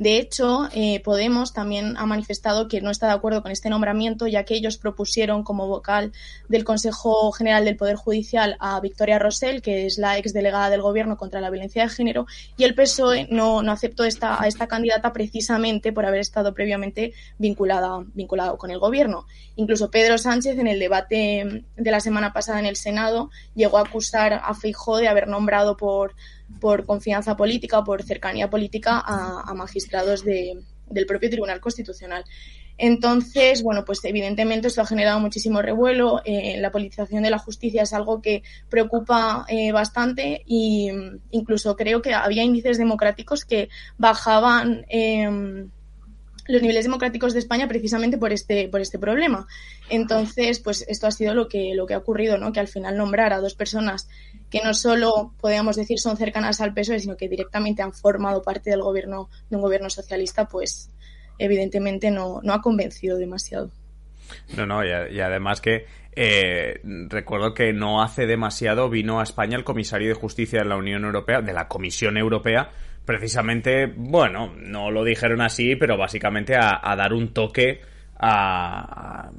De 0.00 0.16
hecho, 0.16 0.68
eh, 0.72 1.00
Podemos 1.04 1.52
también 1.52 1.96
ha 1.98 2.06
manifestado 2.06 2.68
que 2.68 2.80
no 2.80 2.90
está 2.90 3.06
de 3.08 3.12
acuerdo 3.12 3.42
con 3.42 3.52
este 3.52 3.68
nombramiento, 3.68 4.26
ya 4.26 4.44
que 4.44 4.54
ellos 4.54 4.78
propusieron 4.78 5.44
como 5.44 5.66
vocal 5.66 6.12
del 6.48 6.64
Consejo 6.64 7.32
General 7.32 7.66
del 7.66 7.76
Poder 7.76 7.96
Judicial 7.96 8.56
a 8.60 8.80
Victoria 8.80 9.18
Rosell, 9.18 9.60
que 9.60 9.84
es 9.84 9.98
la 9.98 10.16
exdelegada 10.16 10.70
del 10.70 10.80
Gobierno 10.80 11.18
contra 11.18 11.42
la 11.42 11.50
violencia 11.50 11.82
de 11.82 11.90
género, 11.90 12.26
y 12.56 12.64
el 12.64 12.74
PSOE 12.74 13.28
no, 13.30 13.62
no 13.62 13.72
aceptó 13.72 14.04
esta, 14.04 14.42
a 14.42 14.46
esta 14.46 14.66
candidata 14.68 15.12
precisamente 15.12 15.92
por 15.92 16.06
haber 16.06 16.20
estado 16.20 16.54
previamente 16.54 17.12
vinculada, 17.36 18.02
vinculado 18.14 18.56
con 18.56 18.70
el 18.70 18.78
Gobierno. 18.78 19.26
Incluso 19.56 19.90
Pedro 19.90 20.16
Sánchez, 20.16 20.58
en 20.58 20.66
el 20.66 20.78
debate 20.78 21.64
de 21.76 21.90
la 21.90 22.00
semana 22.00 22.32
pasada 22.32 22.58
en 22.58 22.66
el 22.66 22.76
Senado, 22.76 23.30
llegó 23.54 23.76
a 23.76 23.82
acusar 23.82 24.32
a 24.32 24.54
Feijó 24.54 24.96
de 24.96 25.08
haber 25.08 25.28
nombrado 25.28 25.76
por 25.76 26.14
por 26.60 26.86
confianza 26.86 27.36
política 27.36 27.78
o 27.78 27.84
por 27.84 28.02
cercanía 28.02 28.50
política 28.50 29.02
a, 29.04 29.52
magistrados 29.54 30.24
del 30.24 31.06
propio 31.06 31.30
Tribunal 31.30 31.60
Constitucional. 31.60 32.24
Entonces, 32.82 33.62
bueno, 33.62 33.84
pues 33.84 34.02
evidentemente 34.04 34.68
esto 34.68 34.80
ha 34.80 34.86
generado 34.86 35.20
muchísimo 35.20 35.60
revuelo. 35.60 36.22
Eh, 36.24 36.56
la 36.58 36.70
politización 36.70 37.22
de 37.22 37.28
la 37.28 37.38
justicia 37.38 37.82
es 37.82 37.92
algo 37.92 38.22
que 38.22 38.42
preocupa 38.70 39.44
eh, 39.48 39.70
bastante 39.70 40.44
e 40.48 41.18
incluso 41.30 41.76
creo 41.76 42.00
que 42.00 42.14
había 42.14 42.42
índices 42.42 42.78
democráticos 42.78 43.44
que 43.44 43.68
bajaban 43.98 44.86
eh, 44.88 45.68
los 46.50 46.62
niveles 46.62 46.84
democráticos 46.84 47.32
de 47.32 47.38
España 47.38 47.68
precisamente 47.68 48.18
por 48.18 48.32
este, 48.32 48.68
por 48.68 48.80
este 48.80 48.98
problema. 48.98 49.46
Entonces, 49.88 50.58
pues 50.60 50.84
esto 50.88 51.06
ha 51.06 51.10
sido 51.10 51.34
lo 51.34 51.48
que, 51.48 51.74
lo 51.74 51.86
que 51.86 51.94
ha 51.94 51.98
ocurrido, 51.98 52.38
¿no? 52.38 52.52
Que 52.52 52.60
al 52.60 52.68
final 52.68 52.96
nombrar 52.96 53.32
a 53.32 53.40
dos 53.40 53.54
personas 53.54 54.08
que 54.50 54.62
no 54.62 54.74
solo, 54.74 55.32
podríamos 55.40 55.76
decir, 55.76 55.98
son 55.98 56.16
cercanas 56.16 56.60
al 56.60 56.74
PSOE, 56.74 57.00
sino 57.00 57.16
que 57.16 57.28
directamente 57.28 57.82
han 57.82 57.92
formado 57.92 58.42
parte 58.42 58.70
del 58.70 58.82
gobierno, 58.82 59.30
de 59.48 59.56
un 59.56 59.62
gobierno 59.62 59.88
socialista, 59.88 60.46
pues 60.46 60.90
evidentemente 61.38 62.10
no, 62.10 62.40
no 62.42 62.52
ha 62.52 62.60
convencido 62.60 63.16
demasiado. 63.16 63.70
No, 64.56 64.66
no, 64.66 64.84
y, 64.84 65.20
además 65.20 65.60
que 65.60 65.86
eh, 66.14 66.80
recuerdo 67.08 67.54
que 67.54 67.72
no 67.72 68.02
hace 68.02 68.26
demasiado 68.26 68.88
vino 68.90 69.20
a 69.20 69.22
España 69.22 69.56
el 69.56 69.64
comisario 69.64 70.08
de 70.08 70.14
justicia 70.14 70.60
de 70.60 70.68
la 70.68 70.76
Unión 70.76 71.04
Europea, 71.04 71.40
de 71.40 71.52
la 71.52 71.68
Comisión 71.68 72.16
Europea, 72.16 72.70
precisamente, 73.04 73.86
bueno, 73.86 74.52
no 74.56 74.90
lo 74.90 75.04
dijeron 75.04 75.40
así, 75.40 75.76
pero 75.76 75.96
básicamente 75.96 76.56
a, 76.56 76.94
dar 76.96 77.12
un 77.12 77.32
toque 77.32 77.80
a, 78.16 79.30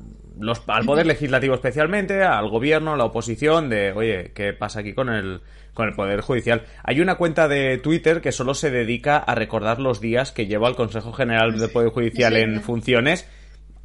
los, 0.41 0.61
al 0.67 0.85
poder 0.85 1.05
legislativo 1.05 1.53
especialmente, 1.53 2.23
al 2.23 2.49
gobierno, 2.49 2.93
a 2.93 2.97
la 2.97 3.05
oposición, 3.05 3.69
de, 3.69 3.91
oye, 3.93 4.31
¿qué 4.33 4.53
pasa 4.53 4.81
aquí 4.81 4.93
con 4.93 5.09
el, 5.09 5.41
con 5.73 5.87
el 5.87 5.95
poder 5.95 6.21
judicial? 6.21 6.63
Hay 6.83 6.99
una 6.99 7.15
cuenta 7.15 7.47
de 7.47 7.77
Twitter 7.77 8.21
que 8.21 8.31
solo 8.31 8.53
se 8.53 8.71
dedica 8.71 9.17
a 9.17 9.35
recordar 9.35 9.79
los 9.79 10.01
días 10.01 10.31
que 10.31 10.47
lleva 10.47 10.67
el 10.67 10.75
Consejo 10.75 11.13
General 11.13 11.57
del 11.57 11.69
Poder 11.69 11.89
Judicial 11.89 12.35
en 12.35 12.61
funciones. 12.61 13.27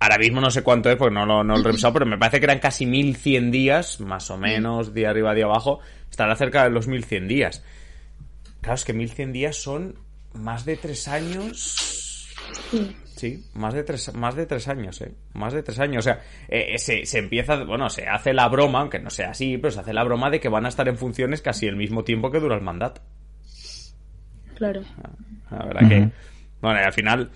Ahora 0.00 0.18
mismo 0.18 0.40
no 0.40 0.50
sé 0.50 0.62
cuánto 0.62 0.90
es 0.90 0.96
porque 0.96 1.14
no 1.14 1.26
lo, 1.26 1.44
no 1.44 1.54
lo 1.54 1.60
he 1.60 1.64
revisado, 1.66 1.92
pero 1.92 2.06
me 2.06 2.18
parece 2.18 2.40
que 2.40 2.46
eran 2.46 2.58
casi 2.58 2.86
1100 2.86 3.50
días, 3.50 4.00
más 4.00 4.30
o 4.30 4.36
menos, 4.36 4.94
día 4.94 5.10
arriba, 5.10 5.34
día 5.34 5.44
abajo. 5.44 5.80
Estará 6.10 6.34
cerca 6.36 6.64
de 6.64 6.70
los 6.70 6.88
1100 6.88 7.28
días. 7.28 7.64
Claro, 8.60 8.74
es 8.74 8.84
que 8.84 8.92
1100 8.92 9.32
días 9.32 9.56
son 9.56 9.96
más 10.32 10.64
de 10.64 10.76
tres 10.76 11.08
años. 11.08 11.95
Sí. 13.16 13.44
más 13.54 13.72
de 13.72 13.82
tres, 13.82 14.14
más 14.14 14.34
de 14.34 14.46
tres 14.46 14.68
años, 14.68 15.00
¿eh? 15.00 15.12
Más 15.32 15.52
de 15.52 15.62
tres 15.62 15.78
años. 15.78 16.00
O 16.00 16.02
sea, 16.02 16.20
eh, 16.48 16.78
se, 16.78 17.06
se, 17.06 17.18
empieza, 17.18 17.64
bueno, 17.64 17.88
se 17.88 18.06
hace 18.06 18.34
la 18.34 18.48
broma, 18.48 18.80
aunque 18.80 18.98
no 18.98 19.10
sea 19.10 19.30
así, 19.30 19.56
pero 19.58 19.70
se 19.70 19.80
hace 19.80 19.92
la 19.92 20.04
broma 20.04 20.30
de 20.30 20.40
que 20.40 20.48
van 20.48 20.66
a 20.66 20.68
estar 20.68 20.86
en 20.88 20.98
funciones 20.98 21.40
casi 21.40 21.66
el 21.66 21.76
mismo 21.76 22.04
tiempo 22.04 22.30
que 22.30 22.40
dura 22.40 22.56
el 22.56 22.62
mandato. 22.62 23.00
Claro. 24.56 24.82
La 25.50 25.64
verdad 25.64 25.88
que, 25.88 26.10
bueno, 26.60 26.80
al 26.84 26.92
final, 26.92 27.30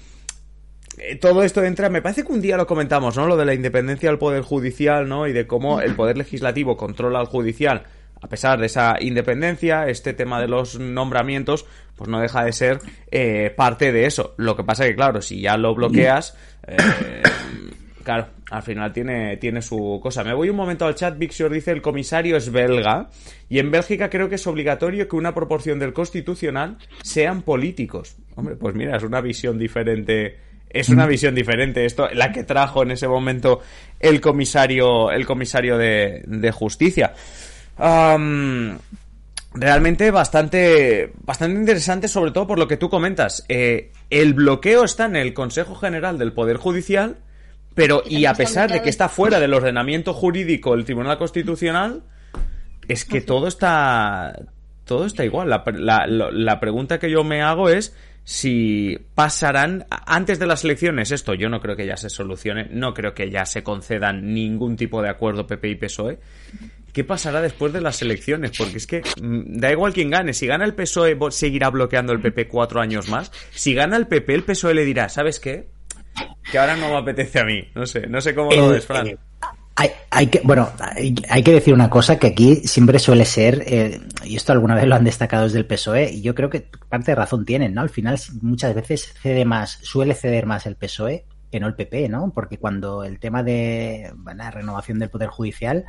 eh, 0.99 1.17
todo 1.17 1.43
esto 1.43 1.63
entra, 1.63 1.89
me 1.89 2.03
parece 2.03 2.25
que 2.25 2.33
un 2.33 2.41
día 2.41 2.57
lo 2.57 2.67
comentamos, 2.67 3.17
¿no? 3.17 3.27
Lo 3.27 3.37
de 3.37 3.45
la 3.45 3.55
independencia 3.55 4.09
del 4.09 4.19
poder 4.19 4.43
judicial, 4.43 5.09
¿no? 5.09 5.27
Y 5.27 5.33
de 5.33 5.47
cómo 5.47 5.81
el 5.81 5.95
poder 5.95 6.19
legislativo 6.19 6.77
controla 6.77 7.21
al 7.21 7.27
judicial 7.27 7.85
a 8.23 8.29
pesar 8.29 8.61
de 8.61 8.67
esa 8.67 8.97
independencia, 9.01 9.89
este 9.89 10.13
tema 10.13 10.41
de 10.41 10.49
los 10.49 10.79
nombramientos, 10.79 11.67
pues 11.97 12.09
no 12.09 12.21
deja 12.21 12.45
de 12.45 12.53
ser 12.53 12.79
eh, 13.11 13.53
parte 13.57 13.93
de 13.93 14.07
eso. 14.07 14.35
Lo 14.37 14.57
que 14.57 14.65
pasa 14.65 14.85
que, 14.85 14.95
claro, 14.95 15.23
si 15.23 15.41
ya 15.41 15.57
lo 15.57 15.75
bloqueas, 15.75 16.37
eh, 16.67 16.77
claro, 18.05 18.29
al 18.51 18.63
final 18.63 18.93
tiene, 18.93 19.39
tiene 19.39 19.63
su 19.63 20.01
cosa. 20.03 20.23
Me 20.23 20.35
voy 20.35 20.51
un 20.51 20.57
momento 20.57 20.85
al 20.85 20.95
chat, 20.95 21.17
Vixior 21.17 21.51
dice 21.51 21.71
el 21.73 21.81
comisario 21.81 22.37
es 22.37 22.53
belga 22.53 23.09
y 23.49 23.59
en 23.59 23.71
Bélgica 23.71 24.11
creo 24.11 24.29
que 24.29 24.35
es 24.35 24.47
obligatorio 24.47 25.09
que 25.09 25.17
una 25.17 25.35
proporción 25.35 25.79
del 25.79 25.93
constitucional 25.95 26.77
sean 27.03 27.43
políticos. 27.43 28.17
Hombre, 28.37 28.57
pues 28.57 28.75
mira, 28.75 28.97
es 28.97 29.03
una 29.03 29.21
visión 29.21 29.59
diferente 29.59 30.51
es 30.73 30.89
una 30.89 31.05
visión 31.05 31.35
diferente 31.35 31.85
esto 31.85 32.09
la 32.13 32.31
que 32.31 32.45
trajo 32.45 32.85
en 32.85 32.93
ese 32.93 33.09
momento 33.09 33.61
el 33.99 34.21
comisario 34.21 35.11
el 35.11 35.27
comisario 35.27 35.77
de 35.77 36.53
justicia 36.55 37.13
realmente 39.55 40.11
bastante, 40.11 41.13
bastante 41.23 41.59
interesante, 41.59 42.09
sobre 42.09 42.31
todo 42.31 42.47
por 42.47 42.59
lo 42.59 42.69
que 42.69 42.77
tú 42.77 42.89
comentas. 42.89 43.45
Eh, 43.49 43.93
el 44.11 44.35
bloqueo 44.35 44.85
está 44.85 45.07
en 45.07 45.17
el 45.17 45.35
Consejo 45.35 45.75
General 45.75 46.19
del 46.19 46.33
Poder 46.33 46.57
Judicial, 46.57 47.19
pero 47.75 48.03
y 48.05 48.25
a 48.27 48.35
pesar 48.35 48.71
de 48.71 48.83
que 48.83 48.91
está 48.91 49.09
fuera 49.09 49.41
del 49.41 49.55
ordenamiento 49.55 50.13
jurídico 50.13 50.75
el 50.75 50.85
Tribunal 50.85 51.19
Constitucional, 51.19 52.03
es 52.89 53.05
que 53.05 53.21
todo 53.21 53.47
está, 53.47 54.37
todo 54.85 55.07
está 55.07 55.25
igual. 55.25 55.49
La, 55.49 55.65
la, 55.73 56.07
la 56.07 56.61
pregunta 56.61 56.99
que 56.99 57.11
yo 57.11 57.25
me 57.25 57.43
hago 57.43 57.69
es 57.69 57.95
si 58.25 58.99
pasarán 59.15 59.87
antes 60.07 60.39
de 60.39 60.47
las 60.47 60.63
elecciones 60.63 61.11
esto 61.11 61.35
yo 61.35 61.49
no 61.49 61.61
creo 61.61 61.75
que 61.75 61.87
ya 61.87 61.97
se 61.97 62.11
solucione 62.11 62.69
no 62.71 62.93
creo 62.93 63.15
que 63.15 63.31
ya 63.31 63.47
se 63.47 63.63
concedan 63.63 64.35
ningún 64.35 64.77
tipo 64.77 65.03
de 65.03 65.09
acuerdo 65.09 65.47
PP 65.47 65.69
y 65.71 65.75
PSOE 65.77 66.19
¿Qué 66.93 67.05
pasará 67.05 67.41
después 67.41 67.73
de 67.73 67.81
las 67.81 68.03
elecciones? 68.03 68.53
Porque 68.57 68.79
es 68.79 68.87
que 68.87 69.03
mm, 69.21 69.59
da 69.59 69.71
igual 69.71 69.93
quién 69.93 70.11
gane. 70.11 70.33
Si 70.35 70.47
gana 70.47 70.65
el 70.65 70.75
PSOE, 70.75 71.17
seguirá 71.31 71.71
bloqueando 71.71 72.13
el 72.13 72.21
PP 72.21 72.49
cuatro 72.49 72.81
años 72.81 73.09
más. 73.09 73.31
Si 73.51 73.75
gana 73.75 73.97
el 73.97 74.07
PP, 74.07 74.35
el 74.35 74.45
PSOE 74.45 74.75
le 74.75 74.85
dirá, 74.85 75.09
¿sabes 75.09 75.41
qué? 75.41 75.69
Que 76.51 76.59
ahora 76.59 76.77
no 76.77 76.89
me 76.89 76.97
apetece 76.97 77.41
a 77.41 77.45
mí. 77.45 77.63
No 77.75 77.87
sé, 77.87 78.07
no 78.07 78.21
sé 78.21 78.35
cómo 78.35 78.53
lo 78.53 78.71
ves, 78.71 78.87
Fran. 78.87 79.19
Hay, 80.11 80.27
que, 80.27 80.43
bueno, 80.45 80.69
hay, 81.31 81.43
que 81.43 81.53
decir 81.53 81.73
una 81.73 81.89
cosa 81.89 82.19
que 82.19 82.27
aquí 82.27 82.57
siempre 82.57 82.99
suele 82.99 83.25
ser, 83.25 83.63
eh, 83.67 83.99
y 84.25 84.37
esto 84.37 84.53
alguna 84.53 84.75
vez 84.75 84.85
lo 84.85 84.95
han 84.95 85.05
destacado 85.05 85.45
desde 85.45 85.59
el 85.59 85.65
PSOE, 85.65 86.11
y 86.11 86.21
yo 86.21 86.35
creo 86.35 86.51
que 86.51 86.67
parte 86.91 87.13
de 87.13 87.15
razón 87.15 87.47
tienen, 87.47 87.73
¿no? 87.73 87.81
Al 87.81 87.89
final 87.89 88.19
muchas 88.43 88.75
veces 88.75 89.15
cede 89.23 89.47
más, 89.47 89.79
suele 89.81 90.15
ceder 90.15 90.45
más 90.45 90.67
el 90.67 90.77
PSOE 90.77 91.25
que 91.51 91.61
no 91.61 91.67
el 91.67 91.75
PP, 91.75 92.09
¿no? 92.09 92.31
Porque 92.35 92.59
cuando 92.59 93.05
el 93.05 93.19
tema 93.19 93.43
de 93.43 94.13
la 94.37 94.51
renovación 94.51 94.99
del 94.99 95.11
Poder 95.11 95.29
Judicial, 95.29 95.85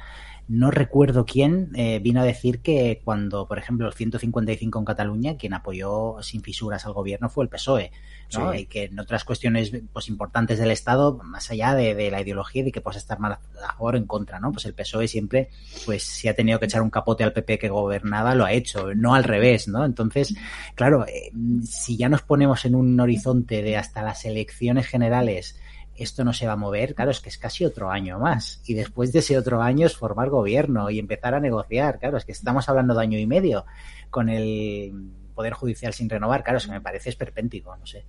no 0.47 0.71
recuerdo 0.71 1.25
quién 1.25 1.71
eh, 1.75 1.99
vino 1.99 2.21
a 2.21 2.25
decir 2.25 2.61
que 2.61 3.01
cuando, 3.03 3.47
por 3.47 3.57
ejemplo, 3.57 3.87
el 3.87 3.93
155 3.93 4.79
en 4.79 4.85
Cataluña, 4.85 5.37
quien 5.37 5.53
apoyó 5.53 6.17
sin 6.21 6.41
fisuras 6.41 6.85
al 6.85 6.93
gobierno 6.93 7.29
fue 7.29 7.45
el 7.45 7.49
PSOE, 7.49 7.91
¿no? 8.33 8.53
Y 8.53 8.65
que 8.65 8.85
en 8.85 8.99
otras 8.99 9.23
cuestiones 9.23 9.71
pues 9.93 10.09
importantes 10.09 10.59
del 10.59 10.71
Estado, 10.71 11.19
más 11.23 11.49
allá 11.51 11.73
de, 11.75 12.11
la 12.11 12.21
ideología 12.21 12.63
de 12.63 12.71
que 12.71 12.81
puedas 12.81 12.97
estar 12.97 13.19
más 13.19 13.39
a 13.63 13.73
favor 13.73 13.95
o 13.95 13.97
en 13.97 14.05
contra, 14.05 14.39
¿no? 14.39 14.51
Pues 14.51 14.65
el 14.65 14.73
PSOE 14.73 15.07
siempre, 15.07 15.49
pues 15.85 16.03
si 16.03 16.27
ha 16.27 16.35
tenido 16.35 16.59
que 16.59 16.65
echar 16.65 16.81
un 16.81 16.89
capote 16.89 17.23
al 17.23 17.33
PP 17.33 17.57
que 17.57 17.69
gobernaba, 17.69 18.35
lo 18.35 18.45
ha 18.45 18.51
hecho, 18.51 18.93
no 18.93 19.15
al 19.15 19.23
revés, 19.23 19.67
¿no? 19.67 19.85
Entonces, 19.85 20.35
claro, 20.75 21.05
eh, 21.07 21.31
si 21.63 21.97
ya 21.97 22.09
nos 22.09 22.23
ponemos 22.23 22.65
en 22.65 22.75
un 22.75 22.99
horizonte 22.99 23.61
de 23.61 23.77
hasta 23.77 24.01
las 24.01 24.25
elecciones 24.25 24.87
generales 24.87 25.59
esto 26.03 26.23
no 26.23 26.33
se 26.33 26.47
va 26.47 26.53
a 26.53 26.57
mover, 26.57 26.95
claro, 26.95 27.11
es 27.11 27.19
que 27.19 27.29
es 27.29 27.37
casi 27.37 27.65
otro 27.65 27.91
año 27.91 28.19
más. 28.19 28.61
Y 28.65 28.73
después 28.73 29.11
de 29.11 29.19
ese 29.19 29.37
otro 29.37 29.61
año 29.61 29.85
es 29.85 29.95
formar 29.95 30.29
gobierno 30.29 30.89
y 30.89 30.99
empezar 30.99 31.33
a 31.33 31.39
negociar. 31.39 31.99
Claro, 31.99 32.17
es 32.17 32.25
que 32.25 32.31
estamos 32.31 32.67
hablando 32.69 32.93
de 32.93 33.01
año 33.01 33.17
y 33.17 33.27
medio 33.27 33.65
con 34.09 34.29
el 34.29 34.91
Poder 35.33 35.53
Judicial 35.53 35.93
sin 35.93 36.09
renovar. 36.09 36.43
Claro, 36.43 36.57
es 36.57 36.65
que 36.65 36.71
me 36.71 36.81
parece 36.81 37.09
esperpéntico, 37.09 37.75
no 37.75 37.85
sé. 37.85 38.05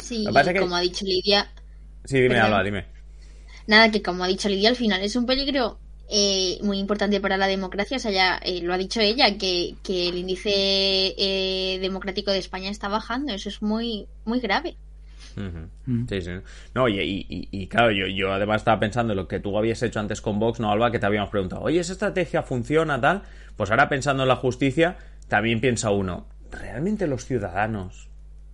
Sí, 0.00 0.26
como 0.58 0.76
ha 0.76 0.80
dicho 0.80 1.04
Lidia. 1.04 1.48
Sí, 2.04 2.20
dime, 2.20 2.38
Alba, 2.38 2.62
dime. 2.62 2.86
Nada, 3.66 3.90
que 3.90 4.02
como 4.02 4.24
ha 4.24 4.28
dicho 4.28 4.48
Lidia, 4.48 4.68
al 4.68 4.76
final 4.76 5.02
es 5.02 5.16
un 5.16 5.26
peligro 5.26 5.78
eh, 6.08 6.58
muy 6.62 6.78
importante 6.78 7.20
para 7.20 7.36
la 7.36 7.46
democracia. 7.46 7.96
O 7.96 8.00
sea, 8.00 8.10
ya 8.10 8.40
eh, 8.42 8.60
lo 8.62 8.72
ha 8.72 8.78
dicho 8.78 9.00
ella, 9.00 9.36
que, 9.36 9.76
el 9.88 10.18
índice 10.18 10.50
eh, 10.52 11.78
democrático 11.80 12.30
de 12.30 12.38
España 12.38 12.70
está 12.70 12.88
bajando. 12.88 13.32
Eso 13.32 13.48
es 13.48 13.62
muy, 13.62 14.06
muy 14.24 14.40
grave. 14.40 14.76
Mm. 15.36 16.06
Sí, 16.08 16.22
sí. 16.22 16.30
No, 16.74 16.88
y, 16.88 17.68
claro, 17.70 17.90
yo, 17.90 18.06
yo 18.06 18.32
además 18.32 18.62
estaba 18.62 18.80
pensando 18.80 19.12
en 19.12 19.18
lo 19.18 19.28
que 19.28 19.38
tú 19.38 19.56
habías 19.58 19.82
hecho 19.82 20.00
antes 20.00 20.20
con 20.20 20.38
Vox, 20.38 20.60
¿no, 20.60 20.70
Alba? 20.70 20.90
Que 20.90 20.98
te 20.98 21.06
habíamos 21.06 21.30
preguntado, 21.30 21.62
oye, 21.62 21.80
¿esa 21.80 21.92
estrategia 21.92 22.42
funciona 22.42 23.00
tal? 23.00 23.22
Pues 23.56 23.70
ahora 23.70 23.88
pensando 23.88 24.22
en 24.22 24.28
la 24.28 24.36
justicia, 24.36 24.96
también 25.28 25.60
piensa 25.60 25.90
uno, 25.90 26.26
¿realmente 26.50 27.06
los 27.06 27.26
ciudadanos, 27.26 28.08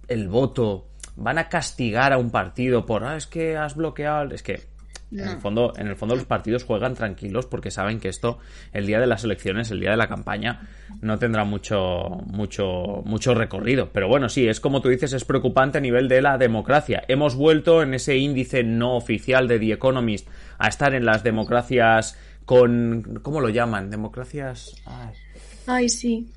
el 0.09 0.29
voto, 0.29 0.89
van 1.17 1.39
a 1.39 1.49
castigar 1.49 2.13
a 2.13 2.19
un 2.19 2.31
partido 2.31 2.85
por, 2.87 3.05
ah, 3.05 3.17
es 3.17 3.27
que 3.27 3.57
has 3.57 3.77
bloqueado, 3.77 4.35
es 4.35 4.43
que 4.43 4.72
en, 5.13 5.29
el 5.29 5.39
fondo, 5.39 5.73
en 5.77 5.89
el 5.89 5.97
fondo 5.97 6.15
los 6.15 6.25
partidos 6.25 6.65
juegan 6.65 6.95
tranquilos 6.95 7.47
porque 7.47 7.71
saben 7.71 8.01
que 8.01 8.09
esto, 8.09 8.39
el 8.73 8.87
día 8.87 9.01
de 9.01 9.07
las 9.07 9.25
elecciones, 9.25 9.71
el 9.71 9.81
día 9.81 9.91
de 9.91 9.97
la 9.97 10.09
campaña, 10.09 10.69
no 11.01 11.19
tendrá 11.19 11.45
mucho, 11.45 12.23
mucho, 12.27 13.03
mucho 13.05 13.35
recorrido. 13.35 13.91
Pero 13.93 14.09
bueno, 14.09 14.29
sí, 14.29 14.49
es 14.49 14.61
como 14.61 14.81
tú 14.81 14.89
dices, 14.89 15.13
es 15.13 15.25
preocupante 15.25 15.79
a 15.79 15.81
nivel 15.81 16.09
de 16.09 16.23
la 16.23 16.39
democracia. 16.39 17.05
Hemos 17.09 17.35
vuelto 17.35 17.83
en 17.83 17.95
ese 17.95 18.17
índice 18.17 18.63
no 18.65 18.97
oficial 18.97 19.49
de 19.49 19.59
The 19.59 19.73
Economist 19.73 20.29
a 20.59 20.69
estar 20.69 20.95
en 20.95 21.05
las 21.05 21.23
democracias 21.23 22.19
con... 22.45 23.21
¿Cómo 23.23 23.41
lo 23.41 23.49
llaman? 23.49 23.91
Democracias... 23.91 24.77
Ay, 25.67 25.89
sí. 25.89 26.31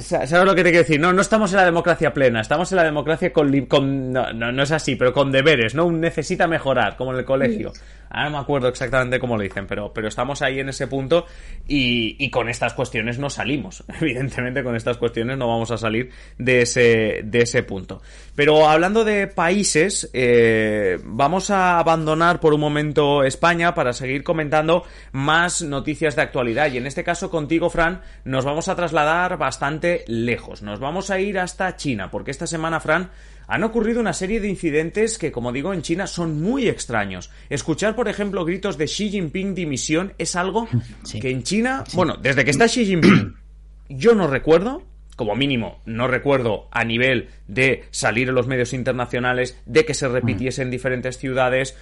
¿Sabes 0.00 0.32
lo 0.32 0.54
que 0.56 0.64
te 0.64 0.70
quiero 0.70 0.82
decir? 0.82 0.98
No, 0.98 1.12
no 1.12 1.22
estamos 1.22 1.52
en 1.52 1.58
la 1.58 1.64
democracia 1.64 2.12
plena, 2.12 2.40
estamos 2.40 2.72
en 2.72 2.76
la 2.76 2.84
democracia 2.84 3.32
con... 3.32 3.66
con 3.66 4.12
no, 4.12 4.32
no, 4.32 4.62
es 4.62 4.72
así, 4.72 4.96
pero 4.96 5.12
con 5.12 5.30
deberes, 5.30 5.74
¿no? 5.76 5.90
necesita 5.92 6.48
mejorar, 6.48 6.96
como 6.96 7.12
en 7.12 7.18
el 7.18 7.24
colegio. 7.24 7.72
Ahora 8.10 8.30
no 8.30 8.36
me 8.36 8.42
acuerdo 8.42 8.68
exactamente 8.68 9.18
cómo 9.18 9.36
lo 9.36 9.42
dicen, 9.42 9.66
pero, 9.66 9.92
pero 9.92 10.08
estamos 10.08 10.42
ahí 10.42 10.60
en 10.60 10.68
ese 10.68 10.86
punto 10.86 11.26
y, 11.66 12.16
y, 12.24 12.30
con 12.30 12.48
estas 12.48 12.74
cuestiones 12.74 13.18
no 13.18 13.30
salimos. 13.30 13.84
Evidentemente 14.00 14.62
con 14.62 14.76
estas 14.76 14.96
cuestiones 14.96 15.36
no 15.38 15.48
vamos 15.48 15.70
a 15.70 15.78
salir 15.78 16.10
de 16.38 16.62
ese, 16.62 17.20
de 17.24 17.42
ese 17.42 17.62
punto. 17.62 18.02
Pero 18.34 18.68
hablando 18.68 19.04
de 19.04 19.26
países, 19.26 20.10
eh, 20.12 20.98
vamos 21.04 21.50
a 21.50 21.78
abandonar 21.78 22.40
por 22.40 22.54
un 22.54 22.60
momento 22.60 23.24
España 23.24 23.74
para 23.74 23.92
seguir 23.92 24.22
comentando 24.22 24.84
más 25.12 25.62
noticias 25.62 26.16
de 26.16 26.22
actualidad. 26.22 26.70
Y 26.70 26.78
en 26.78 26.86
este 26.86 27.04
caso 27.04 27.30
contigo, 27.30 27.70
Fran, 27.70 28.02
nos 28.24 28.44
vamos 28.44 28.68
a 28.68 28.76
trasladar 28.76 29.38
bastante 29.38 30.04
lejos. 30.06 30.62
Nos 30.62 30.80
vamos 30.80 31.10
a 31.10 31.18
ir 31.18 31.38
hasta 31.38 31.76
China, 31.76 32.10
porque 32.10 32.30
esta 32.30 32.46
semana, 32.46 32.80
Fran, 32.80 33.10
han 33.46 33.64
ocurrido 33.64 34.00
una 34.00 34.12
serie 34.12 34.40
de 34.40 34.48
incidentes 34.48 35.18
que, 35.18 35.32
como 35.32 35.52
digo, 35.52 35.72
en 35.72 35.82
China 35.82 36.06
son 36.06 36.40
muy 36.40 36.68
extraños. 36.68 37.30
Escuchar, 37.48 37.94
por 37.94 38.08
ejemplo, 38.08 38.44
gritos 38.44 38.78
de 38.78 38.86
Xi 38.86 39.10
Jinping 39.10 39.54
dimisión 39.54 40.14
es 40.18 40.36
algo 40.36 40.68
que 41.20 41.30
en 41.30 41.42
China, 41.42 41.84
bueno, 41.94 42.16
desde 42.16 42.44
que 42.44 42.50
está 42.50 42.66
Xi 42.66 42.86
Jinping, 42.86 43.36
yo 43.88 44.14
no 44.14 44.26
recuerdo, 44.26 44.82
como 45.16 45.34
mínimo, 45.34 45.80
no 45.86 46.08
recuerdo 46.08 46.68
a 46.70 46.84
nivel 46.84 47.28
de 47.46 47.84
salir 47.90 48.28
en 48.28 48.34
los 48.34 48.46
medios 48.46 48.72
internacionales, 48.72 49.60
de 49.66 49.84
que 49.84 49.94
se 49.94 50.08
repitiese 50.08 50.62
en 50.62 50.70
diferentes 50.70 51.18
ciudades. 51.18 51.76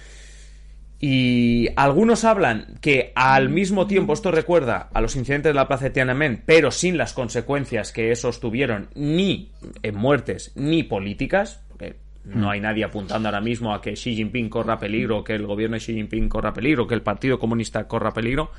Y 0.99 1.67
algunos 1.75 2.23
hablan 2.23 2.77
que 2.81 3.11
al 3.15 3.49
mismo 3.49 3.85
tiempo 3.85 4.13
esto 4.13 4.31
recuerda 4.31 4.89
a 4.93 5.01
los 5.01 5.15
incidentes 5.15 5.49
de 5.49 5.55
la 5.55 5.67
plaza 5.67 5.85
de 5.85 5.91
Tiananmen, 5.91 6.41
pero 6.45 6.71
sin 6.71 6.97
las 6.97 7.13
consecuencias 7.13 7.91
que 7.91 8.11
esos 8.11 8.39
tuvieron, 8.39 8.89
ni 8.95 9.51
en 9.83 9.95
muertes 9.95 10.53
ni 10.55 10.83
políticas, 10.83 11.61
porque 11.69 11.97
no 12.23 12.49
hay 12.49 12.61
nadie 12.61 12.85
apuntando 12.85 13.27
ahora 13.27 13.41
mismo 13.41 13.73
a 13.73 13.81
que 13.81 13.93
Xi 13.93 14.15
Jinping 14.15 14.49
corra 14.49 14.79
peligro, 14.79 15.23
que 15.23 15.33
el 15.33 15.45
gobierno 15.45 15.75
de 15.75 15.81
Xi 15.81 15.93
Jinping 15.93 16.29
corra 16.29 16.53
peligro, 16.53 16.87
que 16.87 16.95
el 16.95 17.01
Partido 17.01 17.39
Comunista 17.39 17.87
corra 17.87 18.11
peligro. 18.11 18.51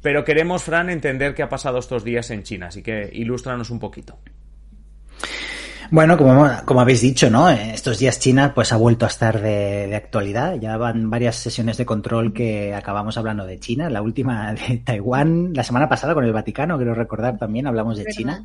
Pero 0.00 0.22
queremos, 0.22 0.62
Fran, 0.62 0.90
entender 0.90 1.34
qué 1.34 1.42
ha 1.42 1.48
pasado 1.48 1.78
estos 1.78 2.04
días 2.04 2.30
en 2.30 2.44
China, 2.44 2.68
así 2.68 2.82
que 2.82 3.10
ilústranos 3.12 3.70
un 3.70 3.80
poquito. 3.80 4.18
Bueno, 5.90 6.16
como, 6.16 6.48
como 6.64 6.80
habéis 6.80 7.00
dicho, 7.00 7.30
¿no? 7.30 7.48
Estos 7.48 7.98
días 7.98 8.18
China 8.18 8.52
pues 8.54 8.72
ha 8.72 8.76
vuelto 8.76 9.04
a 9.04 9.08
estar 9.08 9.40
de, 9.40 9.94
actualidad. 9.94 10.54
Ya 10.60 10.76
van 10.76 11.10
varias 11.10 11.36
sesiones 11.36 11.76
de 11.76 11.86
control 11.86 12.32
que 12.32 12.74
acabamos 12.74 13.16
hablando 13.18 13.46
de 13.46 13.58
China. 13.58 13.90
La 13.90 14.02
última 14.02 14.52
de 14.54 14.78
Taiwán, 14.84 15.52
la 15.54 15.64
semana 15.64 15.88
pasada 15.88 16.14
con 16.14 16.24
el 16.24 16.32
Vaticano, 16.32 16.76
quiero 16.76 16.94
recordar 16.94 17.38
también, 17.38 17.66
hablamos 17.66 17.98
de 17.98 18.06
China. 18.06 18.44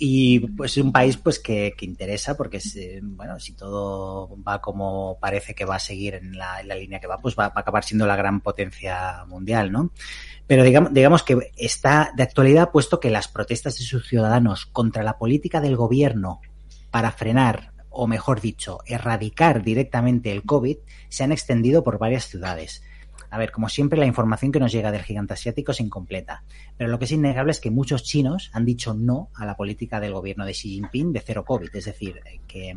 Y 0.00 0.38
pues 0.38 0.76
es 0.76 0.84
un 0.84 0.92
país 0.92 1.16
pues 1.16 1.40
que, 1.40 1.74
que 1.76 1.84
interesa 1.84 2.36
porque 2.36 2.60
bueno, 3.02 3.40
si 3.40 3.54
todo 3.54 4.30
va 4.46 4.60
como 4.60 5.18
parece 5.20 5.54
que 5.54 5.64
va 5.64 5.74
a 5.74 5.80
seguir 5.80 6.14
en 6.14 6.38
la, 6.38 6.60
en 6.60 6.68
la 6.68 6.76
línea 6.76 7.00
que 7.00 7.08
va, 7.08 7.18
pues 7.18 7.34
va, 7.36 7.48
va, 7.48 7.54
a 7.56 7.60
acabar 7.60 7.82
siendo 7.82 8.06
la 8.06 8.14
gran 8.14 8.40
potencia 8.40 9.24
mundial, 9.26 9.72
¿no? 9.72 9.90
Pero 10.46 10.62
digamos, 10.62 10.94
digamos 10.94 11.24
que 11.24 11.50
está 11.56 12.12
de 12.16 12.22
actualidad 12.22 12.70
puesto 12.70 13.00
que 13.00 13.10
las 13.10 13.26
protestas 13.26 13.76
de 13.76 13.84
sus 13.84 14.06
ciudadanos 14.06 14.66
contra 14.66 15.02
la 15.02 15.18
política 15.18 15.60
del 15.60 15.76
gobierno 15.76 16.40
para 16.90 17.10
frenar, 17.10 17.72
o 17.90 18.06
mejor 18.06 18.40
dicho, 18.40 18.78
erradicar 18.86 19.62
directamente 19.62 20.30
el 20.30 20.44
COVID, 20.44 20.78
se 21.08 21.24
han 21.24 21.32
extendido 21.32 21.82
por 21.82 21.98
varias 21.98 22.28
ciudades. 22.28 22.82
A 23.30 23.38
ver, 23.38 23.50
como 23.52 23.68
siempre, 23.68 23.98
la 23.98 24.06
información 24.06 24.52
que 24.52 24.60
nos 24.60 24.72
llega 24.72 24.90
del 24.90 25.02
gigante 25.02 25.34
asiático 25.34 25.72
es 25.72 25.80
incompleta, 25.80 26.44
pero 26.76 26.90
lo 26.90 26.98
que 26.98 27.04
es 27.04 27.12
innegable 27.12 27.50
es 27.50 27.60
que 27.60 27.70
muchos 27.70 28.02
chinos 28.02 28.50
han 28.52 28.64
dicho 28.64 28.94
no 28.94 29.30
a 29.34 29.44
la 29.44 29.56
política 29.56 30.00
del 30.00 30.14
gobierno 30.14 30.46
de 30.46 30.52
Xi 30.52 30.70
Jinping 30.70 31.12
de 31.12 31.20
cero 31.20 31.44
COVID, 31.44 31.68
es 31.74 31.84
decir, 31.84 32.20
que 32.46 32.74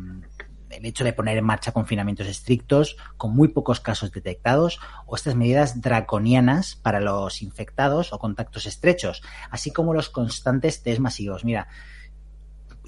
el 0.72 0.86
hecho 0.86 1.04
de 1.04 1.12
poner 1.12 1.38
en 1.38 1.44
marcha 1.44 1.72
confinamientos 1.72 2.26
estrictos 2.26 2.96
con 3.16 3.34
muy 3.34 3.48
pocos 3.48 3.80
casos 3.80 4.12
detectados 4.12 4.80
o 5.06 5.16
estas 5.16 5.34
medidas 5.34 5.80
draconianas 5.80 6.76
para 6.76 7.00
los 7.00 7.42
infectados 7.42 8.12
o 8.12 8.18
contactos 8.18 8.66
estrechos, 8.66 9.22
así 9.50 9.70
como 9.70 9.94
los 9.94 10.08
constantes 10.08 10.82
test 10.82 11.00
masivos. 11.00 11.44
Mira, 11.44 11.68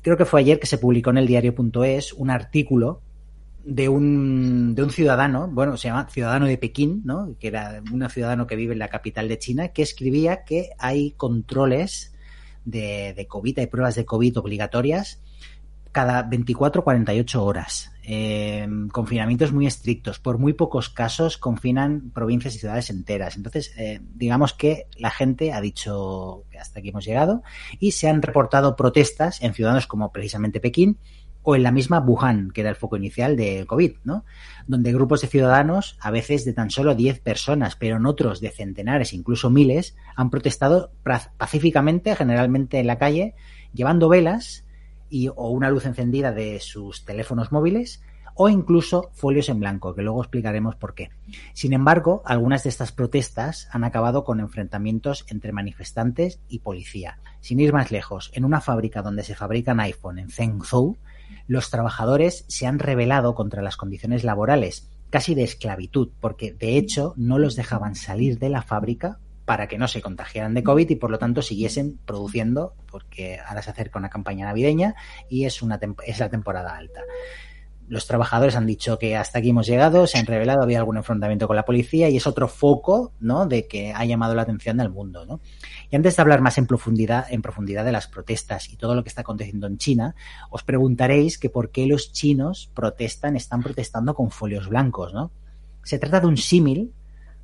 creo 0.02 0.16
que 0.16 0.24
fue 0.24 0.40
ayer 0.40 0.58
que 0.58 0.66
se 0.66 0.78
publicó 0.78 1.10
en 1.10 1.18
el 1.18 1.26
diario.es 1.26 2.12
un 2.12 2.30
artículo 2.30 3.02
de 3.64 3.88
un, 3.88 4.74
de 4.74 4.82
un 4.82 4.90
ciudadano, 4.90 5.48
bueno, 5.48 5.76
se 5.76 5.88
llama 5.88 6.08
Ciudadano 6.08 6.46
de 6.46 6.58
Pekín, 6.58 7.02
¿no? 7.04 7.36
que 7.38 7.48
era 7.48 7.82
un 7.90 8.08
ciudadano 8.10 8.46
que 8.46 8.56
vive 8.56 8.72
en 8.72 8.78
la 8.78 8.88
capital 8.88 9.28
de 9.28 9.38
China, 9.38 9.68
que 9.68 9.82
escribía 9.82 10.44
que 10.44 10.70
hay 10.78 11.12
controles 11.12 12.14
de, 12.64 13.14
de 13.14 13.26
COVID, 13.26 13.58
hay 13.58 13.66
pruebas 13.66 13.94
de 13.94 14.04
COVID 14.04 14.38
obligatorias 14.38 15.20
cada 15.94 16.24
24 16.24 16.82
48 16.82 17.44
horas. 17.44 17.92
Eh, 18.02 18.66
confinamientos 18.90 19.52
muy 19.52 19.66
estrictos. 19.66 20.18
Por 20.18 20.38
muy 20.38 20.52
pocos 20.52 20.90
casos 20.90 21.38
confinan 21.38 22.10
provincias 22.10 22.56
y 22.56 22.58
ciudades 22.58 22.90
enteras. 22.90 23.36
Entonces, 23.36 23.72
eh, 23.78 24.00
digamos 24.12 24.52
que 24.54 24.88
la 24.98 25.10
gente 25.10 25.52
ha 25.52 25.60
dicho 25.60 26.42
que 26.50 26.58
hasta 26.58 26.80
aquí 26.80 26.88
hemos 26.88 27.04
llegado 27.04 27.44
y 27.78 27.92
se 27.92 28.08
han 28.08 28.22
reportado 28.22 28.74
protestas 28.74 29.40
en 29.40 29.54
ciudades 29.54 29.86
como 29.86 30.10
precisamente 30.10 30.58
Pekín 30.58 30.98
o 31.44 31.54
en 31.54 31.62
la 31.62 31.70
misma 31.70 32.00
Wuhan, 32.00 32.50
que 32.50 32.62
era 32.62 32.70
el 32.70 32.76
foco 32.76 32.96
inicial 32.96 33.36
del 33.36 33.66
COVID, 33.66 33.98
¿no? 34.02 34.24
Donde 34.66 34.92
grupos 34.92 35.20
de 35.20 35.28
ciudadanos, 35.28 35.96
a 36.00 36.10
veces 36.10 36.46
de 36.46 36.54
tan 36.54 36.70
solo 36.70 36.94
10 36.94 37.20
personas, 37.20 37.76
pero 37.76 37.98
en 37.98 38.06
otros 38.06 38.40
de 38.40 38.50
centenares, 38.50 39.12
incluso 39.12 39.50
miles, 39.50 39.94
han 40.16 40.30
protestado 40.30 40.90
pacíficamente, 41.36 42.16
generalmente 42.16 42.80
en 42.80 42.86
la 42.86 42.98
calle, 42.98 43.34
llevando 43.74 44.08
velas 44.08 44.64
y, 45.10 45.28
o 45.28 45.50
una 45.50 45.68
luz 45.68 45.84
encendida 45.84 46.32
de 46.32 46.60
sus 46.60 47.04
teléfonos 47.04 47.52
móviles 47.52 48.02
o 48.36 48.48
incluso 48.48 49.10
folios 49.12 49.48
en 49.48 49.60
blanco, 49.60 49.94
que 49.94 50.02
luego 50.02 50.22
explicaremos 50.22 50.76
por 50.76 50.94
qué. 50.94 51.10
Sin 51.52 51.72
embargo, 51.72 52.22
algunas 52.24 52.64
de 52.64 52.70
estas 52.70 52.90
protestas 52.90 53.68
han 53.70 53.84
acabado 53.84 54.24
con 54.24 54.40
enfrentamientos 54.40 55.24
entre 55.28 55.52
manifestantes 55.52 56.40
y 56.48 56.60
policía. 56.60 57.18
Sin 57.40 57.60
ir 57.60 57.72
más 57.72 57.92
lejos, 57.92 58.30
en 58.34 58.44
una 58.44 58.60
fábrica 58.60 59.02
donde 59.02 59.22
se 59.22 59.36
fabrican 59.36 59.78
iPhone 59.78 60.18
en 60.18 60.30
Zhengzhou, 60.30 60.96
los 61.46 61.70
trabajadores 61.70 62.44
se 62.48 62.66
han 62.66 62.78
rebelado 62.78 63.34
contra 63.34 63.62
las 63.62 63.76
condiciones 63.76 64.24
laborales, 64.24 64.90
casi 65.10 65.34
de 65.34 65.44
esclavitud, 65.44 66.10
porque 66.20 66.52
de 66.52 66.76
hecho 66.76 67.14
no 67.16 67.38
los 67.38 67.56
dejaban 67.56 67.94
salir 67.94 68.38
de 68.38 68.48
la 68.48 68.62
fábrica 68.62 69.18
para 69.44 69.68
que 69.68 69.78
no 69.78 69.88
se 69.88 70.00
contagiaran 70.00 70.54
de 70.54 70.64
COVID 70.64 70.88
y 70.88 70.96
por 70.96 71.10
lo 71.10 71.18
tanto 71.18 71.42
siguiesen 71.42 71.98
produciendo, 72.06 72.74
porque 72.90 73.38
ahora 73.46 73.62
se 73.62 73.70
acerca 73.70 73.98
una 73.98 74.08
campaña 74.08 74.46
navideña 74.46 74.94
y 75.28 75.44
es, 75.44 75.62
una 75.62 75.78
es 76.06 76.18
la 76.18 76.30
temporada 76.30 76.76
alta 76.76 77.02
los 77.88 78.06
trabajadores 78.06 78.56
han 78.56 78.66
dicho 78.66 78.98
que 78.98 79.16
hasta 79.16 79.38
aquí 79.38 79.50
hemos 79.50 79.66
llegado, 79.66 80.06
se 80.06 80.18
han 80.18 80.26
revelado, 80.26 80.62
había 80.62 80.78
algún 80.78 80.96
enfrentamiento 80.96 81.46
con 81.46 81.56
la 81.56 81.64
policía 81.64 82.08
y 82.08 82.16
es 82.16 82.26
otro 82.26 82.48
foco, 82.48 83.12
¿no? 83.20 83.46
De 83.46 83.66
que 83.66 83.92
ha 83.92 84.04
llamado 84.04 84.34
la 84.34 84.42
atención 84.42 84.78
del 84.78 84.90
mundo, 84.90 85.26
¿no? 85.26 85.40
Y 85.90 85.96
antes 85.96 86.16
de 86.16 86.22
hablar 86.22 86.40
más 86.40 86.56
en 86.58 86.66
profundidad, 86.66 87.26
en 87.30 87.42
profundidad 87.42 87.84
de 87.84 87.92
las 87.92 88.06
protestas 88.06 88.70
y 88.70 88.76
todo 88.76 88.94
lo 88.94 89.02
que 89.02 89.08
está 89.08 89.20
aconteciendo 89.20 89.66
en 89.66 89.78
China, 89.78 90.14
os 90.50 90.62
preguntaréis 90.62 91.38
que 91.38 91.50
por 91.50 91.70
qué 91.70 91.86
los 91.86 92.12
chinos 92.12 92.70
protestan, 92.74 93.36
están 93.36 93.62
protestando 93.62 94.14
con 94.14 94.30
folios 94.30 94.68
blancos, 94.68 95.12
¿no? 95.12 95.30
Se 95.82 95.98
trata 95.98 96.20
de 96.20 96.26
un 96.26 96.38
símil 96.38 96.92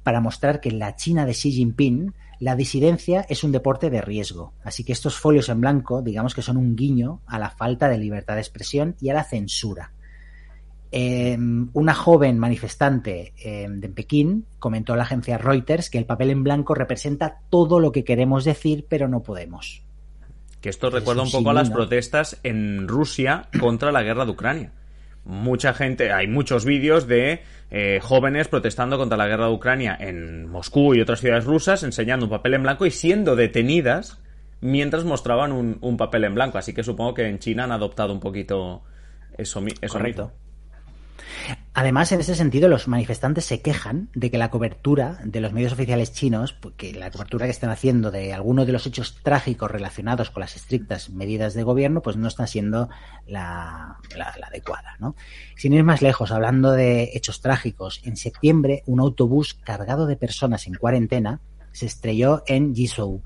para 0.02 0.20
mostrar 0.20 0.60
que 0.60 0.70
en 0.70 0.78
la 0.78 0.96
China 0.96 1.26
de 1.26 1.32
Xi 1.32 1.52
Jinping 1.52 2.14
la 2.38 2.56
disidencia 2.56 3.26
es 3.28 3.44
un 3.44 3.52
deporte 3.52 3.90
de 3.90 4.00
riesgo. 4.00 4.54
Así 4.64 4.82
que 4.82 4.92
estos 4.92 5.16
folios 5.16 5.50
en 5.50 5.60
blanco, 5.60 6.00
digamos 6.00 6.34
que 6.34 6.40
son 6.40 6.56
un 6.56 6.74
guiño 6.74 7.20
a 7.26 7.38
la 7.38 7.50
falta 7.50 7.90
de 7.90 7.98
libertad 7.98 8.36
de 8.36 8.40
expresión 8.40 8.96
y 8.98 9.10
a 9.10 9.14
la 9.14 9.24
censura 9.24 9.92
eh, 10.92 11.38
una 11.72 11.94
joven 11.94 12.38
manifestante 12.38 13.32
eh, 13.42 13.68
de 13.70 13.88
Pekín 13.88 14.46
comentó 14.58 14.94
a 14.94 14.96
la 14.96 15.04
agencia 15.04 15.38
Reuters 15.38 15.88
que 15.88 15.98
el 15.98 16.04
papel 16.04 16.30
en 16.30 16.42
blanco 16.42 16.74
representa 16.74 17.38
todo 17.48 17.78
lo 17.78 17.92
que 17.92 18.04
queremos 18.04 18.44
decir, 18.44 18.86
pero 18.88 19.06
no 19.06 19.22
podemos. 19.22 19.82
Que 20.60 20.68
esto 20.68 20.90
recuerda 20.90 21.22
un, 21.22 21.30
poco 21.30 21.50
a 21.50 21.54
las 21.54 21.70
protestas 21.70 22.38
en 22.42 22.88
Rusia 22.88 23.48
contra 23.60 23.92
la 23.92 24.02
guerra 24.02 24.24
de 24.24 24.32
Ucrania. 24.32 24.72
Mucha 25.24 25.74
gente, 25.74 26.12
hay 26.12 26.26
muchos 26.26 26.64
vídeos 26.64 27.06
de 27.06 27.42
eh, 27.70 28.00
jóvenes 28.02 28.48
protestando 28.48 28.98
contra 28.98 29.16
la 29.16 29.28
guerra 29.28 29.46
de 29.46 29.52
Ucrania 29.52 29.96
en 29.98 30.48
Moscú 30.48 30.94
y 30.94 31.00
otras 31.00 31.20
ciudades 31.20 31.44
rusas, 31.44 31.82
enseñando 31.84 32.26
un 32.26 32.30
papel 32.30 32.54
en 32.54 32.62
blanco 32.62 32.84
y 32.84 32.90
siendo 32.90 33.36
detenidas 33.36 34.18
mientras 34.60 35.04
mostraban 35.04 35.52
un, 35.52 35.96
papel 35.96 36.24
en 36.24 36.34
blanco. 36.34 36.58
Así 36.58 36.74
que 36.74 36.82
supongo 36.82 37.14
que 37.14 37.28
en 37.28 37.38
China 37.38 37.64
han 37.64 37.72
adoptado 37.72 38.12
un 38.12 38.20
poquito 38.20 38.82
eso, 39.38 39.62
eso 39.80 39.92
Correcto. 39.92 40.32
Además, 41.72 42.10
en 42.12 42.20
ese 42.20 42.34
sentido, 42.34 42.68
los 42.68 42.88
manifestantes 42.88 43.44
se 43.44 43.62
quejan 43.62 44.10
de 44.14 44.30
que 44.30 44.38
la 44.38 44.50
cobertura 44.50 45.20
de 45.24 45.40
los 45.40 45.52
medios 45.52 45.72
oficiales 45.72 46.12
chinos, 46.12 46.58
que 46.76 46.92
la 46.92 47.10
cobertura 47.10 47.46
que 47.46 47.52
están 47.52 47.70
haciendo 47.70 48.10
de 48.10 48.32
algunos 48.32 48.66
de 48.66 48.72
los 48.72 48.86
hechos 48.86 49.18
trágicos 49.22 49.70
relacionados 49.70 50.30
con 50.30 50.40
las 50.40 50.56
estrictas 50.56 51.10
medidas 51.10 51.54
de 51.54 51.62
gobierno, 51.62 52.02
pues 52.02 52.16
no 52.16 52.28
está 52.28 52.46
siendo 52.46 52.88
la, 53.26 53.98
adecuada. 54.46 54.96
¿no? 54.98 55.14
Sin 55.56 55.72
ir 55.72 55.84
más 55.84 56.02
lejos, 56.02 56.32
hablando 56.32 56.72
de 56.72 57.10
hechos 57.14 57.40
trágicos, 57.40 58.00
en 58.04 58.16
septiembre 58.16 58.82
un 58.86 59.00
autobús 59.00 59.54
cargado 59.54 60.06
de 60.06 60.16
personas 60.16 60.66
en 60.66 60.74
cuarentena 60.74 61.40
se 61.72 61.86
estrelló 61.86 62.42
en 62.46 62.74
Jizhou. 62.74 63.22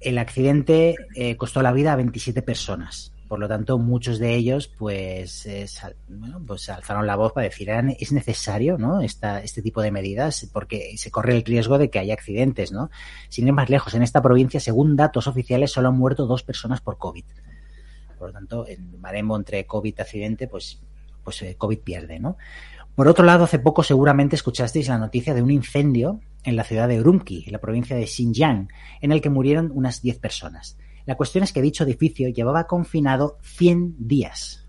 El 0.00 0.18
accidente 0.18 0.96
eh, 1.14 1.36
costó 1.36 1.62
la 1.62 1.72
vida 1.72 1.92
a 1.92 1.96
27 1.96 2.42
personas. 2.42 3.12
Por 3.28 3.40
lo 3.40 3.48
tanto, 3.48 3.78
muchos 3.78 4.18
de 4.18 4.34
ellos, 4.34 4.68
pues, 4.68 5.46
eh, 5.46 5.66
bueno, 6.08 6.40
pues 6.46 6.68
alzaron 6.68 7.06
la 7.06 7.16
voz 7.16 7.32
para 7.32 7.44
decir, 7.44 7.68
es 7.98 8.12
necesario, 8.12 8.78
¿no? 8.78 9.00
Esta, 9.00 9.42
este 9.42 9.62
tipo 9.62 9.82
de 9.82 9.90
medidas, 9.90 10.48
porque 10.52 10.96
se 10.96 11.10
corre 11.10 11.36
el 11.36 11.44
riesgo 11.44 11.78
de 11.78 11.90
que 11.90 11.98
haya 11.98 12.14
accidentes, 12.14 12.70
¿no? 12.70 12.90
Sin 13.28 13.48
ir 13.48 13.52
más 13.52 13.68
lejos, 13.68 13.94
en 13.94 14.02
esta 14.02 14.22
provincia, 14.22 14.60
según 14.60 14.94
datos 14.94 15.26
oficiales, 15.26 15.72
solo 15.72 15.88
han 15.88 15.98
muerto 15.98 16.26
dos 16.26 16.44
personas 16.44 16.80
por 16.80 16.98
COVID. 16.98 17.24
Por 18.16 18.28
lo 18.28 18.32
tanto, 18.32 18.66
en 18.68 19.00
baremo 19.00 19.36
entre 19.36 19.66
COVID 19.66 20.00
accidente, 20.00 20.46
pues, 20.46 20.80
pues 21.24 21.42
eh, 21.42 21.56
COVID 21.58 21.80
pierde, 21.80 22.20
¿no? 22.20 22.36
Por 22.94 23.08
otro 23.08 23.24
lado, 23.24 23.44
hace 23.44 23.58
poco 23.58 23.82
seguramente 23.82 24.36
escuchasteis 24.36 24.88
la 24.88 24.98
noticia 24.98 25.34
de 25.34 25.42
un 25.42 25.50
incendio 25.50 26.20
en 26.44 26.56
la 26.56 26.64
ciudad 26.64 26.88
de 26.88 27.00
Urumqi, 27.00 27.44
en 27.46 27.52
la 27.52 27.58
provincia 27.58 27.96
de 27.96 28.06
Xinjiang, 28.06 28.68
en 29.00 29.12
el 29.12 29.20
que 29.20 29.30
murieron 29.30 29.70
unas 29.74 30.00
10 30.00 30.18
personas. 30.18 30.78
La 31.06 31.16
cuestión 31.16 31.44
es 31.44 31.52
que 31.52 31.62
dicho 31.62 31.84
edificio 31.84 32.28
llevaba 32.28 32.66
confinado 32.66 33.38
100 33.42 34.08
días. 34.08 34.66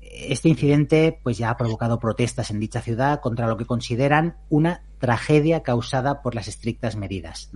Este 0.00 0.48
incidente 0.48 1.18
pues 1.22 1.36
ya 1.38 1.50
ha 1.50 1.56
provocado 1.56 1.98
protestas 1.98 2.50
en 2.50 2.60
dicha 2.60 2.80
ciudad 2.80 3.20
contra 3.20 3.48
lo 3.48 3.56
que 3.56 3.64
consideran 3.64 4.36
una 4.50 4.84
tragedia 4.98 5.64
causada 5.64 6.22
por 6.22 6.36
las 6.36 6.46
estrictas 6.46 6.94
medidas. 6.94 7.50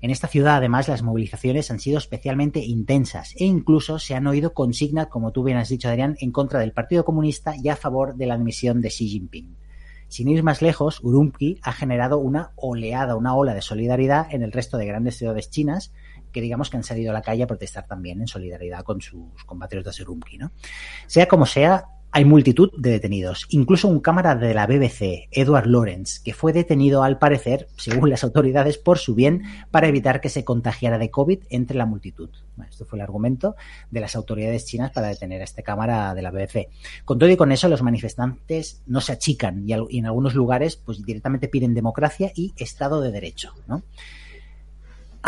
En 0.00 0.10
esta 0.10 0.28
ciudad, 0.28 0.56
además, 0.56 0.88
las 0.88 1.02
movilizaciones 1.02 1.70
han 1.70 1.78
sido 1.78 1.98
especialmente 1.98 2.60
intensas 2.60 3.34
e 3.36 3.44
incluso 3.44 3.98
se 3.98 4.14
han 4.14 4.26
oído 4.26 4.54
consignas, 4.54 5.08
como 5.08 5.32
tú 5.32 5.42
bien 5.42 5.58
has 5.58 5.68
dicho, 5.68 5.90
Adrián, 5.90 6.16
en 6.20 6.32
contra 6.32 6.60
del 6.60 6.72
Partido 6.72 7.04
Comunista 7.04 7.54
y 7.54 7.68
a 7.68 7.76
favor 7.76 8.14
de 8.14 8.26
la 8.26 8.34
admisión 8.34 8.80
de 8.80 8.88
Xi 8.88 9.08
Jinping. 9.08 9.56
Sin 10.08 10.28
ir 10.28 10.42
más 10.42 10.62
lejos, 10.62 11.00
Urumqi 11.02 11.58
ha 11.62 11.72
generado 11.72 12.18
una 12.18 12.52
oleada, 12.56 13.16
una 13.16 13.34
ola 13.34 13.52
de 13.52 13.60
solidaridad 13.60 14.32
en 14.32 14.42
el 14.42 14.52
resto 14.52 14.78
de 14.78 14.86
grandes 14.86 15.16
ciudades 15.18 15.50
chinas, 15.50 15.92
que 16.32 16.40
digamos 16.40 16.70
que 16.70 16.76
han 16.76 16.84
salido 16.84 17.10
a 17.10 17.14
la 17.14 17.22
calle 17.22 17.42
a 17.42 17.46
protestar 17.46 17.86
también 17.86 18.20
en 18.20 18.26
solidaridad 18.26 18.82
con 18.82 19.00
sus 19.00 19.44
compatriotas 19.44 19.96
de 19.96 20.02
Urumqi, 20.02 20.38
¿no? 20.38 20.52
Sea 21.06 21.26
como 21.26 21.46
sea, 21.46 21.86
hay 22.16 22.24
multitud 22.24 22.70
de 22.78 22.92
detenidos, 22.92 23.46
incluso 23.50 23.88
un 23.88 24.00
cámara 24.00 24.34
de 24.36 24.54
la 24.54 24.66
BBC, 24.66 25.28
Edward 25.30 25.66
Lawrence, 25.66 26.20
que 26.24 26.32
fue 26.32 26.54
detenido 26.54 27.02
al 27.02 27.18
parecer, 27.18 27.68
según 27.76 28.08
las 28.08 28.24
autoridades, 28.24 28.78
por 28.78 28.96
su 28.96 29.14
bien 29.14 29.42
para 29.70 29.88
evitar 29.88 30.22
que 30.22 30.30
se 30.30 30.42
contagiara 30.42 30.96
de 30.96 31.10
COVID 31.10 31.40
entre 31.50 31.76
la 31.76 31.84
multitud. 31.84 32.30
Esto 32.70 32.86
fue 32.86 32.98
el 32.98 33.02
argumento 33.02 33.54
de 33.90 34.00
las 34.00 34.16
autoridades 34.16 34.64
chinas 34.64 34.92
para 34.92 35.08
detener 35.08 35.42
a 35.42 35.44
este 35.44 35.62
cámara 35.62 36.14
de 36.14 36.22
la 36.22 36.30
BBC. 36.30 36.70
Con 37.04 37.18
todo 37.18 37.28
y 37.28 37.36
con 37.36 37.52
eso, 37.52 37.68
los 37.68 37.82
manifestantes 37.82 38.82
no 38.86 39.02
se 39.02 39.12
achican 39.12 39.68
y, 39.68 39.74
en 39.74 40.06
algunos 40.06 40.34
lugares 40.34 40.76
pues 40.76 41.04
directamente 41.04 41.48
piden 41.48 41.74
democracia 41.74 42.32
y 42.34 42.54
Estado 42.56 43.02
de 43.02 43.10
Derecho, 43.10 43.52
¿no? 43.66 43.82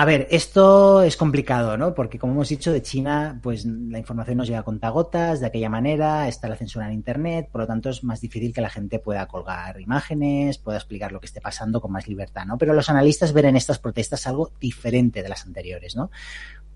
A 0.00 0.04
ver, 0.04 0.28
esto 0.30 1.02
es 1.02 1.16
complicado, 1.16 1.76
¿no? 1.76 1.92
Porque 1.92 2.20
como 2.20 2.32
hemos 2.32 2.48
dicho, 2.50 2.70
de 2.70 2.82
China, 2.82 3.40
pues 3.42 3.64
la 3.66 3.98
información 3.98 4.36
nos 4.36 4.46
llega 4.46 4.60
a 4.60 4.62
contagotas, 4.62 5.40
de 5.40 5.46
aquella 5.46 5.68
manera, 5.68 6.28
está 6.28 6.46
la 6.46 6.54
censura 6.54 6.86
en 6.86 6.92
Internet, 6.92 7.48
por 7.50 7.62
lo 7.62 7.66
tanto 7.66 7.90
es 7.90 8.04
más 8.04 8.20
difícil 8.20 8.54
que 8.54 8.60
la 8.60 8.70
gente 8.70 9.00
pueda 9.00 9.26
colgar 9.26 9.80
imágenes, 9.80 10.58
pueda 10.58 10.78
explicar 10.78 11.10
lo 11.10 11.18
que 11.18 11.26
esté 11.26 11.40
pasando 11.40 11.80
con 11.80 11.90
más 11.90 12.06
libertad, 12.06 12.46
¿no? 12.46 12.58
Pero 12.58 12.74
los 12.74 12.88
analistas 12.88 13.32
ven 13.32 13.46
en 13.46 13.56
estas 13.56 13.80
protestas 13.80 14.24
algo 14.28 14.52
diferente 14.60 15.20
de 15.20 15.30
las 15.30 15.44
anteriores, 15.44 15.96
¿no? 15.96 16.12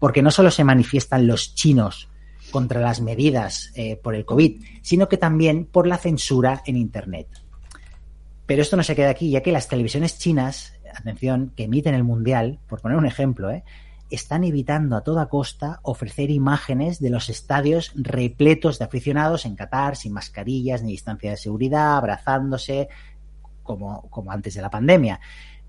Porque 0.00 0.20
no 0.20 0.32
solo 0.32 0.50
se 0.50 0.64
manifiestan 0.64 1.28
los 1.28 1.54
chinos 1.54 2.08
contra 2.50 2.80
las 2.80 3.00
medidas 3.00 3.70
eh, 3.76 3.94
por 3.94 4.16
el 4.16 4.24
COVID, 4.24 4.64
sino 4.82 5.08
que 5.08 5.16
también 5.16 5.66
por 5.66 5.86
la 5.86 5.98
censura 5.98 6.64
en 6.66 6.76
Internet. 6.76 7.28
Pero 8.46 8.62
esto 8.62 8.76
no 8.76 8.82
se 8.82 8.96
queda 8.96 9.10
aquí, 9.10 9.30
ya 9.30 9.42
que 9.42 9.52
las 9.52 9.68
televisiones 9.68 10.18
chinas 10.18 10.74
atención, 10.98 11.52
que 11.56 11.64
emiten 11.64 11.94
el 11.94 12.04
Mundial, 12.04 12.58
por 12.68 12.80
poner 12.80 12.98
un 12.98 13.06
ejemplo, 13.06 13.50
¿eh? 13.50 13.64
están 14.10 14.44
evitando 14.44 14.96
a 14.96 15.02
toda 15.02 15.28
costa 15.28 15.80
ofrecer 15.82 16.30
imágenes 16.30 17.00
de 17.00 17.10
los 17.10 17.30
estadios 17.30 17.92
repletos 17.94 18.78
de 18.78 18.84
aficionados 18.84 19.46
en 19.46 19.56
Qatar, 19.56 19.96
sin 19.96 20.12
mascarillas 20.12 20.82
ni 20.82 20.92
distancia 20.92 21.30
de 21.30 21.36
seguridad, 21.38 21.96
abrazándose, 21.96 22.88
como, 23.62 24.08
como 24.10 24.30
antes 24.30 24.54
de 24.54 24.62
la 24.62 24.70
pandemia. 24.70 25.20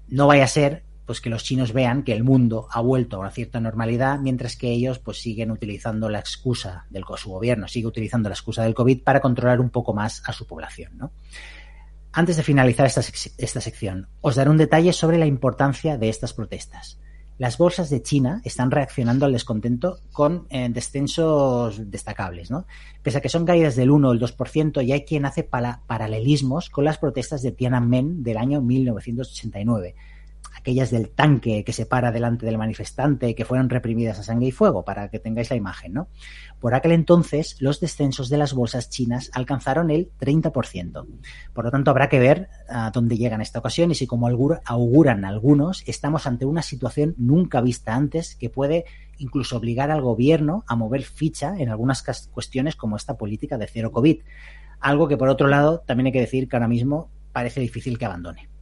No 0.10 0.28
vaya 0.28 0.44
a 0.44 0.48
ser 0.48 0.84
pues 1.06 1.20
que 1.20 1.30
los 1.30 1.44
chinos 1.44 1.74
vean 1.74 2.04
que 2.04 2.14
el 2.14 2.24
mundo 2.24 2.68
ha 2.72 2.82
vuelto 2.82 3.18
a 3.18 3.20
una 3.20 3.32
cierta 3.32 3.60
normalidad, 3.60 4.20
mientras 4.20 4.56
que 4.56 4.72
ellos 4.72 5.00
pues 5.00 5.22
siguen 5.22 5.52
utilizando 5.52 6.10
la 6.10 6.20
excusa 6.20 6.86
del 6.90 7.04
su 7.18 7.30
gobierno 7.30 7.68
sigue 7.68 7.88
utilizando 7.88 8.30
la 8.30 8.36
excusa 8.36 8.64
del 8.64 8.74
COVID 8.74 9.04
para 9.04 9.20
controlar 9.20 9.60
un 9.60 9.70
poco 9.70 9.94
más 9.94 10.24
a 10.26 10.34
su 10.34 10.48
población, 10.48 10.98
¿no? 10.98 11.12
Antes 12.16 12.38
de 12.38 12.44
finalizar 12.44 12.86
esta, 12.86 13.02
sección, 13.62 14.08
os 14.22 14.36
daré 14.36 14.52
un 14.52 14.58
detalle 14.58 14.94
sobre 14.94 15.18
la 15.18 15.26
importancia 15.26 15.98
de 15.98 16.10
estas 16.10 16.34
protestas. 16.34 17.00
Las 17.40 17.58
bolsas 17.58 17.90
de 17.90 18.04
China 18.04 18.40
están 18.46 18.70
reaccionando 18.70 19.26
al 19.26 19.34
descontento 19.34 19.98
con 20.12 20.46
eh, 20.52 20.70
descensos 20.70 21.90
destacables, 21.90 22.52
¿no? 22.52 22.68
Pese 23.02 23.18
a 23.18 23.22
que 23.22 23.30
son 23.30 23.46
caídas 23.46 23.76
del 23.76 23.90
1 23.90 24.10
o 24.10 24.14
el 24.14 24.20
2%, 24.20 24.86
y 24.86 24.92
hay 24.92 25.06
quien 25.06 25.26
hace 25.26 25.44
paralelismos 25.44 26.70
con 26.70 26.86
las 26.86 27.00
protestas 27.00 27.42
de 27.42 27.52
Tiananmen 27.52 28.22
del 28.22 28.38
año 28.38 28.62
1989, 28.62 29.96
aquellas 30.64 30.92
del 30.92 31.10
tanque 31.10 31.66
que 31.66 31.74
se 31.74 31.86
para 31.86 32.14
delante 32.14 32.46
del 32.46 32.58
manifestante, 32.58 33.36
que 33.36 33.44
fueron 33.44 33.70
reprimidas 33.70 34.18
a 34.18 34.24
sangre 34.24 34.48
y 34.48 34.52
fuego, 34.52 34.86
para 34.86 35.10
que 35.10 35.20
tengáis 35.20 35.50
la 35.50 35.58
imagen, 35.58 35.92
¿no? 35.92 36.08
Por 36.62 36.74
aquel 36.74 36.94
entonces, 36.94 37.58
los 37.60 37.82
descensos 37.82 38.30
de 38.30 38.38
las 38.38 38.54
bolsas 38.54 38.90
chinas 38.90 39.30
alcanzaron 39.34 39.92
el 39.92 40.10
30%. 40.18 41.06
Por 41.54 41.66
lo 41.66 41.70
tanto, 41.70 41.92
habrá 41.92 42.08
que 42.08 42.20
ver 42.20 42.48
a 42.70 42.92
dónde 42.92 43.18
llega 43.18 43.36
en 43.36 43.42
esta 43.42 43.60
ocasión 43.60 43.92
y 43.92 43.96
si, 43.96 44.08
como 44.08 44.30
auguran 44.30 45.26
algunos, 45.26 45.84
estamos 45.86 46.28
ante 46.28 46.46
una 46.46 46.62
situación 46.62 47.14
nunca 47.18 47.60
vista 47.60 47.94
antes 47.94 48.36
que 48.36 48.50
puede 48.50 48.86
incluso 49.18 49.58
obligar 49.58 49.92
al 49.92 50.02
gobierno 50.02 50.64
a 50.66 50.78
mover 50.78 51.04
ficha 51.04 51.56
en 51.58 51.68
algunas 51.68 52.04
cuestiones 52.32 52.78
como 52.78 52.96
esta 52.96 53.18
política 53.18 53.58
de 53.58 53.68
cero 53.68 53.92
COVID. 53.92 54.22
Algo 54.80 55.10
que, 55.10 55.18
por 55.18 55.28
otro 55.28 55.50
lado, 55.50 55.84
también 55.86 56.06
hay 56.06 56.14
que 56.14 56.22
decir 56.22 56.48
que 56.48 56.56
ahora 56.56 56.70
mismo 56.70 57.10
parece 57.34 57.60
difícil 57.60 57.98
que 57.98 58.06
abandone. 58.06 58.53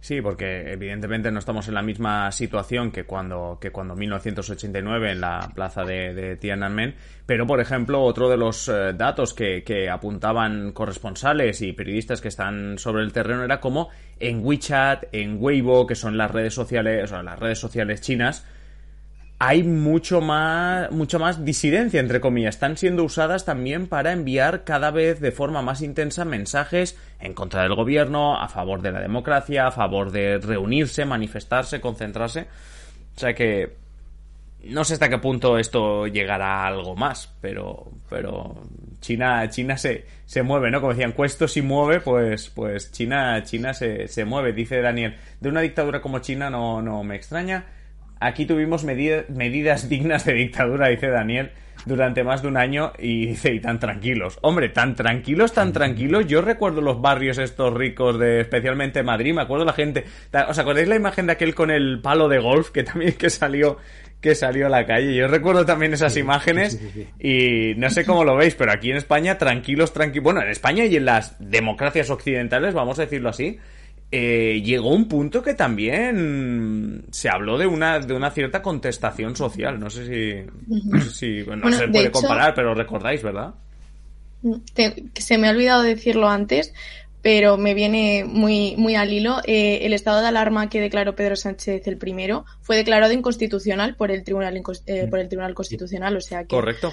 Sí, 0.00 0.22
porque 0.22 0.72
evidentemente 0.72 1.32
no 1.32 1.40
estamos 1.40 1.66
en 1.66 1.74
la 1.74 1.82
misma 1.82 2.30
situación 2.30 2.92
que 2.92 3.04
cuando, 3.04 3.58
que 3.60 3.72
cuando 3.72 3.96
1989 3.96 5.10
en 5.10 5.20
la 5.20 5.50
plaza 5.52 5.84
de, 5.84 6.36
Tiananmen, 6.36 6.94
pero 7.26 7.48
por 7.48 7.60
ejemplo, 7.60 8.02
otro 8.02 8.28
de 8.28 8.36
los 8.36 8.68
eh, 8.68 8.92
datos 8.94 9.34
que, 9.34 9.64
que 9.64 9.90
apuntaban 9.90 10.70
corresponsales 10.70 11.62
y 11.62 11.72
periodistas 11.72 12.20
que 12.20 12.28
están 12.28 12.78
sobre 12.78 13.02
el 13.02 13.12
terreno 13.12 13.42
era 13.42 13.58
como 13.58 13.88
en 14.20 14.44
WeChat, 14.44 15.06
en 15.10 15.36
Weibo, 15.40 15.86
que 15.86 15.96
son 15.96 16.16
las 16.16 16.30
redes 16.30 16.54
sociales, 16.54 17.04
o 17.04 17.06
sea, 17.08 17.22
las 17.24 17.38
redes 17.38 17.58
sociales 17.58 18.00
chinas, 18.00 18.46
hay 19.40 19.62
mucho 19.62 20.20
más, 20.20 20.90
mucha 20.90 21.18
más 21.18 21.44
disidencia, 21.44 22.00
entre 22.00 22.20
comillas. 22.20 22.56
Están 22.56 22.76
siendo 22.76 23.04
usadas 23.04 23.44
también 23.44 23.86
para 23.86 24.12
enviar 24.12 24.64
cada 24.64 24.90
vez 24.90 25.20
de 25.20 25.30
forma 25.30 25.62
más 25.62 25.80
intensa 25.80 26.24
mensajes 26.24 26.98
en 27.20 27.34
contra 27.34 27.62
del 27.62 27.76
gobierno, 27.76 28.40
a 28.40 28.48
favor 28.48 28.82
de 28.82 28.90
la 28.90 29.00
democracia, 29.00 29.68
a 29.68 29.70
favor 29.70 30.10
de 30.10 30.38
reunirse, 30.38 31.04
manifestarse, 31.04 31.80
concentrarse. 31.80 32.48
O 33.16 33.20
sea 33.20 33.34
que 33.34 33.76
no 34.64 34.82
sé 34.84 34.94
hasta 34.94 35.08
qué 35.08 35.18
punto 35.18 35.56
esto 35.56 36.08
llegará 36.08 36.62
a 36.62 36.66
algo 36.66 36.96
más, 36.96 37.32
pero, 37.40 37.92
pero 38.10 38.64
China, 39.00 39.48
China 39.50 39.76
se, 39.76 40.04
se 40.26 40.42
mueve, 40.42 40.72
¿no? 40.72 40.80
Como 40.80 40.94
decían, 40.94 41.12
Cuesto 41.12 41.46
si 41.46 41.62
mueve, 41.62 42.00
pues, 42.00 42.50
pues 42.50 42.90
China, 42.90 43.40
China 43.44 43.72
se, 43.72 44.08
se 44.08 44.24
mueve, 44.24 44.52
dice 44.52 44.80
Daniel. 44.80 45.14
De 45.40 45.48
una 45.48 45.60
dictadura 45.60 46.00
como 46.00 46.18
China 46.18 46.50
no, 46.50 46.82
no 46.82 47.04
me 47.04 47.14
extraña 47.14 47.77
Aquí 48.20 48.46
tuvimos 48.46 48.84
medidas 48.84 49.88
dignas 49.88 50.24
de 50.24 50.32
dictadura, 50.34 50.88
dice 50.88 51.08
Daniel, 51.08 51.52
durante 51.86 52.24
más 52.24 52.42
de 52.42 52.48
un 52.48 52.56
año 52.56 52.92
y 52.98 53.26
dice, 53.26 53.54
y 53.54 53.60
tan 53.60 53.78
tranquilos. 53.78 54.38
Hombre, 54.42 54.68
tan 54.68 54.94
tranquilos, 54.94 55.52
tan 55.52 55.72
tranquilos. 55.72 56.26
Yo 56.26 56.42
recuerdo 56.42 56.80
los 56.80 57.00
barrios 57.00 57.38
estos 57.38 57.72
ricos 57.72 58.18
de 58.18 58.40
especialmente 58.40 59.02
Madrid, 59.02 59.34
me 59.34 59.42
acuerdo 59.42 59.64
la 59.64 59.72
gente. 59.72 60.04
¿Os 60.48 60.58
acordáis 60.58 60.88
la 60.88 60.96
imagen 60.96 61.26
de 61.26 61.32
aquel 61.32 61.54
con 61.54 61.70
el 61.70 62.00
palo 62.00 62.28
de 62.28 62.38
golf 62.38 62.70
que 62.70 62.82
también 62.84 63.12
que 63.12 63.30
salió 63.30 63.78
que 64.20 64.34
salió 64.34 64.66
a 64.66 64.68
la 64.68 64.84
calle. 64.84 65.14
Yo 65.14 65.28
recuerdo 65.28 65.64
también 65.64 65.92
esas 65.94 66.16
imágenes 66.16 66.80
y 67.20 67.74
no 67.76 67.88
sé 67.88 68.04
cómo 68.04 68.24
lo 68.24 68.36
veis, 68.36 68.54
pero 68.56 68.72
aquí 68.72 68.90
en 68.90 68.96
España, 68.96 69.38
tranquilos, 69.38 69.92
tranquilos. 69.92 70.24
Bueno, 70.24 70.42
en 70.42 70.48
España 70.48 70.84
y 70.86 70.96
en 70.96 71.04
las 71.04 71.36
democracias 71.38 72.10
occidentales, 72.10 72.74
vamos 72.74 72.98
a 72.98 73.02
decirlo 73.02 73.28
así, 73.28 73.58
eh, 74.10 74.62
llegó 74.64 74.94
un 74.94 75.06
punto 75.06 75.42
que 75.42 75.54
también 75.54 77.04
se 77.10 77.28
habló 77.28 77.58
de 77.58 77.66
una, 77.66 77.98
de 78.00 78.14
una 78.14 78.30
cierta 78.30 78.62
contestación 78.62 79.36
social. 79.36 79.78
No 79.78 79.90
sé 79.90 80.06
si, 80.06 80.50
no 80.66 81.00
sé 81.02 81.10
si 81.10 81.42
bueno, 81.42 81.70
se 81.72 81.88
puede 81.88 82.10
comparar, 82.10 82.54
pero 82.54 82.74
recordáis, 82.74 83.22
¿verdad? 83.22 83.54
se 85.14 85.36
me 85.36 85.48
ha 85.48 85.50
olvidado 85.50 85.82
decirlo 85.82 86.28
antes, 86.28 86.72
pero 87.22 87.56
me 87.56 87.74
viene 87.74 88.24
muy, 88.24 88.76
muy 88.76 88.94
al 88.94 89.12
hilo. 89.12 89.40
Eh, 89.44 89.80
el 89.82 89.92
estado 89.92 90.20
de 90.20 90.28
alarma 90.28 90.70
que 90.70 90.80
declaró 90.80 91.14
Pedro 91.14 91.36
Sánchez 91.36 91.86
el 91.86 91.98
primero 91.98 92.44
fue 92.62 92.76
declarado 92.76 93.12
inconstitucional 93.12 93.96
por 93.96 94.10
el 94.10 94.24
Tribunal, 94.24 94.62
eh, 94.86 95.06
por 95.10 95.18
el 95.18 95.28
Tribunal 95.28 95.54
Constitucional, 95.54 96.16
o 96.16 96.20
sea 96.20 96.42
que 96.42 96.48
Correcto. 96.48 96.92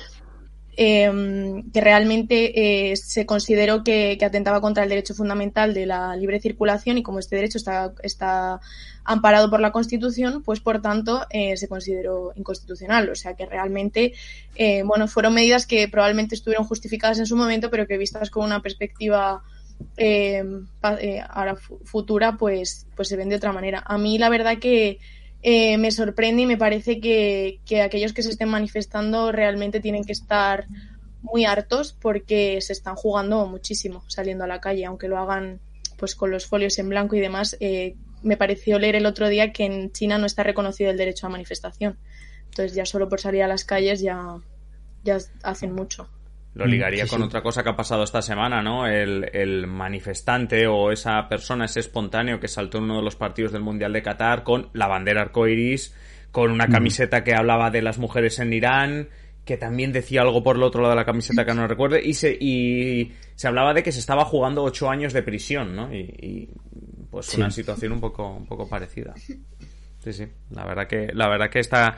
Em, 0.78 1.72
que 1.72 1.80
realmente 1.80 2.92
eh, 2.92 2.98
se 2.98 3.26
consideró 3.26 3.82
que, 3.82 4.18
atentaba 4.22 4.60
contra 4.60 4.84
el 4.84 4.90
derecho 4.90 5.14
fundamental 5.14 5.74
de 5.74 5.86
la 5.86 6.18
libre 6.18 6.42
circulación 6.42 6.98
y 6.98 7.04
como 7.04 7.20
este 7.20 7.38
derecho 7.38 7.58
está, 7.58 7.94
está 8.04 8.60
amparado 9.06 9.50
por 9.50 9.62
la 9.62 9.72
Constitución, 9.72 10.44
pues 10.44 10.60
por 10.60 10.82
tanto 10.82 11.26
eh, 11.30 11.56
se 11.56 11.70
consideró 11.70 12.34
inconstitucional. 12.36 13.10
O 13.10 13.16
sea 13.16 13.36
que 13.36 13.46
realmente, 13.46 14.14
eh, 14.56 14.84
bueno, 14.84 15.08
fueron 15.08 15.34
medidas 15.34 15.66
que 15.66 15.88
probablemente 15.88 16.36
estuvieron 16.36 16.66
justificadas 16.66 17.20
en 17.20 17.26
su 17.26 17.38
momento, 17.38 17.70
pero 17.70 17.88
que 17.88 17.98
vistas 17.98 18.30
con 18.30 18.44
una 18.44 18.62
perspectiva 18.62 19.44
ahora 21.30 21.56
futura, 21.86 22.36
pues, 22.38 22.86
pues 22.96 23.08
se 23.08 23.16
ven 23.16 23.30
de 23.30 23.36
otra 23.36 23.54
manera. 23.54 23.82
A 23.86 23.98
mí 23.98 24.18
la 24.18 24.28
verdad 24.28 24.58
que 24.58 25.00
eh, 25.48 25.78
me 25.78 25.92
sorprende 25.92 26.42
y 26.42 26.46
me 26.48 26.58
parece 26.58 27.00
que, 27.00 27.60
aquellos 27.84 28.14
que 28.14 28.24
se 28.24 28.32
estén 28.32 28.50
manifestando 28.50 29.32
realmente 29.32 29.80
tienen 29.80 30.04
que 30.04 30.12
estar 30.12 30.66
muy 31.22 31.46
hartos 31.46 31.94
porque 31.94 32.60
se 32.62 32.74
están 32.74 32.96
jugando 32.96 33.46
muchísimo 33.46 34.04
saliendo 34.08 34.46
a 34.46 34.48
la 34.48 34.60
calle, 34.60 34.86
aunque 34.86 35.08
lo 35.08 35.20
hagan 35.20 35.60
pues 35.98 36.16
con 36.16 36.32
los 36.32 36.48
folios 36.48 36.80
en 36.80 36.90
blanco 36.90 37.16
y 37.16 37.20
demás. 37.20 37.58
Eh, 37.60 37.96
me 38.24 38.38
pareció 38.38 38.80
leer 38.80 38.96
el 38.96 39.06
otro 39.06 39.30
día 39.30 39.54
que 39.54 39.66
en 39.66 39.92
China 39.92 40.18
no 40.18 40.26
está 40.26 40.42
reconocido 40.42 40.90
el 40.90 40.98
derecho 40.98 41.28
a 41.28 41.30
manifestación. 41.30 42.00
Entonces 42.46 42.74
ya 42.74 42.88
solo 42.88 43.08
por 43.08 43.22
salir 43.22 43.44
a 43.44 43.48
las 43.48 43.66
calles 43.66 44.02
ya, 44.02 44.40
ya 45.04 45.20
hacen 45.44 45.74
mucho. 45.74 46.10
Lo 46.56 46.66
ligaría 46.66 47.06
con 47.06 47.22
otra 47.22 47.44
cosa 47.44 47.64
que 47.64 47.70
ha 47.70 47.76
pasado 47.76 48.04
esta 48.04 48.22
semana, 48.22 48.64
¿no? 48.64 48.88
El, 48.88 49.68
manifestante 49.68 50.68
o 50.68 50.90
esa 50.90 51.28
persona, 51.28 51.66
ese 51.66 51.82
espontáneo 51.82 52.40
que 52.40 52.48
saltó 52.48 52.78
en 52.78 52.86
uno 52.86 52.98
de 52.98 53.04
los 53.04 53.18
partidos 53.18 53.52
del 53.52 53.62
Mundial 53.62 53.92
de 53.92 54.02
Qatar 54.02 54.44
con 54.44 54.70
la 54.72 54.88
bandera 54.88 55.22
arcoiris, 55.22 55.94
con 56.32 56.52
una 56.52 56.68
camiseta 56.70 57.26
que 57.26 57.36
hablaba 57.36 57.72
de 57.72 57.82
las 57.82 57.98
mujeres 57.98 58.40
en 58.40 58.54
Irán, 58.54 59.10
que 59.44 59.58
también 59.58 59.92
decía 59.92 60.22
algo 60.22 60.44
por 60.44 60.56
el 60.56 60.64
otro 60.64 60.82
lado 60.82 60.94
de 60.94 61.00
la 61.02 61.06
camiseta 61.06 61.46
que 61.46 61.54
no 61.54 61.68
recuerde, 61.68 62.02
y 62.02 62.14
se, 62.14 62.38
y 62.40 63.12
se 63.36 63.48
hablaba 63.50 63.74
de 63.74 63.84
que 63.84 63.92
se 63.92 64.00
estaba 64.00 64.24
jugando 64.24 64.64
ocho 64.64 64.90
años 64.90 65.12
de 65.12 65.24
prisión, 65.24 65.76
¿no? 65.76 65.94
Y, 65.94 66.50
pues 67.12 67.34
una 67.36 67.52
situación 67.52 67.92
un 67.92 68.00
poco, 68.00 68.30
un 68.30 68.46
poco 68.46 68.68
parecida. 68.68 69.14
Sí, 69.18 70.14
sí. 70.14 70.28
La 70.52 70.66
verdad 70.66 70.88
que, 70.88 71.10
la 71.14 71.28
verdad 71.28 71.50
que 71.50 71.60
está 71.60 71.98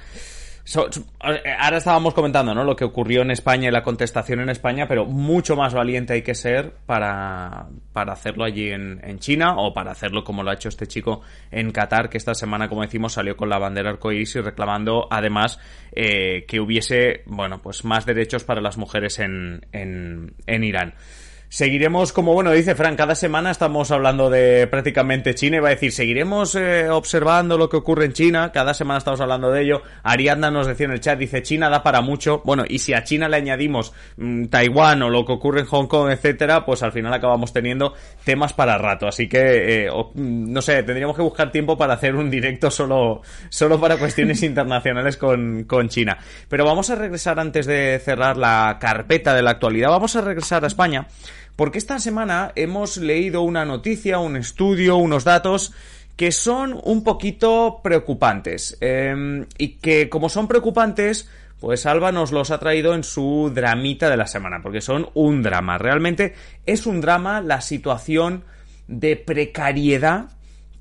ahora 0.76 1.78
estábamos 1.78 2.14
comentando, 2.14 2.54
¿no? 2.54 2.64
Lo 2.64 2.76
que 2.76 2.84
ocurrió 2.84 3.22
en 3.22 3.32
España 3.32 3.70
y 3.70 3.72
la 3.72 3.84
contestación 3.84 4.42
en 4.42 4.50
España, 4.50 4.88
pero 4.88 5.06
mucho 5.06 5.56
más 5.56 5.74
valiente 5.74 6.14
hay 6.14 6.22
que 6.22 6.36
ser 6.36 6.74
para, 6.86 7.68
para 7.94 8.14
hacerlo 8.14 8.44
allí 8.44 8.70
en, 8.70 9.00
en, 9.04 9.20
China 9.20 9.56
o 9.58 9.74
para 9.74 9.92
hacerlo 9.92 10.24
como 10.24 10.44
lo 10.44 10.52
ha 10.52 10.56
hecho 10.56 10.70
este 10.70 10.88
chico 10.88 11.22
en 11.52 11.72
Qatar, 11.72 12.10
que 12.10 12.18
esta 12.18 12.34
semana, 12.34 12.68
como 12.68 12.82
decimos, 12.82 13.14
salió 13.14 13.38
con 13.38 13.50
la 13.50 13.60
bandera 13.60 13.92
arcoíris 13.92 14.36
y 14.36 14.42
reclamando 14.42 15.08
además 15.10 15.60
eh, 15.94 16.46
que 16.48 16.60
hubiese, 16.60 17.24
bueno, 17.26 17.62
pues 17.62 17.86
más 17.86 18.06
derechos 18.06 18.44
para 18.44 18.62
las 18.62 18.78
mujeres 18.78 19.20
en, 19.20 19.66
en, 19.72 20.34
en 20.46 20.64
Irán. 20.64 20.96
Seguiremos, 21.50 22.12
como 22.12 22.34
bueno 22.34 22.52
dice 22.52 22.76
Fran, 22.76 22.98
cada 22.98 23.16
semana 23.16 23.52
estamos 23.52 23.90
hablando 23.92 24.30
de 24.30 24.68
prácticamente 24.68 25.34
China. 25.34 25.58
Iba 25.58 25.70
a 25.70 25.72
decir, 25.72 25.94
seguiremos 25.94 26.56
eh, 26.56 26.90
observando 26.90 27.58
lo 27.58 27.70
que 27.70 27.78
ocurre 27.78 28.04
en 28.04 28.12
China. 28.12 28.52
Cada 28.52 28.74
semana 28.74 28.98
estamos 28.98 29.22
hablando 29.22 29.50
de 29.50 29.62
ello. 29.62 29.82
Ariadna 30.04 30.52
nos 30.52 30.68
decía 30.68 30.88
en 30.88 30.92
el 30.92 31.00
chat, 31.00 31.18
dice, 31.18 31.42
China 31.42 31.70
da 31.70 31.84
para 31.84 32.02
mucho. 32.02 32.42
Bueno, 32.44 32.66
y 32.68 32.80
si 32.80 32.94
a 32.94 33.06
China 33.06 33.30
le 33.30 33.38
añadimos 33.38 33.94
mm, 34.18 34.48
Taiwán 34.48 35.02
o 35.04 35.10
lo 35.10 35.24
que 35.24 35.32
ocurre 35.32 35.62
en 35.62 35.68
Hong 35.68 35.88
Kong, 35.88 36.12
etcétera, 36.12 36.66
pues 36.66 36.84
al 36.84 36.92
final 36.92 37.14
acabamos 37.14 37.54
teniendo 37.54 37.94
temas 38.26 38.52
para 38.52 38.78
rato. 38.78 39.08
Así 39.08 39.30
que, 39.30 39.86
eh, 39.86 39.90
mm, 39.90 40.52
no 40.52 40.62
sé, 40.62 40.84
tendríamos 40.84 41.16
que 41.16 41.22
buscar 41.22 41.50
tiempo 41.50 41.78
para 41.78 41.94
hacer 41.94 42.14
un 42.14 42.30
directo 42.30 42.70
solo, 42.70 43.22
solo 43.48 43.80
para 43.80 43.96
cuestiones 43.96 44.44
internacionales 44.44 45.16
con, 45.16 45.64
con 45.64 45.88
China. 45.88 46.18
Pero 46.50 46.66
vamos 46.66 46.90
a 46.90 46.96
regresar 46.96 47.40
antes 47.40 47.66
de 47.66 48.02
cerrar 48.04 48.36
la 48.36 48.78
carpeta 48.82 49.34
de 49.34 49.44
la 49.44 49.52
actualidad. 49.52 49.92
Vamos 49.92 50.14
a 50.18 50.22
regresar 50.22 50.66
a 50.66 50.68
España 50.68 51.08
porque 51.58 51.80
esta 51.80 52.00
semana 52.00 52.54
hemos 52.56 52.96
leído 52.98 53.42
una 53.42 53.66
noticia, 53.66 54.20
un 54.20 54.38
estudio, 54.38 54.96
unos 54.96 55.26
datos 55.26 55.74
que 56.16 56.32
son 56.32 56.80
un 56.84 57.04
poquito 57.04 57.82
preocupantes. 57.84 58.78
Em, 58.80 59.46
y 59.58 59.70
que 59.80 60.08
como 60.08 60.30
son 60.30 60.48
preocupantes, 60.48 61.28
pues 61.60 61.88
Alba 61.88 62.12
nos 62.12 62.32
los 62.32 62.52
ha 62.52 62.60
traído 62.60 62.94
en 62.94 63.04
su 63.04 63.52
dramita 63.54 64.10
de 64.10 64.18
la 64.18 64.28
semana, 64.28 64.62
porque 64.62 64.82
son 64.82 65.10
un 65.16 65.42
drama. 65.42 65.80
Realmente 65.80 66.36
es 66.68 66.86
un 66.86 67.02
drama 67.02 67.42
la 67.42 67.62
situación 67.62 68.44
de 68.88 69.16
precariedad 69.16 70.30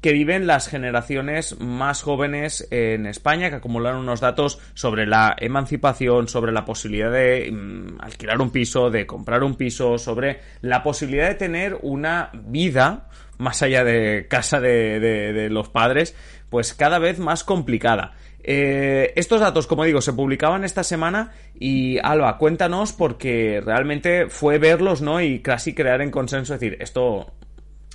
que 0.07 0.12
viven 0.12 0.47
las 0.47 0.69
generaciones 0.69 1.59
más 1.59 2.01
jóvenes 2.01 2.69
en 2.70 3.07
España, 3.07 3.51
que 3.51 3.57
acumulan 3.57 3.97
unos 3.97 4.20
datos 4.20 4.61
sobre 4.74 5.05
la 5.05 5.35
emancipación, 5.37 6.28
sobre 6.28 6.53
la 6.53 6.65
posibilidad 6.65 7.11
de 7.11 7.51
mm, 7.51 8.01
alquilar 8.01 8.41
un 8.41 8.51
piso, 8.51 8.89
de 8.89 9.05
comprar 9.05 9.43
un 9.43 9.57
piso, 9.57 9.99
sobre 9.99 10.39
la 10.61 10.85
posibilidad 10.85 11.27
de 11.27 11.35
tener 11.35 11.77
una 11.83 12.31
vida 12.33 13.09
más 13.39 13.65
allá 13.65 13.83
de 13.83 14.28
casa 14.28 14.61
de, 14.61 15.49
los 15.51 15.70
padres, 15.70 16.15
pues 16.51 16.73
cada 16.73 17.01
vez 17.01 17.19
más 17.19 17.43
complicada. 17.43 18.12
Eh, 18.45 19.12
estos 19.16 19.41
datos, 19.41 19.66
como 19.66 19.83
digo, 19.83 20.01
se 20.01 20.12
publicaban 20.12 20.62
esta 20.62 20.85
semana 20.85 21.33
y 21.59 21.99
Alba, 21.99 22.39
cuéntanos 22.39 22.93
porque 22.93 23.61
realmente 23.61 24.28
fue 24.28 24.59
verlos, 24.59 25.03
¿no? 25.03 25.20
Y 25.20 25.41
casi 25.41 25.74
crear 25.74 26.01
en 26.01 26.12
consenso, 26.12 26.53
decir, 26.53 26.77
esto 26.78 27.33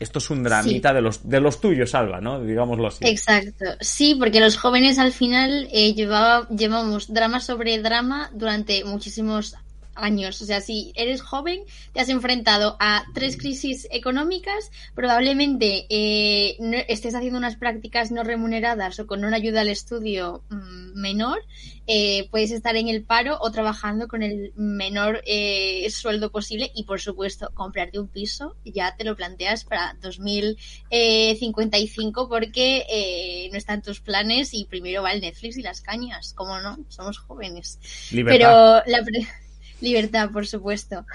esto 0.01 0.19
es 0.19 0.29
un 0.29 0.43
dramita 0.43 0.93
de, 0.93 1.01
los, 1.01 1.29
de 1.29 1.39
los 1.39 1.61
tuyos, 1.61 1.93
Alba, 1.93 2.19
¿no? 2.19 2.41
Digámoslo 2.41 2.87
así. 2.87 3.05
Exacto. 3.07 3.65
Sí, 3.79 4.15
porque 4.15 4.39
los 4.39 4.57
jóvenes 4.57 4.97
al 4.97 5.11
final 5.11 5.67
eh, 5.71 5.93
llevaba, 5.93 6.47
llevamos 6.49 7.13
drama 7.13 7.39
sobre 7.39 7.79
drama 7.79 8.29
durante 8.33 8.83
muchísimos 8.83 9.55
años. 9.95 10.41
O 10.41 10.45
sea, 10.45 10.61
si 10.61 10.93
eres 10.95 11.22
joven, 11.22 11.61
te 11.93 11.99
has 11.99 12.09
enfrentado 12.09 12.77
a 12.80 13.03
tres 13.13 13.38
crisis 13.38 13.88
económicas, 13.91 14.72
probablemente 14.95 15.85
eh, 15.89 16.57
estés 16.88 17.13
haciendo 17.15 17.38
unas 17.38 17.57
prácticas 17.57 18.11
no 18.11 18.23
remuneradas 18.23 18.99
o 18.99 19.07
con 19.07 19.26
una 19.26 19.38
ayuda 19.38 19.61
al 19.61 19.69
estudio 19.69 20.43
mm, 20.49 20.99
menor, 20.99 21.43
eh, 21.88 22.27
puedes 22.30 22.51
estar 22.51 22.76
en 22.76 22.88
el 22.88 23.03
paro 23.03 23.38
o 23.41 23.51
trabajando 23.51 24.07
con 24.07 24.22
el 24.23 24.53
menor 24.55 25.22
eh, 25.26 25.89
sueldo 25.89 26.31
posible 26.31 26.72
y, 26.73 26.84
por 26.84 27.01
supuesto, 27.01 27.51
comprarte 27.53 27.99
un 27.99 28.07
piso 28.07 28.55
ya 28.63 28.95
te 28.95 29.03
lo 29.03 29.15
planteas 29.15 29.65
para 29.65 29.97
2055 30.01 32.30
porque 32.30 33.49
no 33.51 33.57
están 33.57 33.81
tus 33.81 33.99
planes 33.99 34.53
y 34.53 34.65
primero 34.65 35.01
va 35.01 35.11
el 35.11 35.22
Netflix 35.22 35.57
y 35.57 35.61
las 35.61 35.81
cañas. 35.81 36.34
¿Cómo 36.35 36.59
no? 36.59 36.77
Somos 36.88 37.18
jóvenes. 37.18 37.80
Pero 38.11 38.84
la 38.85 39.03
Libertad, 39.81 40.31
por 40.31 40.47
supuesto. 40.47 41.05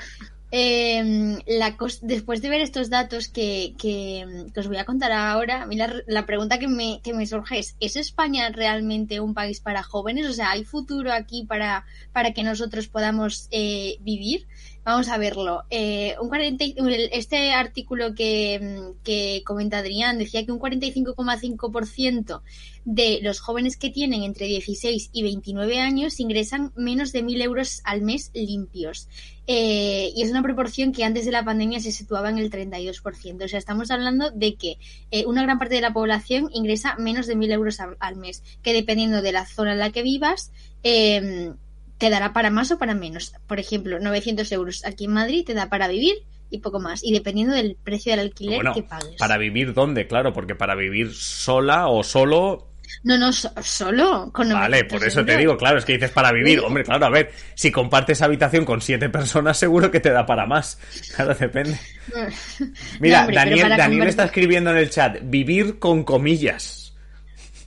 Em, 0.52 1.38
la 1.46 1.76
después 2.02 2.40
de 2.40 2.48
ver 2.48 2.60
estos 2.60 2.88
datos 2.88 3.28
que, 3.28 3.74
que, 3.78 4.24
os 4.56 4.68
voy 4.68 4.76
a 4.76 4.84
contar 4.84 5.10
ahora, 5.10 5.62
a 5.62 5.66
mí 5.66 5.76
la, 5.76 6.24
pregunta 6.24 6.60
que 6.60 6.68
me, 6.68 7.00
que 7.02 7.12
me, 7.14 7.26
surge 7.26 7.58
es, 7.58 7.76
¿es 7.80 7.96
España 7.96 8.48
realmente 8.50 9.18
un 9.18 9.34
país 9.34 9.60
para 9.60 9.82
jóvenes? 9.82 10.26
O 10.26 10.32
sea, 10.32 10.52
¿hay 10.52 10.64
futuro 10.64 11.12
aquí 11.12 11.44
para, 11.44 11.84
para 12.12 12.32
que 12.32 12.44
nosotros 12.44 12.86
podamos 12.86 13.48
eh, 13.50 13.96
vivir? 14.00 14.46
Vamos 14.86 15.08
a 15.08 15.18
verlo. 15.18 15.64
Eh, 15.68 16.14
un 16.20 16.28
40, 16.28 16.64
este 17.10 17.52
artículo 17.52 18.14
que, 18.14 18.92
que 19.02 19.42
comenta 19.44 19.78
Adrián 19.78 20.16
decía 20.16 20.46
que 20.46 20.52
un 20.52 20.60
45,5% 20.60 22.40
de 22.84 23.18
los 23.20 23.40
jóvenes 23.40 23.76
que 23.76 23.90
tienen 23.90 24.22
entre 24.22 24.46
16 24.46 25.10
y 25.12 25.22
29 25.24 25.80
años 25.80 26.20
ingresan 26.20 26.72
menos 26.76 27.10
de 27.10 27.24
1.000 27.24 27.42
euros 27.42 27.80
al 27.82 28.02
mes 28.02 28.30
limpios. 28.32 29.08
Eh, 29.48 30.12
y 30.14 30.22
es 30.22 30.30
una 30.30 30.44
proporción 30.44 30.92
que 30.92 31.02
antes 31.02 31.24
de 31.24 31.32
la 31.32 31.44
pandemia 31.44 31.80
se 31.80 31.90
situaba 31.90 32.30
en 32.30 32.38
el 32.38 32.48
32%. 32.48 33.44
O 33.44 33.48
sea, 33.48 33.58
estamos 33.58 33.90
hablando 33.90 34.30
de 34.30 34.54
que 34.54 34.78
eh, 35.10 35.26
una 35.26 35.42
gran 35.42 35.58
parte 35.58 35.74
de 35.74 35.80
la 35.80 35.92
población 35.92 36.48
ingresa 36.54 36.94
menos 36.94 37.26
de 37.26 37.34
1.000 37.34 37.50
euros 37.54 37.80
al, 37.80 38.14
mes, 38.14 38.44
que 38.62 38.72
dependiendo 38.72 39.20
de 39.20 39.32
la 39.32 39.46
zona 39.46 39.72
en 39.72 39.80
la 39.80 39.90
que 39.90 40.04
vivas, 40.04 40.52
eh, 40.84 41.54
te 41.98 42.10
dará 42.10 42.32
para 42.32 42.50
más 42.50 42.70
o 42.70 42.78
para 42.78 42.94
menos. 42.94 43.32
Por 43.46 43.58
ejemplo, 43.58 43.98
900 43.98 44.50
euros 44.52 44.84
aquí 44.84 45.06
en 45.06 45.12
Madrid 45.12 45.44
te 45.44 45.54
da 45.54 45.68
para 45.68 45.88
vivir 45.88 46.16
y 46.50 46.58
poco 46.58 46.80
más. 46.80 47.02
Y 47.02 47.12
dependiendo 47.12 47.54
del 47.54 47.76
precio 47.82 48.12
del 48.12 48.20
alquiler 48.20 48.62
que 48.74 48.82
pagues. 48.82 49.16
¿Para 49.18 49.38
vivir 49.38 49.74
dónde? 49.74 50.06
Claro, 50.06 50.32
porque 50.32 50.54
para 50.54 50.74
vivir 50.74 51.14
sola 51.14 51.88
o 51.88 52.02
solo. 52.02 52.70
No, 53.02 53.18
no, 53.18 53.32
solo. 53.32 54.30
Con 54.32 54.50
vale, 54.50 54.84
por 54.84 55.04
eso 55.04 55.24
te 55.24 55.36
digo, 55.36 55.56
claro, 55.56 55.78
es 55.78 55.84
que 55.84 55.94
dices 55.94 56.10
para 56.10 56.32
vivir. 56.32 56.60
Hombre, 56.60 56.84
claro, 56.84 57.06
a 57.06 57.10
ver, 57.10 57.32
si 57.54 57.72
compartes 57.72 58.22
habitación 58.22 58.64
con 58.64 58.80
siete 58.80 59.08
personas, 59.08 59.58
seguro 59.58 59.90
que 59.90 60.00
te 60.00 60.10
da 60.10 60.24
para 60.24 60.46
más. 60.46 60.78
Claro, 61.14 61.34
depende. 61.34 61.78
Mira, 63.00 63.26
Daniel, 63.32 63.68
Daniel 63.76 64.08
está 64.08 64.24
escribiendo 64.24 64.70
en 64.70 64.76
el 64.76 64.90
chat, 64.90 65.18
vivir 65.22 65.78
con 65.78 66.04
comillas. 66.04 66.94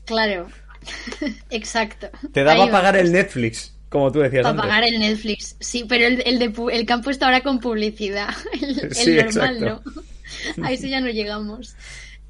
Claro, 0.05 0.47
exacto. 1.49 2.09
Te 2.33 2.43
daba 2.43 2.65
a 2.65 2.71
pagar 2.71 2.95
el 2.97 3.11
Netflix. 3.11 3.78
Como 3.89 4.11
tú 4.11 4.19
decías. 4.19 4.43
Para 4.43 4.55
pagar 4.55 4.83
el 4.83 4.99
Netflix, 4.99 5.55
sí, 5.59 5.85
pero 5.87 6.05
el, 6.05 6.21
el, 6.25 6.39
de, 6.39 6.53
el 6.71 6.85
que 6.85 6.93
han 6.93 7.01
puesto 7.01 7.25
ahora 7.25 7.41
con 7.41 7.59
publicidad, 7.59 8.29
el, 8.61 9.25
normal 9.25 9.59
no. 9.59 9.81
A 10.63 10.71
eso 10.71 10.87
ya 10.87 11.01
no 11.01 11.09
llegamos. 11.09 11.75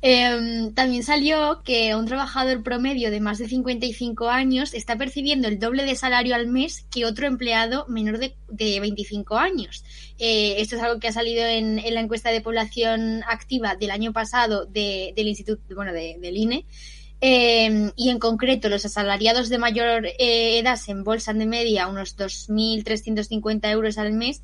Em, 0.02 0.74
también 0.74 1.04
salió 1.04 1.62
que 1.66 1.94
un 1.94 2.06
trabajador 2.06 2.64
promedio 2.64 3.12
de 3.12 3.20
más 3.20 3.38
de 3.38 3.50
55 3.50 4.30
años 4.30 4.74
está 4.74 4.98
percibiendo 4.98 5.50
el 5.50 5.60
doble 5.60 5.84
de 5.84 5.96
salario 5.96 6.36
al 6.36 6.48
mes 6.48 6.86
que 6.90 7.06
otro 7.06 7.28
empleado 7.28 7.86
menor 7.90 8.18
de, 8.18 8.34
de 8.48 8.80
25 8.80 9.38
años. 9.38 9.84
Eh, 10.18 10.56
esto 10.60 10.78
es 10.78 10.82
algo 10.82 11.02
que 11.02 11.10
ha 11.10 11.12
salido 11.12 11.46
en, 11.46 11.80
en, 11.80 11.94
la 11.94 12.00
encuesta 12.00 12.32
de 12.32 12.40
población 12.40 13.24
activa 13.28 13.76
del 13.76 13.92
año 13.92 14.14
pasado 14.14 14.66
de, 14.66 15.12
del 15.18 15.28
Instituto, 15.28 15.62
bueno, 15.76 15.92
de, 15.92 16.18
del 16.22 16.38
INE. 16.38 16.66
Eh, 17.22 17.92
y 17.96 18.10
en 18.10 18.20
concreto, 18.20 18.70
los 18.70 18.86
asalariados 18.86 19.50
de 19.50 19.58
mayor 19.58 20.06
eh, 20.06 20.60
edad 20.60 20.78
se 20.78 20.92
embolsan 20.92 21.40
de 21.40 21.46
media 21.46 21.88
unos 21.88 22.18
2.350 22.18 23.70
euros 23.72 23.98
al 23.98 24.14
mes, 24.14 24.42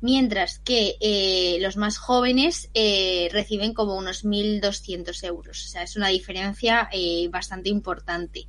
mientras 0.00 0.58
que 0.58 0.96
eh, 1.00 1.58
los 1.60 1.76
más 1.76 1.98
jóvenes 1.98 2.70
eh, 2.74 3.28
reciben 3.32 3.74
como 3.74 3.96
unos 3.96 4.24
1.200 4.24 5.24
euros. 5.24 5.64
O 5.64 5.68
sea, 5.68 5.82
es 5.82 5.96
una 5.96 6.08
diferencia 6.08 6.88
eh, 6.92 7.28
bastante 7.30 7.68
importante. 7.68 8.46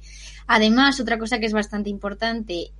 Además, 0.48 1.00
otra 1.00 1.18
cosa 1.18 1.40
que 1.40 1.46
es 1.46 1.54
bastante 1.54 1.90
importante 1.90 2.72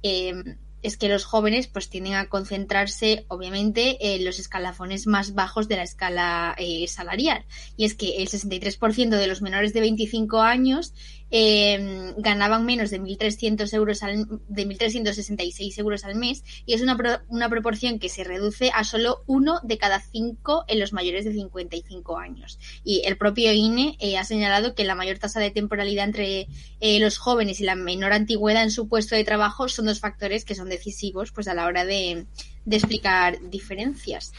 es 0.82 0.98
que 0.98 1.10
los 1.10 1.26
jóvenes 1.26 1.68
pues 1.68 1.90
tienden 1.90 2.16
a 2.16 2.30
concentrarse 2.30 3.26
obviamente 3.28 4.16
en 4.16 4.26
los 4.26 4.40
escalafones 4.40 5.08
más 5.08 5.34
bajos 5.34 5.68
de 5.68 5.76
la 5.76 5.84
escala 5.84 6.56
eh, 6.58 6.88
salarial. 6.88 7.46
Y 7.78 7.86
es 7.86 7.96
que 7.96 8.18
el 8.18 8.30
63% 8.30 9.10
de 9.10 9.28
los 9.28 9.42
menores 9.42 9.74
de 9.74 9.82
25 9.82 10.42
años 10.42 10.94
eh, 11.32 12.14
ganaban 12.18 12.66
menos 12.66 12.90
de 12.90 13.02
1.300 13.02 13.74
euros 13.74 14.04
al, 14.04 14.26
de 14.48 14.68
1.366 14.68 15.78
euros 15.80 16.04
al 16.04 16.16
mes 16.16 16.44
y 16.66 16.74
es 16.74 16.82
una, 16.82 17.24
una 17.28 17.50
proporción 17.50 18.00
que 18.00 18.10
se 18.10 18.24
reduce 18.24 18.72
a 18.74 18.84
solo 18.84 19.24
uno 19.28 19.60
de 19.64 19.78
cada 19.78 20.00
cinco 20.00 20.66
en 20.68 20.80
los 20.80 20.94
mayores 20.94 21.26
de 21.26 21.34
55 21.34 22.18
años. 22.18 22.60
Y 22.84 23.04
el 23.06 23.18
propio 23.18 23.52
INE 23.54 23.98
eh, 24.00 24.18
ha 24.18 24.24
señalado 24.24 24.76
que 24.76 24.84
la 24.84 24.96
mayor 24.96 25.20
tasa 25.20 25.40
de 25.40 25.52
temporalidad 25.52 26.06
entre 26.06 26.48
eh, 26.80 27.00
los 27.00 27.18
jóvenes 27.18 27.60
y 27.62 27.64
la 27.64 27.76
menor 27.76 28.14
antigüedad 28.14 28.64
en 28.64 28.72
su 28.72 28.88
puesto 28.88 29.16
de 29.16 29.24
trabajo 29.24 29.70
son 29.70 29.86
dos 29.86 30.00
factores 30.00 30.46
que 30.46 30.56
son 30.56 30.70
decisivos 30.70 31.32
pues 31.32 31.48
a 31.48 31.54
la 31.54 31.66
hora 31.66 31.86
de 31.86 32.26
explicar 32.70 33.38
diferencias. 33.50 34.32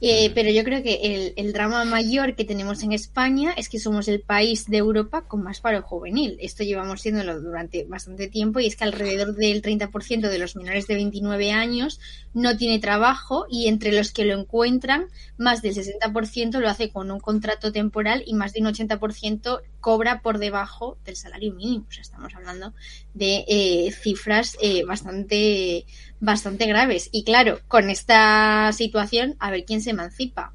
Eh, 0.00 0.30
pero 0.32 0.50
yo 0.50 0.62
creo 0.62 0.80
que 0.82 1.34
el, 1.36 1.52
drama 1.52 1.84
mayor 1.84 2.36
que 2.36 2.44
tenemos 2.44 2.84
en 2.84 2.92
España 2.92 3.52
es 3.56 3.68
que 3.68 3.80
somos 3.80 4.06
el 4.06 4.20
país 4.20 4.66
de 4.66 4.76
Europa 4.76 5.22
con 5.22 5.42
más 5.42 5.60
paro 5.60 5.82
juvenil. 5.82 6.36
Esto 6.40 6.62
llevamos 6.62 7.00
siéndolo 7.00 7.40
durante 7.40 7.84
bastante 7.84 8.28
tiempo 8.28 8.60
y 8.60 8.66
es 8.66 8.76
que 8.76 8.84
alrededor 8.84 9.34
del 9.34 9.60
30% 9.60 10.28
de 10.28 10.38
los 10.38 10.54
menores 10.54 10.86
de 10.86 10.94
29 10.94 11.50
años 11.50 11.98
no 12.32 12.56
tiene 12.56 12.78
trabajo 12.78 13.46
y 13.50 13.66
entre 13.66 13.90
los 13.90 14.12
que 14.12 14.24
lo 14.24 14.38
encuentran, 14.38 15.06
más 15.36 15.62
del 15.62 15.74
60% 15.74 16.60
lo 16.60 16.68
hace 16.68 16.90
con 16.90 17.10
un 17.10 17.18
contrato 17.18 17.72
temporal 17.72 18.22
y 18.24 18.34
más 18.34 18.52
de 18.52 18.60
un 18.60 18.66
80% 18.66 19.62
cobra 19.80 20.20
por 20.22 20.38
debajo 20.38 20.98
del 21.04 21.16
salario 21.16 21.54
mínimo. 21.54 21.86
O 21.88 21.92
sea, 21.92 22.02
estamos 22.02 22.34
hablando 22.34 22.72
de 23.14 23.44
eh, 23.48 23.92
cifras 23.92 24.56
eh, 24.60 24.84
bastante 24.84 25.86
bastante 26.20 26.66
graves. 26.66 27.08
Y 27.12 27.24
claro, 27.24 27.60
con 27.68 27.90
esta 27.90 28.70
situación, 28.72 29.36
a 29.38 29.50
ver 29.50 29.64
quién 29.64 29.82
se 29.82 29.90
emancipa. 29.90 30.52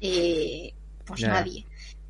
Eh, 0.00 0.74
pues 1.04 1.22
nadie. 1.22 1.64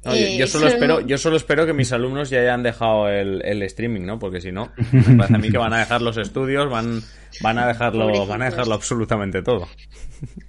yo, 0.04 0.12
eh, 0.12 0.46
solo 0.46 0.66
espero, 0.68 1.00
yo 1.00 1.18
solo 1.18 1.36
espero 1.36 1.66
que 1.66 1.72
mis 1.72 1.92
alumnos 1.92 2.30
ya 2.30 2.40
hayan 2.40 2.62
dejado 2.62 3.08
el, 3.08 3.42
el 3.44 3.62
streaming, 3.62 4.02
¿no? 4.02 4.18
Porque 4.18 4.40
si 4.40 4.52
no, 4.52 4.72
me 4.92 5.16
parece 5.16 5.34
a 5.34 5.38
mí 5.38 5.50
que 5.50 5.58
van 5.58 5.72
a 5.72 5.80
dejar 5.80 6.02
los 6.02 6.16
estudios, 6.16 6.70
van, 6.70 7.02
van 7.40 7.58
a 7.58 7.66
dejarlo, 7.66 8.26
van 8.26 8.42
a 8.42 8.46
dejarlo 8.46 8.74
absolutamente 8.74 9.42
todo. 9.42 9.68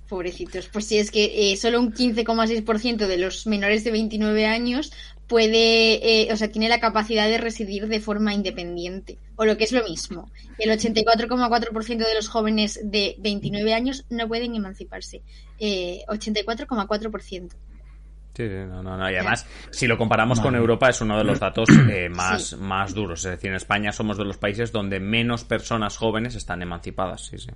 Pobrecitos. 0.07 0.69
Pues 0.72 0.85
sí, 0.85 0.99
es 0.99 1.10
que 1.10 1.52
eh, 1.52 1.57
solo 1.57 1.80
un 1.80 1.91
15,6% 1.91 3.07
de 3.07 3.18
los 3.18 3.48
menores 3.48 3.84
de 3.84 3.91
29 3.91 4.45
años 4.45 4.91
puede, 5.27 6.23
eh, 6.23 6.33
o 6.33 6.37
sea, 6.37 6.51
tiene 6.51 6.69
la 6.69 6.79
capacidad 6.79 7.27
de 7.27 7.37
residir 7.37 7.87
de 7.87 7.99
forma 7.99 8.33
independiente. 8.33 9.17
O 9.35 9.45
lo 9.45 9.57
que 9.57 9.63
es 9.63 9.71
lo 9.71 9.83
mismo, 9.83 10.29
el 10.57 10.69
84,4% 10.71 11.97
de 11.97 12.15
los 12.15 12.27
jóvenes 12.27 12.79
de 12.83 13.15
29 13.19 13.73
años 13.73 14.05
no 14.09 14.27
pueden 14.27 14.55
emanciparse. 14.55 15.21
Eh, 15.59 16.01
84,4%. 16.07 17.49
Sí, 18.35 18.43
no, 18.49 18.81
no, 18.81 18.97
no. 18.97 19.11
Y 19.11 19.15
además, 19.15 19.45
si 19.69 19.85
lo 19.85 19.97
comparamos 19.97 20.39
con 20.39 20.55
Europa, 20.55 20.89
es 20.89 21.01
uno 21.01 21.17
de 21.17 21.23
los 21.23 21.39
datos 21.39 21.69
eh, 21.91 22.09
más, 22.09 22.57
más 22.57 22.93
duros. 22.93 23.23
Es 23.25 23.31
decir, 23.31 23.51
en 23.51 23.57
España 23.57 23.91
somos 23.91 24.17
de 24.17 24.25
los 24.25 24.37
países 24.37 24.71
donde 24.71 24.99
menos 24.99 25.43
personas 25.43 25.97
jóvenes 25.97 26.35
están 26.35 26.61
emancipadas. 26.61 27.27
Sí, 27.27 27.37
sí. 27.37 27.51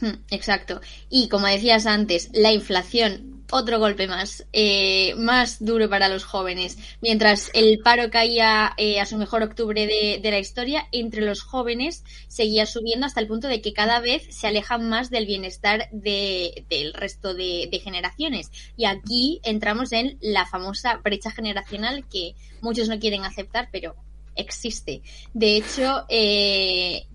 Hmm, 0.00 0.20
exacto. 0.30 0.80
Y 1.08 1.28
como 1.28 1.46
decías 1.46 1.86
antes, 1.86 2.30
la 2.34 2.52
inflación, 2.52 3.37
otro 3.50 3.78
golpe 3.78 4.06
más, 4.06 4.46
eh, 4.52 5.14
más 5.16 5.64
duro 5.64 5.88
para 5.88 6.08
los 6.08 6.24
jóvenes. 6.24 6.78
Mientras 7.00 7.50
el 7.54 7.78
paro 7.78 8.10
caía 8.10 8.74
eh, 8.76 9.00
a 9.00 9.06
su 9.06 9.16
mejor 9.16 9.42
octubre 9.42 9.86
de, 9.86 10.30
la 10.30 10.38
historia, 10.38 10.86
entre 10.92 11.22
los 11.22 11.40
jóvenes 11.42 12.04
seguía 12.28 12.66
subiendo 12.66 13.06
hasta 13.06 13.20
el 13.20 13.26
punto 13.26 13.48
de 13.48 13.62
que 13.62 13.72
cada 13.72 14.00
vez 14.00 14.26
se 14.30 14.46
alejan 14.46 14.88
más 14.88 15.10
del 15.10 15.26
bienestar 15.26 15.88
del 15.90 16.92
resto 16.92 17.34
de, 17.34 17.68
de 17.70 17.78
generaciones. 17.78 18.50
Y 18.76 18.84
aquí 18.84 19.40
entramos 19.42 19.92
en 19.92 20.18
la 20.20 20.46
famosa 20.46 20.98
brecha 20.98 21.30
generacional 21.30 22.06
que 22.08 22.34
muchos 22.60 22.88
no 22.88 22.98
quieren 22.98 23.24
aceptar, 23.24 23.68
pero 23.72 23.94
existe. 24.38 25.02
De 25.34 25.56
hecho, 25.56 26.04
eh, 26.08 27.06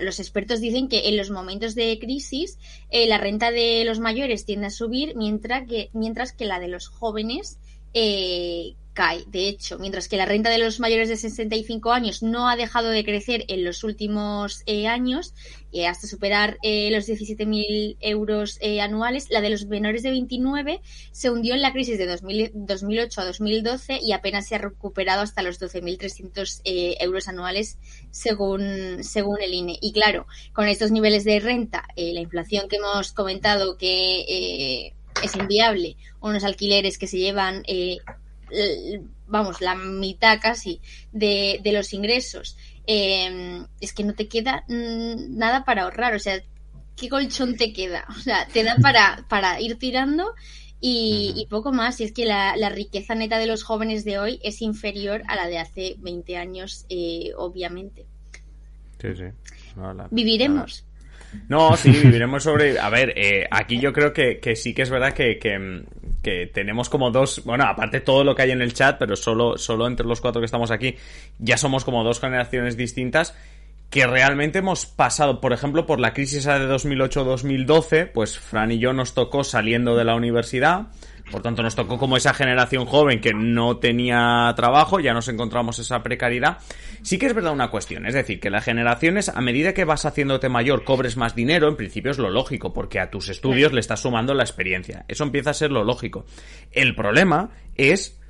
los 0.00 0.20
expertos 0.20 0.60
dicen 0.60 0.88
que 0.88 1.08
en 1.08 1.16
los 1.16 1.30
momentos 1.30 1.74
de 1.74 1.98
crisis 1.98 2.58
eh, 2.90 3.06
la 3.06 3.18
renta 3.18 3.50
de 3.50 3.84
los 3.84 3.98
mayores 3.98 4.44
tiende 4.44 4.68
a 4.68 4.70
subir 4.70 5.16
mientras 5.16 5.66
que, 5.68 5.90
mientras 5.92 6.32
que 6.32 6.46
la 6.46 6.60
de 6.60 6.68
los 6.68 6.88
jóvenes 6.88 7.58
eh, 7.92 8.74
cae, 9.00 9.24
de 9.28 9.48
hecho, 9.48 9.78
mientras 9.78 10.08
que 10.08 10.18
la 10.18 10.26
renta 10.26 10.50
de 10.50 10.58
los 10.58 10.78
mayores 10.78 11.08
de 11.08 11.16
65 11.16 11.90
años 11.90 12.22
no 12.22 12.50
ha 12.50 12.56
dejado 12.56 12.90
de 12.90 13.02
crecer 13.02 13.46
en 13.48 13.64
los 13.64 13.82
últimos 13.82 14.62
eh, 14.66 14.88
años, 14.88 15.32
eh, 15.72 15.86
hasta 15.86 16.06
superar 16.06 16.58
eh, 16.62 16.90
los 16.90 17.08
17.000 17.08 17.96
euros 18.00 18.58
anuales, 18.78 19.28
la 19.30 19.40
de 19.40 19.48
los 19.48 19.64
menores 19.64 20.02
de 20.02 20.10
29 20.10 20.82
se 21.12 21.30
hundió 21.30 21.54
en 21.54 21.62
la 21.62 21.72
crisis 21.72 21.96
de 21.96 22.04
2008 22.52 23.20
a 23.22 23.24
2012 23.24 24.00
y 24.02 24.12
apenas 24.12 24.46
se 24.48 24.56
ha 24.56 24.58
recuperado 24.58 25.22
hasta 25.22 25.40
los 25.40 25.58
12.300 25.58 26.60
euros 27.00 27.26
anuales 27.26 27.78
según, 28.10 29.02
según 29.02 29.40
el 29.40 29.54
INE. 29.54 29.78
Y 29.80 29.92
claro, 29.92 30.26
con 30.52 30.68
estos 30.68 30.90
niveles 30.90 31.24
de 31.24 31.40
renta, 31.40 31.86
la 31.96 32.20
inflación 32.20 32.68
que 32.68 32.76
hemos 32.76 33.12
comentado 33.14 33.78
que 33.78 34.92
es 35.22 35.36
inviable, 35.36 35.96
unos 36.20 36.44
alquileres 36.44 36.98
que 36.98 37.06
se 37.06 37.18
llevan, 37.18 37.62
eh, 37.66 37.98
vamos, 39.26 39.60
la 39.60 39.74
mitad 39.74 40.38
casi 40.40 40.80
de, 41.12 41.60
los 41.64 41.92
ingresos, 41.92 42.56
em, 42.86 43.66
es 43.80 43.92
que 43.92 44.04
no 44.04 44.14
te 44.14 44.28
queda 44.28 44.64
mm, 44.68 45.36
nada 45.36 45.64
para 45.64 45.82
ahorrar, 45.82 46.14
o 46.14 46.18
sea, 46.18 46.40
¿qué 46.96 47.08
colchón 47.08 47.56
te 47.56 47.72
queda? 47.72 48.06
O 48.16 48.20
sea, 48.20 48.46
te 48.46 48.62
da 48.62 48.76
para, 48.76 49.24
para 49.28 49.60
ir 49.60 49.78
tirando 49.78 50.34
y, 50.80 51.46
poco 51.50 51.72
más. 51.72 52.00
Y 52.00 52.04
es 52.04 52.12
que 52.12 52.24
la, 52.24 52.54
riqueza 52.70 53.14
neta 53.14 53.38
de 53.38 53.46
los 53.46 53.62
jóvenes 53.62 54.04
de 54.04 54.18
hoy 54.18 54.40
es 54.42 54.62
inferior 54.62 55.22
a 55.28 55.36
la 55.36 55.46
de 55.46 55.58
hace 55.58 55.96
20 55.98 56.36
años, 56.36 56.86
eh, 56.88 57.32
obviamente. 57.36 58.06
Sí, 59.00 59.08
sí. 59.14 59.24
Viviremos. 60.10 60.84
No, 61.48 61.76
sí, 61.76 61.90
viviremos 61.90 62.42
sobre... 62.42 62.78
A 62.78 62.88
ver, 62.90 63.12
eh, 63.16 63.46
aquí 63.50 63.78
yo 63.78 63.92
creo 63.92 64.12
que, 64.12 64.40
sí 64.56 64.74
que 64.74 64.82
es 64.82 64.90
verdad 64.90 65.12
que, 65.12 65.38
que, 65.38 65.84
tenemos 66.22 66.88
como 66.88 67.10
dos... 67.10 67.42
Bueno, 67.44 67.64
aparte 67.64 68.00
todo 68.00 68.24
lo 68.24 68.34
que 68.34 68.42
hay 68.42 68.50
en 68.50 68.62
el 68.62 68.74
chat, 68.74 68.98
pero 68.98 69.16
solo, 69.16 69.56
solo 69.58 69.86
entre 69.86 70.06
los 70.06 70.20
cuatro 70.20 70.40
que 70.40 70.46
estamos 70.46 70.70
aquí, 70.70 70.96
ya 71.38 71.56
somos 71.56 71.84
como 71.84 72.04
dos 72.04 72.20
generaciones 72.20 72.76
distintas 72.76 73.34
que 73.90 74.06
realmente 74.06 74.60
hemos 74.60 74.86
pasado, 74.86 75.40
por 75.40 75.52
ejemplo, 75.52 75.84
por 75.84 75.98
la 75.98 76.14
crisis 76.14 76.44
de 76.44 76.68
2008-2012, 76.68 78.12
pues 78.12 78.38
Fran 78.38 78.70
y 78.70 78.78
yo 78.78 78.92
nos 78.92 79.14
tocó 79.14 79.42
saliendo 79.42 79.96
de 79.96 80.04
la 80.04 80.14
universidad, 80.14 80.86
por 81.30 81.42
tanto, 81.42 81.62
nos 81.62 81.74
tocó 81.74 81.98
como 81.98 82.16
esa 82.16 82.34
generación 82.34 82.86
joven 82.86 83.20
que 83.20 83.32
no 83.32 83.78
tenía 83.78 84.52
trabajo, 84.56 85.00
ya 85.00 85.14
nos 85.14 85.28
encontramos 85.28 85.78
esa 85.78 86.02
precariedad. 86.02 86.58
Sí 87.02 87.18
que 87.18 87.26
es 87.26 87.34
verdad 87.34 87.52
una 87.52 87.70
cuestión, 87.70 88.06
es 88.06 88.14
decir, 88.14 88.40
que 88.40 88.50
las 88.50 88.64
generaciones, 88.64 89.28
a 89.28 89.40
medida 89.40 89.72
que 89.72 89.84
vas 89.84 90.04
haciéndote 90.04 90.48
mayor, 90.48 90.84
cobres 90.84 91.16
más 91.16 91.34
dinero, 91.34 91.68
en 91.68 91.76
principio 91.76 92.10
es 92.10 92.18
lo 92.18 92.30
lógico, 92.30 92.72
porque 92.72 93.00
a 93.00 93.10
tus 93.10 93.28
estudios 93.28 93.72
le 93.72 93.80
estás 93.80 94.00
sumando 94.00 94.34
la 94.34 94.42
experiencia. 94.42 95.04
Eso 95.08 95.24
empieza 95.24 95.50
a 95.50 95.54
ser 95.54 95.70
lo 95.70 95.84
lógico. 95.84 96.24
El 96.72 96.94
problema 96.94 97.50
es 97.76 98.20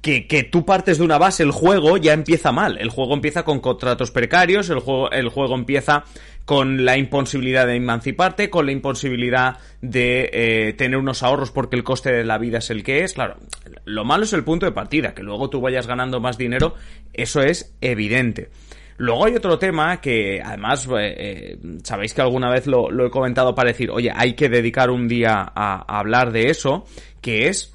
que, 0.00 0.26
que, 0.26 0.44
tú 0.44 0.64
partes 0.64 0.98
de 0.98 1.04
una 1.04 1.18
base, 1.18 1.42
el 1.42 1.50
juego 1.50 1.96
ya 1.96 2.12
empieza 2.12 2.52
mal. 2.52 2.78
El 2.78 2.90
juego 2.90 3.14
empieza 3.14 3.44
con 3.44 3.60
contratos 3.60 4.10
precarios, 4.10 4.70
el 4.70 4.78
juego, 4.78 5.10
el 5.10 5.28
juego 5.28 5.54
empieza 5.54 6.04
con 6.44 6.84
la 6.84 6.96
imposibilidad 6.96 7.66
de 7.66 7.76
emanciparte, 7.76 8.50
con 8.50 8.66
la 8.66 8.72
imposibilidad 8.72 9.58
de 9.80 10.30
eh, 10.32 10.72
tener 10.74 10.98
unos 10.98 11.22
ahorros 11.22 11.50
porque 11.50 11.76
el 11.76 11.84
coste 11.84 12.12
de 12.12 12.24
la 12.24 12.38
vida 12.38 12.58
es 12.58 12.70
el 12.70 12.82
que 12.82 13.02
es. 13.04 13.14
Claro, 13.14 13.36
lo 13.84 14.04
malo 14.04 14.24
es 14.24 14.32
el 14.32 14.44
punto 14.44 14.66
de 14.66 14.72
partida, 14.72 15.14
que 15.14 15.22
luego 15.22 15.48
tú 15.48 15.60
vayas 15.60 15.86
ganando 15.86 16.20
más 16.20 16.36
dinero, 16.36 16.74
eso 17.12 17.40
es 17.42 17.74
evidente. 17.80 18.50
Luego 18.96 19.24
hay 19.24 19.34
otro 19.34 19.58
tema 19.58 20.00
que 20.00 20.40
además 20.44 20.86
eh, 20.86 21.14
eh, 21.18 21.58
sabéis 21.82 22.14
que 22.14 22.20
alguna 22.20 22.48
vez 22.50 22.66
lo, 22.66 22.88
he 23.04 23.10
comentado 23.10 23.54
para 23.54 23.70
decir, 23.70 23.90
oye, 23.90 24.12
hay 24.14 24.34
que 24.34 24.48
dedicar 24.48 24.90
un 24.90 25.08
día 25.08 25.40
a, 25.40 25.84
a 25.86 25.98
hablar 25.98 26.30
de 26.30 26.50
eso, 26.50 26.86
que 27.20 27.48
es 27.48 27.73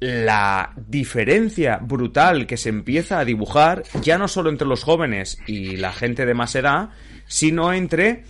la 0.00 0.72
diferencia 0.76 1.78
brutal 1.78 2.46
que 2.46 2.56
se 2.56 2.68
empieza 2.68 3.18
a 3.18 3.24
dibujar 3.24 3.82
ya 4.00 4.16
no 4.16 4.28
solo 4.28 4.50
entre 4.50 4.68
los 4.68 4.84
jóvenes 4.84 5.38
y 5.46 5.76
la 5.76 5.92
gente 5.92 6.24
de 6.24 6.34
más 6.34 6.54
edad, 6.54 6.90
sino 7.26 7.72
entre 7.72 8.24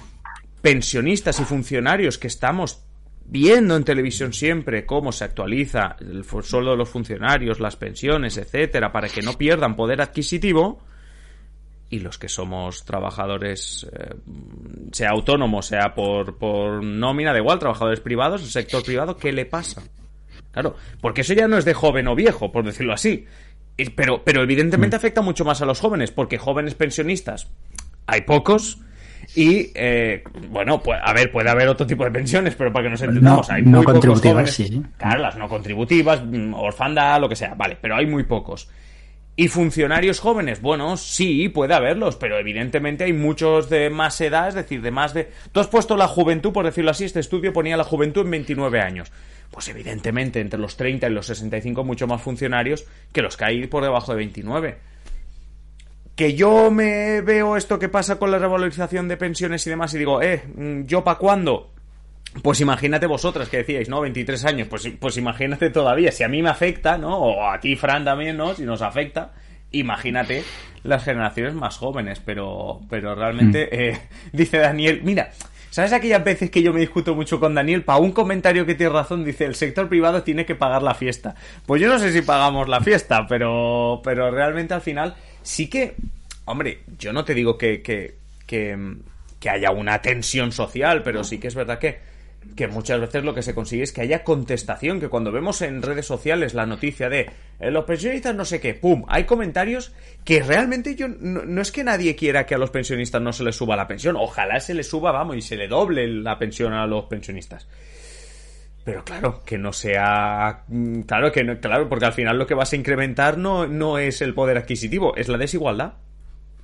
pensionistas 0.63 1.41
y 1.41 1.45
funcionarios 1.45 2.19
que 2.19 2.27
estamos 2.27 2.85
viendo 3.27 3.77
en 3.77 3.85
televisión 3.85 4.33
siempre 4.33 4.87
cómo 4.87 5.13
se 5.13 5.25
actualiza 5.25 5.97
el 6.01 6.25
sueldo 6.25 6.71
de 6.71 6.79
los 6.79 6.89
funcionarios, 6.89 7.61
las 7.61 7.77
pensiones, 7.77 8.39
etcétera, 8.39 8.91
para 8.91 9.09
que 9.09 9.21
no 9.21 9.35
pierdan 9.35 9.77
poder 9.77 10.01
adquisitivo, 10.01 10.83
y 11.91 12.01
los 12.01 12.19
que 12.19 12.29
somos 12.29 12.85
trabajadores, 12.85 13.87
eh, 13.93 14.15
sea 14.93 15.11
autónomos, 15.11 15.67
sea 15.67 15.95
por, 15.95 16.37
por 16.37 16.83
nómina, 16.83 17.33
da 17.33 17.39
igual, 17.39 17.59
trabajadores 17.59 18.01
privados, 18.01 18.43
el 18.43 18.49
sector 18.49 18.83
privado, 18.83 19.17
¿qué 19.17 19.33
le 19.33 19.47
pasa? 19.47 19.83
Claro, 20.59 20.75
porque 21.01 21.21
eso 21.21 21.35
ya 21.35 21.47
no 21.47 21.57
es 21.57 21.65
de 21.65 21.73
joven 21.73 22.09
o 22.09 22.17
viejo, 22.17 22.51
por 22.51 22.65
decirlo 22.65 22.93
así. 22.93 23.27
Pero, 23.95 24.25
pero 24.25 24.43
evidentemente 24.43 24.97
mm. 24.97 24.99
afecta 24.99 25.23
mucho 25.23 25.45
más 25.45 25.63
a 25.63 25.67
los 25.67 25.79
jóvenes, 25.79 26.11
porque 26.11 26.37
jóvenes 26.37 26.75
pensionistas 26.75 27.49
hay 28.07 28.23
pocos, 28.23 28.81
y, 29.37 29.71
eh, 29.75 30.25
bueno, 30.49 30.83
pues, 30.83 30.99
a 31.01 31.13
ver, 31.13 31.31
puede 31.31 31.49
haber 31.49 31.69
otro 31.69 31.87
tipo 31.87 32.03
de 32.03 32.11
pensiones, 32.11 32.57
pero 32.57 32.73
para 32.73 32.87
que 32.87 32.91
nos 32.91 33.03
entendamos, 33.03 33.49
hay 33.51 33.63
muy 33.63 33.85
pocos 33.85 34.21
jóvenes. 34.21 34.53
Sí. 34.53 34.83
Claro, 34.97 35.21
las 35.21 35.37
no 35.37 35.49
contributivas, 35.49 36.25
mm, 36.25 36.55
orfanda, 36.55 37.17
lo 37.21 37.29
que 37.29 37.37
sea, 37.37 37.55
vale, 37.55 37.77
pero 37.81 37.95
hay 37.95 38.07
muy 38.07 38.25
pocos. 38.25 38.69
¿Y 39.37 39.47
funcionarios 39.47 40.19
jóvenes? 40.19 40.61
Bueno, 40.61 40.97
sí, 40.97 41.49
puede 41.49 41.73
haberlos, 41.73 42.17
pero 42.17 42.39
evidentemente 42.39 43.05
hay 43.05 43.13
muchos 43.13 43.71
de 43.71 43.89
más 43.89 44.21
edad, 44.21 44.49
es 44.49 44.55
decir, 44.55 44.83
de 44.83 44.91
más 44.91 45.15
de... 45.15 45.31
Tú 45.53 45.61
has 45.61 45.69
puesto 45.69 45.97
la 45.97 46.09
juventud, 46.09 46.53
por 46.53 46.65
decirlo 46.65 46.91
así, 46.91 47.05
este 47.05 47.21
estudio 47.21 47.53
ponía 47.53 47.77
la 47.77 47.85
juventud 47.85 48.23
en 48.23 48.33
29 48.33 48.81
años. 48.81 49.13
Pues 49.51 49.69
evidentemente 49.69 50.41
entre 50.41 50.61
los 50.61 50.77
30 50.77 51.09
y 51.09 51.11
los 51.11 51.27
65 51.27 51.85
mucho 51.85 52.07
más 52.07 52.23
funcionarios 52.23 52.87
que 53.13 53.23
los 53.23 53.37
que 53.37 53.45
hay 53.45 53.67
por 53.67 53.83
debajo 53.83 54.13
de 54.13 54.19
29 54.19 54.79
que 56.19 56.35
yo 56.35 56.73
me 56.73 57.21
veo 57.21 57.57
esto 57.57 57.79
que 57.79 57.89
pasa 57.89 58.19
con 58.19 58.33
la 58.33 58.41
revalorización 58.41 59.07
de 59.07 59.17
pensiones 59.17 59.65
y 59.65 59.71
demás 59.71 59.95
y 59.95 59.99
digo, 59.99 60.21
eh, 60.21 60.43
mm, 60.53 60.83
¿yo 60.83 61.05
para 61.05 61.17
cuándo? 61.17 61.71
Pues 62.43 62.61
imagínate 62.61 63.07
vosotras 63.07 63.49
que 63.49 63.59
decíais, 63.59 63.89
¿no? 63.89 64.01
23 64.01 64.45
años, 64.45 64.67
pues, 64.67 64.91
pues 64.99 65.17
imagínate 65.17 65.71
todavía, 65.71 66.11
si 66.11 66.25
a 66.25 66.29
mí 66.29 66.43
me 66.43 66.51
afecta, 66.51 66.99
¿no? 66.99 67.17
O 67.17 67.49
a 67.49 67.61
ti, 67.61 67.77
Fran, 67.77 68.05
también, 68.05 68.37
¿no? 68.37 68.53
Si 68.53 68.65
nos 68.65 68.83
afecta, 68.83 69.31
imagínate 69.71 70.43
las 70.83 71.05
generaciones 71.05 71.55
más 71.55 71.77
jóvenes, 71.77 72.21
pero, 72.25 72.81
pero 72.91 73.15
realmente, 73.15 73.67
mm. 73.67 73.75
eh, 73.75 74.01
dice 74.33 74.59
Daniel, 74.59 75.03
mira, 75.05 75.31
¿sabes 75.71 75.93
aquellas 75.93 76.25
veces 76.25 76.51
que 76.51 76.63
yo 76.63 76.73
me 76.73 76.81
discuto 76.81 77.15
mucho 77.15 77.41
con 77.41 77.55
Daniel? 77.55 77.85
Para 77.85 77.99
un 77.99 78.13
comentario 78.13 78.67
que 78.67 78.75
tiene 78.75 78.93
razón, 78.93 79.25
dice, 79.25 79.45
el 79.45 79.55
sector 79.55 79.89
privado 79.89 80.23
tiene 80.23 80.47
que 80.47 80.55
pagar 80.55 80.83
la 80.83 80.95
fiesta. 80.95 81.35
Pues 81.67 81.81
yo 81.81 81.89
no 81.89 81.99
sé 81.99 82.13
si 82.13 82.23
pagamos 82.23 82.69
la 82.69 82.81
fiesta, 82.81 83.27
pero, 83.27 84.01
pero 84.05 84.31
realmente 84.31 84.75
al 84.75 84.81
final 84.81 85.15
sí 85.43 85.69
que, 85.69 85.97
hombre, 86.45 86.81
yo 86.99 87.13
no 87.13 87.25
te 87.25 87.35
digo 87.35 87.57
que, 87.57 87.83
que, 87.83 88.17
que, 88.47 89.49
haya 89.49 89.71
una 89.71 90.03
tensión 90.03 90.53
social, 90.53 91.03
pero 91.03 91.25
sí 91.25 91.39
que 91.39 91.49
es 91.49 91.55
verdad 91.55 91.79
que, 91.79 92.01
que 92.57 92.69
muchas 92.69 93.01
veces 93.01 93.25
lo 93.25 93.35
que 93.35 93.43
se 93.43 93.55
consigue 93.55 93.83
es 93.83 93.93
que 93.93 94.01
haya 94.01 94.25
contestación, 94.25 95.01
que 95.01 95.09
cuando 95.09 95.33
vemos 95.33 95.63
en 95.63 95.83
redes 95.83 96.07
sociales 96.07 96.55
la 96.55 96.67
noticia 96.67 97.09
de 97.09 97.31
eh, 97.61 97.71
los 97.71 97.85
pensionistas 97.85 98.35
no 98.35 98.45
sé 98.45 98.61
qué, 98.61 98.75
¡pum! 98.75 99.05
Hay 99.09 99.25
comentarios 99.25 99.93
que 100.25 100.43
realmente 100.43 100.95
yo 100.95 101.09
no, 101.09 101.61
es 101.61 101.73
que 101.73 101.85
nadie 101.85 102.17
quiera 102.17 102.47
que 102.47 102.55
a 102.55 102.59
los 102.59 102.71
pensionistas 102.71 103.23
no 103.23 103.33
se 103.33 103.45
les 103.45 103.57
suba 103.57 103.77
la 103.77 103.87
pensión, 103.87 104.17
ojalá 104.17 104.61
se 104.61 104.75
les 104.75 104.89
suba, 104.89 105.13
vamos, 105.13 105.37
y 105.37 105.43
se 105.43 105.57
le 105.57 105.69
doble 105.69 106.07
la 106.09 106.39
pensión 106.39 106.73
a 106.73 106.87
los 106.87 107.05
pensionistas. 107.05 107.69
Pero 108.85 109.05
claro, 109.05 109.43
que 109.45 109.59
no 109.59 109.73
sea. 109.73 110.65
Mm, 110.69 111.03
claro, 111.03 111.31
que 111.31 111.45
no, 111.45 111.61
claro, 111.61 111.89
porque 111.89 112.07
al 112.07 112.15
final 112.15 112.39
lo 112.39 112.47
que 112.47 112.55
vas 112.55 112.73
a 112.73 112.77
incrementar 112.77 113.37
no, 113.37 113.67
no 113.67 113.99
es 113.99 114.23
el 114.23 114.33
poder 114.33 114.57
adquisitivo, 114.57 115.15
es 115.15 115.29
la 115.29 115.37
desigualdad. 115.37 115.95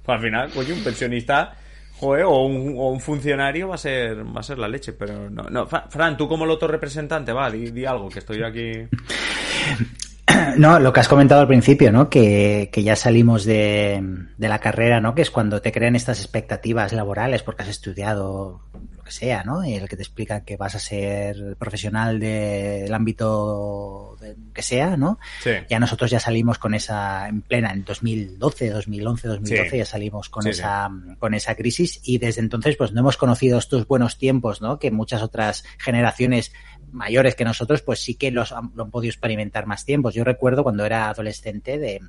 Al 0.06 0.20
final, 0.20 0.50
oye, 0.56 0.72
un 0.72 0.82
pensionista, 0.82 1.56
joder, 1.98 2.24
o 2.24 2.44
un, 2.44 2.74
o 2.76 2.90
un, 2.90 3.00
funcionario 3.00 3.68
va 3.68 3.76
a 3.76 3.78
ser 3.78 4.24
va 4.24 4.40
a 4.40 4.42
ser 4.42 4.58
la 4.58 4.68
leche, 4.68 4.92
pero 4.92 5.30
no. 5.30 5.44
no 5.44 5.66
Fran, 5.66 6.16
tú 6.16 6.28
como 6.28 6.44
el 6.44 6.50
otro 6.50 6.68
representante, 6.68 7.32
va, 7.32 7.50
di, 7.50 7.70
di 7.70 7.84
algo, 7.84 8.08
que 8.08 8.18
estoy 8.20 8.42
aquí. 8.42 8.88
No, 10.56 10.78
lo 10.78 10.92
que 10.92 11.00
has 11.00 11.08
comentado 11.08 11.40
al 11.40 11.48
principio, 11.48 11.90
¿no? 11.92 12.08
Que, 12.08 12.70
que 12.72 12.82
ya 12.82 12.96
salimos 12.96 13.44
de, 13.44 14.02
de, 14.36 14.48
la 14.48 14.60
carrera, 14.60 15.00
¿no? 15.00 15.14
Que 15.14 15.22
es 15.22 15.30
cuando 15.30 15.60
te 15.60 15.72
crean 15.72 15.96
estas 15.96 16.20
expectativas 16.20 16.92
laborales 16.92 17.42
porque 17.42 17.62
has 17.62 17.68
estudiado 17.68 18.62
que 19.04 19.10
sea, 19.10 19.44
¿no? 19.44 19.62
El 19.62 19.88
que 19.88 19.96
te 19.96 20.02
explica 20.02 20.44
que 20.44 20.56
vas 20.56 20.74
a 20.74 20.78
ser 20.78 21.56
profesional 21.58 22.18
del 22.18 22.92
ámbito 22.92 24.16
que 24.54 24.62
sea, 24.62 24.96
¿no? 24.96 25.18
Sí. 25.42 25.50
Ya 25.68 25.78
nosotros 25.78 26.10
ya 26.10 26.18
salimos 26.18 26.58
con 26.58 26.74
esa, 26.74 27.28
en 27.28 27.42
plena, 27.42 27.72
en 27.72 27.84
2012, 27.84 28.70
2011, 28.70 29.28
2012, 29.28 29.78
ya 29.78 29.84
salimos 29.84 30.28
con 30.30 30.46
esa, 30.46 30.90
con 31.18 31.34
esa 31.34 31.54
crisis 31.54 32.00
y 32.02 32.18
desde 32.18 32.40
entonces 32.40 32.76
pues 32.76 32.92
no 32.92 33.00
hemos 33.00 33.16
conocido 33.16 33.58
estos 33.58 33.86
buenos 33.86 34.16
tiempos, 34.16 34.62
¿no? 34.62 34.78
Que 34.78 34.90
muchas 34.90 35.22
otras 35.22 35.64
generaciones 35.78 36.52
mayores 36.92 37.34
que 37.34 37.44
nosotros 37.44 37.82
pues 37.82 38.00
sí 38.00 38.14
que 38.14 38.30
los, 38.30 38.52
lo 38.74 38.84
han 38.84 38.90
podido 38.90 39.10
experimentar 39.10 39.66
más 39.66 39.84
tiempos. 39.84 40.14
Yo 40.14 40.24
recuerdo 40.24 40.62
cuando 40.62 40.84
era 40.84 41.08
adolescente 41.08 41.78
de, 41.78 42.00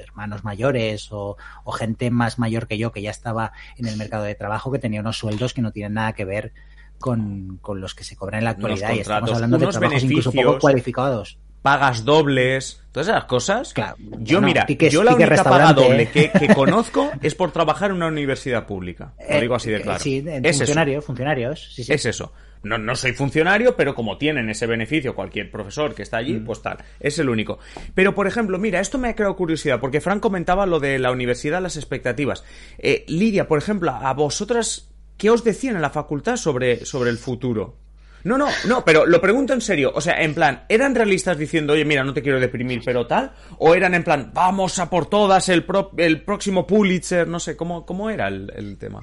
hermanos 0.00 0.44
mayores 0.44 1.08
o, 1.10 1.36
gente 1.72 2.10
más 2.10 2.38
mayor 2.38 2.66
que 2.66 2.78
yo 2.78 2.92
que 2.92 3.02
ya 3.02 3.10
estaba 3.10 3.52
en 3.76 3.86
el 3.86 3.96
mercado 3.96 4.24
de 4.24 4.34
trabajo 4.34 4.72
que 4.72 4.78
tenía 4.78 5.00
unos 5.00 5.18
sueldos 5.18 5.54
que 5.54 5.62
no 5.62 5.70
tienen 5.70 5.94
nada 5.94 6.12
que 6.12 6.24
ver 6.24 6.52
con, 6.98 7.60
los 7.74 7.94
que 7.94 8.04
se 8.04 8.16
cobran 8.16 8.38
en 8.38 8.44
la 8.44 8.50
actualidad 8.50 8.92
y 8.94 9.00
estamos 9.00 9.32
hablando 9.32 9.58
de 9.58 9.66
trabajos 9.68 10.02
incluso 10.02 10.32
poco 10.32 10.58
cualificados 10.58 11.38
pagas 11.62 12.04
dobles, 12.04 12.82
todas 12.92 13.08
esas 13.08 13.24
cosas. 13.24 13.74
Claro. 13.74 13.96
Yo, 14.20 14.40
mira, 14.40 14.66
yo 14.66 15.02
la 15.02 15.14
única 15.14 15.42
paga 15.44 15.72
doble 15.72 16.04
¿eh? 16.04 16.10
que, 16.10 16.30
que 16.30 16.48
conozco 16.54 17.10
es 17.20 17.34
por 17.34 17.50
trabajar 17.50 17.90
en 17.90 17.96
una 17.96 18.06
universidad 18.06 18.66
pública. 18.66 19.14
Lo 19.18 19.36
Eh, 19.36 19.40
digo 19.40 19.54
así 19.54 19.70
de 19.70 19.78
eh, 19.78 19.82
claro. 19.82 19.98
Sí, 19.98 20.24
es 20.26 20.56
funcionarios, 20.56 21.04
funcionarios. 21.04 21.74
Sí, 21.74 21.84
sí. 21.84 21.92
Es 21.92 22.06
eso. 22.06 22.32
No, 22.62 22.76
no 22.78 22.96
soy 22.96 23.12
funcionario, 23.12 23.76
pero 23.76 23.94
como 23.94 24.18
tienen 24.18 24.48
ese 24.50 24.66
beneficio 24.66 25.14
cualquier 25.14 25.50
profesor 25.50 25.94
que 25.94 26.02
está 26.02 26.16
Mm. 26.16 26.20
allí, 26.20 26.34
pues 26.40 26.60
tal. 26.62 26.78
Es 27.00 27.18
el 27.18 27.28
único. 27.28 27.58
Pero, 27.94 28.14
por 28.14 28.26
ejemplo, 28.26 28.58
mira, 28.58 28.80
esto 28.80 28.98
me 28.98 29.08
ha 29.08 29.14
creado 29.14 29.36
curiosidad, 29.36 29.80
porque 29.80 30.00
Fran 30.00 30.20
comentaba 30.20 30.66
lo 30.66 30.80
de 30.80 30.98
la 30.98 31.10
universidad, 31.12 31.62
las 31.62 31.76
expectativas. 31.76 32.44
Eh, 32.78 33.04
Lidia, 33.08 33.46
por 33.48 33.58
ejemplo, 33.58 33.90
a 33.92 34.12
vosotras, 34.14 34.90
¿qué 35.16 35.30
os 35.30 35.44
decían 35.44 35.76
en 35.76 35.82
la 35.82 35.90
facultad 35.90 36.36
sobre, 36.36 36.84
sobre 36.84 37.10
el 37.10 37.18
futuro? 37.18 37.76
No, 38.24 38.36
no, 38.36 38.48
no, 38.66 38.84
pero 38.84 39.06
lo 39.06 39.20
pregunto 39.20 39.54
en 39.54 39.60
serio. 39.60 39.92
O 39.94 40.00
sea, 40.00 40.20
en 40.20 40.34
plan, 40.34 40.64
¿eran 40.68 40.94
realistas 40.96 41.38
diciendo, 41.38 41.74
oye, 41.74 41.84
mira, 41.84 42.02
no 42.02 42.12
te 42.12 42.20
quiero 42.20 42.40
deprimir, 42.40 42.82
pero 42.84 43.06
tal? 43.06 43.30
¿O 43.58 43.76
eran 43.76 43.94
en 43.94 44.02
plan, 44.02 44.32
vamos 44.34 44.80
a 44.80 44.90
por 44.90 45.06
todas, 45.06 45.48
el, 45.48 45.64
pro- 45.64 45.92
el 45.96 46.22
próximo 46.22 46.66
Pulitzer? 46.66 47.28
No 47.28 47.38
sé, 47.38 47.56
¿cómo, 47.56 47.86
cómo 47.86 48.10
era 48.10 48.26
el, 48.26 48.52
el 48.56 48.76
tema? 48.76 49.02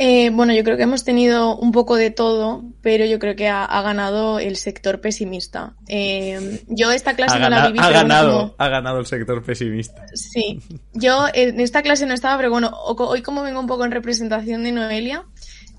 Eh, 0.00 0.30
bueno, 0.30 0.52
yo 0.54 0.62
creo 0.62 0.76
que 0.76 0.84
hemos 0.84 1.02
tenido 1.04 1.56
un 1.56 1.72
poco 1.72 1.96
de 1.96 2.10
todo, 2.10 2.62
pero 2.82 3.04
yo 3.04 3.18
creo 3.18 3.34
que 3.34 3.48
ha, 3.48 3.64
ha 3.64 3.82
ganado 3.82 4.38
el 4.38 4.54
sector 4.56 5.00
pesimista. 5.00 5.74
Eh, 5.88 6.62
yo 6.68 6.92
esta 6.92 7.14
clase 7.16 7.36
Ha, 7.36 7.40
no 7.40 7.50
la 7.50 7.66
viví, 7.66 7.80
ha 7.80 7.88
pero 7.88 7.98
bueno, 8.00 8.08
ganado, 8.14 8.38
como- 8.40 8.54
ha 8.58 8.68
ganado 8.68 9.00
el 9.00 9.06
sector 9.06 9.42
pesimista. 9.42 10.06
Sí, 10.14 10.60
yo 10.94 11.26
en 11.34 11.58
esta 11.58 11.82
clase 11.82 12.06
no 12.06 12.14
estaba, 12.14 12.36
pero 12.36 12.50
bueno, 12.50 12.70
hoy 12.76 13.22
como 13.22 13.42
vengo 13.42 13.58
un 13.58 13.66
poco 13.66 13.84
en 13.84 13.90
representación 13.90 14.62
de 14.62 14.70
Noelia, 14.70 15.24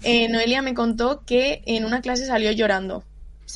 eh, 0.03 0.27
Noelia 0.27 0.61
me 0.61 0.73
contó 0.73 1.23
que 1.25 1.61
en 1.65 1.85
una 1.85 2.01
clase 2.01 2.25
salió 2.25 2.51
llorando. 2.51 3.05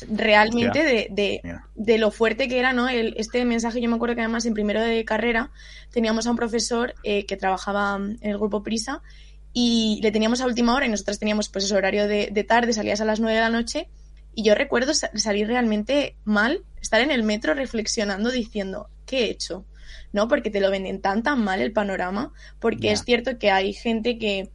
Realmente 0.08 0.82
de, 0.82 1.40
de, 1.76 1.98
lo 1.98 2.10
fuerte 2.10 2.48
que 2.48 2.58
era, 2.58 2.72
¿no? 2.72 2.88
El, 2.88 3.14
este 3.16 3.44
mensaje, 3.44 3.80
yo 3.80 3.88
me 3.88 3.94
acuerdo 3.94 4.16
que 4.16 4.22
además 4.22 4.44
en 4.44 4.52
primero 4.54 4.82
de 4.82 5.04
carrera 5.04 5.50
teníamos 5.92 6.26
a 6.26 6.30
un 6.30 6.36
profesor 6.36 6.94
eh, 7.04 7.26
que 7.26 7.36
trabajaba 7.36 7.94
en 7.96 8.18
el 8.20 8.36
grupo 8.38 8.64
Prisa 8.64 9.02
y 9.54 10.00
le 10.02 10.12
teníamos 10.12 10.42
a 10.42 10.46
última 10.46 10.74
hora 10.74 10.84
y 10.84 10.90
nosotros 10.90 11.18
teníamos 11.18 11.48
pues 11.48 11.64
ese 11.64 11.74
horario 11.74 12.06
de, 12.06 12.28
de 12.30 12.44
tarde, 12.44 12.74
salías 12.74 13.00
a 13.00 13.06
las 13.06 13.20
nueve 13.20 13.36
de 13.36 13.40
la 13.40 13.48
noche 13.50 13.88
y 14.34 14.42
yo 14.42 14.54
recuerdo 14.54 14.92
sa- 14.92 15.10
salir 15.14 15.46
realmente 15.46 16.16
mal, 16.24 16.62
estar 16.82 17.00
en 17.00 17.10
el 17.12 17.22
metro 17.22 17.54
reflexionando 17.54 18.30
diciendo, 18.30 18.88
¿qué 19.06 19.20
he 19.20 19.30
hecho? 19.30 19.64
¿No? 20.12 20.28
Porque 20.28 20.50
te 20.50 20.60
lo 20.60 20.70
venden 20.70 21.00
tan 21.00 21.22
tan 21.22 21.42
mal 21.42 21.60
el 21.60 21.72
panorama, 21.72 22.32
porque 22.58 22.90
es 22.92 23.04
cierto 23.04 23.38
que 23.38 23.50
hay 23.50 23.72
gente 23.72 24.18
que 24.18 24.50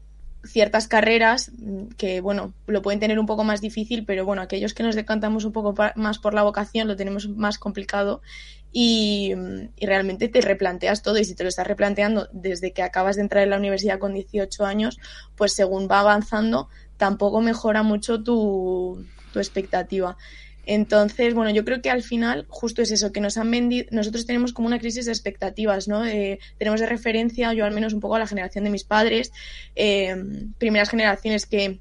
ciertas 0.45 0.87
carreras 0.87 1.51
que, 1.97 2.21
bueno, 2.21 2.53
lo 2.65 2.81
pueden 2.81 2.99
tener 3.01 3.19
un 3.19 3.25
poco 3.25 3.43
más 3.43 3.59
difícil, 3.59 4.05
pero 4.05 4.25
bueno, 4.25 4.41
aquellos 4.41 4.73
que 4.73 4.83
nos 4.83 4.95
decantamos 4.95 5.43
un 5.43 5.51
poco 5.51 5.75
más 5.95 6.19
por 6.19 6.33
la 6.33 6.43
vocación 6.43 6.87
lo 6.87 6.95
tenemos 6.95 7.27
más 7.27 7.57
complicado 7.57 8.21
y, 8.71 9.33
realmente 9.81 10.27
te 10.27 10.41
replanteas 10.41 11.01
todo 11.01 11.17
y 11.17 11.25
si 11.25 11.35
te 11.35 11.43
lo 11.43 11.49
estás 11.49 11.67
replanteando 11.67 12.27
desde 12.31 12.71
que 12.71 12.83
acabas 12.83 13.15
de 13.15 13.23
entrar 13.23 13.43
en 13.43 13.49
la 13.49 13.57
universidad 13.57 13.99
con 13.99 14.13
18 14.13 14.65
años, 14.65 14.99
pues 15.35 15.53
según 15.53 15.87
va 15.89 16.01
avanzando 16.01 16.69
tampoco 16.97 17.41
mejora 17.41 17.81
mucho 17.83 18.23
tu, 18.23 19.05
tu 19.33 19.39
expectativa. 19.39 20.17
Entonces, 20.65 21.33
bueno, 21.33 21.49
yo 21.49 21.65
creo 21.65 21.81
que 21.81 21.89
al 21.89 22.03
final 22.03 22.45
justo 22.47 22.83
es 22.83 22.91
eso, 22.91 23.11
que 23.11 23.21
nos 23.21 23.37
han 23.37 23.49
vendido, 23.49 23.87
nosotros 23.91 24.27
tenemos 24.27 24.53
como 24.53 24.67
una 24.67 24.77
crisis 24.77 25.05
de 25.05 25.11
expectativas, 25.11 25.87
¿no? 25.87 26.05
Eh, 26.05 26.37
tenemos 26.59 26.79
de 26.79 26.85
referencia, 26.85 27.53
yo 27.53 27.65
al 27.65 27.73
menos 27.73 27.93
un 27.93 27.99
poco 27.99 28.15
a 28.15 28.19
la 28.19 28.27
generación 28.27 28.65
de 28.65 28.69
mis 28.69 28.83
padres, 28.83 29.31
eh, 29.75 30.15
primeras 30.59 30.89
generaciones 30.89 31.47
que 31.47 31.79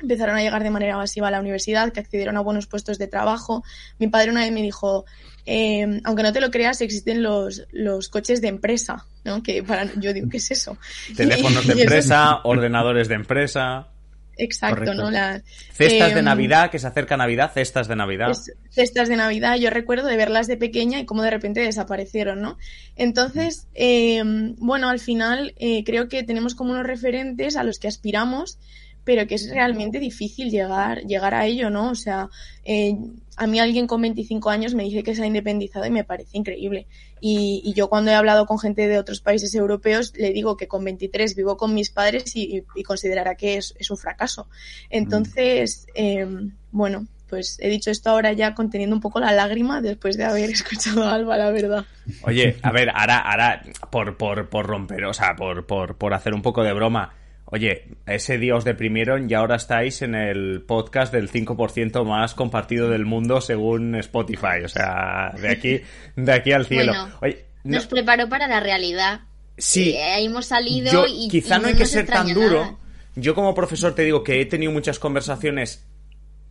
empezaron 0.00 0.36
a 0.36 0.42
llegar 0.42 0.62
de 0.64 0.70
manera 0.70 0.96
masiva 0.96 1.28
a 1.28 1.30
la 1.30 1.40
universidad, 1.40 1.92
que 1.92 2.00
accedieron 2.00 2.36
a 2.36 2.40
buenos 2.40 2.66
puestos 2.66 2.98
de 2.98 3.06
trabajo. 3.06 3.62
Mi 3.98 4.08
padre 4.08 4.30
una 4.30 4.40
vez 4.40 4.52
me 4.52 4.62
dijo, 4.62 5.04
eh, 5.46 6.00
aunque 6.04 6.22
no 6.22 6.32
te 6.32 6.40
lo 6.40 6.50
creas, 6.50 6.80
existen 6.80 7.22
los, 7.22 7.66
los 7.70 8.08
coches 8.08 8.40
de 8.40 8.48
empresa, 8.48 9.06
¿no? 9.24 9.42
Que 9.42 9.62
para, 9.62 9.88
yo 9.94 10.12
digo, 10.12 10.28
¿qué 10.28 10.38
es 10.38 10.50
eso? 10.50 10.76
Teléfonos 11.16 11.66
de 11.66 11.82
empresa, 11.82 12.40
ordenadores 12.44 13.08
de 13.08 13.14
empresa, 13.14 13.88
Exacto, 14.36 14.76
Correcto. 14.76 15.02
¿no? 15.02 15.10
La, 15.10 15.42
cestas 15.72 16.12
de 16.12 16.18
em, 16.18 16.24
Navidad, 16.24 16.70
que 16.70 16.78
se 16.78 16.86
acerca 16.86 17.16
Navidad, 17.16 17.52
cestas 17.54 17.88
de 17.88 17.96
Navidad. 17.96 18.32
Cestas 18.70 19.08
de 19.08 19.16
Navidad, 19.16 19.56
yo 19.56 19.70
recuerdo 19.70 20.08
de 20.08 20.16
verlas 20.16 20.46
de 20.46 20.56
pequeña 20.56 21.00
y 21.00 21.06
cómo 21.06 21.22
de 21.22 21.30
repente 21.30 21.60
desaparecieron, 21.60 22.42
¿no? 22.42 22.58
Entonces, 22.96 23.66
eh, 23.74 24.22
bueno, 24.58 24.90
al 24.90 25.00
final 25.00 25.54
eh, 25.56 25.84
creo 25.84 26.08
que 26.08 26.22
tenemos 26.22 26.54
como 26.54 26.72
unos 26.72 26.86
referentes 26.86 27.56
a 27.56 27.62
los 27.62 27.78
que 27.78 27.88
aspiramos, 27.88 28.58
pero 29.06 29.24
que 29.28 29.36
es 29.36 29.48
realmente 29.48 30.00
difícil 30.00 30.50
llegar, 30.50 31.02
llegar 31.02 31.32
a 31.32 31.46
ello, 31.46 31.70
¿no? 31.70 31.92
O 31.92 31.94
sea, 31.94 32.28
eh, 32.64 32.96
a 33.36 33.46
mí 33.46 33.60
alguien 33.60 33.86
con 33.86 34.02
25 34.02 34.50
años 34.50 34.74
me 34.74 34.82
dice 34.82 35.04
que 35.04 35.14
se 35.14 35.22
ha 35.22 35.26
independizado 35.26 35.86
y 35.86 35.90
me 35.90 36.02
parece 36.02 36.36
increíble. 36.36 36.88
Y, 37.20 37.62
y 37.64 37.72
yo 37.74 37.88
cuando 37.88 38.10
he 38.10 38.14
hablado 38.14 38.46
con 38.46 38.58
gente 38.58 38.88
de 38.88 38.98
otros 38.98 39.20
países 39.20 39.54
europeos, 39.54 40.12
le 40.16 40.32
digo 40.32 40.56
que 40.56 40.66
con 40.66 40.82
23 40.84 41.36
vivo 41.36 41.56
con 41.56 41.72
mis 41.72 41.90
padres 41.90 42.34
y, 42.34 42.64
considerará 42.82 43.36
que 43.36 43.56
es, 43.56 43.74
es 43.78 43.92
un 43.92 43.96
fracaso. 43.96 44.48
Entonces, 44.90 45.86
eh, 45.94 46.26
bueno, 46.72 47.06
pues 47.28 47.58
he 47.60 47.68
dicho 47.68 47.92
esto 47.92 48.10
ahora 48.10 48.32
ya 48.32 48.54
conteniendo 48.54 48.96
un 48.96 49.02
poco 49.02 49.20
la 49.20 49.30
lágrima 49.30 49.80
después 49.80 50.16
de 50.16 50.24
haber 50.24 50.50
escuchado 50.50 51.04
a 51.04 51.14
Alba, 51.14 51.36
la 51.36 51.52
verdad. 51.52 51.84
Oye, 52.22 52.56
a 52.60 52.72
ver, 52.72 52.90
ahora, 52.90 53.18
ahora, 53.18 53.62
por, 53.88 54.16
por, 54.16 54.48
por 54.48 54.66
romper, 54.66 55.04
o 55.04 55.14
sea, 55.14 55.36
por, 55.36 55.64
por, 55.64 55.94
por 55.94 56.12
hacer 56.12 56.34
un 56.34 56.42
poco 56.42 56.64
de 56.64 56.72
broma. 56.72 57.14
Oye, 57.48 57.88
ese 58.06 58.38
día 58.38 58.56
os 58.56 58.64
deprimieron 58.64 59.30
y 59.30 59.34
ahora 59.34 59.54
estáis 59.56 60.02
en 60.02 60.14
el 60.16 60.62
podcast 60.62 61.12
del 61.12 61.30
5% 61.30 62.04
más 62.04 62.34
compartido 62.34 62.88
del 62.90 63.04
mundo 63.06 63.40
según 63.40 63.94
Spotify. 63.94 64.64
O 64.64 64.68
sea, 64.68 65.32
de 65.40 65.48
aquí, 65.50 65.80
de 66.16 66.32
aquí 66.32 66.50
al 66.52 66.66
cielo. 66.66 66.92
Bueno, 66.92 67.16
Oye, 67.22 67.44
no- 67.62 67.76
Nos 67.76 67.86
preparó 67.86 68.28
para 68.28 68.48
la 68.48 68.58
realidad. 68.60 69.20
Sí. 69.56 69.96
Ahí 69.96 70.26
hemos 70.26 70.46
salido 70.46 70.90
yo, 70.92 71.06
y 71.08 71.28
quizá 71.28 71.58
y 71.58 71.60
no 71.60 71.68
hay 71.68 71.74
que 71.74 71.86
ser 71.86 72.06
tan 72.06 72.34
duro. 72.34 72.60
nada. 72.62 72.76
Yo 73.14 73.34
como 73.34 73.54
profesor 73.54 73.94
te 73.94 74.02
digo 74.02 74.22
que 74.24 74.40
he 74.40 74.46
tenido 74.46 74.72
muchas 74.72 74.98
conversaciones 74.98 75.86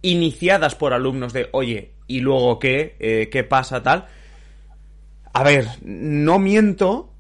iniciadas 0.01 0.75
por 0.75 0.93
alumnos 0.93 1.33
de, 1.33 1.49
oye, 1.51 1.91
¿y 2.07 2.21
luego 2.21 2.57
qué? 2.57 2.95
Eh, 2.99 3.29
¿Qué 3.31 3.43
pasa 3.43 3.83
tal? 3.83 4.05
A 5.33 5.43
ver, 5.43 5.67
no 5.83 6.39
miento, 6.39 7.13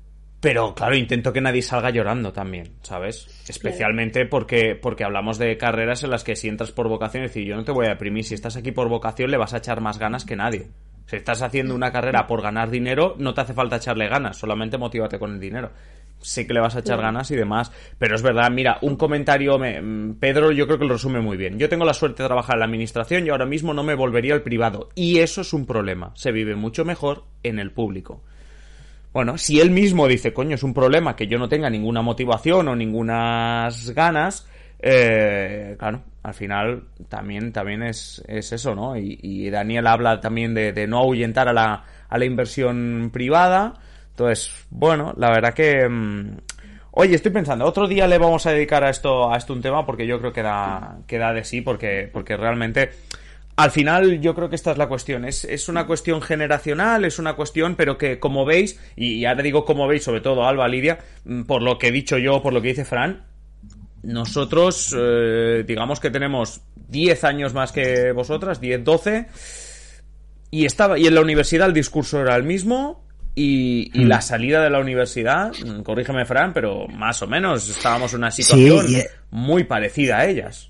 pero 0.45 0.75
claro, 0.75 0.95
intento 0.95 1.33
que 1.33 1.41
nadie 1.41 1.63
salga 1.63 1.89
llorando 1.89 2.31
también, 2.31 2.73
¿sabes? 2.83 3.25
Especialmente 3.49 4.27
porque, 4.27 4.75
porque 4.79 5.03
hablamos 5.03 5.39
de 5.39 5.57
carreras 5.57 6.03
en 6.03 6.11
las 6.11 6.23
que 6.23 6.35
si 6.35 6.47
entras 6.49 6.71
por 6.71 6.87
vocación, 6.87 7.23
es 7.23 7.31
decir, 7.31 7.47
yo 7.47 7.55
no 7.55 7.63
te 7.63 7.71
voy 7.71 7.87
a 7.87 7.89
deprimir, 7.89 8.23
si 8.23 8.35
estás 8.35 8.55
aquí 8.55 8.71
por 8.71 8.87
vocación 8.87 9.31
le 9.31 9.37
vas 9.37 9.55
a 9.55 9.57
echar 9.57 9.81
más 9.81 9.97
ganas 9.97 10.23
que 10.23 10.35
nadie. 10.35 10.67
Si 11.07 11.15
estás 11.15 11.41
haciendo 11.41 11.73
una 11.73 11.91
carrera 11.91 12.27
por 12.27 12.43
ganar 12.43 12.69
dinero, 12.69 13.15
no 13.17 13.33
te 13.33 13.41
hace 13.41 13.55
falta 13.55 13.77
echarle 13.77 14.07
ganas, 14.07 14.37
solamente 14.37 14.77
motívate 14.77 15.17
con 15.17 15.33
el 15.33 15.39
dinero. 15.39 15.71
Sé 16.19 16.45
que 16.45 16.53
le 16.53 16.59
vas 16.59 16.75
a 16.75 16.79
echar 16.81 17.01
ganas 17.01 17.31
y 17.31 17.35
demás, 17.35 17.71
pero 17.97 18.13
es 18.15 18.21
verdad, 18.21 18.51
mira, 18.51 18.77
un 18.83 18.97
comentario, 18.97 19.57
me- 19.57 20.13
Pedro 20.19 20.51
yo 20.51 20.67
creo 20.67 20.77
que 20.77 20.85
lo 20.85 20.93
resume 20.93 21.21
muy 21.21 21.37
bien. 21.37 21.57
Yo 21.57 21.69
tengo 21.69 21.85
la 21.85 21.93
suerte 21.95 22.21
de 22.21 22.29
trabajar 22.29 22.55
en 22.55 22.59
la 22.59 22.65
administración 22.65 23.25
y 23.25 23.29
ahora 23.29 23.47
mismo 23.47 23.73
no 23.73 23.81
me 23.83 23.95
volvería 23.95 24.35
al 24.35 24.43
privado. 24.43 24.89
Y 24.93 25.17
eso 25.21 25.41
es 25.41 25.53
un 25.53 25.65
problema, 25.65 26.11
se 26.15 26.31
vive 26.31 26.55
mucho 26.55 26.85
mejor 26.85 27.23
en 27.41 27.57
el 27.57 27.71
público. 27.71 28.23
Bueno, 29.15 29.37
si 29.37 29.61
él 29.61 29.71
mismo 29.71 30.09
dice, 30.09 30.33
coño, 30.33 30.55
es 30.55 30.63
un 30.63 30.73
problema 30.73 31.15
que 31.15 31.25
yo 31.25 31.37
no 31.37 31.47
tenga 31.47 31.69
ninguna 31.69 32.01
motivación 32.01 32.67
o 32.67 32.75
ningunas 32.75 33.91
ganas, 33.91 34.45
eh, 34.77 35.77
claro, 35.79 36.03
al 36.21 36.33
final 36.33 36.83
también, 37.07 37.53
también 37.53 37.81
es, 37.83 38.21
es 38.27 38.51
eso, 38.51 38.75
¿no? 38.75 38.97
Y, 38.97 39.17
y 39.21 39.49
Daniel 39.49 39.87
habla 39.87 40.19
también 40.19 40.53
de, 40.53 40.73
de 40.73 40.85
no 40.85 40.97
ahuyentar 40.97 41.47
a 41.47 41.53
la, 41.53 41.85
a 42.09 42.17
la 42.17 42.25
inversión 42.25 43.09
privada. 43.13 43.75
Entonces, 44.09 44.51
bueno, 44.69 45.13
la 45.15 45.29
verdad 45.29 45.53
que... 45.53 45.87
mm, 45.87 46.37
Oye, 46.91 47.15
estoy 47.15 47.31
pensando, 47.31 47.63
otro 47.65 47.87
día 47.87 48.07
le 48.07 48.17
vamos 48.17 48.45
a 48.45 48.51
dedicar 48.51 48.83
a 48.83 48.89
esto, 48.89 49.31
a 49.31 49.37
esto 49.37 49.53
un 49.53 49.61
tema 49.61 49.85
porque 49.85 50.05
yo 50.07 50.19
creo 50.19 50.33
que 50.33 50.41
da, 50.41 50.97
que 51.07 51.17
da 51.17 51.31
de 51.33 51.45
sí, 51.45 51.61
porque, 51.61 52.09
porque 52.11 52.35
realmente 52.35 52.89
al 53.57 53.71
final 53.71 54.19
yo 54.19 54.35
creo 54.35 54.49
que 54.49 54.55
esta 54.55 54.71
es 54.71 54.77
la 54.77 54.87
cuestión. 54.87 55.25
Es, 55.25 55.45
es 55.45 55.69
una 55.69 55.87
cuestión 55.87 56.21
generacional, 56.21 57.05
es 57.05 57.19
una 57.19 57.35
cuestión, 57.35 57.75
pero 57.75 57.97
que 57.97 58.19
como 58.19 58.45
veis, 58.45 58.79
y, 58.95 59.23
ahora 59.25 59.43
digo 59.43 59.63
como 59.63 59.87
veis, 59.87 60.03
sobre 60.03 60.21
todo 60.21 60.45
Alba, 60.45 60.67
Lidia, 60.67 60.99
mm, 61.23 61.43
por 61.43 61.61
lo 61.61 61.77
que 61.77 61.87
he 61.87 61.91
dicho 61.91 62.17
yo, 62.17 62.41
por 62.41 62.53
lo 62.53 62.61
que 62.61 62.69
dice 62.69 62.85
Fran, 62.85 63.25
nosotros 64.03 64.95
eh, 64.97 65.63
digamos 65.65 65.99
que 65.99 66.11
tenemos 66.11 66.61
10 66.89 67.23
años 67.23 67.53
más 67.53 67.71
que 67.71 68.11
vosotras, 68.11 68.59
10, 68.59 68.83
12, 68.83 69.27
y, 70.51 70.65
estaba, 70.65 70.99
y 70.99 71.07
en 71.07 71.15
la 71.15 71.21
universidad 71.21 71.67
el 71.67 71.73
discurso 71.73 72.21
era 72.21 72.35
el 72.35 72.43
mismo. 72.43 73.03
Y, 73.37 73.91
y 73.93 74.05
la 74.05 74.21
salida 74.21 74.63
de 74.63 74.69
la 74.69 74.79
universidad, 74.79 75.51
mm, 75.51 75.81
corrígeme 75.81 76.23
Fran, 76.23 76.53
pero 76.53 76.87
más 76.87 77.21
o 77.21 77.27
menos 77.27 77.67
estábamos 77.67 78.13
en 78.13 78.19
una 78.19 78.31
situación 78.31 78.85
y, 78.89 78.95
eh, 78.95 79.09
muy 79.29 79.65
parecida 79.65 80.19
a 80.19 80.25
ellas. 80.25 80.69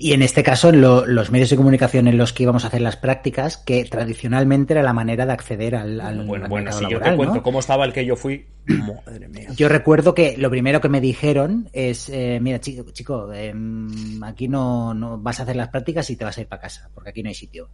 Y 0.00 0.12
en 0.12 0.22
este 0.22 0.42
caso, 0.44 0.68
en 0.68 0.80
lo- 0.80 1.04
los 1.06 1.30
medios 1.30 1.50
de 1.50 1.56
comunicación 1.56 2.06
en 2.06 2.16
los 2.18 2.32
que 2.32 2.44
íbamos 2.44 2.64
a 2.64 2.68
hacer 2.68 2.80
las 2.80 2.96
prácticas, 2.96 3.56
que 3.56 3.84
tradicionalmente 3.84 4.72
era 4.74 4.82
la 4.82 4.92
manera 4.92 5.26
de 5.26 5.32
acceder 5.32 5.74
al, 5.74 6.00
al, 6.00 6.24
Bueno, 6.26 6.44
al 6.44 6.50
bueno, 6.50 6.66
mercado 6.66 6.78
si 6.78 6.84
yo 6.84 6.90
laboral, 6.90 7.10
te 7.12 7.16
cuento 7.16 7.34
¿no? 7.36 7.42
cómo 7.42 7.58
estaba 7.60 7.84
el 7.84 7.92
que 7.92 8.06
yo 8.06 8.14
fui, 8.14 8.46
madre 8.66 9.28
mía. 9.28 9.48
Yo 9.56 9.68
recuerdo 9.68 10.14
que 10.14 10.36
lo 10.36 10.50
primero 10.50 10.80
que 10.80 10.88
me 10.88 11.00
dijeron 11.00 11.68
es, 11.72 12.08
eh, 12.10 12.38
mira, 12.40 12.60
chico, 12.60 12.88
chico 12.92 13.32
em, 13.32 14.22
aquí 14.22 14.46
no, 14.46 14.94
no 14.94 15.18
vas 15.18 15.40
a 15.40 15.42
hacer 15.42 15.56
las 15.56 15.68
prácticas 15.68 16.08
y 16.10 16.16
te 16.16 16.24
vas 16.24 16.38
a 16.38 16.42
ir 16.42 16.46
para 16.48 16.62
casa, 16.62 16.90
porque 16.94 17.10
aquí 17.10 17.22
no 17.22 17.28
hay 17.30 17.34
sitio. 17.34 17.70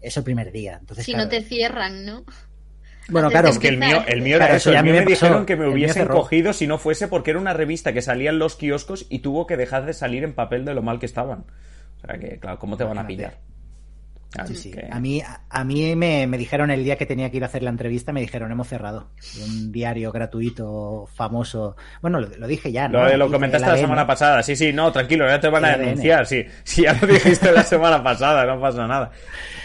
es 0.00 0.16
el 0.16 0.22
primer 0.24 0.52
día. 0.52 0.78
Entonces, 0.80 1.04
si 1.04 1.12
claro, 1.12 1.24
no 1.26 1.30
te 1.30 1.42
cierran, 1.42 2.06
¿no? 2.06 2.24
Bueno, 3.08 3.30
claro, 3.30 3.48
Es 3.48 3.58
que 3.58 3.68
el 3.68 3.78
mío, 3.78 4.02
el 4.06 4.20
mío 4.22 4.36
era 4.36 4.46
Claro, 4.46 4.56
eso. 4.58 4.70
El 4.70 4.74
mío 4.74 4.80
a 4.80 4.82
mí 4.82 4.92
me 4.92 5.04
me 5.04 5.10
dijeron 5.10 5.46
que 5.46 5.56
me 5.56 5.66
hubiesen 5.68 6.06
cogido 6.08 6.52
si 6.52 6.66
no 6.66 6.78
fuese 6.78 7.08
porque 7.08 7.30
era 7.30 7.40
una 7.40 7.54
revista 7.54 7.92
que 7.92 8.02
salía 8.02 8.30
en 8.30 8.38
los 8.38 8.54
kioscos 8.56 9.06
y 9.08 9.20
tuvo 9.20 9.46
que 9.46 9.56
dejar 9.56 9.86
de 9.86 9.94
salir 9.94 10.24
en 10.24 10.34
papel 10.34 10.64
de 10.64 10.74
lo 10.74 10.82
mal 10.82 10.98
que 10.98 11.06
estaban. 11.06 11.46
O 12.02 12.06
sea 12.06 12.18
que, 12.18 12.38
claro, 12.38 12.58
¿cómo 12.58 12.76
te 12.76 12.84
van 12.84 12.98
a 12.98 13.06
pillar? 13.06 13.38
Sí, 14.46 14.54
sí. 14.56 14.70
que- 14.72 14.86
A 14.90 15.00
mí, 15.00 15.22
a 15.48 15.64
mí 15.64 15.96
me, 15.96 16.26
me 16.26 16.36
dijeron 16.36 16.70
el 16.70 16.84
día 16.84 16.96
que 16.98 17.06
tenía 17.06 17.30
que 17.30 17.38
ir 17.38 17.44
a 17.44 17.46
hacer 17.46 17.62
la 17.62 17.70
entrevista, 17.70 18.12
me 18.12 18.20
dijeron, 18.20 18.52
hemos 18.52 18.68
cerrado. 18.68 19.08
Un 19.42 19.72
diario 19.72 20.12
gratuito, 20.12 21.08
famoso. 21.14 21.76
Bueno, 22.02 22.20
lo, 22.20 22.28
lo 22.36 22.46
dije 22.46 22.70
ya, 22.70 22.88
¿no? 22.88 23.08
Lo, 23.08 23.16
lo 23.16 23.30
comentaste 23.32 23.66
la 23.66 23.78
semana 23.78 24.06
pasada. 24.06 24.42
Sí, 24.42 24.54
sí, 24.54 24.70
no, 24.74 24.92
tranquilo, 24.92 25.26
ya 25.26 25.40
te 25.40 25.48
van 25.48 25.64
a 25.64 25.78
denunciar. 25.78 26.26
Sí, 26.26 26.44
sí, 26.62 26.82
ya 26.82 26.92
lo 26.92 27.06
dijiste 27.06 27.50
la 27.52 27.62
semana 27.62 28.02
pasada, 28.02 28.44
no 28.44 28.60
pasa 28.60 28.86
nada. 28.86 29.10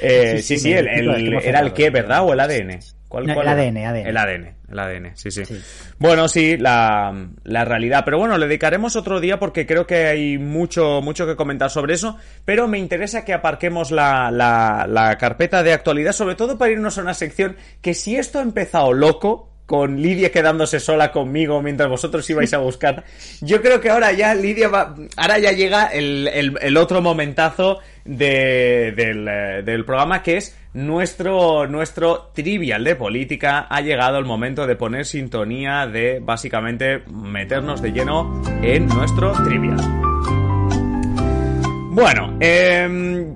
Eh, 0.01 0.35
sí, 0.37 0.43
Sí, 0.43 0.55
sí, 0.55 0.63
sí, 0.63 0.69
me 0.69 0.79
el, 0.79 1.33
era 1.43 1.59
el 1.59 1.73
qué, 1.73 1.89
¿verdad? 1.89 2.23
¿O 2.23 2.31
el 2.31 2.39
ADN? 2.39 2.79
¿Cuál, 3.13 3.27
No, 3.27 3.35
cuál 3.35 3.47
el? 3.47 3.53
ADN, 3.77 3.77
ADN. 3.77 4.07
El 4.07 4.17
ADN, 4.17 4.55
el 4.71 4.79
ADN, 4.79 5.11
sí, 5.15 5.29
sí. 5.29 5.45
Sí. 5.45 5.61
Bueno, 5.99 6.27
sí, 6.27 6.57
la, 6.57 7.27
la 7.43 7.63
realidad. 7.63 8.01
Pero 8.03 8.17
bueno, 8.17 8.39
le 8.39 8.47
dedicaremos 8.47 8.95
otro 8.95 9.19
día 9.19 9.37
porque 9.37 9.67
creo 9.67 9.85
que 9.85 10.07
hay 10.07 10.39
mucho, 10.39 10.99
mucho 11.03 11.27
que 11.27 11.35
comentar 11.35 11.69
sobre 11.69 11.93
eso. 11.93 12.17
Pero 12.43 12.67
me 12.67 12.79
interesa 12.79 13.23
que 13.23 13.35
aparquemos 13.35 13.91
la, 13.91 14.31
la, 14.31 14.87
la 14.89 15.15
carpeta 15.19 15.61
de 15.61 15.73
actualidad, 15.73 16.13
sobre 16.13 16.33
todo 16.33 16.57
para 16.57 16.71
irnos 16.71 16.97
a 16.97 17.01
una 17.01 17.13
sección 17.13 17.55
que 17.83 17.93
si 17.93 18.15
esto 18.15 18.39
ha 18.39 18.41
empezado 18.41 18.91
loco, 18.93 19.52
con 19.65 20.01
Lidia 20.01 20.31
quedándose 20.31 20.79
sola 20.79 21.11
conmigo 21.11 21.61
mientras 21.61 21.89
vosotros 21.89 22.29
ibais 22.29 22.53
a 22.53 22.57
buscar. 22.57 23.03
Yo 23.41 23.61
creo 23.61 23.79
que 23.79 23.89
ahora 23.89 24.11
ya 24.11 24.35
Lidia 24.35 24.67
va, 24.67 24.93
ahora 25.17 25.39
ya 25.39 25.51
llega 25.51 25.87
el, 25.87 26.27
el- 26.61 26.77
otro 26.77 27.01
momentazo 27.01 27.79
de- 28.03 28.93
del, 28.95 29.27
eh, 29.27 29.61
del 29.63 29.85
programa 29.85 30.21
que 30.21 30.37
es 30.37 30.57
nuestro, 30.73 31.65
nuestro 31.67 32.31
trivial 32.33 32.83
de 32.83 32.95
política. 32.95 33.67
Ha 33.69 33.79
llegado 33.81 34.17
el 34.17 34.25
momento 34.25 34.67
de 34.67 34.75
poner 34.75 35.05
sintonía, 35.05 35.87
de 35.87 36.19
básicamente 36.21 37.03
meternos 37.09 37.81
de 37.81 37.91
lleno 37.93 38.41
en 38.61 38.87
nuestro 38.87 39.31
trivial. 39.43 39.77
Bueno, 41.95 42.35
em, 42.39 43.35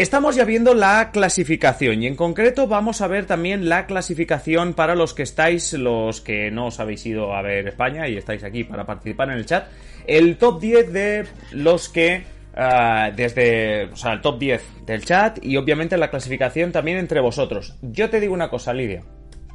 estamos 0.00 0.34
ya 0.34 0.44
viendo 0.44 0.74
la 0.74 1.10
clasificación 1.10 2.02
y 2.02 2.06
en 2.06 2.16
concreto 2.16 2.66
vamos 2.66 3.02
a 3.02 3.06
ver 3.06 3.26
también 3.26 3.68
la 3.68 3.86
clasificación 3.86 4.72
para 4.72 4.94
los 4.94 5.12
que 5.12 5.22
estáis, 5.22 5.74
los 5.74 6.22
que 6.22 6.50
no 6.50 6.68
os 6.68 6.80
habéis 6.80 7.04
ido 7.04 7.34
a 7.34 7.42
ver 7.42 7.68
España 7.68 8.08
y 8.08 8.16
estáis 8.16 8.42
aquí 8.42 8.64
para 8.64 8.86
participar 8.86 9.28
en 9.30 9.36
el 9.36 9.44
chat. 9.46 9.68
El 10.06 10.38
top 10.38 10.58
10 10.60 10.92
de 10.92 11.26
los 11.52 11.90
que 11.90 12.24
ah, 12.54 13.10
desde, 13.14 13.84
o 13.92 13.96
sea, 13.96 14.14
el 14.14 14.22
top 14.22 14.38
10 14.38 14.62
del 14.86 15.04
chat 15.04 15.44
y 15.44 15.58
obviamente 15.58 15.98
la 15.98 16.08
clasificación 16.08 16.72
también 16.72 16.96
entre 16.96 17.20
vosotros. 17.20 17.76
Yo 17.82 18.08
te 18.08 18.20
digo 18.20 18.32
una 18.32 18.48
cosa, 18.48 18.72
Lidia. 18.72 19.02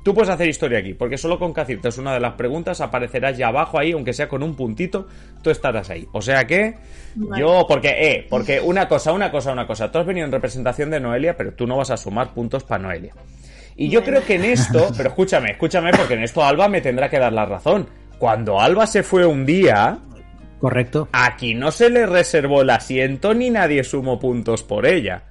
Tú 0.05 0.13
puedes 0.13 0.29
hacer 0.29 0.47
historia 0.47 0.77
aquí, 0.77 0.93
porque 0.93 1.17
solo 1.17 1.39
con 1.39 1.51
que 1.51 1.61
aciertes 1.61 1.97
una 1.97 2.13
de 2.13 2.19
las 2.19 2.33
preguntas 2.35 2.79
aparecerás 2.79 3.35
ya 3.39 3.47
abajo 3.47 3.79
ahí, 3.79 3.91
aunque 3.91 4.13
sea 4.13 4.29
con 4.29 4.43
un 4.43 4.55
puntito, 4.55 5.07
tú 5.41 5.49
estarás 5.49 5.89
ahí. 5.89 6.05
O 6.11 6.21
sea 6.21 6.45
que 6.45 6.75
Vale. 7.15 7.41
yo, 7.41 7.65
porque, 7.67 7.89
eh, 7.89 8.27
porque 8.29 8.61
una 8.61 8.87
cosa, 8.87 9.11
una 9.13 9.31
cosa, 9.31 9.51
una 9.51 9.65
cosa. 9.65 9.91
Tú 9.91 9.97
has 9.97 10.05
venido 10.05 10.27
en 10.27 10.31
representación 10.31 10.91
de 10.91 10.99
Noelia, 10.99 11.35
pero 11.35 11.53
tú 11.53 11.65
no 11.65 11.77
vas 11.77 11.89
a 11.89 11.97
sumar 11.97 12.35
puntos 12.35 12.63
para 12.63 12.83
Noelia. 12.83 13.13
Y 13.75 13.89
yo 13.89 14.01
Bueno. 14.01 14.19
creo 14.19 14.25
que 14.27 14.35
en 14.35 14.45
esto, 14.51 14.89
pero 14.95 15.09
escúchame, 15.09 15.49
escúchame, 15.53 15.89
porque 15.91 16.13
en 16.13 16.21
esto 16.21 16.43
Alba 16.45 16.67
me 16.69 16.81
tendrá 16.81 17.09
que 17.09 17.17
dar 17.17 17.33
la 17.33 17.47
razón. 17.47 17.89
Cuando 18.19 18.61
Alba 18.61 18.85
se 18.85 19.01
fue 19.01 19.25
un 19.25 19.43
día, 19.43 19.97
Correcto. 20.59 21.09
aquí 21.13 21.55
no 21.55 21.71
se 21.71 21.89
le 21.89 22.05
reservó 22.05 22.61
el 22.61 22.69
asiento 22.69 23.33
ni 23.33 23.49
nadie 23.49 23.83
sumó 23.83 24.19
puntos 24.19 24.61
por 24.61 24.85
ella. 24.85 25.23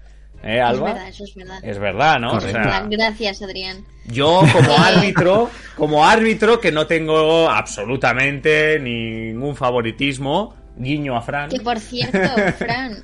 ¿Eh, 0.47 0.61
Es 0.61 0.79
verdad, 0.81 1.09
eso 1.09 1.25
es 1.25 1.35
verdad. 1.35 1.59
Es 1.63 1.79
verdad, 1.79 2.19
¿no? 2.21 2.29
O 2.29 2.33
Correcto. 2.33 2.63
sea, 2.63 2.87
Gracias, 2.91 3.41
Adrián. 3.43 3.79
yo 4.07 4.43
como 4.53 4.77
árbitro, 4.85 5.51
como 5.77 6.07
árbitro 6.07 6.61
que 6.61 6.71
no 6.71 6.87
tengo 6.87 7.49
absolutamente 7.51 8.79
ningún 8.79 9.57
favoritismo, 9.57 10.55
guiño 10.77 11.17
a 11.17 11.23
Fran. 11.23 11.49
Que 11.51 11.61
por 11.61 11.79
cierto, 11.79 12.19
Fran, 12.59 13.03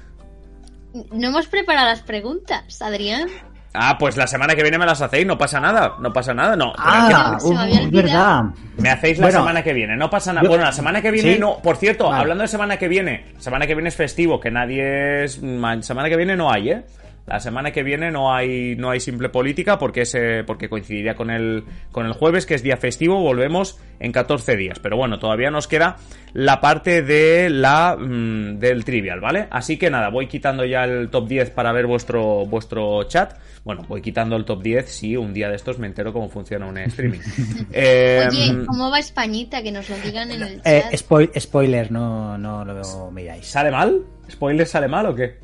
no 1.12 1.28
hemos 1.28 1.46
preparado 1.46 1.86
las 1.88 2.02
preguntas, 2.02 2.80
Adrián. 2.82 3.28
Ah, 3.72 3.96
pues 3.98 4.16
la 4.16 4.26
semana 4.26 4.56
que 4.56 4.62
viene 4.62 4.78
me 4.78 4.84
las 4.84 5.00
hacéis, 5.00 5.24
no 5.26 5.38
pasa 5.38 5.60
nada, 5.60 5.94
no 6.00 6.12
pasa 6.12 6.34
nada, 6.34 6.56
no. 6.56 6.72
Ah, 6.76 7.38
se 7.40 7.50
me 7.54 7.58
había 7.60 7.82
es 7.82 7.90
verdad. 7.92 8.42
Me 8.76 8.90
hacéis 8.90 9.18
la 9.18 9.26
Bueno, 9.26 9.38
semana 9.38 9.62
que 9.62 9.72
viene, 9.72 9.96
no 9.96 10.10
pasa 10.10 10.32
nada. 10.32 10.42
yo- 10.42 10.48
Bueno, 10.48 10.64
la 10.64 10.72
semana 10.72 11.00
que 11.00 11.12
viene 11.12 11.34
¿Sí? 11.34 11.38
no. 11.38 11.58
Por 11.62 11.76
cierto, 11.76 12.06
Vale. 12.08 12.20
hablando 12.20 12.42
de 12.42 12.48
semana 12.48 12.76
que 12.78 12.88
viene, 12.88 13.26
semana 13.38 13.68
que 13.68 13.74
viene 13.76 13.88
es 13.88 13.94
festivo, 13.94 14.40
que 14.40 14.50
nadie 14.50 15.22
es. 15.24 15.40
ma- 15.40 15.80
Semana 15.82 16.08
que 16.08 16.16
viene 16.16 16.36
no 16.36 16.50
hay, 16.52 16.70
¿eh? 16.70 16.82
La 17.26 17.38
semana 17.38 17.70
que 17.70 17.82
viene 17.84 18.10
no 18.10 18.34
hay 18.34 18.74
no 18.76 18.90
hay 18.90 18.98
simple 18.98 19.28
política 19.28 19.78
porque 19.78 20.00
es, 20.02 20.14
eh, 20.16 20.42
porque 20.44 20.68
coincidiría 20.68 21.14
con 21.14 21.30
el 21.30 21.62
con 21.92 22.06
el 22.06 22.12
jueves 22.12 22.44
que 22.44 22.54
es 22.54 22.62
día 22.62 22.76
festivo, 22.76 23.20
volvemos 23.20 23.78
en 24.00 24.10
14 24.10 24.56
días, 24.56 24.80
pero 24.80 24.96
bueno, 24.96 25.18
todavía 25.20 25.50
nos 25.50 25.68
queda 25.68 25.96
la 26.32 26.60
parte 26.60 27.02
de 27.02 27.48
la 27.50 27.96
mm, 27.96 28.58
del 28.58 28.84
trivial, 28.84 29.20
¿vale? 29.20 29.46
Así 29.50 29.76
que 29.76 29.90
nada, 29.90 30.08
voy 30.08 30.26
quitando 30.26 30.64
ya 30.64 30.82
el 30.84 31.08
top 31.10 31.28
10 31.28 31.50
para 31.50 31.70
ver 31.72 31.86
vuestro 31.86 32.46
vuestro 32.46 33.04
chat. 33.04 33.34
Bueno, 33.62 33.84
voy 33.86 34.00
quitando 34.00 34.34
el 34.36 34.44
top 34.46 34.62
10 34.62 34.88
si 34.88 35.16
un 35.16 35.32
día 35.34 35.48
de 35.50 35.56
estos 35.56 35.78
me 35.78 35.86
entero 35.86 36.12
cómo 36.12 36.30
funciona 36.30 36.66
un 36.66 36.78
streaming. 36.78 37.20
Eh, 37.72 38.26
Oye, 38.28 38.64
¿cómo 38.66 38.90
va 38.90 38.98
Españita? 38.98 39.62
Que 39.62 39.70
nos 39.70 39.88
lo 39.88 39.96
digan 39.98 40.30
en 40.32 40.42
el 40.42 40.60
Eh, 40.64 40.82
chat. 40.82 40.92
spoil- 40.94 41.30
spoiler, 41.38 41.92
no, 41.92 42.36
no 42.38 42.64
lo 42.64 43.10
miráis. 43.12 43.46
¿Sale 43.46 43.70
mal? 43.70 44.00
¿Spoiler 44.28 44.66
sale 44.66 44.88
mal 44.88 45.06
o 45.06 45.14
qué? 45.14 45.38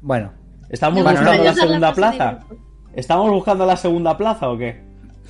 Bueno, 0.00 0.32
¿Estamos 0.68 1.02
No, 1.04 1.10
buscando 1.10 1.44
la 1.44 1.54
segunda 1.54 1.78
La 1.88 1.94
fase 1.94 2.00
de 2.00 2.16
plaza? 2.16 2.38
¿Estamos 2.94 3.30
buscando 3.30 3.66
la 3.66 3.76
segunda 3.76 4.16
plaza 4.16 4.48
o 4.50 4.58
qué? 4.58 4.84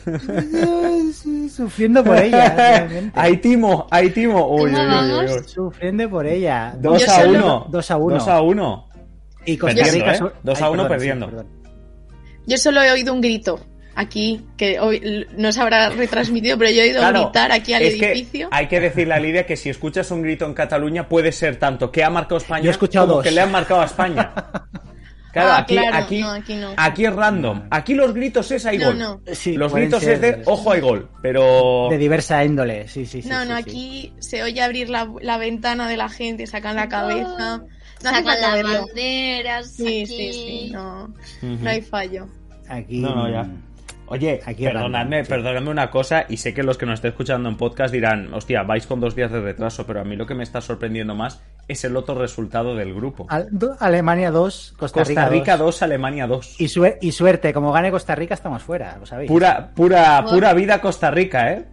sufriendo 1.50 2.04
por 2.04 2.16
ella. 2.18 2.88
Hay 3.14 3.36
timo, 3.38 3.86
hay 3.90 4.10
timo. 4.10 4.46
Uy, 4.48 4.70
¿Cómo 4.72 5.00
uy, 5.00 5.12
uy, 5.12 5.24
uy. 5.36 5.48
Sufriendo 5.48 6.08
por 6.08 6.26
ella. 6.26 6.74
2 6.78 7.04
Yo 7.04 7.10
a 7.12 7.14
solo- 7.16 7.38
1. 7.38 7.66
2 7.70 7.90
a 7.90 7.96
1. 7.96 8.14
2 8.16 8.28
a 8.28 8.40
1. 8.42 8.88
Y 9.46 9.56
Costa 9.56 9.74
Perdiendo, 9.76 9.98
Rica 10.04 10.12
¿eh? 10.14 10.18
so- 10.18 10.32
Dos 10.42 10.62
a 10.62 10.66
Ay, 10.66 10.72
uno 10.72 10.82
perdón, 10.84 10.98
perdiendo. 10.98 11.26
sí, 11.26 11.30
perdón. 11.32 11.46
Yo 12.46 12.58
solo 12.58 12.82
he 12.82 12.90
oído 12.92 13.12
un 13.12 13.20
grito 13.20 13.60
aquí, 13.96 14.44
que 14.56 14.78
hoy 14.78 15.26
no 15.36 15.50
se 15.52 15.60
habrá 15.60 15.88
retransmitido, 15.90 16.56
pero 16.58 16.70
yo 16.70 16.82
he 16.82 16.84
oído 16.84 17.00
Claro, 17.00 17.22
gritar 17.24 17.50
aquí 17.52 17.72
al 17.72 17.82
es 17.82 17.94
que 17.94 18.12
edificio. 18.12 18.48
hay 18.52 18.66
que 18.68 18.78
decirle 18.80 19.14
a 19.14 19.18
Lidia 19.20 19.46
que 19.46 19.56
si 19.56 19.70
escuchas 19.70 20.10
un 20.10 20.22
grito 20.22 20.44
en 20.46 20.54
Cataluña 20.54 21.08
puede 21.08 21.32
ser 21.32 21.56
tanto 21.56 21.90
que 21.90 22.04
ha 22.04 22.10
marcado 22.10 22.36
España 22.36 22.62
Yo 22.62 22.70
he 22.70 22.72
escuchado 22.72 23.06
como 23.06 23.16
dos. 23.16 23.24
que 23.24 23.30
le 23.32 23.40
han 23.40 23.50
marcado 23.50 23.80
a 23.80 23.84
España. 23.86 24.32
Claro, 25.36 25.50
Ah, 25.52 25.58
aquí, 25.58 25.74
claro, 25.76 25.96
aquí, 25.98 26.20
no, 26.20 26.30
aquí 26.30 26.54
no. 26.54 26.74
aquí 26.76 27.04
es 27.04 27.12
random. 27.14 27.62
Aquí 27.70 27.94
los 27.94 28.14
gritos 28.14 28.50
es 28.50 28.64
hay 28.64 28.78
No, 28.78 28.86
gol. 28.86 28.98
no. 28.98 29.20
Sí, 29.34 29.52
los 29.56 29.72
gritos 29.72 30.02
ser 30.02 30.14
es 30.14 30.20
de 30.22 30.42
ojo 30.46 30.72
hay 30.72 30.80
gol, 30.80 31.10
pero 31.20 31.88
De 31.90 31.98
diversa 31.98 32.42
índole, 32.44 32.88
sí, 32.88 33.04
sí, 33.04 33.20
sí. 33.20 33.28
no, 33.28 33.42
sí, 33.42 33.48
no, 33.48 33.56
sí. 33.56 33.62
aquí 33.62 34.12
se 34.18 34.42
oye 34.42 34.62
abrir 34.62 34.88
la, 34.88 35.08
la 35.20 35.36
ventana 35.36 35.88
de 35.88 35.96
la 35.98 36.08
gente, 36.08 36.46
sacan 36.46 36.74
la 36.76 36.88
cabeza. 36.88 37.62
Sacan 37.98 38.24
falta 38.24 38.56
las 38.62 38.80
banderas. 38.80 39.70
Sí, 39.72 40.02
aquí. 40.02 40.06
sí, 40.06 40.32
sí, 40.32 40.70
no, 40.72 41.12
no 41.42 41.68
hay 41.70 41.80
fallo. 41.82 42.28
Aquí. 42.68 42.98
No, 42.98 43.14
no, 43.14 43.30
ya. 43.30 43.46
Oye, 44.08 44.40
Aquí 44.46 44.64
perdonadme, 44.64 45.24
perdonadme 45.24 45.70
una 45.70 45.90
cosa, 45.90 46.24
y 46.28 46.36
sé 46.36 46.54
que 46.54 46.62
los 46.62 46.78
que 46.78 46.86
nos 46.86 46.94
estén 46.94 47.10
escuchando 47.10 47.48
en 47.48 47.56
podcast 47.56 47.92
dirán, 47.92 48.32
hostia, 48.32 48.62
vais 48.62 48.86
con 48.86 49.00
dos 49.00 49.14
días 49.14 49.30
de 49.32 49.40
retraso, 49.40 49.86
pero 49.86 50.00
a 50.00 50.04
mí 50.04 50.16
lo 50.16 50.26
que 50.26 50.34
me 50.34 50.44
está 50.44 50.60
sorprendiendo 50.60 51.14
más 51.14 51.40
es 51.68 51.84
el 51.84 51.96
otro 51.96 52.14
resultado 52.14 52.76
del 52.76 52.94
grupo. 52.94 53.26
Al- 53.28 53.48
do- 53.50 53.76
Alemania 53.80 54.30
2, 54.30 54.74
Costa, 54.78 55.00
Costa 55.00 55.28
Rica 55.28 55.56
2. 55.56 55.66
2, 55.66 55.82
Alemania 55.82 56.26
2. 56.26 56.60
Y, 56.60 56.68
sue- 56.68 56.98
y 57.00 57.10
suerte, 57.12 57.52
como 57.52 57.72
gane 57.72 57.90
Costa 57.90 58.14
Rica, 58.14 58.34
estamos 58.34 58.62
fuera, 58.62 58.96
lo 59.00 59.06
sabéis. 59.06 59.28
Pura, 59.28 59.70
pura, 59.74 60.20
Bueno. 60.22 60.36
pura 60.36 60.54
vida 60.54 60.80
Costa 60.80 61.10
Rica, 61.10 61.52
¿eh? 61.52 61.64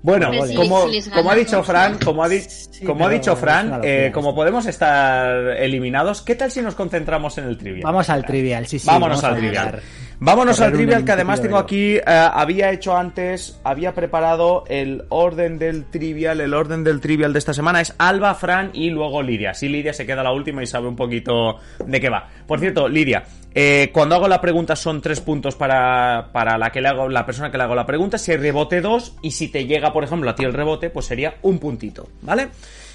Bueno, 0.00 0.30
si- 0.46 0.54
como, 0.54 0.86
si 0.86 0.92
les 0.92 1.08
como 1.08 1.30
ha 1.30 1.34
dicho 1.34 1.62
Fran, 1.64 1.98
como 1.98 2.22
ha, 2.22 2.28
di- 2.28 2.40
Sí, 2.40 2.84
como 2.86 3.04
ha 3.04 3.08
pero 3.08 3.18
dicho 3.18 3.34
Fran, 3.36 3.80
eh, 3.82 4.12
como 4.14 4.32
podemos 4.32 4.64
estar 4.66 5.56
eliminados, 5.58 6.22
¿qué 6.22 6.36
tal 6.36 6.52
si 6.52 6.62
nos 6.62 6.76
concentramos 6.76 7.36
en 7.38 7.46
el 7.46 7.58
trivia? 7.58 7.82
Vamos 7.84 8.08
al 8.08 8.24
trivial, 8.24 8.64
sí, 8.68 8.78
sí. 8.78 8.86
Vámonos 8.86 9.20
vamos 9.20 9.36
al 9.36 9.40
trivial. 9.42 9.80
Vámonos 10.20 10.60
al 10.60 10.72
trivial 10.72 11.04
que 11.04 11.12
además 11.12 11.40
tengo 11.40 11.58
aquí, 11.58 11.94
eh, 11.94 12.02
había 12.04 12.72
hecho 12.72 12.96
antes, 12.96 13.60
había 13.62 13.94
preparado 13.94 14.64
el 14.66 15.04
orden 15.10 15.60
del 15.60 15.84
trivial, 15.84 16.40
el 16.40 16.54
orden 16.54 16.82
del 16.82 17.00
trivial 17.00 17.32
de 17.32 17.38
esta 17.38 17.54
semana 17.54 17.80
es 17.80 17.94
Alba, 17.98 18.34
Fran 18.34 18.70
y 18.72 18.90
luego 18.90 19.22
Lidia. 19.22 19.54
Sí, 19.54 19.68
Lidia 19.68 19.92
se 19.92 20.06
queda 20.06 20.24
la 20.24 20.32
última 20.32 20.60
y 20.60 20.66
sabe 20.66 20.88
un 20.88 20.96
poquito 20.96 21.58
de 21.86 22.00
qué 22.00 22.08
va. 22.08 22.28
Por 22.48 22.58
cierto, 22.58 22.88
Lidia, 22.88 23.22
eh, 23.54 23.90
cuando 23.92 24.16
hago 24.16 24.26
la 24.26 24.40
pregunta 24.40 24.74
son 24.74 25.00
tres 25.00 25.20
puntos 25.20 25.54
para, 25.54 26.30
para 26.32 26.58
la 26.58 26.70
que 26.70 26.80
le 26.80 26.88
hago, 26.88 27.08
la 27.08 27.24
persona 27.24 27.52
que 27.52 27.56
le 27.56 27.62
hago 27.62 27.76
la 27.76 27.86
pregunta, 27.86 28.18
si 28.18 28.32
hay 28.32 28.38
rebote 28.38 28.80
dos 28.80 29.14
y 29.22 29.30
si 29.30 29.46
te 29.48 29.66
llega, 29.66 29.92
por 29.92 30.02
ejemplo, 30.02 30.30
a 30.30 30.34
ti 30.34 30.42
el 30.42 30.52
rebote, 30.52 30.90
pues 30.90 31.06
sería 31.06 31.36
un 31.42 31.60
puntito, 31.60 32.08
¿vale? 32.22 32.48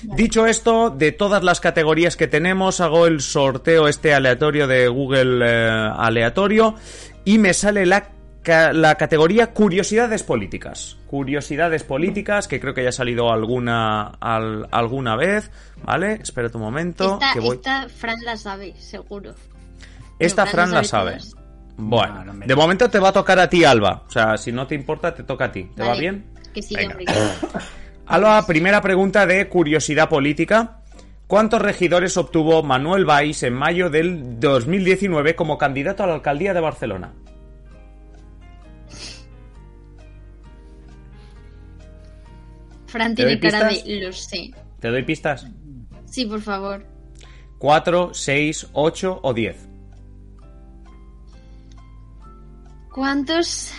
Dicho 0.04 0.46
esto, 0.46 0.90
de 0.90 1.14
todas 1.14 1.44
las 1.44 1.62
categorías 1.62 2.18
que 2.18 2.28
tenemos, 2.28 2.82
hago 2.82 3.08
el 3.08 3.22
sorteo 3.22 3.88
este 3.88 4.14
aleatorio 4.14 4.68
de 4.68 4.90
Google 4.90 5.46
eh, 5.46 5.90
aleatorio 5.98 6.76
y 7.26 7.38
me 7.38 7.54
sale 7.54 7.86
la, 7.86 8.10
ca- 8.42 8.74
la 8.74 8.96
categoría 8.96 9.48
curiosidades 9.54 10.24
políticas. 10.24 10.98
Curiosidades 11.08 11.84
políticas, 11.84 12.48
que 12.48 12.60
creo 12.60 12.74
que 12.74 12.84
ya 12.84 12.90
ha 12.90 12.94
salido 12.94 13.32
alguna, 13.32 14.08
al- 14.20 14.68
alguna 14.72 15.16
vez, 15.16 15.52
¿vale? 15.84 16.14
Espérate 16.22 16.58
un 16.58 16.64
momento. 16.64 17.14
Esta, 17.14 17.34
que 17.34 17.40
voy... 17.40 17.56
esta 17.58 17.88
Fran 17.90 18.20
la 18.24 18.36
sabe, 18.38 18.74
seguro. 18.80 19.34
Esta 20.20 20.46
Fran 20.46 20.70
Fran 20.70 20.72
la 20.72 20.84
sabe. 20.84 21.18
Bueno, 21.76 22.16
No, 22.20 22.26
no 22.26 22.34
me- 22.34 22.46
de 22.46 22.56
momento 22.56 22.90
te 22.90 23.00
va 23.00 23.10
a 23.10 23.14
tocar 23.14 23.40
a 23.40 23.50
ti, 23.50 23.64
Alba. 23.66 24.04
O 24.08 24.12
sea, 24.12 24.38
si 24.38 24.52
no 24.52 24.68
te 24.68 24.76
importa, 24.76 25.14
te 25.14 25.24
toca 25.24 25.46
a 25.46 25.52
ti. 25.52 25.70
¿Te 25.76 25.84
va 25.84 25.96
bien? 25.96 26.26
Que 26.54 26.62
hombre. 26.86 27.06
Alba, 28.06 28.46
primera 28.46 28.82
pregunta 28.82 29.26
de 29.26 29.48
curiosidad 29.48 30.10
política. 30.10 30.80
¿Cuántos 31.34 31.64
regidores 31.64 32.16
obtuvo 32.16 32.62
Manuel 32.62 33.06
Valls 33.06 33.42
en 33.42 33.56
mayo 33.56 33.90
del 33.90 34.40
2019 34.40 35.36
como 35.36 35.58
candidato 35.58 36.04
a 36.04 36.06
la 36.06 36.14
alcaldía 36.14 36.54
de 36.54 36.60
Barcelona? 36.60 37.12
Fran 42.86 43.16
¿Te 43.16 43.24
doy 43.24 43.40
tiene 43.40 43.52
cara 43.58 43.68
de 43.68 44.00
lo 44.00 44.14
sé. 44.14 44.52
¿Te 44.80 44.90
doy 44.90 45.02
pistas? 45.02 45.48
Sí, 46.06 46.28
por 46.28 46.40
favor. 46.40 46.86
¿4, 47.58 48.14
6, 48.14 48.68
8 48.74 49.20
o 49.24 49.34
10? 49.34 49.70
¿Cuántos 52.92 53.74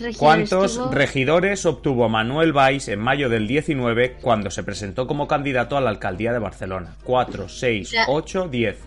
regidores 0.00 0.18
¿Cuántos 0.18 0.74
tuvo? 0.76 0.90
regidores 0.90 1.66
obtuvo 1.66 2.08
Manuel 2.08 2.52
Valls 2.52 2.88
en 2.88 2.98
mayo 3.00 3.28
del 3.28 3.46
19 3.46 4.14
cuando 4.20 4.50
se 4.50 4.62
presentó 4.62 5.06
como 5.06 5.28
candidato 5.28 5.76
a 5.76 5.80
la 5.80 5.90
alcaldía 5.90 6.32
de 6.32 6.38
Barcelona? 6.38 6.96
4, 7.04 7.48
6, 7.48 7.90
Ya. 7.90 8.04
8, 8.08 8.48
10. 8.48 8.78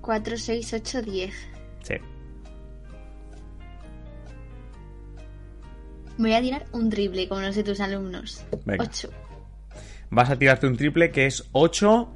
4, 0.00 0.36
6, 0.36 0.72
8, 0.74 1.02
10. 1.02 1.34
Sí. 1.82 1.94
Voy 6.18 6.32
a 6.32 6.40
tirar 6.40 6.66
un 6.72 6.88
triple, 6.88 7.28
como 7.28 7.42
no 7.42 7.52
sé 7.52 7.62
tus 7.62 7.80
alumnos. 7.80 8.44
Venga. 8.64 8.84
8. 8.84 9.10
Vas 10.10 10.30
a 10.30 10.38
tirarte 10.38 10.66
un 10.66 10.76
triple 10.76 11.10
que 11.10 11.26
es 11.26 11.48
8 11.52 12.12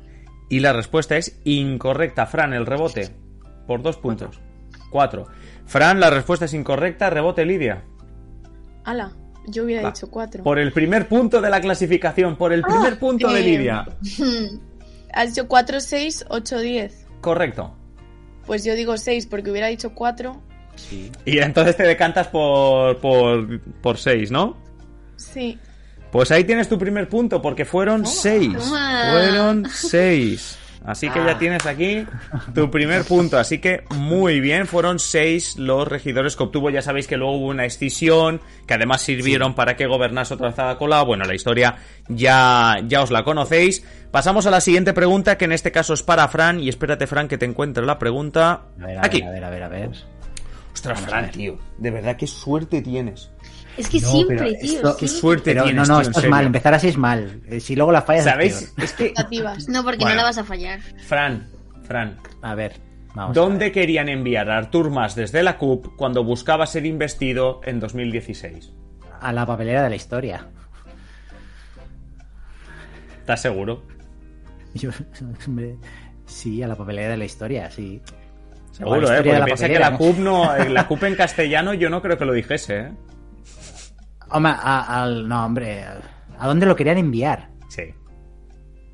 y 0.48 0.60
la 0.60 0.72
respuesta 0.72 1.16
es 1.16 1.38
incorrecta. 1.44 2.26
Fran, 2.26 2.52
el 2.54 2.66
rebote. 2.66 3.10
Por 3.66 3.82
dos 3.82 3.98
puntos. 3.98 4.40
4. 4.90 5.26
Fran, 5.66 6.00
la 6.00 6.10
respuesta 6.10 6.46
es 6.46 6.54
incorrecta. 6.54 7.10
Rebote, 7.10 7.44
Lidia. 7.44 7.84
Ala, 8.84 9.12
yo 9.46 9.64
hubiera 9.64 9.82
Va. 9.82 9.90
dicho 9.90 10.10
cuatro. 10.10 10.42
Por 10.44 10.58
el 10.58 10.72
primer 10.72 11.08
punto 11.08 11.40
de 11.40 11.50
la 11.50 11.60
clasificación. 11.60 12.36
Por 12.36 12.52
el 12.52 12.62
primer 12.62 12.98
punto 12.98 13.30
de. 13.32 13.40
Lidia. 13.42 13.86
Has 15.12 15.34
dicho 15.34 15.48
cuatro, 15.48 15.80
seis, 15.80 16.24
ocho, 16.28 16.58
diez. 16.60 17.06
Correcto. 17.20 17.74
Pues 18.46 18.64
yo 18.64 18.74
digo 18.74 18.96
seis 18.96 19.26
porque 19.26 19.50
hubiera 19.50 19.66
dicho 19.66 19.94
cuatro. 19.94 20.40
Sí. 20.76 21.10
Y 21.24 21.38
entonces 21.38 21.76
te 21.76 21.82
decantas 21.82 22.28
por, 22.28 22.98
por, 23.00 23.60
por 23.82 23.98
6, 23.98 24.30
¿no? 24.30 24.56
Sí. 25.16 25.58
Pues 26.10 26.30
ahí 26.30 26.44
tienes 26.44 26.68
tu 26.68 26.78
primer 26.78 27.08
punto, 27.08 27.42
porque 27.42 27.64
fueron 27.64 28.06
seis. 28.06 28.56
Toma. 28.56 29.10
Fueron 29.12 29.66
seis. 29.72 30.56
Así 30.84 31.10
que 31.10 31.18
ya 31.18 31.32
Ah. 31.32 31.38
tienes 31.38 31.66
aquí 31.66 32.06
tu 32.54 32.70
primer 32.70 33.04
punto. 33.04 33.38
Así 33.38 33.58
que 33.58 33.84
muy 33.96 34.40
bien, 34.40 34.66
fueron 34.66 34.98
seis 34.98 35.56
los 35.58 35.86
regidores 35.86 36.36
que 36.36 36.42
obtuvo. 36.42 36.70
Ya 36.70 36.80
sabéis 36.82 37.06
que 37.06 37.16
luego 37.18 37.36
hubo 37.36 37.46
una 37.48 37.66
escisión, 37.66 38.40
que 38.66 38.74
además 38.74 39.02
sirvieron 39.02 39.54
para 39.54 39.76
que 39.76 39.86
gobernase 39.86 40.34
otra 40.34 40.48
vez 40.48 40.58
Ada 40.58 40.78
Colau. 40.78 41.04
Bueno, 41.04 41.24
la 41.24 41.34
historia 41.34 41.76
ya, 42.08 42.76
ya 42.86 43.02
os 43.02 43.10
la 43.10 43.24
conocéis. 43.24 43.84
Pasamos 44.10 44.46
a 44.46 44.50
la 44.50 44.60
siguiente 44.60 44.92
pregunta, 44.94 45.36
que 45.36 45.44
en 45.44 45.52
este 45.52 45.70
caso 45.70 45.92
es 45.92 46.02
para 46.02 46.26
Fran. 46.28 46.60
Y 46.60 46.68
espérate, 46.70 47.06
Fran, 47.06 47.28
que 47.28 47.36
te 47.38 47.44
encuentre 47.44 47.84
la 47.84 47.98
pregunta. 47.98 48.62
A 48.80 48.86
ver, 48.86 48.98
a 48.98 49.02
aquí. 49.04 49.20
ver, 49.20 49.44
a 49.44 49.50
ver, 49.50 49.62
a 49.62 49.68
ver, 49.68 49.84
a 49.84 49.88
ver. 49.88 49.90
Ostras, 50.72 51.00
Fran, 51.00 51.30
tío. 51.30 51.58
De 51.78 51.90
verdad, 51.90 52.16
qué 52.16 52.26
suerte 52.26 52.80
tienes. 52.80 53.30
Es 53.76 53.88
que 53.88 54.00
No, 54.00 54.08
siempre, 54.10 54.54
tío. 54.54 54.72
esto- 54.76 54.96
Qué 54.96 55.06
siempre. 55.08 55.20
suerte 55.20 55.50
Pero 55.52 55.64
tienes, 55.64 55.88
no, 55.88 55.94
no, 55.94 56.00
esto 56.00 56.10
es 56.10 56.16
serio. 56.16 56.30
mal. 56.30 56.46
Empezar 56.46 56.74
así 56.74 56.88
es 56.88 56.96
mal. 56.98 57.40
Eh, 57.48 57.60
Si 57.60 57.76
luego 57.76 57.92
la 57.92 58.02
fallas 58.02 58.24
¿Sabéis? 58.24 58.60
Es 58.62 58.70
que... 58.74 58.82
Expectativas. 59.06 59.68
No, 59.68 59.82
porque 59.84 59.98
Bueno. 59.98 60.16
no 60.16 60.22
la 60.22 60.28
vas 60.28 60.38
a 60.38 60.44
fallar. 60.44 60.80
Fran, 61.06 61.48
Fran, 61.84 62.18
A 62.42 62.54
ver, 62.54 62.74
vamos. 63.14 63.36
a 63.36 63.40
¿Dónde 63.40 63.66
ver. 63.66 63.72
querían 63.72 64.08
enviar 64.08 64.50
a 64.50 64.58
Artur 64.58 64.90
Mas 64.90 65.14
desde 65.14 65.42
la 65.42 65.56
CUP 65.58 65.96
cuando 65.96 66.22
buscaba 66.24 66.66
ser 66.66 66.84
investido 66.86 67.60
en 67.64 67.80
2016? 67.80 68.72
A 69.20 69.32
la 69.32 69.46
papelera 69.46 69.82
de 69.82 69.90
la 69.90 69.96
historia. 69.96 70.46
¿Estás 73.20 73.42
seguro? 73.42 73.82
Yo, 74.74 74.90
hombre, 75.46 75.76
sí, 76.26 76.62
a 76.62 76.68
la 76.68 76.76
papelera 76.76 77.10
de 77.10 77.16
la 77.16 77.24
historia, 77.24 77.70
sí. 77.70 78.00
Seguro, 78.72 79.00
la 79.02 79.18
¿eh? 79.18 79.22
Porque 79.24 79.44
piensa 79.44 79.68
que 79.68 79.78
la. 79.78 79.96
CUP, 79.96 80.18
no, 80.18 80.56
eh, 80.56 80.68
la 80.68 80.86
CUP 80.86 81.02
en 81.04 81.16
castellano 81.16 81.74
yo 81.74 81.90
no 81.90 82.00
creo 82.02 82.16
que 82.18 82.24
lo 82.24 82.32
dijese, 82.32 82.78
¿eh? 82.78 82.92
Hombre, 84.30 84.52
al. 84.62 85.28
No, 85.28 85.44
hombre. 85.44 85.84
¿A 86.38 86.46
dónde 86.46 86.66
lo 86.66 86.76
querían 86.76 86.98
enviar? 86.98 87.50
Sí. 87.68 87.94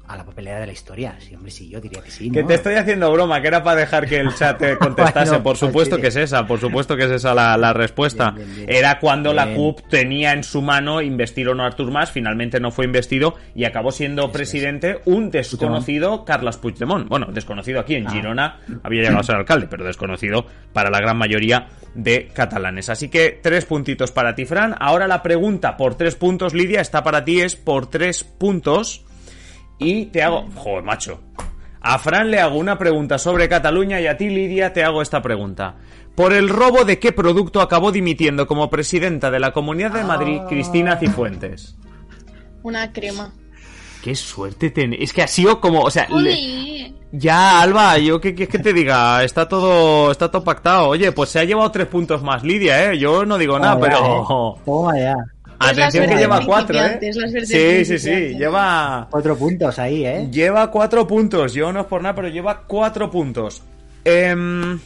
A 0.09 0.17
la 0.17 0.25
papelera 0.25 0.61
de 0.61 0.67
la 0.67 0.73
historia. 0.73 1.17
Sí, 1.19 1.35
hombre, 1.35 1.51
sí, 1.51 1.69
yo 1.69 1.81
diría 1.81 2.01
que 2.03 2.11
sí. 2.11 2.31
Que 2.31 2.45
te 2.45 2.55
estoy 2.55 2.75
haciendo 2.75 3.11
broma, 3.11 3.41
que 3.41 3.49
era 3.49 3.63
para 3.63 3.81
dejar 3.81 4.07
que 4.07 4.19
el 4.21 4.33
chat 4.35 4.59
te 4.59 4.77
contestase. 4.79 5.31
Bueno, 5.31 5.43
por 5.43 5.57
supuesto 5.57 5.97
sí. 5.97 6.03
que 6.03 6.09
es 6.09 6.17
esa, 6.17 6.47
por 6.47 6.61
supuesto 6.61 6.97
que 6.97 7.05
es 7.05 7.11
esa 7.11 7.35
la, 7.35 7.57
la 7.57 7.73
respuesta. 7.73 8.31
Bien, 8.31 8.47
bien, 8.47 8.67
bien. 8.67 8.79
Era 8.79 8.99
cuando 9.01 9.33
la. 9.33 9.55
CUP 9.55 9.81
tenía 9.89 10.33
en 10.33 10.45
su 10.45 10.61
mano 10.61 11.01
investir 11.01 11.49
o 11.49 11.55
no 11.55 11.63
a 11.63 11.67
Artur 11.67 11.91
Mas, 11.91 12.11
finalmente 12.11 12.61
no 12.61 12.71
fue 12.71 12.85
investido 12.85 13.37
y 13.55 13.65
acabó 13.65 13.91
siendo 13.91 14.31
presidente 14.31 15.01
un 15.07 15.31
desconocido 15.31 16.25
Carles 16.25 16.57
Puigdemont. 16.57 17.09
Bueno, 17.09 17.27
desconocido 17.33 17.81
aquí 17.81 17.95
en 17.95 18.07
Ah. 18.07 18.11
Girona, 18.11 18.61
había 18.83 19.03
llegado 19.03 19.21
a 19.21 19.25
ser 19.25 19.37
alcalde, 19.37 19.67
pero 19.69 19.85
desconocido 19.85 20.47
para 20.73 20.91
la 20.91 21.01
gran 21.01 21.17
mayoría 21.17 21.69
de 21.95 22.29
catalanes. 22.35 22.91
Así 22.91 23.09
que 23.09 23.41
tres 23.43 23.65
puntitos 23.65 24.13
para 24.13 24.35
ti, 24.35 24.45
Fran. 24.45 24.75
Ahora 24.79 25.07
la 25.07 25.23
pregunta 25.23 25.77
por 25.77 25.95
tres 25.95 26.15
puntos, 26.17 26.53
Lidia, 26.53 26.81
está 26.81 27.03
para 27.03 27.25
ti, 27.25 27.41
es 27.41 27.57
por 27.57 27.89
tres 27.89 28.25
puntos. 28.25 29.06
Y 29.79 30.07
te 30.07 30.23
hago. 30.23 30.47
Joder, 30.55 30.83
macho. 30.85 31.21
A 31.81 31.99
Fran 31.99 32.31
le 32.31 32.41
hago 32.41 32.57
una 32.59 32.79
pregunta 32.79 33.19
sobre 33.19 33.49
Cataluña 33.49 34.01
y 34.01 34.07
a 34.07 34.17
ti, 34.17 34.29
Lidia, 34.29 34.73
te 34.73 34.83
hago 34.83 35.03
esta 35.03 35.23
pregunta. 35.23 35.77
¿Por 36.15 36.33
el 36.33 36.49
robo 36.49 36.85
de 36.85 36.99
qué 36.99 37.13
producto 37.13 37.61
acabó 37.61 37.93
dimitiendo 37.93 38.47
como 38.47 38.71
presidenta 38.71 39.31
de 39.31 39.39
la 39.39 39.53
Comunidad 39.53 39.93
de 39.93 40.03
Madrid 40.03 40.41
Cristina 40.49 40.97
Cifuentes? 40.97 41.77
Una 42.63 42.93
crema. 42.93 43.33
Qué 44.03 44.15
suerte 44.15 44.71
tenéis. 44.71 45.03
Es 45.03 45.13
que 45.13 45.23
ha 45.23 45.29
sido 45.29 45.61
como. 45.61 45.83
O 45.83 45.91
sea, 45.91 46.09
le- 46.09 46.95
ya, 47.13 47.61
Alba, 47.61 47.99
yo 47.99 48.21
qué 48.21 48.35
quieres 48.35 48.51
que 48.53 48.59
te 48.59 48.73
diga. 48.73 49.23
Está 49.23 49.47
todo, 49.49 50.11
está 50.11 50.31
todo 50.31 50.43
pactado. 50.43 50.89
Oye, 50.89 51.13
pues 51.13 51.31
se 51.31 51.39
ha 51.39 51.45
llevado 51.45 51.71
tres 51.71 51.87
puntos 51.87 52.23
más, 52.23 52.43
Lidia, 52.43 52.91
¿eh? 52.93 52.99
Yo 52.99 53.25
no 53.27 53.37
digo 53.39 53.59
nada, 53.59 53.75
Toma 53.75 53.87
ya, 53.89 53.93
pero. 53.99 54.57
eh. 54.57 54.61
Toma 54.65 54.99
ya. 54.99 55.15
Es 55.61 55.77
la 55.77 55.87
Atención 55.87 56.09
que 56.09 56.17
lleva 56.17 56.45
cuatro, 56.45 56.79
¿eh? 56.79 57.13
Sí, 57.45 57.85
sí, 57.85 57.99
sí. 57.99 58.35
Lleva. 58.37 59.09
Cuatro 59.11 59.37
puntos 59.37 59.79
ahí, 59.79 60.05
¿eh? 60.05 60.29
Lleva 60.31 60.71
cuatro 60.71 61.07
puntos. 61.07 61.55
Yo 61.55 61.73
no 61.73 61.81
es 61.81 61.87
por 61.87 62.03
nada, 62.03 62.15
pero 62.15 62.29
lleva 62.29 62.63
cuatro 62.67 63.11
puntos. 63.11 63.63
Em, 64.05 64.79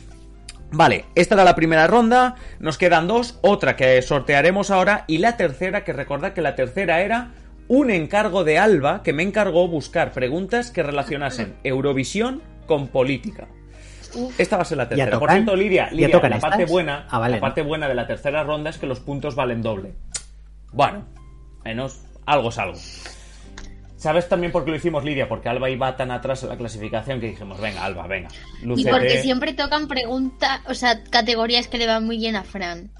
vale, 0.70 1.06
esta 1.14 1.34
era 1.34 1.44
la 1.44 1.54
primera 1.54 1.86
ronda. 1.86 2.36
Nos 2.60 2.78
quedan 2.78 3.08
dos. 3.08 3.38
Otra 3.42 3.76
que 3.76 4.00
sortearemos 4.02 4.70
ahora. 4.70 5.04
Y 5.08 5.18
la 5.18 5.36
tercera, 5.36 5.84
que 5.84 5.92
recordad 5.92 6.32
que 6.32 6.40
la 6.40 6.54
tercera 6.54 7.00
era 7.00 7.32
un 7.68 7.90
encargo 7.90 8.44
de 8.44 8.58
Alba 8.58 9.02
que 9.02 9.12
me 9.12 9.22
encargó 9.22 9.68
buscar 9.68 10.12
preguntas 10.12 10.70
que 10.70 10.82
relacionasen 10.82 11.54
Eurovisión 11.62 12.42
con 12.66 12.88
política. 12.88 13.48
Esta 14.38 14.56
va 14.56 14.62
a 14.62 14.64
ser 14.64 14.78
la 14.78 14.88
tercera. 14.88 15.18
Por 15.18 15.30
cierto, 15.30 15.54
Lidia, 15.54 15.88
¿Ya 15.90 16.08
Lidia 16.08 16.28
la 16.28 16.40
parte 16.40 16.64
buena, 16.66 17.06
Ah, 17.08 17.18
vale, 17.18 17.36
la 17.36 17.40
parte 17.40 17.62
buena 17.62 17.88
de 17.88 17.94
la 17.94 18.06
tercera 18.06 18.42
ronda 18.42 18.70
es 18.70 18.78
que 18.78 18.86
los 18.86 19.00
puntos 19.00 19.36
valen 19.36 19.62
doble. 19.62 19.92
Bueno, 20.72 21.04
menos 21.64 22.00
algo 22.26 22.48
es 22.50 22.58
algo. 22.58 22.78
¿Sabes 23.96 24.28
también 24.30 24.50
por 24.50 24.64
qué 24.64 24.70
lo 24.70 24.76
hicimos, 24.78 25.04
Lidia? 25.04 25.28
Porque 25.28 25.50
Alba 25.50 25.68
iba 25.68 25.94
tan 25.94 26.10
atrás 26.10 26.42
en 26.42 26.48
la 26.48 26.56
clasificación 26.56 27.20
que 27.20 27.28
dijimos, 27.28 27.60
venga, 27.60 27.84
Alba, 27.84 28.06
venga. 28.06 28.30
Y 28.62 28.84
porque 28.86 29.20
siempre 29.20 29.52
tocan 29.52 29.88
preguntas, 29.88 30.60
o 30.66 30.74
sea, 30.74 31.04
categorías 31.04 31.68
que 31.68 31.76
le 31.76 31.86
van 31.86 32.06
muy 32.06 32.16
bien 32.16 32.34
a 32.34 32.42
Fran. 32.42 32.90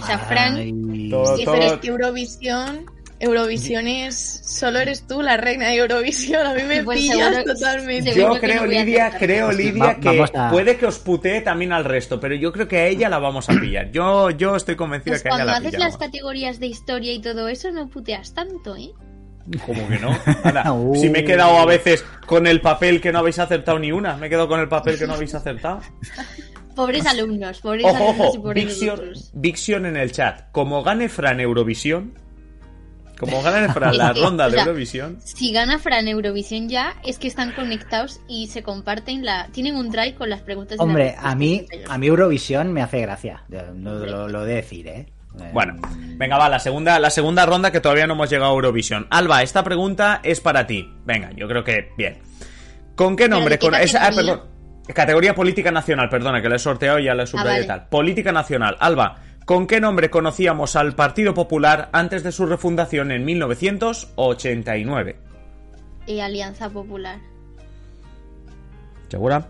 O 0.00 0.04
sea, 0.04 0.18
Fran, 0.18 0.56
Ay. 0.56 1.08
Todo- 1.10 1.80
que 1.80 1.86
Eurovisión, 1.88 2.86
Eurovisión 3.20 3.86
es. 3.86 4.40
Solo 4.44 4.78
eres 4.80 5.06
tú 5.06 5.20
la 5.22 5.36
reina 5.36 5.68
de 5.68 5.76
Eurovisión. 5.76 6.46
A 6.46 6.54
mí 6.54 6.62
me 6.62 6.82
Pues 6.84 6.98
pillas 7.00 7.34
seguro- 7.34 7.54
totalmente. 7.54 8.14
Yo 8.14 8.40
creo, 8.40 8.66
Lidia, 8.66 9.10
creo, 9.18 9.52
Lidia, 9.52 9.84
Va- 9.84 9.94
que 10.00 10.26
a- 10.34 10.50
puede 10.50 10.76
que 10.76 10.86
os 10.86 10.98
putee 10.98 11.42
también 11.42 11.72
al 11.72 11.84
resto, 11.84 12.18
pero 12.18 12.34
yo 12.34 12.50
creo 12.52 12.66
que 12.66 12.78
a 12.78 12.86
ella 12.86 13.08
la 13.08 13.18
vamos 13.18 13.48
a 13.50 13.52
pillar. 13.52 13.90
Yo, 13.92 14.30
yo 14.30 14.56
estoy 14.56 14.74
convencido 14.74 15.12
pues 15.12 15.22
que 15.22 15.28
a 15.28 15.32
ella 15.32 15.36
cuando 15.44 15.52
la 15.52 15.58
haces 15.58 15.70
pillamos. 15.72 15.92
las 15.92 15.98
categorías 16.08 16.60
de 16.60 16.66
historia 16.66 17.12
y 17.12 17.20
todo 17.20 17.48
eso, 17.48 17.70
no 17.70 17.88
puteas 17.88 18.32
tanto, 18.34 18.74
¿eh? 18.76 18.90
Como 19.66 19.86
que 19.88 19.98
no. 19.98 20.10
Uh. 20.74 20.94
Si 21.00 21.08
me 21.10 21.20
he 21.20 21.24
quedado 21.24 21.58
a 21.58 21.66
veces 21.66 22.04
con 22.26 22.46
el 22.46 22.60
papel 22.60 23.00
que 23.00 23.12
no 23.12 23.18
habéis 23.18 23.38
acertado 23.38 23.78
ni 23.78 23.90
una, 23.92 24.16
me 24.16 24.26
he 24.26 24.30
quedado 24.30 24.48
con 24.48 24.60
el 24.60 24.68
papel 24.68 24.98
que 24.98 25.06
no 25.06 25.14
habéis 25.14 25.34
acertado. 25.34 25.80
Pobres 26.76 27.04
alumnos, 27.04 27.60
pobres 27.60 27.84
Ojo, 27.84 27.96
alumnos 28.10 28.34
y 28.34 28.38
pobres 28.38 28.64
Vixion. 28.64 29.00
Vixion 29.34 29.86
en 29.86 29.96
el 29.96 30.12
chat. 30.12 30.44
Como 30.52 30.82
gane 30.82 31.08
Fran 31.08 31.40
Eurovisión, 31.40 32.14
como 33.20 33.42
gane 33.42 33.68
Fran 33.72 33.96
la 33.96 34.12
ronda 34.14 34.46
o 34.46 34.50
de 34.50 34.54
sea, 34.54 34.64
Eurovisión, 34.64 35.18
Si 35.22 35.52
gana 35.52 35.78
Fran 35.78 36.08
Eurovisión 36.08 36.68
ya, 36.68 36.94
es 37.04 37.18
que 37.18 37.28
están 37.28 37.52
conectados 37.52 38.20
y 38.26 38.48
se 38.48 38.62
comparten 38.62 39.24
la... 39.24 39.46
Tienen 39.52 39.76
un 39.76 39.90
drive 39.90 40.14
con 40.16 40.28
las 40.30 40.40
preguntas. 40.40 40.78
Hombre, 40.80 41.14
a 41.18 41.34
mí, 41.34 41.66
a 41.88 41.98
mí 41.98 42.06
Eurovisión 42.08 42.72
me 42.72 42.82
hace 42.82 43.00
gracia. 43.02 43.44
No, 43.74 43.92
lo, 43.94 44.26
lo 44.28 44.44
de 44.44 44.54
decir, 44.54 44.88
¿eh? 44.88 45.06
Eh, 45.40 45.50
Bueno, 45.52 45.74
venga, 46.16 46.36
va, 46.38 46.48
la 46.48 46.58
segunda, 46.58 46.98
la 46.98 47.10
segunda 47.10 47.46
ronda 47.46 47.70
que 47.70 47.80
todavía 47.80 48.06
no 48.08 48.14
hemos 48.14 48.28
llegado 48.30 48.50
a 48.50 48.54
Eurovisión. 48.54 49.06
Alba, 49.10 49.42
esta 49.44 49.62
pregunta 49.62 50.20
es 50.24 50.40
para 50.40 50.66
ti. 50.66 50.92
Venga, 51.04 51.30
yo 51.36 51.46
creo 51.46 51.62
que 51.62 51.90
bien. 51.96 52.18
¿Con 52.96 53.14
qué 53.16 53.28
nombre? 53.28 53.50
¿de 53.54 53.58
qué 53.60 53.66
Con 53.66 53.74
esa- 53.76 53.98
ah, 53.98 54.10
categoría? 54.10 54.32
perdón. 54.34 54.50
Categoría 54.94 55.34
política 55.36 55.70
nacional, 55.70 56.08
perdona, 56.08 56.42
que 56.42 56.48
le 56.48 56.56
he 56.56 56.58
sorteado 56.58 56.98
y 56.98 57.04
ya 57.04 57.14
le 57.14 57.22
he 57.22 57.26
subrayado 57.26 57.52
vale. 57.54 57.64
y 57.64 57.68
tal. 57.68 57.88
Política 57.88 58.32
nacional. 58.32 58.76
Alba, 58.80 59.18
¿con 59.50 59.66
qué 59.66 59.80
nombre 59.80 60.10
conocíamos 60.10 60.76
al 60.76 60.94
Partido 60.94 61.34
Popular 61.34 61.88
antes 61.92 62.22
de 62.22 62.30
su 62.30 62.46
refundación 62.46 63.10
en 63.10 63.24
1989? 63.24 65.16
Y 66.06 66.20
Alianza 66.20 66.70
Popular. 66.70 67.18
¿Segura? 69.08 69.48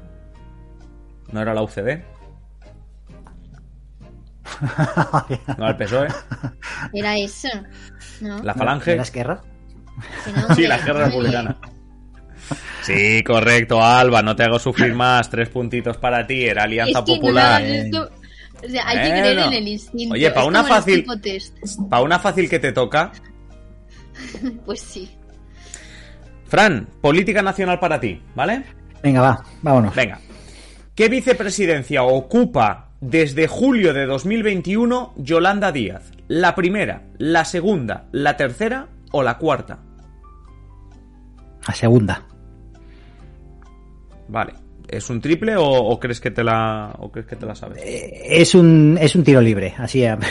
¿No 1.31 1.43
era 1.43 1.53
la 1.53 1.63
UCD? 1.63 2.01
¿No 5.59 5.67
era 5.67 5.69
el 5.69 5.77
PSOE? 5.77 6.09
Era 6.95 7.19
eso. 7.19 7.49
¿No? 8.23 8.43
¿La 8.43 8.55
Falange? 8.55 8.97
¿La 8.97 9.03
Esquerra? 9.03 9.43
Que 10.25 10.33
no, 10.33 10.55
Sí, 10.55 10.67
la 10.67 10.77
Esquerra. 10.77 11.09
Republicana. 11.09 11.59
Sí, 12.81 13.23
correcto, 13.23 13.85
Alba, 13.85 14.23
no 14.23 14.35
te 14.35 14.45
hago 14.45 14.59
sufrir 14.59 14.95
más. 14.95 15.29
Tres 15.29 15.51
puntitos 15.51 15.99
para 15.99 16.27
ti, 16.27 16.47
era 16.47 16.63
Alianza 16.63 17.01
Es 17.01 17.05
que 17.05 17.13
no 17.13 17.17
Popular. 17.21 17.61
esto. 17.61 18.11
O 18.65 18.69
sea, 18.69 18.87
hay 18.87 18.99
que 18.99 19.21
creer 19.21 19.39
en 19.39 19.53
el 19.53 19.69
instinto. 19.69 20.15
Oye, 20.15 20.31
pa' 20.31 20.41
Es 20.43 20.47
una 20.47 20.65
fácil-. 20.65 21.07
Para 21.89 22.03
una 22.03 22.19
fácil 22.19 22.49
que 22.49 22.59
te 22.59 22.73
toca. 22.73 23.13
Pues 24.67 24.81
sí. 24.81 25.11
Fran, 26.47 26.89
política 27.01 27.41
nacional 27.41 27.81
para 27.81 27.99
ti, 27.99 28.21
¿vale? 28.35 28.65
Venga, 29.03 29.23
va, 29.23 29.45
vámonos. 29.63 29.95
Venga. 29.95 30.21
¿Qué 30.95 31.09
vicepresidencia 31.09 32.03
ocupa 32.03 32.91
desde 33.01 33.47
julio 33.47 33.95
de 33.95 34.05
2021 34.05 35.15
Yolanda 35.17 35.73
Díaz? 35.73 36.13
¿La 36.29 36.55
primera, 36.55 37.05
la 37.17 37.47
segunda, 37.47 38.09
la 38.13 38.37
tercera 38.37 38.89
o 39.11 39.23
la 39.23 39.39
cuarta? 39.39 39.79
La 41.67 41.75
segunda. 41.75 42.27
Vale. 44.29 44.53
¿Es 44.91 45.09
un 45.11 45.21
triple 45.21 45.57
o, 45.57 45.65
o 45.65 46.01
crees 46.01 46.21
que 46.21 46.31
te 46.31 46.43
la 46.45 46.95
o 46.99 47.11
crees 47.11 47.27
que 47.27 47.37
te 47.37 47.47
la 47.47 47.55
sabes? 47.55 47.83
Eh, 47.85 48.23
Es 48.25 48.55
un, 48.55 48.99
es 49.01 49.15
un 49.15 49.23
tiro 49.25 49.41
libre, 49.41 49.75
así. 49.79 50.05
a- 50.05 50.19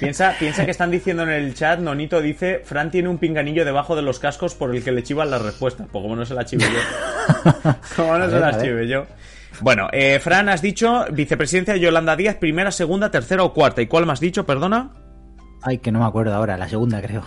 Piensa, 0.00 0.34
piensa 0.38 0.64
que 0.64 0.70
están 0.72 0.90
diciendo 0.90 1.22
en 1.22 1.30
el 1.30 1.54
chat, 1.54 1.78
Nonito 1.78 2.20
dice, 2.20 2.60
Fran 2.64 2.90
tiene 2.90 3.08
un 3.08 3.16
pinganillo 3.18 3.64
debajo 3.64 3.94
de 3.96 4.02
los 4.02 4.18
cascos 4.18 4.54
por 4.54 4.74
el 4.74 4.82
que 4.82 4.92
le 4.92 5.02
chivan 5.02 5.30
las 5.30 5.40
respuestas. 5.40 5.86
Pues 5.90 6.02
como 6.02 6.16
no 6.16 6.26
se 6.26 6.34
la 6.34 6.44
chive 6.44 6.64
yo. 6.64 7.72
como 7.96 8.18
no 8.18 8.24
A 8.24 8.28
se 8.28 8.32
ver, 8.34 8.40
la 8.40 8.60
chive 8.62 8.88
yo. 8.88 9.06
Bueno, 9.60 9.88
eh, 9.92 10.18
Fran, 10.18 10.48
has 10.48 10.60
dicho 10.60 11.04
vicepresidencia 11.12 11.74
de 11.74 11.80
Yolanda 11.80 12.16
Díaz, 12.16 12.36
primera, 12.36 12.70
segunda, 12.72 13.10
tercera 13.10 13.44
o 13.44 13.52
cuarta. 13.54 13.80
¿Y 13.82 13.86
cuál 13.86 14.04
me 14.04 14.12
has 14.12 14.20
dicho, 14.20 14.44
perdona? 14.44 14.90
Ay, 15.62 15.78
que 15.78 15.92
no 15.92 16.00
me 16.00 16.06
acuerdo 16.06 16.34
ahora, 16.34 16.58
la 16.58 16.68
segunda 16.68 17.00
creo. 17.00 17.22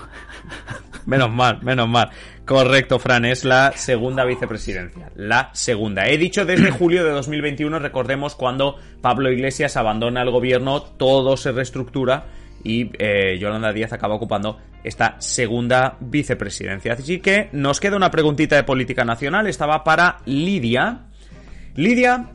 Menos 1.07 1.31
mal, 1.31 1.63
menos 1.63 1.87
mal. 1.87 2.09
Correcto, 2.45 2.99
Fran, 2.99 3.23
es 3.23 3.45
la 3.45 3.71
segunda 3.71 4.25
vicepresidencia. 4.25 5.09
La 5.15 5.49
segunda. 5.53 6.07
He 6.07 6.17
dicho 6.17 6.45
desde 6.45 6.69
julio 6.77 7.05
de 7.05 7.11
2021, 7.11 7.79
recordemos 7.79 8.35
cuando 8.35 8.75
Pablo 9.01 9.31
Iglesias 9.31 9.77
abandona 9.77 10.21
el 10.21 10.31
gobierno, 10.31 10.81
todo 10.81 11.37
se 11.37 11.53
reestructura 11.53 12.25
y 12.61 12.91
eh, 12.99 13.37
Yolanda 13.39 13.71
Díaz 13.71 13.93
acaba 13.93 14.15
ocupando 14.15 14.59
esta 14.83 15.15
segunda 15.19 15.95
vicepresidencia. 16.01 16.93
Así 16.93 17.19
que 17.19 17.47
nos 17.53 17.79
queda 17.79 17.95
una 17.95 18.11
preguntita 18.11 18.57
de 18.57 18.63
política 18.63 19.05
nacional, 19.05 19.47
estaba 19.47 19.85
para 19.85 20.17
Lidia. 20.25 21.05
Lidia, 21.75 22.31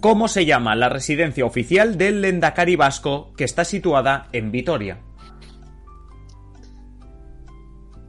¿cómo 0.00 0.28
se 0.28 0.44
llama 0.44 0.74
la 0.74 0.90
residencia 0.90 1.46
oficial 1.46 1.96
del 1.96 2.20
Lendakari 2.20 2.76
vasco 2.76 3.32
que 3.34 3.44
está 3.44 3.64
situada 3.64 4.28
en 4.32 4.52
Vitoria? 4.52 4.98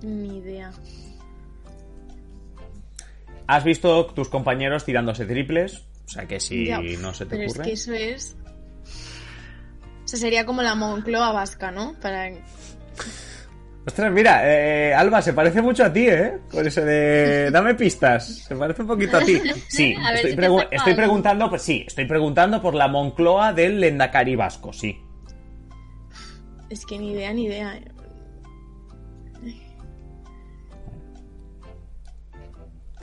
Ni 0.03 0.38
idea. 0.38 0.71
Has 3.47 3.63
visto 3.63 4.05
tus 4.07 4.30
compañeros 4.30 4.85
tirándose 4.85 5.25
triples, 5.25 5.84
o 6.05 6.09
sea 6.09 6.25
que 6.27 6.39
si 6.39 6.67
Ya, 6.67 6.80
no 6.99 7.13
se 7.13 7.25
te 7.25 7.38
Pero 7.38 7.51
es 7.51 7.57
que 7.59 7.71
eso 7.73 7.93
es. 7.93 8.35
O 10.03 10.07
sea, 10.07 10.19
sería 10.19 10.45
como 10.45 10.61
la 10.61 10.75
Moncloa 10.75 11.31
vasca, 11.31 11.71
¿no? 11.71 11.95
Para. 12.01 12.30
Ostras, 13.85 14.11
mira, 14.13 14.41
eh, 14.45 14.93
Alba, 14.93 15.21
se 15.21 15.34
parece 15.34 15.61
mucho 15.61 15.84
a 15.84 15.91
ti, 15.91 16.07
¿eh? 16.07 16.38
Con 16.49 16.65
eso 16.65 16.81
de 16.85 17.49
dame 17.51 17.75
pistas. 17.75 18.27
Se 18.47 18.55
parece 18.55 18.81
un 18.84 18.88
poquito 18.88 19.17
a 19.17 19.21
ti. 19.21 19.41
Sí, 19.67 19.93
A 20.01 20.13
estoy, 20.13 20.31
si 20.31 20.38
pregu- 20.38 20.95
preguntando, 20.95 21.49
pues 21.49 21.61
sí, 21.63 21.84
estoy 21.85 22.05
preguntando 22.05 22.61
por 22.61 22.75
la 22.75 22.88
Moncloa 22.88 23.51
del 23.51 23.81
Lendakari 23.81 24.35
vasco, 24.38 24.71
sí. 24.71 24.97
Es 26.69 26.85
que 26.85 26.97
ni 26.97 27.11
idea, 27.11 27.34
ni 27.34 27.45
idea. 27.45 27.80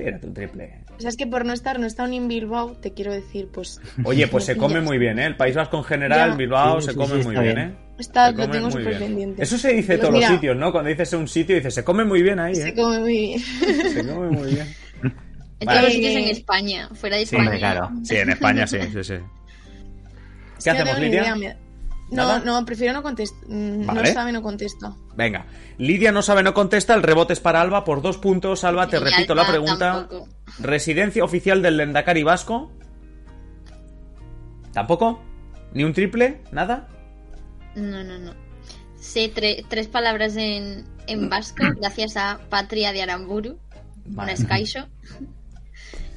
Tírate 0.04 0.26
un 0.26 0.34
triple. 0.34 0.74
O 0.96 1.00
sea, 1.00 1.10
es 1.10 1.16
que 1.16 1.26
por 1.26 1.44
no 1.44 1.52
estar, 1.52 1.78
no 1.80 1.86
estado 1.86 2.08
ni 2.08 2.16
en 2.16 2.28
Bilbao, 2.28 2.72
te 2.76 2.92
quiero 2.92 3.12
decir, 3.12 3.48
pues. 3.52 3.80
Oye, 4.04 4.26
pues 4.28 4.44
se 4.46 4.54
Me 4.54 4.60
come 4.60 4.80
muy 4.80 4.98
bien, 4.98 5.18
¿eh? 5.18 5.26
El 5.26 5.36
País 5.36 5.54
Vasco 5.54 5.78
en 5.78 5.84
general, 5.84 6.30
Ya. 6.30 6.36
Bilbao, 6.36 6.80
Sí, 6.80 6.86
se 6.86 6.92
sí, 6.92 6.96
come 6.98 7.08
sí, 7.08 7.14
muy 7.24 7.34
está 7.34 7.40
bien, 7.42 7.54
bien. 7.54 7.68
¿eh? 7.70 7.74
Está, 7.98 8.30
Se 8.30 8.36
lo 8.38 8.50
tengo 8.50 8.70
súper 8.70 8.98
pendiente. 8.98 9.42
Eso 9.42 9.58
se 9.58 9.72
dice 9.74 9.94
en 9.94 9.98
Pues 10.00 10.08
todos 10.10 10.20
los 10.22 10.30
sitios, 10.30 10.56
¿no? 10.56 10.72
Cuando 10.72 10.88
dices 10.90 11.12
un 11.12 11.28
sitio, 11.28 11.54
dices, 11.56 11.74
se 11.74 11.84
come 11.84 12.04
muy 12.04 12.22
bien 12.22 12.38
ahí, 12.38 12.54
Se 12.54 12.68
¿eh? 12.68 12.74
come 12.74 12.98
muy 13.00 13.12
bien. 13.18 13.40
Se 13.92 14.06
come 14.06 14.28
muy 14.30 14.54
bien. 14.54 14.66
En 15.02 15.66
Vale. 15.66 15.78
todos 15.80 15.82
los 15.82 15.92
sitios 15.92 16.14
en 16.16 16.28
España, 16.30 16.88
fuera 16.94 17.16
de 17.16 17.26
Sí, 17.26 17.36
España. 17.36 17.42
hombre, 17.44 17.58
claro. 17.58 17.90
Sí, 18.02 18.16
en 18.16 18.30
España 18.30 18.66
sí, 18.66 18.78
sí, 18.92 19.04
sí. 19.04 19.14
¿Qué 20.64 20.70
hacemos, 20.70 20.98
Lidia? 20.98 21.36
No, 22.10 22.40
no, 22.40 22.64
prefiero 22.66 22.92
no 22.92 23.02
contestar. 23.02 23.48
No 23.48 23.94
Vale. 23.94 24.12
sabe, 24.12 24.32
no 24.32 24.42
contesto. 24.42 24.96
Venga, 25.16 25.46
Lidia 25.78 26.10
no 26.12 26.22
sabe, 26.22 26.42
no 26.42 26.52
contesta, 26.54 26.94
el 26.94 27.02
rebote 27.02 27.32
es 27.34 27.40
para 27.40 27.60
Alba 27.60 27.84
por 27.84 28.02
dos 28.02 28.18
puntos. 28.18 28.64
Alba, 28.64 28.88
te 28.88 28.96
Y 28.96 29.00
repito 29.00 29.32
Alba 29.32 29.42
la 29.44 29.48
pregunta. 29.48 29.78
tampoco. 30.08 30.28
¿Residencia 30.58 31.22
oficial 31.24 31.62
del 31.62 31.76
Lendakari 31.76 32.22
Vasco? 32.24 32.72
¿Tampoco? 34.72 35.20
¿Ni 35.72 35.84
un 35.84 35.92
triple? 35.92 36.40
¿Nada? 36.52 36.88
No, 37.74 38.02
no, 38.04 38.18
no. 38.18 38.32
Sé 38.98 39.32
tre- 39.32 39.64
tres 39.68 39.88
palabras 39.88 40.36
en, 40.36 40.84
en 41.06 41.28
vasco 41.30 41.64
gracias 41.80 42.16
a 42.16 42.40
Patria 42.50 42.92
de 42.92 43.02
Aramburu, 43.02 43.58
Vale. 44.06 44.34
una 44.34 44.36
Skyshop. 44.36 44.86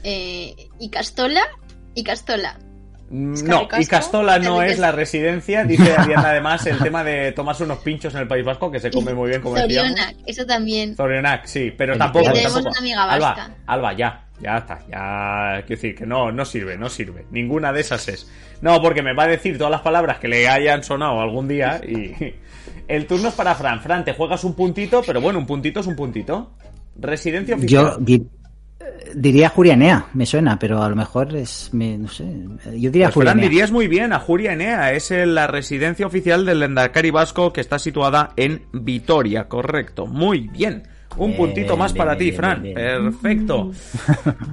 Eh, 0.06 0.68
y 0.82 0.90
Castola 0.90 1.40
y 1.96 2.04
Castola. 2.04 2.60
Mm, 3.10 3.34
¿Es 3.34 3.44
No, 3.44 3.68
y? 3.80 3.86
Castola 3.86 4.40
no 4.40 4.62
es 4.62 4.80
la 4.80 4.92
residencia. 4.92 5.64
Dice 5.64 5.94
Ariana 5.96 6.30
además 6.30 6.66
el 6.66 6.78
tema 6.80 7.04
de 7.04 7.32
tomarse 7.32 7.64
unos 7.64 7.80
pinchos 7.80 8.14
en 8.16 8.22
el 8.22 8.28
País 8.28 8.46
Vasco, 8.46 8.72
que 8.72 8.80
se 8.80 8.92
come 8.92 9.14
muy 9.14 9.30
bien, 9.30 9.42
como 9.42 9.56
decíamos. 9.56 10.00
Eso 10.26 10.46
también. 10.46 10.96
Zorionak, 10.96 11.46
sí, 11.46 11.72
pero 11.78 11.98
tampoco. 11.98 12.32
tenemos 12.32 12.54
tampoco. 12.54 12.72
una 12.72 12.80
amiga 12.80 13.04
Alba. 13.04 13.50
Alba, 13.68 13.94
ya, 13.94 14.26
ya 14.42 14.58
está, 14.58 14.80
ya. 14.90 15.64
Quiero 15.66 15.82
decir 15.82 15.96
que 15.96 16.06
no, 16.06 16.32
no 16.32 16.46
sirve, 16.46 16.78
no 16.78 16.90
sirve. 16.90 17.26
Ninguna 17.32 17.72
de 17.72 17.82
esas 17.82 18.08
es. 18.08 18.32
No, 18.62 18.82
porque 18.82 19.02
me 19.04 19.14
va 19.14 19.24
a 19.24 19.28
decir 19.28 19.58
todas 19.58 19.72
las 19.72 19.82
palabras 19.82 20.20
que 20.20 20.28
le 20.28 20.48
hayan 20.48 20.84
sonado 20.84 21.20
algún 21.22 21.48
día 21.48 21.82
y. 21.86 22.14
El 22.88 23.08
turno 23.08 23.30
es 23.30 23.34
para 23.36 23.56
Fran. 23.56 23.82
Fran, 23.82 24.04
te 24.04 24.14
juegas 24.14 24.44
un 24.44 24.56
puntito, 24.56 25.02
pero 25.06 25.22
bueno, 25.22 25.40
un 25.40 25.46
puntito 25.46 25.80
es 25.80 25.88
un 25.88 25.96
puntito. 25.96 26.52
Residencia 27.00 27.56
oficial. 27.56 27.98
Yo 28.06 28.18
di- 29.14 29.20
diría 29.32 29.50
Jurianea, 29.50 30.08
me 30.14 30.26
suena, 30.26 30.58
pero 30.60 30.82
a 30.82 30.90
lo 30.90 30.96
mejor 30.96 31.36
es, 31.36 31.70
me- 31.74 31.98
no 31.98 32.08
sé, 32.08 32.26
yo 32.78 32.90
diría 32.92 33.10
Pues, 33.10 33.26
Fran, 33.26 33.40
dirías 33.42 33.72
muy 33.72 33.88
bien 33.88 34.14
a 34.14 34.20
Juria 34.20 34.54
Enea, 34.54 34.92
es 34.94 35.12
la 35.12 35.48
residencia 35.48 36.06
oficial 36.08 36.46
del 36.46 36.60
Lendakari 36.60 37.12
Vasco 37.12 37.52
que 37.54 37.62
está 37.62 37.80
situada 37.80 38.34
en 38.36 38.64
Vitoria, 38.72 39.48
correcto. 39.48 40.06
Muy 40.08 40.48
bien. 40.48 40.84
Un 41.18 41.28
Bien, 41.28 41.38
puntito 41.38 41.78
más 41.78 41.94
para 41.94 42.16
bien, 42.16 42.32
ti, 42.32 42.36
Fran. 42.38 42.62
bien. 42.64 42.76
Perfecto. 42.76 43.72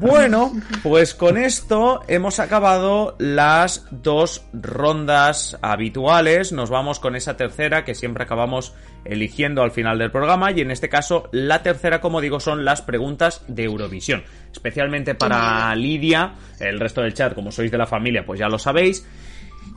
Bueno, 0.01 0.53
pues 0.83 1.15
con 1.15 1.37
esto 1.37 2.03
hemos 2.09 2.39
acabado 2.41 3.17
las 3.19 3.87
dos 3.91 4.45
rondas 4.53 5.59
habituales. 5.63 6.53
Nos 6.53 6.71
vamos 6.71 6.99
con 7.01 7.17
esa 7.17 7.37
tercera 7.37 7.85
que 7.85 7.95
siempre 7.95 8.25
acabamos 8.25 8.75
eligiendo 9.05 9.63
al 9.63 9.71
final 9.71 9.99
del 9.99 10.11
programa. 10.11 10.53
Y 10.53 10.61
en 10.61 10.71
este 10.71 10.89
caso, 10.89 11.29
la 11.33 11.63
tercera, 11.63 12.01
como 12.01 12.21
digo, 12.21 12.41
son 12.41 12.65
las 12.65 12.83
preguntas 12.83 13.43
de 13.47 13.65
Eurovisión. 13.65 14.25
Especialmente 14.53 15.15
para 15.15 15.75
Lidia. 15.75 16.35
El 16.59 16.81
resto 16.81 17.03
del 17.03 17.15
chat, 17.15 17.35
como 17.35 17.53
sois 17.53 17.71
de 17.71 17.79
la 17.79 17.87
familia, 17.87 18.25
pues 18.25 18.41
ya 18.41 18.49
lo 18.49 18.59
sabéis. 18.59 19.07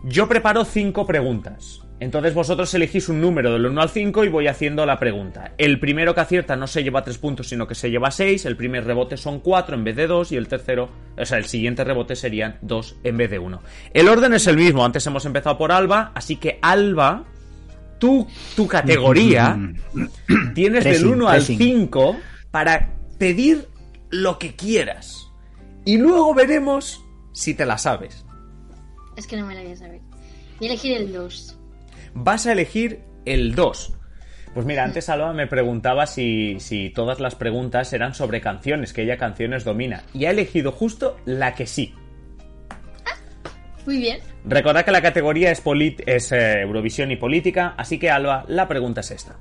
Yo 0.06 0.28
preparo 0.28 0.66
cinco 0.66 1.06
preguntas. 1.06 1.82
Entonces 2.00 2.34
vosotros 2.34 2.74
elegís 2.74 3.08
un 3.08 3.22
número 3.22 3.54
del 3.54 3.66
1 3.66 3.82
al 3.82 3.90
5 3.90 4.26
y 4.26 4.30
voy 4.30 4.48
haciendo 4.48 4.86
la 4.86 5.00
pregunta. 5.00 5.54
El 5.58 5.80
primero 5.80 6.14
que 6.14 6.22
acierta 6.22 6.56
no 6.56 6.68
se 6.68 6.84
lleva 6.84 7.04
3 7.04 7.18
puntos, 7.18 7.48
sino 7.48 7.68
que 7.68 7.76
se 7.76 7.90
lleva 7.90 8.12
6. 8.12 8.46
El 8.46 8.58
primer 8.58 8.86
rebote 8.86 9.16
son 9.16 9.40
4 9.40 9.76
en 9.76 9.84
vez 9.84 9.96
de 9.96 10.08
2 10.08 10.32
y 10.34 10.36
el 10.36 10.48
tercero, 10.48 10.90
o 11.18 11.26
sea, 11.26 11.38
el 11.38 11.46
siguiente 11.46 11.84
rebote 11.84 12.16
serían 12.16 12.58
2 12.62 12.98
en 13.04 13.18
vez 13.18 13.30
de 13.30 13.40
1. 13.40 13.62
El 13.94 14.10
orden 14.10 14.34
es 14.34 14.48
el 14.48 14.58
mismo. 14.58 14.84
Antes 14.84 15.06
hemos 15.08 15.26
empezado 15.26 15.58
por 15.58 15.72
Alba, 15.72 16.12
así 16.14 16.36
que 16.36 16.60
Alba, 16.62 17.24
tu, 18.00 18.28
tu 18.56 18.68
categoría 18.68 19.58
tienes 20.54 20.84
del 20.84 20.94
Pressing, 20.94 21.14
1 21.14 21.28
al 21.30 21.38
pressing. 21.38 21.58
5 21.58 22.18
para 22.52 22.90
pedir 23.18 23.68
lo 24.10 24.40
que 24.40 24.56
quieras. 24.56 25.30
Y 25.86 25.98
luego 25.98 26.34
veremos 26.34 27.02
si 27.34 27.54
te 27.54 27.66
la 27.66 27.78
sabes. 27.78 28.26
Es 29.16 29.28
que 29.28 29.38
no 29.38 29.46
me 29.46 29.56
la 29.56 29.62
voy 29.62 29.72
a 29.72 29.78
saber. 29.78 30.02
Voy 30.60 30.68
a 30.68 30.72
elegir 30.72 30.98
el 30.98 31.14
2. 31.14 31.60
Vas 32.14 32.48
a 32.48 32.52
elegir 32.52 33.02
el 33.26 33.56
2. 33.56 33.94
Pues 34.54 34.66
mira, 34.66 34.84
antes 34.84 35.10
Alba 35.10 35.34
me 35.34 35.48
preguntaba 35.48 36.06
si, 36.06 36.58
si 36.60 36.92
todas 36.92 37.20
las 37.20 37.36
preguntas 37.36 37.92
eran 37.92 38.14
sobre 38.14 38.40
canciones, 38.40 38.94
que 38.94 39.02
ella 39.02 39.18
canciones 39.18 39.64
domina. 39.64 40.04
Y 40.14 40.26
ha 40.26 40.32
elegido 40.32 40.72
justo 40.72 41.18
la 41.26 41.56
que 41.56 41.66
sí. 41.66 41.94
Muy 43.86 43.98
bien. 43.98 44.20
Recordad 44.46 44.86
que 44.86 44.92
la 44.92 45.02
categoría 45.02 45.52
es, 45.52 46.32
eh, 46.32 46.62
Eurovisión 46.62 47.12
y 47.12 47.18
política, 47.18 47.74
así 47.78 47.98
que 47.98 48.10
Alba, 48.10 48.46
la 48.48 48.68
pregunta 48.68 49.02
es 49.02 49.12
esta. 49.12 49.38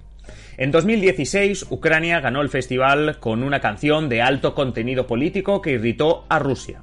En 0.57 0.70
2016, 0.70 1.66
Ucrania 1.70 2.20
ganó 2.20 2.40
el 2.40 2.49
festival 2.49 3.19
con 3.19 3.43
una 3.43 3.61
canción 3.61 4.09
de 4.09 4.23
alto 4.23 4.55
contenido 4.55 5.07
político 5.07 5.61
que 5.62 5.73
irritó 5.73 6.24
a 6.28 6.39
Rusia. 6.39 6.82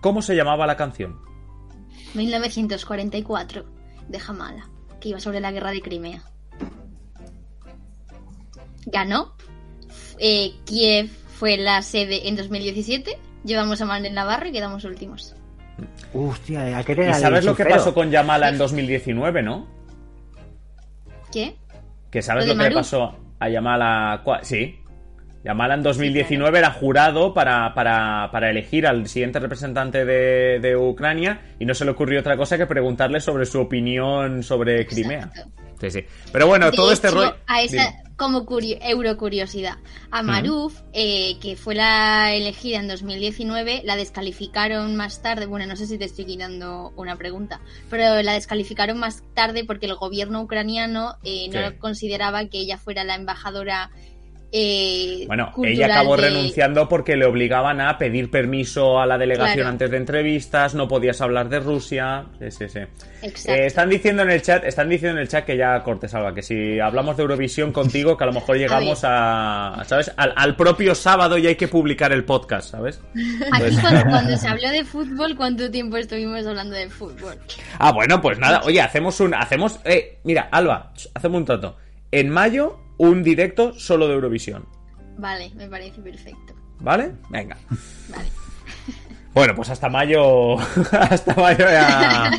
¿Cómo 0.00 0.22
se 0.22 0.34
llamaba 0.34 0.66
la 0.66 0.76
canción? 0.76 1.20
1944, 2.14 3.64
de 4.08 4.18
Jamala, 4.18 4.68
que 5.02 5.10
iba 5.10 5.20
sobre 5.20 5.40
la 5.40 5.50
guerra 5.50 5.72
de 5.72 5.82
Crimea. 5.82 6.22
Ganó. 8.86 9.34
Eh, 10.18 10.52
Kiev 10.64 11.10
fue 11.10 11.56
la 11.56 11.82
sede 11.82 12.28
en 12.28 12.36
2017. 12.36 13.18
Llevamos 13.44 13.80
a 13.80 13.84
Manuel 13.84 14.14
Navarro 14.14 14.48
y 14.48 14.52
quedamos 14.52 14.84
últimos. 14.84 15.34
Hostia, 16.14 16.78
aquel 16.78 16.98
¿Y 16.98 17.00
era 17.02 17.16
el 17.16 17.22
sabes 17.22 17.44
lo 17.44 17.56
que 17.56 17.64
pasó 17.64 17.92
con 17.92 18.10
Yamala 18.10 18.48
en 18.48 18.58
2019, 18.58 19.42
no? 19.42 19.66
¿Qué? 21.32 21.56
Que 22.10 22.22
sabes 22.22 22.46
¿Lo 22.46 22.54
lo, 22.54 22.62
que 22.62 22.68
le 22.68 22.74
pasó 22.74 23.16
a 23.40 23.48
Yamala. 23.48 24.22
Sí. 24.42 24.78
Yamala 25.44 25.74
en 25.74 25.82
2019 25.82 26.58
era 26.58 26.70
jurado 26.70 27.34
para, 27.34 27.74
para, 27.74 28.28
para 28.30 28.50
elegir 28.50 28.86
al 28.86 29.08
siguiente 29.08 29.40
representante 29.40 30.04
de, 30.04 30.60
de 30.60 30.76
Ucrania 30.76 31.40
y 31.58 31.64
no 31.64 31.74
se 31.74 31.84
le 31.84 31.90
ocurrió 31.90 32.20
otra 32.20 32.36
cosa 32.36 32.56
que 32.56 32.66
preguntarle 32.66 33.20
sobre 33.20 33.44
su 33.46 33.60
opinión 33.60 34.42
sobre 34.44 34.86
Crimea. 34.86 35.24
Exacto. 35.32 35.50
Sí, 35.80 35.90
sí. 35.90 36.04
Pero 36.32 36.46
bueno, 36.46 36.66
De 36.70 36.76
todo 36.76 36.92
este 36.92 37.10
rollo. 37.10 37.34
A 37.48 37.60
esa, 37.60 37.72
Dime. 37.88 38.02
como 38.16 38.46
curio- 38.46 38.78
eurocuriosidad. 38.82 39.78
A 40.12 40.22
Maruf, 40.22 40.80
eh, 40.92 41.40
que 41.40 41.56
fue 41.56 41.74
la 41.74 42.32
elegida 42.32 42.78
en 42.78 42.86
2019, 42.86 43.82
la 43.84 43.96
descalificaron 43.96 44.94
más 44.94 45.22
tarde. 45.22 45.46
Bueno, 45.46 45.66
no 45.66 45.74
sé 45.74 45.88
si 45.88 45.98
te 45.98 46.04
estoy 46.04 46.24
quitando 46.24 46.92
una 46.94 47.16
pregunta, 47.16 47.60
pero 47.90 48.22
la 48.22 48.34
descalificaron 48.34 48.96
más 48.98 49.24
tarde 49.34 49.64
porque 49.64 49.86
el 49.86 49.96
gobierno 49.96 50.40
ucraniano 50.42 51.16
eh, 51.24 51.48
no 51.52 51.68
Sí. 51.70 51.76
consideraba 51.78 52.44
que 52.46 52.58
ella 52.58 52.78
fuera 52.78 53.02
la 53.02 53.16
embajadora. 53.16 53.90
Eh, 54.52 55.24
Bueno, 55.26 55.50
ella 55.64 55.86
acabó 55.86 56.16
de- 56.16 56.28
renunciando 56.28 56.88
porque 56.88 57.16
le 57.16 57.24
obligaban 57.24 57.80
a 57.80 57.96
pedir 57.98 58.30
permiso 58.30 59.00
a 59.00 59.06
la 59.06 59.16
delegación 59.18 59.54
Claro. 59.54 59.68
antes 59.70 59.90
de 59.90 59.96
entrevistas, 59.96 60.74
no 60.74 60.86
podías 60.88 61.20
hablar 61.22 61.48
de 61.48 61.60
Rusia. 61.60 62.26
Sí, 62.38 62.50
sí, 62.50 62.68
sí. 62.68 62.78
Exacto. 63.22 63.52
Eh, 63.52 63.66
están 63.66 63.88
diciendo 63.88 64.22
en 64.22 64.30
el 64.30 64.42
chat, 64.42 64.64
están 64.64 64.88
diciendo 64.88 65.16
en 65.18 65.22
el 65.22 65.28
chat 65.28 65.44
que 65.46 65.56
ya 65.56 65.82
cortes 65.82 66.12
Alba, 66.14 66.34
que 66.34 66.42
si 66.42 66.78
hablamos 66.80 67.16
de 67.16 67.22
Eurovisión 67.22 67.72
contigo, 67.72 68.16
que 68.16 68.24
a 68.24 68.26
lo 68.26 68.32
mejor 68.34 68.56
llegamos 68.58 69.00
a, 69.04 69.82
¿sabes? 69.86 70.12
Al, 70.16 70.32
al 70.36 70.54
propio 70.56 70.94
sábado 70.94 71.38
y 71.38 71.46
hay 71.46 71.54
que 71.56 71.68
publicar 71.68 72.12
el 72.12 72.24
podcast, 72.24 72.70
¿sabes? 72.72 73.00
Aquí 73.52 73.74
cuando, 73.80 74.04
cuando 74.10 74.36
se 74.36 74.48
habló 74.48 74.68
de 74.70 74.84
fútbol, 74.84 75.34
¿cuánto 75.36 75.70
tiempo 75.70 75.96
estuvimos 75.96 76.46
hablando 76.46 76.74
de 76.76 76.90
fútbol? 76.90 77.38
Ah, 77.78 77.92
bueno, 77.92 78.20
pues 78.20 78.38
nada, 78.38 78.60
oye, 78.64 78.80
hacemos 78.82 79.18
un, 79.20 79.34
hacemos, 79.34 79.80
eh, 79.84 80.18
mira, 80.24 80.48
Alba, 80.50 80.92
hacemos 81.14 81.38
un 81.38 81.44
trato. 81.46 81.76
En 82.10 82.28
mayo, 82.28 82.78
un 83.08 83.22
directo 83.22 83.72
solo 83.78 84.06
de 84.08 84.14
Eurovisión, 84.14 84.64
Vale, 85.18 85.50
me 85.56 85.68
parece 85.68 86.00
perfecto. 86.00 86.54
¿vale? 86.80 87.12
Venga. 87.30 87.56
Vale. 88.08 88.28
Bueno, 89.34 89.54
pues 89.54 89.70
hasta 89.70 89.88
mayo. 89.88 90.58
hasta 90.92 91.34
mayo 91.34 91.64
ya. 91.66 92.30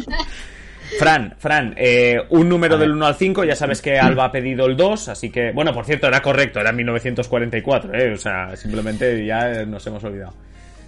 Fran, 0.99 1.33
Fran, 1.39 1.73
eh, 1.75 2.17
un 2.29 2.47
número 2.47 2.77
del 2.77 2.91
1 2.91 3.05
al 3.07 3.15
5, 3.15 3.43
ya 3.45 3.55
sabes 3.55 3.81
que 3.81 3.97
Alba 3.99 4.25
ha 4.25 4.31
pedido 4.31 4.67
el 4.67 4.77
2, 4.77 5.09
así 5.09 5.31
que. 5.31 5.51
Bueno, 5.53 5.73
por 5.73 5.85
cierto, 5.85 6.05
era 6.07 6.21
correcto, 6.21 6.59
era 6.59 6.71
1944, 6.71 7.93
¿eh? 7.95 8.13
O 8.13 8.17
sea, 8.17 8.55
simplemente 8.55 9.25
ya 9.25 9.65
nos 9.65 9.85
hemos 9.87 10.03
olvidado. 10.03 10.33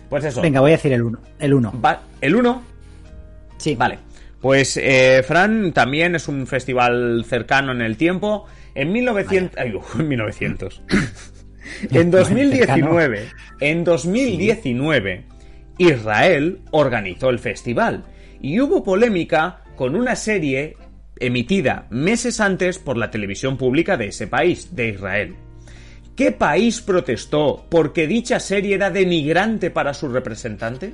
Pues 0.07 0.25
eso. 0.25 0.41
Venga, 0.41 0.59
voy 0.59 0.71
a 0.71 0.75
decir 0.75 0.93
el 0.93 1.01
1. 1.01 1.19
El 1.39 1.53
1. 1.55 1.81
Va- 1.83 2.01
¿El 2.21 2.35
1? 2.35 2.63
Sí. 3.57 3.73
Vale. 3.75 3.97
Pues 4.39 4.77
eh, 4.77 5.23
Fran 5.27 5.71
también 5.73 6.13
es 6.13 6.27
un 6.27 6.45
festival 6.45 7.25
cercano 7.27 7.71
en 7.71 7.81
el 7.81 7.97
tiempo. 7.97 8.45
En 8.75 8.91
1900. 8.91 9.57
Ay, 9.57 9.73
uf, 9.73 9.99
en 9.99 10.07
1900. 10.07 10.83
en 11.91 12.11
2019. 12.11 13.27
En 13.61 13.83
2019. 13.83 15.25
Israel 15.77 16.61
organizó 16.71 17.29
el 17.29 17.39
festival. 17.39 18.03
Y 18.41 18.59
hubo 18.59 18.83
polémica 18.83 19.63
con 19.75 19.95
una 19.95 20.15
serie 20.15 20.77
emitida 21.19 21.87
meses 21.89 22.39
antes 22.39 22.79
por 22.79 22.97
la 22.97 23.09
televisión 23.09 23.57
pública 23.57 23.97
de 23.97 24.07
ese 24.07 24.27
país, 24.27 24.75
de 24.75 24.89
Israel. 24.89 25.35
¿Qué 26.15 26.31
país 26.31 26.81
protestó 26.81 27.65
porque 27.69 28.07
dicha 28.07 28.39
serie 28.39 28.75
era 28.75 28.89
denigrante 28.89 29.69
para 29.69 29.93
su 29.93 30.07
representante? 30.07 30.93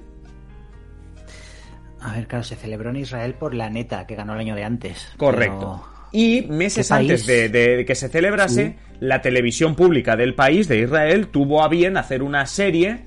A 2.00 2.14
ver, 2.14 2.28
claro, 2.28 2.44
se 2.44 2.56
celebró 2.56 2.90
en 2.90 2.96
Israel 2.98 3.36
por 3.36 3.54
la 3.54 3.70
neta 3.70 4.08
que 4.08 4.16
ganó 4.16 4.34
el 4.34 4.40
año 4.40 4.56
de 4.56 4.64
antes. 4.64 5.14
Correcto. 5.18 5.86
Y 6.14 6.42
meses 6.44 6.92
antes 6.92 7.26
de, 7.26 7.50
de 7.50 7.86
que 7.86 7.96
se 7.96 8.10
celebrase, 8.10 8.76
la 9.00 9.22
televisión 9.22 9.76
pública 9.76 10.16
del 10.16 10.36
país, 10.36 10.68
de 10.68 10.80
Israel, 10.80 11.28
tuvo 11.28 11.64
a 11.64 11.68
bien 11.70 11.96
hacer 11.98 12.22
una 12.22 12.46
serie 12.46 13.06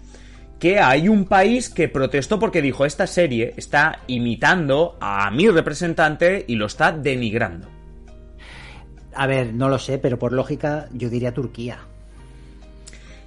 que 0.58 0.78
hay 0.80 1.08
un 1.08 1.26
país 1.26 1.68
que 1.68 1.88
protestó 1.88 2.38
porque 2.38 2.62
dijo, 2.62 2.86
esta 2.86 3.06
serie 3.06 3.52
está 3.56 4.00
imitando 4.06 4.96
a 5.00 5.30
mi 5.30 5.48
representante 5.50 6.44
y 6.48 6.54
lo 6.54 6.66
está 6.66 6.92
denigrando. 6.92 7.68
A 9.14 9.26
ver, 9.26 9.52
no 9.52 9.68
lo 9.68 9.78
sé, 9.78 9.98
pero 9.98 10.18
por 10.18 10.32
lógica 10.32 10.86
yo 10.92 11.10
diría 11.10 11.32
Turquía. 11.34 11.78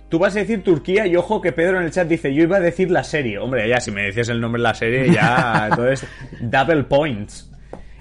Tú 0.09 0.19
vas 0.19 0.35
a 0.35 0.39
decir 0.39 0.63
Turquía 0.63 1.05
y 1.05 1.15
ojo 1.17 1.41
que 1.41 1.51
Pedro 1.51 1.77
en 1.79 1.83
el 1.85 1.91
chat 1.91 2.07
dice, 2.07 2.33
yo 2.33 2.43
iba 2.43 2.57
a 2.57 2.61
decir 2.61 2.89
la 2.89 3.03
serie. 3.03 3.37
Hombre, 3.39 3.67
ya 3.67 3.79
si 3.81 3.91
me 3.91 4.03
decías 4.03 4.29
el 4.29 4.39
nombre 4.39 4.59
de 4.59 4.63
la 4.63 4.73
serie, 4.73 5.13
ya, 5.13 5.67
entonces, 5.71 6.07
double 6.39 6.83
points. 6.85 7.51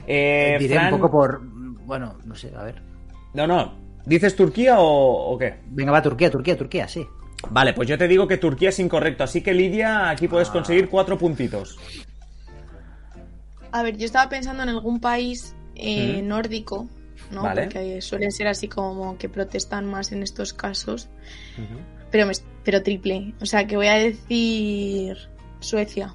Eh, 0.06 0.56
Diré 0.58 0.76
Fran- 0.76 0.92
un 0.94 1.00
poco 1.00 1.10
por... 1.10 1.55
Bueno, 1.86 2.18
no 2.24 2.34
sé, 2.34 2.52
a 2.54 2.62
ver. 2.64 2.82
No, 3.32 3.46
no. 3.46 3.74
¿Dices 4.04 4.36
Turquía 4.36 4.78
o, 4.78 5.32
o 5.32 5.38
qué? 5.38 5.60
Venga, 5.68 5.92
va, 5.92 6.02
Turquía, 6.02 6.30
Turquía, 6.30 6.56
Turquía, 6.56 6.86
sí. 6.88 7.06
Vale, 7.50 7.72
pues 7.74 7.88
yo 7.88 7.96
te 7.98 8.06
digo 8.08 8.26
que 8.28 8.36
Turquía 8.38 8.68
es 8.70 8.78
incorrecto, 8.78 9.24
así 9.24 9.40
que 9.42 9.52
Lidia, 9.54 10.10
aquí 10.10 10.26
puedes 10.28 10.48
conseguir 10.50 10.88
cuatro 10.88 11.16
puntitos. 11.18 11.78
A 13.72 13.82
ver, 13.82 13.96
yo 13.96 14.06
estaba 14.06 14.28
pensando 14.28 14.62
en 14.62 14.68
algún 14.70 15.00
país 15.00 15.54
eh, 15.74 16.22
Mm. 16.22 16.28
nórdico, 16.28 16.88
¿no? 17.30 17.42
Vale. 17.42 17.64
Porque 17.64 18.00
suelen 18.00 18.32
ser 18.32 18.46
así 18.48 18.68
como 18.68 19.18
que 19.18 19.28
protestan 19.28 19.84
más 19.86 20.12
en 20.12 20.22
estos 20.22 20.54
casos. 20.54 21.08
Pero, 22.10 22.26
me- 22.26 22.32
pero 22.64 22.82
triple. 22.82 23.34
O 23.40 23.46
sea, 23.46 23.66
que 23.66 23.76
voy 23.76 23.88
a 23.88 23.94
decir 23.94 25.16
Suecia. 25.60 26.14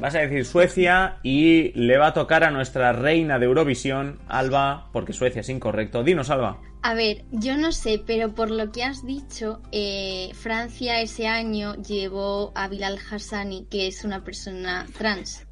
Vas 0.00 0.14
a 0.16 0.18
decir 0.20 0.44
Suecia 0.44 1.16
y 1.22 1.70
le 1.78 1.96
va 1.98 2.08
a 2.08 2.12
tocar 2.14 2.42
a 2.44 2.50
nuestra 2.50 2.92
reina 2.92 3.38
de 3.38 3.46
Eurovisión, 3.46 4.18
Alba, 4.28 4.88
porque 4.92 5.12
Suecia 5.12 5.40
es 5.40 5.48
incorrecto. 5.48 6.02
Dinos, 6.02 6.30
Alba. 6.30 6.60
A 6.82 6.94
ver, 6.94 7.24
yo 7.30 7.56
no 7.56 7.72
sé, 7.72 8.02
pero 8.04 8.34
por 8.34 8.50
lo 8.50 8.70
que 8.72 8.82
has 8.84 9.06
dicho, 9.06 9.62
eh, 9.72 10.30
Francia 10.34 11.00
ese 11.00 11.28
año 11.28 11.76
llevó 11.76 12.52
a 12.54 12.68
Bilal 12.68 12.98
Hassani, 13.10 13.66
que 13.70 13.86
es 13.86 14.04
una 14.04 14.24
persona 14.24 14.84
trans. 14.98 15.46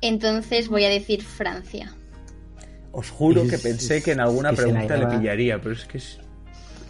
Entonces 0.00 0.68
voy 0.68 0.84
a 0.84 0.88
decir 0.88 1.22
Francia. 1.22 1.92
Os 2.92 3.10
juro 3.10 3.42
Es- 3.42 3.50
que 3.50 3.58
pensé 3.58 3.96
es- 3.98 4.04
que 4.04 4.12
en 4.12 4.20
alguna 4.20 4.52
pregunta 4.52 4.96
le 4.96 5.06
pillaría, 5.06 5.58
pero 5.60 5.72
es 5.74 5.84
que 5.84 5.98
es 5.98 6.18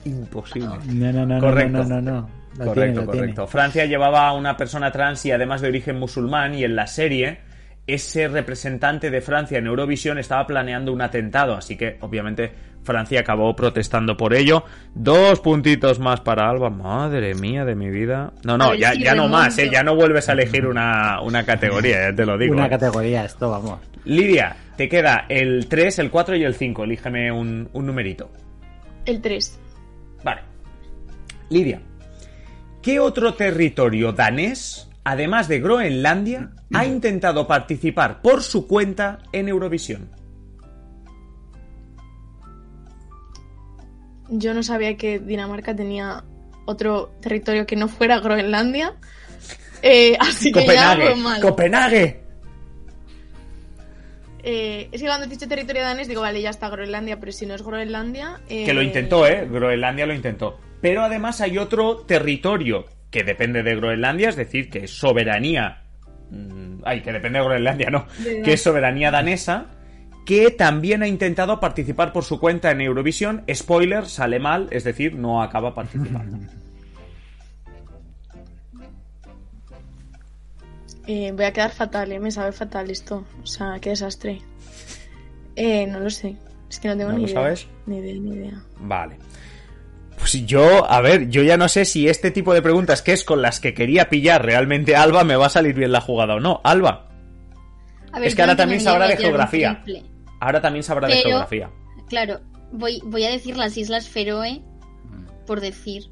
imposible. 0.04 0.68
No, 0.86 1.12
no, 1.12 1.26
no, 1.26 1.40
Correcto. 1.40 1.78
no, 1.78 1.84
no, 1.84 2.00
no, 2.02 2.12
no. 2.20 2.30
Correcto, 2.56 2.74
tiene, 2.74 3.06
correcto. 3.06 3.42
tiene. 3.42 3.46
Francia 3.48 3.84
llevaba 3.84 4.28
a 4.28 4.32
una 4.32 4.56
persona 4.56 4.92
trans 4.92 5.24
y 5.26 5.32
además 5.32 5.60
de 5.60 5.68
origen 5.68 5.98
musulmán 5.98 6.54
y 6.54 6.64
en 6.64 6.76
la 6.76 6.86
serie 6.86 7.40
ese 7.86 8.28
representante 8.28 9.10
de 9.10 9.20
Francia 9.20 9.58
en 9.58 9.66
Eurovisión 9.66 10.18
estaba 10.18 10.46
planeando 10.46 10.92
un 10.92 11.02
atentado, 11.02 11.54
así 11.54 11.76
que 11.76 11.98
obviamente 12.00 12.52
Francia 12.82 13.20
acabó 13.20 13.54
protestando 13.56 14.16
por 14.16 14.34
ello. 14.34 14.64
Dos 14.94 15.40
puntitos 15.40 15.98
más 15.98 16.20
para 16.20 16.48
Alba, 16.48 16.70
madre 16.70 17.34
mía 17.34 17.64
de 17.64 17.74
mi 17.74 17.90
vida. 17.90 18.32
No, 18.44 18.56
no, 18.56 18.74
ya, 18.74 18.94
ya 18.94 19.14
no 19.14 19.28
más, 19.28 19.58
¿eh? 19.58 19.70
ya 19.70 19.82
no 19.82 19.94
vuelves 19.94 20.28
a 20.28 20.32
elegir 20.32 20.66
una, 20.66 21.20
una 21.20 21.44
categoría, 21.44 22.10
ya 22.10 22.16
te 22.16 22.24
lo 22.24 22.38
digo. 22.38 22.54
Una 22.54 22.66
¿eh? 22.66 22.70
categoría, 22.70 23.24
esto, 23.24 23.50
vamos. 23.50 23.80
Lidia, 24.04 24.56
te 24.76 24.88
queda 24.88 25.26
el 25.28 25.66
3, 25.66 25.98
el 26.00 26.10
4 26.10 26.36
y 26.36 26.44
el 26.44 26.54
5, 26.54 26.84
elígeme 26.84 27.32
un, 27.32 27.68
un 27.72 27.86
numerito. 27.86 28.30
El 29.04 29.20
3. 29.20 29.58
Vale. 30.22 30.40
Lidia, 31.50 31.80
¿qué 32.84 33.00
otro 33.00 33.34
territorio 33.34 34.12
danés, 34.12 34.88
además 35.04 35.48
de 35.48 35.58
Groenlandia, 35.58 36.50
ha 36.74 36.84
intentado 36.84 37.46
participar 37.46 38.20
por 38.20 38.42
su 38.42 38.66
cuenta 38.66 39.20
en 39.32 39.48
Eurovisión? 39.48 40.10
Yo 44.28 44.52
no 44.52 44.62
sabía 44.62 44.96
que 44.96 45.18
Dinamarca 45.18 45.74
tenía 45.74 46.24
otro 46.66 47.14
territorio 47.20 47.66
que 47.66 47.76
no 47.76 47.88
fuera 47.88 48.20
Groenlandia. 48.20 48.94
Eh, 49.82 50.16
así 50.20 50.52
que 50.52 50.60
ya 50.60 50.66
Copenhague, 50.66 51.06
fue 51.06 51.16
mal. 51.16 51.40
Copenhague. 51.40 52.20
Eh, 54.42 54.88
es 54.92 55.00
que 55.00 55.06
cuando 55.06 55.26
he 55.26 55.28
dicho 55.30 55.48
territorio 55.48 55.82
danés 55.82 56.06
digo, 56.06 56.20
vale, 56.20 56.42
ya 56.42 56.50
está 56.50 56.68
Groenlandia, 56.68 57.18
pero 57.18 57.32
si 57.32 57.46
no 57.46 57.54
es 57.54 57.62
Groenlandia... 57.62 58.40
Que 58.46 58.74
lo 58.74 58.82
intentó, 58.82 59.26
¿eh? 59.26 59.48
Groenlandia 59.50 60.04
lo 60.04 60.12
intentó. 60.12 60.58
Pero 60.84 61.02
además 61.02 61.40
hay 61.40 61.56
otro 61.56 61.96
territorio 61.96 62.84
que 63.10 63.24
depende 63.24 63.62
de 63.62 63.74
Groenlandia, 63.74 64.28
es 64.28 64.36
decir, 64.36 64.68
que 64.68 64.84
es 64.84 64.90
soberanía... 64.90 65.82
Mm, 66.30 66.82
ay, 66.84 67.00
que 67.00 67.10
depende 67.10 67.38
de 67.38 67.44
Groenlandia, 67.46 67.88
no. 67.88 68.06
Que 68.22 68.52
es 68.52 68.62
soberanía 68.62 69.10
danesa, 69.10 69.68
que 70.26 70.50
también 70.50 71.02
ha 71.02 71.08
intentado 71.08 71.58
participar 71.58 72.12
por 72.12 72.24
su 72.24 72.38
cuenta 72.38 72.70
en 72.70 72.82
Eurovisión. 72.82 73.44
Spoiler, 73.50 74.04
sale 74.04 74.38
mal, 74.40 74.68
es 74.72 74.84
decir, 74.84 75.14
no 75.14 75.42
acaba 75.42 75.74
participando. 75.74 76.38
Eh, 81.06 81.32
voy 81.32 81.44
a 81.44 81.52
quedar 81.52 81.70
fatal, 81.70 82.12
¿eh? 82.12 82.18
me 82.18 82.30
sabe 82.30 82.52
fatal 82.52 82.90
esto. 82.90 83.26
O 83.42 83.46
sea, 83.46 83.78
qué 83.78 83.90
desastre. 83.90 84.40
Eh, 85.54 85.86
no 85.86 86.00
lo 86.00 86.08
sé. 86.08 86.36
Es 86.70 86.80
que 86.80 86.88
no 86.88 86.96
tengo 86.96 87.12
¿No 87.12 87.18
ni 87.18 87.24
lo 87.24 87.28
idea. 87.28 87.42
sabes? 87.42 87.66
Ni 87.84 87.98
idea, 87.98 88.14
ni 88.14 88.30
idea. 88.30 88.62
Vale. 88.80 89.18
Pues 90.18 90.32
yo, 90.46 90.90
a 90.90 91.00
ver, 91.00 91.28
yo 91.28 91.42
ya 91.42 91.56
no 91.56 91.68
sé 91.68 91.84
si 91.84 92.08
este 92.08 92.30
tipo 92.30 92.54
de 92.54 92.62
preguntas 92.62 93.02
que 93.02 93.12
es 93.12 93.24
con 93.24 93.42
las 93.42 93.60
que 93.60 93.74
quería 93.74 94.08
pillar 94.08 94.44
realmente 94.44 94.96
Alba 94.96 95.24
me 95.24 95.36
va 95.36 95.46
a 95.46 95.50
salir 95.50 95.74
bien 95.74 95.92
la 95.92 96.00
jugada 96.00 96.36
o 96.36 96.40
no. 96.40 96.60
Alba, 96.64 97.08
A 98.12 98.18
ver, 98.20 98.28
es 98.28 98.34
que 98.34 98.42
ahora 98.42 98.56
también 98.56 98.80
sabrá 98.80 99.06
de 99.08 99.16
geografía. 99.16 99.82
Ahora 100.40 100.60
también 100.60 100.82
sabrá 100.82 101.08
de 101.08 101.16
geografía. 101.16 101.70
Claro, 102.08 102.40
voy, 102.72 103.00
voy 103.04 103.24
a 103.24 103.30
decir 103.30 103.56
las 103.56 103.76
Islas 103.76 104.08
Feroe 104.08 104.62
por 105.46 105.60
decir. 105.60 106.04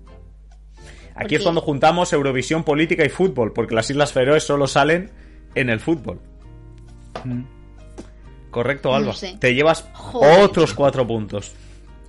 Aquí 1.15 1.35
es 1.37 1.43
cuando 1.43 1.61
juntamos 1.61 2.13
Eurovisión, 2.13 2.65
política 2.65 3.05
y 3.05 3.09
fútbol, 3.11 3.53
porque 3.53 3.75
las 3.75 3.89
Islas 3.91 4.13
Feroe 4.13 4.41
solo 4.41 4.67
salen 4.67 5.11
en 5.55 5.69
el 5.71 5.79
fútbol. 5.81 6.21
Correcto, 8.51 8.91
No 8.91 8.97
Alba. 8.97 9.13
sé. 9.15 9.37
Te 9.39 9.55
llevas 9.55 9.89
Joder. 9.93 10.41
otros 10.41 10.75
cuatro 10.75 11.07
puntos. 11.07 11.53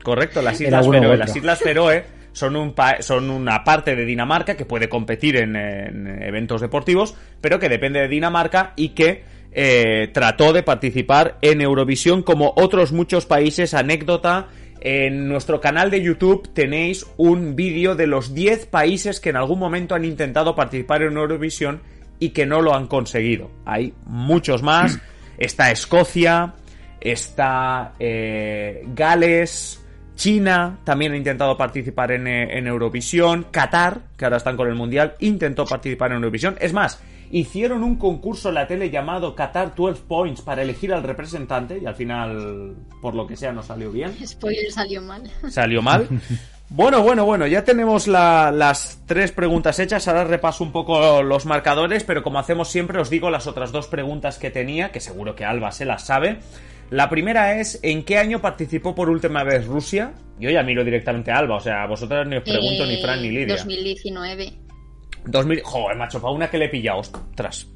Correcto, 0.04 0.42
las 0.42 0.60
Islas 0.62 0.86
Feroe. 1.00 1.18
Las 1.18 1.36
Islas 1.36 1.60
Feroe 1.60 2.04
son, 2.34 2.56
un 2.56 2.74
pa- 2.74 3.02
son 3.02 3.30
una 3.30 3.64
parte 3.64 3.96
de 3.96 4.06
Dinamarca 4.06 4.56
que 4.56 4.66
puede 4.66 4.90
competir 4.90 5.38
en, 5.38 5.56
en 5.56 6.22
eventos 6.22 6.62
deportivos, 6.62 7.16
pero 7.42 7.58
que 7.60 7.70
depende 7.70 8.00
de 8.02 8.08
Dinamarca 8.08 8.74
y 8.76 8.90
que 8.90 9.24
eh, 9.54 10.10
trató 10.14 10.52
de 10.52 10.64
participar 10.64 11.38
en 11.42 11.62
Eurovisión 11.62 12.22
como 12.24 12.54
otros 12.58 12.92
muchos 12.92 13.26
países. 13.26 13.74
Anécdota. 13.74 14.48
En 14.86 15.30
nuestro 15.30 15.62
canal 15.62 15.90
de 15.92 16.02
YouTube 16.02 16.52
tenéis 16.54 17.06
un 17.16 17.56
vídeo 17.56 17.96
de 17.96 18.06
los 18.06 18.34
10 18.34 18.66
países 18.66 19.22
que 19.22 19.30
en 19.30 19.38
algún 19.38 19.58
momento 19.58 19.96
han 19.96 20.04
intentado 20.04 20.56
participar 20.56 21.04
en 21.04 21.16
Eurovisión 21.16 21.80
y 22.20 22.30
que 22.32 22.46
no 22.46 22.62
lo 22.62 22.76
han 22.76 22.88
conseguido. 22.88 23.50
Hay 23.66 23.94
muchos 24.06 24.62
más. 24.62 25.00
Está 25.38 25.72
Escocia, 25.72 26.54
está 27.00 27.94
eh, 28.00 28.84
Gales, 28.94 29.83
China 30.16 30.78
también 30.84 31.14
ha 31.14 31.18
intentado 31.18 31.58
participar 31.58 32.12
en, 32.12 32.28
eh, 32.28 32.58
en 32.58 32.68
Eurovisión, 32.68 33.46
Qatar, 33.52 34.02
que 34.18 34.26
ahora 34.26 34.38
están 34.38 34.56
con 34.58 34.68
el 34.68 34.76
Mundial, 34.76 35.16
intentó 35.20 35.66
participar 35.66 36.12
en 36.12 36.18
Eurovisión. 36.18 36.56
Es 36.62 36.72
más, 36.74 37.02
hicieron 37.32 37.84
un 37.84 37.96
concurso 37.98 38.50
en 38.50 38.56
la 38.56 38.68
tele 38.68 38.90
llamado 38.92 39.36
Qatar 39.36 39.74
12 39.76 40.04
Points 40.08 40.42
para 40.42 40.62
elegir 40.62 40.94
al 40.94 41.04
representante 41.04 41.80
y 41.82 41.86
al 41.86 41.96
final, 41.96 42.76
por 43.02 43.16
lo 43.16 43.26
que 43.26 43.36
sea, 43.36 43.52
no 43.52 43.64
salió 43.64 43.92
bien 43.92 44.14
Spoiler 44.26 44.72
salió 44.72 45.02
mal. 45.02 45.24
salió 45.50 45.82
mal. 45.82 46.08
Bueno, 46.70 47.04
bueno, 47.04 47.24
bueno, 47.24 47.46
ya 47.46 47.64
tenemos 47.64 48.08
la- 48.08 48.50
las 48.52 48.98
tres 49.06 49.32
preguntas 49.32 49.78
hechas. 49.78 50.08
Ahora 50.08 50.24
repaso 50.24 50.64
un 50.64 50.72
poco 50.72 51.22
los 51.22 51.46
marcadores, 51.46 52.04
pero 52.04 52.24
como 52.24 52.40
hacemos 52.40 52.70
siempre, 52.72 53.00
os 53.00 53.12
digo 53.12 53.30
las 53.30 53.46
otras 53.46 53.72
dos 53.72 53.86
preguntas 53.86 54.40
que 54.40 54.50
tenía, 54.50 54.92
que 54.92 55.00
seguro 55.00 55.36
que 55.36 55.46
Alba 55.46 55.72
se 55.72 55.86
las 55.86 56.04
sabe. 56.08 56.40
La 56.90 57.10
primera 57.10 57.60
es, 57.60 57.80
¿en 57.82 58.04
qué 58.04 58.18
año 58.18 58.40
participó 58.42 58.94
por 58.94 59.10
última 59.10 59.44
vez 59.44 59.66
Rusia? 59.66 60.14
Yo 60.40 60.50
ya 60.50 60.64
miro 60.64 60.84
directamente 60.84 61.32
a 61.32 61.38
Alba, 61.38 61.56
o 61.58 61.60
sea, 61.60 61.84
a 61.84 61.88
vosotras 61.88 62.28
ni 62.28 62.38
os 62.38 62.44
pregunto 62.44 62.86
ni 62.86 62.96
Eh, 62.96 63.02
Fran 63.02 63.22
ni 63.22 63.30
Lidia. 63.32 63.56
2019. 63.56 64.54
2000... 65.26 65.62
Joder, 65.64 65.98
macho, 65.98 66.22
para 66.22 66.34
una 66.34 66.50
que 66.50 66.58
le 66.58 66.66
he 66.66 66.70
pillado, 66.70 67.00
ostras. 67.00 67.68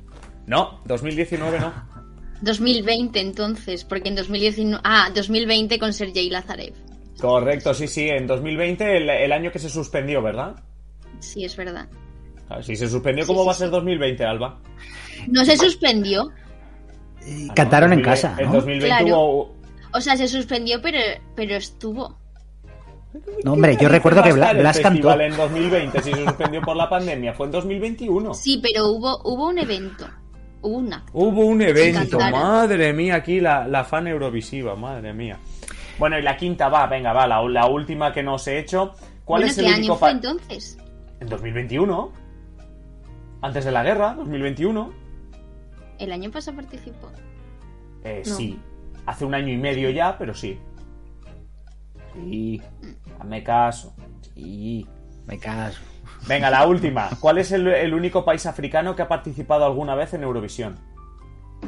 No, 0.46 0.82
2019 0.86 1.60
no. 1.60 1.74
2020 2.42 3.20
entonces, 3.20 3.84
porque 3.84 4.10
en 4.10 4.16
2019... 4.16 4.82
Ah, 4.84 5.10
2020 5.14 5.80
con 5.80 5.94
Sergei 5.94 6.30
Lazarev. 6.30 6.74
Correcto, 7.20 7.74
sí, 7.74 7.88
sí, 7.88 8.08
en 8.10 8.28
2020, 8.28 8.98
el, 8.98 9.10
el 9.10 9.32
año 9.32 9.52
que 9.52 9.58
se 9.60 9.70
suspendió, 9.70 10.22
¿verdad? 10.22 10.56
Sí, 11.20 11.44
es 11.44 11.56
verdad. 11.56 11.88
Si 12.62 12.76
se 12.76 12.88
suspendió, 12.88 13.26
¿cómo 13.26 13.42
sí, 13.42 13.46
va 13.48 13.52
a 13.52 13.56
ser 13.56 13.70
2020, 13.72 14.24
Alba? 14.24 14.62
No 15.28 15.44
se 15.44 15.58
suspendió. 15.58 16.30
Ah, 17.50 17.54
Cantaron 17.56 17.90
no, 17.90 17.96
en 17.96 18.02
2020 18.02 18.04
casa, 18.04 18.36
En 18.42 18.48
¿no? 18.48 18.54
2020 18.54 18.86
Claro. 18.88 19.20
hubo... 19.20 19.56
O 19.94 20.02
sea, 20.02 20.16
se 20.18 20.28
suspendió, 20.28 20.82
pero, 20.82 21.00
pero 21.36 21.56
estuvo. 21.56 22.18
No, 23.44 23.54
hombre, 23.54 23.78
yo 23.80 23.90
recuerdo 23.90 24.22
que 24.22 24.30
Va 24.32 24.36
a 24.36 24.38
estar 24.38 24.50
Bla- 24.50 24.58
el 24.58 24.60
Blas 24.60 24.80
cantó. 24.80 25.20
en 25.20 25.36
2020 25.36 26.02
si 26.04 26.12
se 26.14 26.24
suspendió 26.26 26.62
por 26.62 26.76
la 26.76 26.88
pandemia. 26.90 27.34
Fue 27.34 27.46
en 27.48 27.52
2021. 27.54 28.34
Sí, 28.34 28.60
pero 28.62 28.88
hubo, 28.90 29.20
hubo 29.24 29.48
un 29.48 29.58
evento. 29.58 30.06
Hubo 30.62 30.78
un 30.78 30.94
acto. 30.94 31.12
Hubo 31.14 31.46
un 31.46 31.62
evento. 31.62 32.20
Madre 32.20 32.94
mía, 32.94 33.16
aquí 33.16 33.40
la, 33.40 33.68
la 33.68 33.84
fan 33.86 34.08
eurovisiva. 34.08 34.76
Madre 34.76 35.14
mía. 35.14 35.40
Bueno, 35.98 36.20
y 36.20 36.22
la 36.22 36.38
quinta 36.38 36.68
va, 36.70 36.86
venga, 36.86 37.12
va, 37.14 37.26
la, 37.26 37.42
la 37.48 37.66
última 37.68 38.12
que 38.14 38.22
nos 38.22 38.46
he 38.48 38.60
hecho. 38.60 38.92
¿Cuál 39.26 39.42
Bueno, 39.42 39.48
es 39.48 39.58
el 39.58 39.66
¿qué 39.66 39.72
único 39.72 39.94
año 39.94 40.00
fue 40.00 40.12
entonces? 40.12 40.78
En 41.20 41.28
2021. 41.28 42.12
Antes 43.42 43.66
de 43.66 43.72
la 43.72 43.84
guerra, 43.84 44.14
2021. 44.16 44.94
El 46.00 46.12
año 46.12 46.32
pasado 46.32 46.58
participó. 46.58 47.12
Eh, 48.04 48.24
No. 48.26 48.36
Sí. 48.36 48.60
Hace 49.06 49.26
un 49.26 49.34
año 49.34 49.54
y 49.54 49.58
medio 49.58 49.90
ya, 49.90 50.18
pero 50.18 50.34
sí. 50.34 50.60
Sí. 52.14 52.62
Hazme 53.20 53.44
caso. 53.44 53.94
Sí. 54.34 54.86
Me 55.26 55.38
caso. 55.40 55.80
Venga, 56.28 56.50
la 56.50 56.66
última. 56.68 57.10
¿Cuál 57.20 57.38
es 57.38 57.52
el, 57.52 57.68
el 57.68 57.94
único 57.94 58.24
país 58.26 58.46
africano 58.46 58.96
que 58.96 59.02
ha 59.02 59.08
participado 59.08 59.66
alguna 59.66 59.96
vez 59.96 60.14
en 60.14 60.24
Eurovisión? 60.24 60.78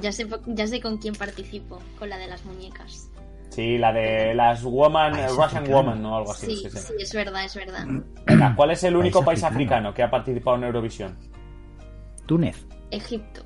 Ya 0.01 0.11
sé, 0.11 0.27
ya 0.47 0.67
sé 0.67 0.81
con 0.81 0.97
quién 0.97 1.15
participó, 1.15 1.79
con 1.97 2.09
la 2.09 2.17
de 2.17 2.27
las 2.27 2.45
muñecas. 2.45 3.09
Sí, 3.49 3.77
la 3.77 3.91
de 3.91 4.35
las 4.35 4.63
Woman, 4.63 5.13
País 5.13 5.25
Russian 5.29 5.45
africano. 5.63 5.77
Woman, 5.77 6.01
¿no? 6.03 6.17
Algo 6.17 6.31
así. 6.31 6.45
Sí, 6.45 6.55
sí, 6.57 6.69
sí. 6.69 6.77
sí, 6.79 6.93
es 6.99 7.13
verdad, 7.13 7.43
es 7.45 7.55
verdad. 7.55 7.85
Venga, 8.25 8.55
¿cuál 8.55 8.71
es 8.71 8.83
el 8.83 8.95
único 8.95 9.19
País 9.23 9.41
país 9.41 9.43
africano. 9.43 9.89
africano 9.89 9.93
que 9.95 10.03
ha 10.03 10.11
participado 10.11 10.57
en 10.57 10.63
Eurovisión? 10.65 11.17
Túnez. 12.27 12.65
Egipto. 12.91 13.43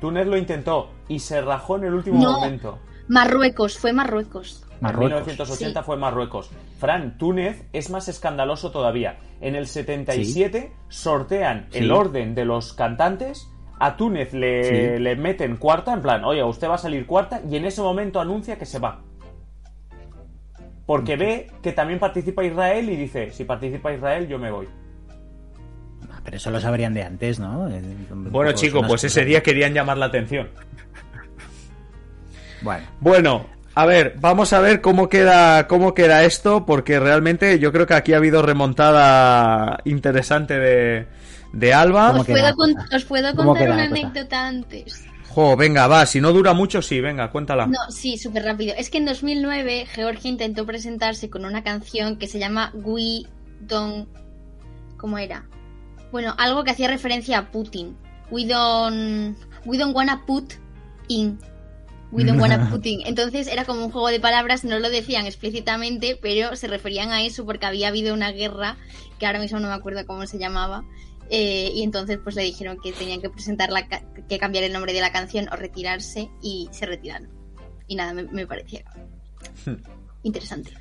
Túnez 0.00 0.26
lo 0.26 0.36
intentó 0.36 0.90
y 1.08 1.18
se 1.20 1.40
rajó 1.40 1.76
en 1.76 1.84
el 1.84 1.94
último 1.94 2.22
No. 2.22 2.32
momento. 2.40 2.78
Marruecos, 3.08 3.78
fue 3.78 3.92
Marruecos. 3.92 4.64
En 4.72 4.78
Marruecos. 4.82 5.10
1980 5.26 5.80
Sí. 5.80 5.86
fue 5.86 5.96
Marruecos. 5.96 6.50
Fran, 6.78 7.16
Túnez 7.16 7.64
es 7.72 7.88
más 7.90 8.08
escandaloso 8.08 8.70
todavía. 8.70 9.18
En 9.40 9.54
el 9.54 9.66
77 9.66 10.72
sortean 10.88 11.66
Sí. 11.70 11.78
el 11.78 11.92
orden 11.92 12.34
de 12.34 12.44
los 12.44 12.72
cantantes. 12.74 13.48
A 13.78 13.96
Túnez 13.96 14.32
le, 14.34 14.64
Sí. 14.96 15.02
le 15.02 15.16
meten 15.16 15.56
cuarta, 15.56 15.92
en 15.92 16.02
plan, 16.02 16.24
oye, 16.24 16.42
usted 16.42 16.68
va 16.68 16.74
a 16.74 16.78
salir 16.78 17.06
cuarta, 17.06 17.40
y 17.48 17.56
en 17.56 17.64
ese 17.66 17.82
momento 17.82 18.20
anuncia 18.20 18.58
que 18.58 18.64
se 18.66 18.78
va. 18.78 19.02
Porque 20.86 21.16
ve 21.16 21.50
que 21.62 21.72
también 21.72 21.98
participa 21.98 22.44
Israel 22.44 22.88
y 22.88 22.96
dice, 22.96 23.32
si 23.32 23.44
participa 23.44 23.92
Israel, 23.92 24.28
yo 24.28 24.38
me 24.38 24.50
voy. 24.50 24.68
Pero 26.26 26.38
eso 26.38 26.50
lo 26.50 26.60
sabrían 26.60 26.92
de 26.92 27.04
antes, 27.04 27.38
¿no? 27.38 27.68
Eh, 27.68 27.80
Bueno, 28.10 28.50
chico, 28.52 28.82
pues 28.86 29.04
ese 29.04 29.24
día 29.24 29.44
querían 29.44 29.72
llamar 29.72 29.96
la 29.96 30.06
atención. 30.06 30.48
Bueno, 32.62 32.86
Bueno, 33.00 33.46
a 33.74 33.84
ver, 33.84 34.16
vamos 34.18 34.54
a 34.54 34.60
ver 34.60 34.80
cómo 34.80 35.10
queda, 35.10 35.68
cómo 35.68 35.94
queda 35.94 36.24
esto, 36.24 36.64
porque 36.64 36.98
realmente 36.98 37.58
yo 37.58 37.70
creo 37.70 37.86
que 37.86 37.92
aquí 37.92 38.14
ha 38.14 38.16
habido 38.16 38.40
remontada 38.40 39.78
interesante 39.84 40.58
de, 40.58 41.06
de 41.52 41.74
Alba. 41.74 42.08
¿Cómo 42.08 42.20
Os 42.22 43.04
puedo, 43.04 43.36
contar 43.36 43.70
una 43.70 43.84
anécdota 43.84 44.48
antes. 44.48 45.04
Jo, 45.28 45.54
venga, 45.54 45.86
va, 45.86 46.06
si 46.06 46.20
no 46.20 46.32
dura 46.32 46.54
mucho, 46.54 46.80
sí, 46.80 47.00
venga, 47.02 47.30
cuéntala. 47.30 47.66
No, 47.66 47.78
sí, 47.90 48.16
súper 48.16 48.44
rápido. 48.44 48.74
Es 48.76 48.88
que 48.88 48.98
en 48.98 49.04
2009 49.04 49.86
Georgia 49.92 50.30
intentó 50.30 50.64
presentarse 50.64 51.28
con 51.30 51.44
una 51.44 51.62
canción 51.62 52.16
que 52.16 52.26
se 52.26 52.38
llama 52.40 52.72
We 52.74 53.26
Don't... 53.60 54.08
¿Cómo 54.96 55.18
era? 55.18 55.44
Bueno, 56.12 56.34
algo 56.38 56.64
que 56.64 56.70
hacía 56.70 56.88
referencia 56.88 57.38
a 57.38 57.50
Putin. 57.50 57.96
We 58.30 58.46
don't... 58.46 59.36
We 59.64 59.78
don't 59.78 59.94
wanna 59.96 60.24
put 60.26 60.54
in. 61.08 61.38
We 62.12 62.24
don't 62.24 62.40
wanna 62.40 62.68
put 62.70 62.86
in. 62.86 63.00
Entonces 63.06 63.48
era 63.48 63.64
como 63.64 63.84
un 63.84 63.90
juego 63.90 64.08
de 64.08 64.20
palabras, 64.20 64.64
no 64.64 64.78
lo 64.78 64.88
decían 64.90 65.26
explícitamente, 65.26 66.16
pero 66.22 66.54
se 66.56 66.68
referían 66.68 67.10
a 67.10 67.22
eso 67.22 67.44
porque 67.44 67.66
había 67.66 67.88
habido 67.88 68.14
una 68.14 68.30
guerra, 68.30 68.76
que 69.18 69.26
ahora 69.26 69.40
mismo 69.40 69.58
no 69.58 69.68
me 69.68 69.74
acuerdo 69.74 70.06
cómo 70.06 70.24
se 70.26 70.38
llamaba, 70.38 70.84
eh, 71.30 71.72
y 71.74 71.82
entonces 71.82 72.18
pues 72.22 72.36
le 72.36 72.42
dijeron 72.42 72.78
que 72.80 72.92
tenían 72.92 73.20
que 73.20 73.28
presentar 73.28 73.70
la 73.70 73.88
ca- 73.88 74.04
que 74.28 74.38
cambiar 74.38 74.62
el 74.62 74.72
nombre 74.72 74.92
de 74.92 75.00
la 75.00 75.10
canción 75.10 75.48
o 75.52 75.56
retirarse 75.56 76.30
y 76.40 76.68
se 76.70 76.86
retiraron. 76.86 77.28
Y 77.88 77.96
nada, 77.96 78.14
me, 78.14 78.22
me 78.22 78.46
parecía 78.46 78.84
interesante. 80.22 80.72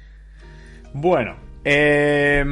Bueno, 0.94 1.36
eh, 1.64 2.44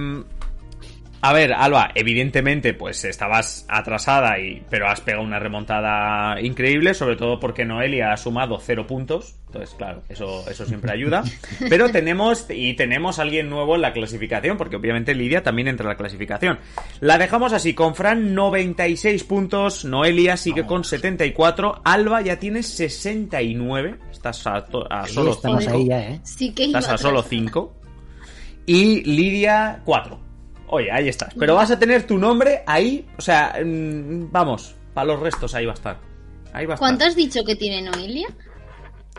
A 1.23 1.31
ver, 1.31 1.53
Alba, 1.53 1.89
evidentemente, 1.95 2.73
pues 2.73 3.05
estabas 3.05 3.65
atrasada, 3.69 4.37
y, 4.39 4.61
pero 4.69 4.89
has 4.89 4.99
pegado 4.99 5.23
una 5.23 5.39
remontada 5.39 6.41
increíble, 6.41 6.93
sobre 6.93 7.15
todo 7.15 7.39
porque 7.39 7.63
Noelia 7.63 8.11
ha 8.11 8.17
sumado 8.17 8.59
cero 8.59 8.85
puntos. 8.85 9.37
Entonces, 9.45 9.73
claro, 9.77 10.03
eso, 10.09 10.43
eso 10.49 10.65
siempre 10.65 10.91
ayuda. 10.91 11.23
Pero 11.69 11.89
tenemos, 11.91 12.47
y 12.49 12.73
tenemos 12.73 13.19
a 13.19 13.21
alguien 13.21 13.49
nuevo 13.49 13.75
en 13.75 13.81
la 13.81 13.93
clasificación, 13.93 14.57
porque 14.57 14.75
obviamente 14.75 15.13
Lidia 15.13 15.43
también 15.43 15.69
entra 15.69 15.85
en 15.85 15.89
la 15.91 15.95
clasificación. 15.95 16.59
La 16.99 17.17
dejamos 17.17 17.53
así, 17.53 17.73
con 17.73 17.95
Fran 17.95 18.33
96 18.33 19.23
puntos, 19.23 19.85
Noelia 19.85 20.35
sigue 20.35 20.65
con 20.65 20.83
74, 20.83 21.83
Alba 21.85 22.21
ya 22.21 22.37
tiene 22.37 22.63
69, 22.63 23.95
estás 24.11 24.45
a, 24.47 24.65
a 24.89 25.07
solo 25.07 25.31
estamos 25.31 25.65
ahí 25.67 25.87
ya, 25.87 26.01
¿eh? 26.01 26.19
Sí 26.23 26.51
que 26.53 26.65
Estás 26.65 26.89
a 26.89 26.97
solo 26.97 27.19
atrás. 27.19 27.29
5. 27.29 27.73
Y 28.65 29.03
Lidia 29.03 29.81
4. 29.85 30.22
Oye, 30.73 30.91
ahí 30.91 31.07
estás. 31.07 31.33
Pero 31.37 31.53
vas 31.55 31.69
a 31.71 31.77
tener 31.77 32.07
tu 32.07 32.17
nombre 32.17 32.63
ahí. 32.65 33.05
O 33.17 33.21
sea, 33.21 33.55
mm, 33.63 34.31
vamos. 34.31 34.75
Para 34.93 35.05
los 35.07 35.19
restos 35.19 35.53
ahí 35.55 35.65
va 35.65 35.71
a 35.73 35.75
estar. 35.75 35.97
Ahí 36.51 36.65
va 36.65 36.73
a 36.75 36.77
¿Cuánto 36.77 37.03
estar. 37.05 37.09
has 37.09 37.15
dicho 37.15 37.43
que 37.45 37.55
tiene 37.55 37.81
Noelia? 37.83 38.27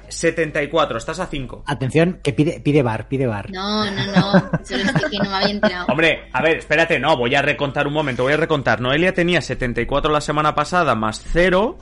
74. 0.09 0.99
Estás 0.99 1.19
a 1.21 1.27
5. 1.27 1.65
Atención, 1.67 2.21
que 2.23 2.33
pide, 2.33 2.61
pide 2.61 2.83
bar, 2.83 3.09
pide 3.09 3.27
bar. 3.27 3.51
No, 3.51 3.91
no, 3.91 4.07
no. 4.07 4.33
Solo 4.65 4.83
es 4.83 4.93
que 5.11 5.19
no 5.19 5.31
me 5.31 5.37
había 5.37 5.51
enterado. 5.51 5.87
Hombre, 5.89 6.29
a 6.33 6.43
ver, 6.43 6.59
espérate, 6.59 6.99
no, 6.99 7.17
voy 7.17 7.35
a 7.35 7.43
recontar 7.43 7.87
un 7.87 7.93
momento, 7.95 8.23
voy 8.25 8.33
a 8.33 8.37
recontar. 8.37 8.81
Noelia 8.81 9.15
tenía 9.15 9.41
74 9.41 10.13
la 10.13 10.21
semana 10.21 10.55
pasada 10.55 10.95
más 10.95 11.23
0. 11.33 11.79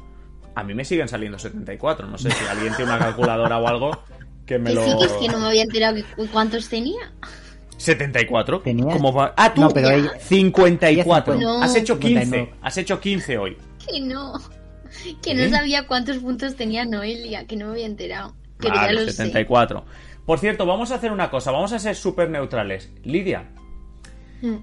A 0.54 0.62
mí 0.64 0.74
me 0.74 0.84
siguen 0.84 1.08
saliendo 1.08 1.38
74. 1.38 2.06
No 2.06 2.18
sé 2.18 2.30
si 2.30 2.44
alguien 2.46 2.74
tiene 2.76 2.90
una 2.92 2.98
calculadora 3.00 3.58
o 3.58 3.66
algo 3.66 4.04
que 4.46 4.58
me 4.58 4.70
Que 4.70 4.74
lo. 4.76 4.84
sí, 4.84 4.90
que 4.98 5.04
es 5.06 5.12
que 5.14 5.28
no 5.28 5.38
me 5.40 5.46
había 5.48 5.62
enterado 5.62 5.96
que- 5.96 6.26
cuántos 6.28 6.68
tenía. 6.68 7.12
74. 7.76 8.60
Tenía- 8.60 8.92
¿Cómo 8.92 9.12
va? 9.12 9.34
Ah, 9.36 9.52
tú. 9.54 9.60
No, 9.60 9.70
pero 9.70 9.90
ella- 9.90 10.12
54. 10.20 11.34
ella 11.34 11.64
Has 11.64 11.74
hecho 11.76 11.98
15. 11.98 12.20
59. 12.24 12.54
Has 12.62 12.76
hecho 12.78 13.00
15 13.00 13.38
hoy. 13.38 13.56
Que 13.86 14.00
no. 14.00 14.34
Que 15.22 15.32
¿Eh? 15.32 15.34
no 15.34 15.56
sabía 15.56 15.86
cuántos 15.86 16.18
puntos 16.18 16.54
tenía 16.54 16.84
Noelia, 16.84 17.46
que 17.46 17.56
no 17.56 17.66
me 17.66 17.72
había 17.72 17.86
enterado. 17.86 18.34
Pero 18.58 18.74
Vale, 18.74 18.94
ya 18.94 19.00
lo 19.00 19.06
sé. 19.06 19.12
74. 19.12 19.84
Por 20.26 20.38
cierto, 20.38 20.66
vamos 20.66 20.92
a 20.92 20.96
hacer 20.96 21.10
una 21.10 21.30
cosa, 21.30 21.50
vamos 21.50 21.72
a 21.72 21.78
ser 21.78 21.96
súper 21.96 22.30
neutrales. 22.30 22.92
Lidia, 23.02 23.50
Mm. 24.42 24.56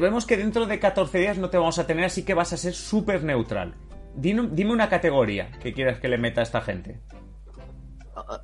vemos 0.00 0.24
que 0.24 0.36
dentro 0.36 0.66
de 0.66 0.78
14 0.78 1.18
días 1.18 1.36
no 1.38 1.50
te 1.50 1.58
vamos 1.58 1.78
a 1.78 1.86
tener, 1.86 2.04
así 2.04 2.22
que 2.22 2.32
vas 2.34 2.52
a 2.52 2.56
ser 2.56 2.74
súper 2.74 3.22
neutral. 3.24 3.74
Dino- 4.16 4.44
Dime 4.46 4.72
una 4.72 4.88
categoría 4.88 5.50
que 5.62 5.72
quieras 5.72 5.98
que 5.98 6.08
le 6.08 6.16
meta 6.18 6.40
a 6.40 6.44
esta 6.44 6.60
gente. 6.60 7.00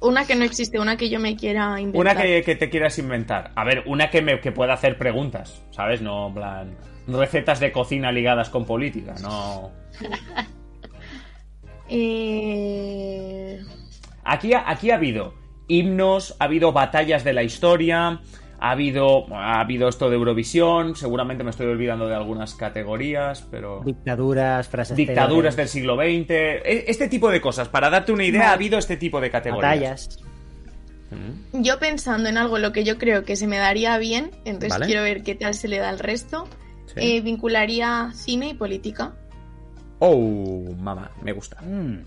Una 0.00 0.26
que 0.26 0.36
no 0.36 0.44
existe, 0.44 0.78
una 0.78 0.96
que 0.96 1.08
yo 1.08 1.18
me 1.20 1.36
quiera 1.36 1.80
inventar. 1.80 2.00
Una 2.00 2.22
que, 2.22 2.42
que 2.42 2.56
te 2.56 2.70
quieras 2.70 2.98
inventar. 2.98 3.52
A 3.54 3.64
ver, 3.64 3.82
una 3.86 4.10
que, 4.10 4.22
me, 4.22 4.40
que 4.40 4.52
pueda 4.52 4.74
hacer 4.74 4.98
preguntas, 4.98 5.62
¿sabes? 5.70 6.02
No, 6.02 6.30
plan, 6.34 6.76
recetas 7.06 7.60
de 7.60 7.72
cocina 7.72 8.12
ligadas 8.12 8.50
con 8.50 8.64
política, 8.64 9.14
no... 9.22 9.72
Eh, 11.92 13.60
Aquí, 14.22 14.52
aquí 14.54 14.92
ha 14.92 14.94
habido 14.94 15.34
himnos, 15.66 16.36
ha 16.38 16.44
habido 16.44 16.72
batallas 16.72 17.24
de 17.24 17.32
la 17.32 17.42
historia, 17.42 18.20
ha 18.60 18.72
habido, 18.72 19.26
ha 19.34 19.60
habido 19.60 19.88
esto 19.88 20.10
de 20.10 20.16
Eurovisión, 20.16 20.94
seguramente 20.94 21.42
me 21.42 21.50
estoy 21.50 21.66
olvidando 21.66 22.06
de 22.06 22.14
algunas 22.14 22.54
categorías, 22.54 23.46
pero... 23.50 23.80
Dictaduras, 23.82 24.68
frases 24.68 24.96
Dictaduras 24.98 25.56
del 25.56 25.68
siglo 25.68 25.96
XX, 25.96 26.30
e- 26.30 26.84
este 26.88 27.08
tipo 27.08 27.30
de 27.30 27.40
cosas. 27.40 27.68
Para 27.68 27.88
darte 27.88 28.12
una 28.12 28.24
idea, 28.24 28.50
ha 28.50 28.52
habido 28.52 28.78
este 28.78 28.98
tipo 28.98 29.18
de 29.18 29.30
categorías. 29.30 29.64
batallas. 29.72 30.18
yo 31.54 31.78
pensando 31.78 32.28
en 32.28 32.36
algo 32.36 32.58
lo 32.58 32.70
que 32.72 32.84
yo 32.84 32.98
creo 32.98 33.24
que 33.24 33.34
se 33.34 33.46
me 33.46 33.56
daría 33.56 33.96
bien, 33.96 34.30
entonces 34.44 34.70
Vale. 34.70 34.86
quiero 34.86 35.02
ver 35.02 35.22
qué 35.22 35.34
tal 35.34 35.54
se 35.54 35.66
le 35.66 35.78
da 35.78 35.88
al 35.88 35.98
resto. 35.98 36.46
Sí. 36.94 37.16
eh, 37.16 37.20
vincularía 37.22 38.10
cine 38.14 38.50
y 38.50 38.54
política. 38.54 39.14
Oh, 40.00 40.64
mamá, 40.78 41.10
me 41.22 41.32
gusta. 41.32 41.60
Mm. 41.62 42.02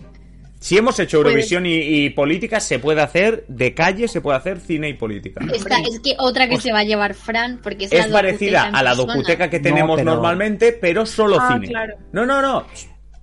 Si 0.64 0.78
hemos 0.78 0.98
hecho 0.98 1.18
Pues- 1.20 1.26
Eurovisión 1.26 1.66
y, 1.66 1.74
y 1.74 2.08
política, 2.10 2.58
se 2.58 2.78
puede 2.78 3.02
hacer 3.02 3.44
de 3.48 3.74
calle, 3.74 4.08
se 4.08 4.22
puede 4.22 4.38
hacer 4.38 4.60
cine 4.60 4.88
y 4.88 4.94
política. 4.94 5.44
Esta, 5.52 5.76
es 5.80 6.00
que 6.00 6.14
otra 6.18 6.48
que 6.48 6.56
se 6.58 6.72
va 6.72 6.78
a 6.78 6.84
llevar 6.84 7.12
Fran, 7.12 7.60
porque 7.62 7.84
es, 7.84 7.92
la 7.92 7.98
Es 7.98 8.06
parecida 8.06 8.70
a 8.72 8.82
la 8.82 8.92
persona. 8.92 9.12
docuteca 9.12 9.50
que 9.50 9.58
No, 9.58 9.62
tenemos 9.62 9.96
pero- 9.98 10.12
normalmente, 10.12 10.72
pero 10.72 11.04
solo 11.04 11.36
Ah, 11.38 11.52
cine. 11.52 11.68
claro. 11.68 11.96
No, 12.12 12.24
no, 12.24 12.40
no, 12.40 12.64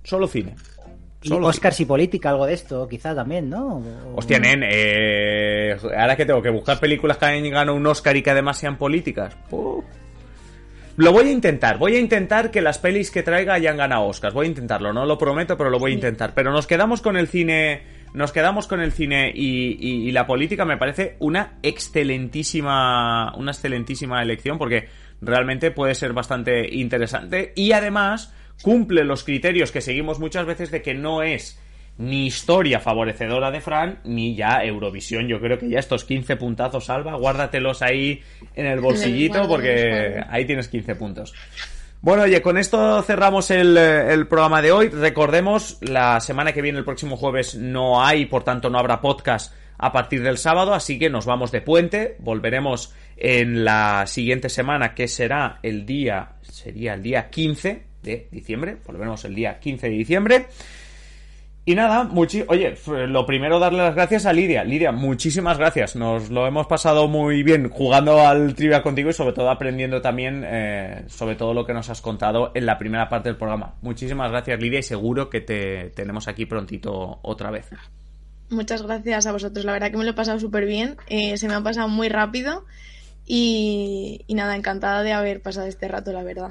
solo 0.04 0.28
cine. 0.28 0.54
Solo 1.20 1.48
Oscars 1.48 1.80
y 1.80 1.84
política, 1.84 2.30
algo 2.30 2.46
de 2.46 2.54
esto, 2.54 2.86
quizá 2.88 3.12
también, 3.12 3.50
¿no? 3.50 3.78
O- 3.78 4.18
Hostia, 4.18 4.38
nen, 4.38 4.62
eh, 4.64 5.76
ahora 5.98 6.14
que 6.16 6.24
tengo 6.26 6.42
que 6.42 6.50
buscar 6.50 6.78
películas 6.78 7.16
que 7.18 7.24
hayan 7.26 7.50
ganado 7.50 7.76
un 7.76 7.84
Oscar 7.88 8.16
y 8.16 8.22
que 8.22 8.30
además 8.30 8.56
sean 8.58 8.78
políticas. 8.78 9.34
Puh. 9.50 9.82
Lo 10.96 11.10
voy 11.12 11.28
a 11.28 11.32
intentar, 11.32 11.78
voy 11.78 11.96
a 11.96 11.98
intentar 12.00 12.50
que 12.50 12.60
las 12.60 12.78
pelis 12.78 13.10
que 13.10 13.22
traiga 13.22 13.54
hayan 13.54 13.76
ganado 13.78 14.04
Oscars. 14.04 14.34
Voy 14.34 14.46
a 14.46 14.48
intentarlo, 14.50 14.92
no 14.92 15.06
lo 15.06 15.16
prometo, 15.16 15.56
pero 15.56 15.70
lo 15.70 15.78
voy 15.78 15.92
a 15.92 15.94
intentar. 15.94 16.34
Pero 16.34 16.52
nos 16.52 16.66
quedamos 16.66 17.00
con 17.00 17.16
el 17.16 17.28
cine, 17.28 17.82
nos 18.12 18.30
quedamos 18.32 18.66
con 18.66 18.80
el 18.80 18.92
cine 18.92 19.32
y, 19.34 19.76
y- 19.80 20.08
y 20.08 20.12
la 20.12 20.26
política 20.26 20.64
me 20.66 20.76
parece 20.76 21.16
una 21.18 21.54
excelentísima, 21.62 23.34
una 23.36 23.52
excelentísima 23.52 24.22
elección 24.22 24.58
porque 24.58 24.88
realmente 25.20 25.70
puede 25.70 25.94
ser 25.94 26.12
bastante 26.12 26.74
interesante 26.74 27.52
y 27.56 27.72
además 27.72 28.34
cumple 28.62 29.04
los 29.04 29.24
criterios 29.24 29.72
que 29.72 29.80
seguimos 29.80 30.18
muchas 30.18 30.44
veces 30.46 30.70
de 30.70 30.82
que 30.82 30.94
no 30.94 31.22
es 31.22 31.58
ni 31.98 32.26
historia 32.26 32.80
favorecedora 32.80 33.50
de 33.50 33.60
Fran, 33.60 34.00
ni 34.04 34.34
ya 34.34 34.64
Eurovisión. 34.64 35.28
Yo 35.28 35.40
creo 35.40 35.58
que 35.58 35.68
ya 35.68 35.78
estos 35.78 36.04
15 36.04 36.36
puntazos, 36.36 36.90
Alba, 36.90 37.14
guárdatelos 37.14 37.82
ahí 37.82 38.20
en 38.54 38.66
el 38.66 38.80
bolsillito 38.80 39.46
porque 39.46 40.22
ahí 40.28 40.44
tienes 40.44 40.68
15 40.68 40.94
puntos. 40.96 41.34
Bueno, 42.00 42.24
oye, 42.24 42.42
con 42.42 42.58
esto 42.58 43.00
cerramos 43.02 43.52
el, 43.52 43.76
eh, 43.76 44.12
el 44.12 44.26
programa 44.26 44.60
de 44.60 44.72
hoy. 44.72 44.88
Recordemos, 44.88 45.78
la 45.82 46.18
semana 46.18 46.52
que 46.52 46.60
viene, 46.60 46.78
el 46.78 46.84
próximo 46.84 47.16
jueves, 47.16 47.54
no 47.54 48.04
hay, 48.04 48.26
por 48.26 48.42
tanto 48.42 48.70
no 48.70 48.78
habrá 48.78 49.00
podcast 49.00 49.54
a 49.78 49.92
partir 49.92 50.22
del 50.22 50.38
sábado, 50.38 50.74
así 50.74 50.98
que 50.98 51.10
nos 51.10 51.26
vamos 51.26 51.52
de 51.52 51.60
puente. 51.60 52.16
Volveremos 52.18 52.92
en 53.16 53.64
la 53.64 54.04
siguiente 54.08 54.48
semana, 54.48 54.94
que 54.94 55.06
será 55.06 55.60
el 55.62 55.86
día, 55.86 56.32
sería 56.42 56.94
el 56.94 57.02
día 57.02 57.30
15 57.30 57.82
de 58.02 58.28
diciembre. 58.32 58.78
Volveremos 58.84 59.24
el 59.24 59.34
día 59.36 59.60
15 59.60 59.88
de 59.88 59.94
diciembre. 59.94 60.46
Y 61.64 61.76
nada, 61.76 62.02
muchi 62.02 62.42
oye, 62.48 62.74
lo 63.06 63.24
primero 63.24 63.60
darle 63.60 63.78
las 63.78 63.94
gracias 63.94 64.26
a 64.26 64.32
Lidia. 64.32 64.64
Lidia, 64.64 64.90
muchísimas 64.90 65.58
gracias. 65.58 65.94
Nos 65.94 66.28
lo 66.28 66.44
hemos 66.46 66.66
pasado 66.66 67.06
muy 67.06 67.44
bien 67.44 67.68
jugando 67.68 68.26
al 68.26 68.54
trivia 68.56 68.82
contigo 68.82 69.10
y 69.10 69.12
sobre 69.12 69.32
todo 69.32 69.48
aprendiendo 69.48 70.00
también 70.02 70.42
eh, 70.44 71.04
sobre 71.06 71.36
todo 71.36 71.54
lo 71.54 71.64
que 71.64 71.72
nos 71.72 71.88
has 71.88 72.00
contado 72.00 72.50
en 72.54 72.66
la 72.66 72.78
primera 72.78 73.08
parte 73.08 73.28
del 73.28 73.36
programa. 73.36 73.76
Muchísimas 73.80 74.32
gracias 74.32 74.58
Lidia 74.60 74.80
y 74.80 74.82
seguro 74.82 75.30
que 75.30 75.40
te 75.40 75.90
tenemos 75.90 76.26
aquí 76.26 76.46
prontito 76.46 77.20
otra 77.22 77.52
vez. 77.52 77.70
Muchas 78.50 78.82
gracias 78.82 79.26
a 79.26 79.32
vosotros. 79.32 79.64
La 79.64 79.72
verdad 79.72 79.92
que 79.92 79.98
me 79.98 80.04
lo 80.04 80.10
he 80.10 80.14
pasado 80.14 80.40
súper 80.40 80.66
bien. 80.66 80.96
eh, 81.06 81.36
se 81.36 81.46
me 81.46 81.54
ha 81.54 81.60
pasado 81.60 81.88
muy 81.88 82.08
rápido. 82.08 82.64
Y 83.24 84.24
nada, 84.30 84.56
encantada 84.56 85.04
de 85.04 85.12
haber 85.12 85.42
pasado 85.42 85.68
este 85.68 85.86
rato, 85.86 86.12
la 86.12 86.24
verdad. 86.24 86.50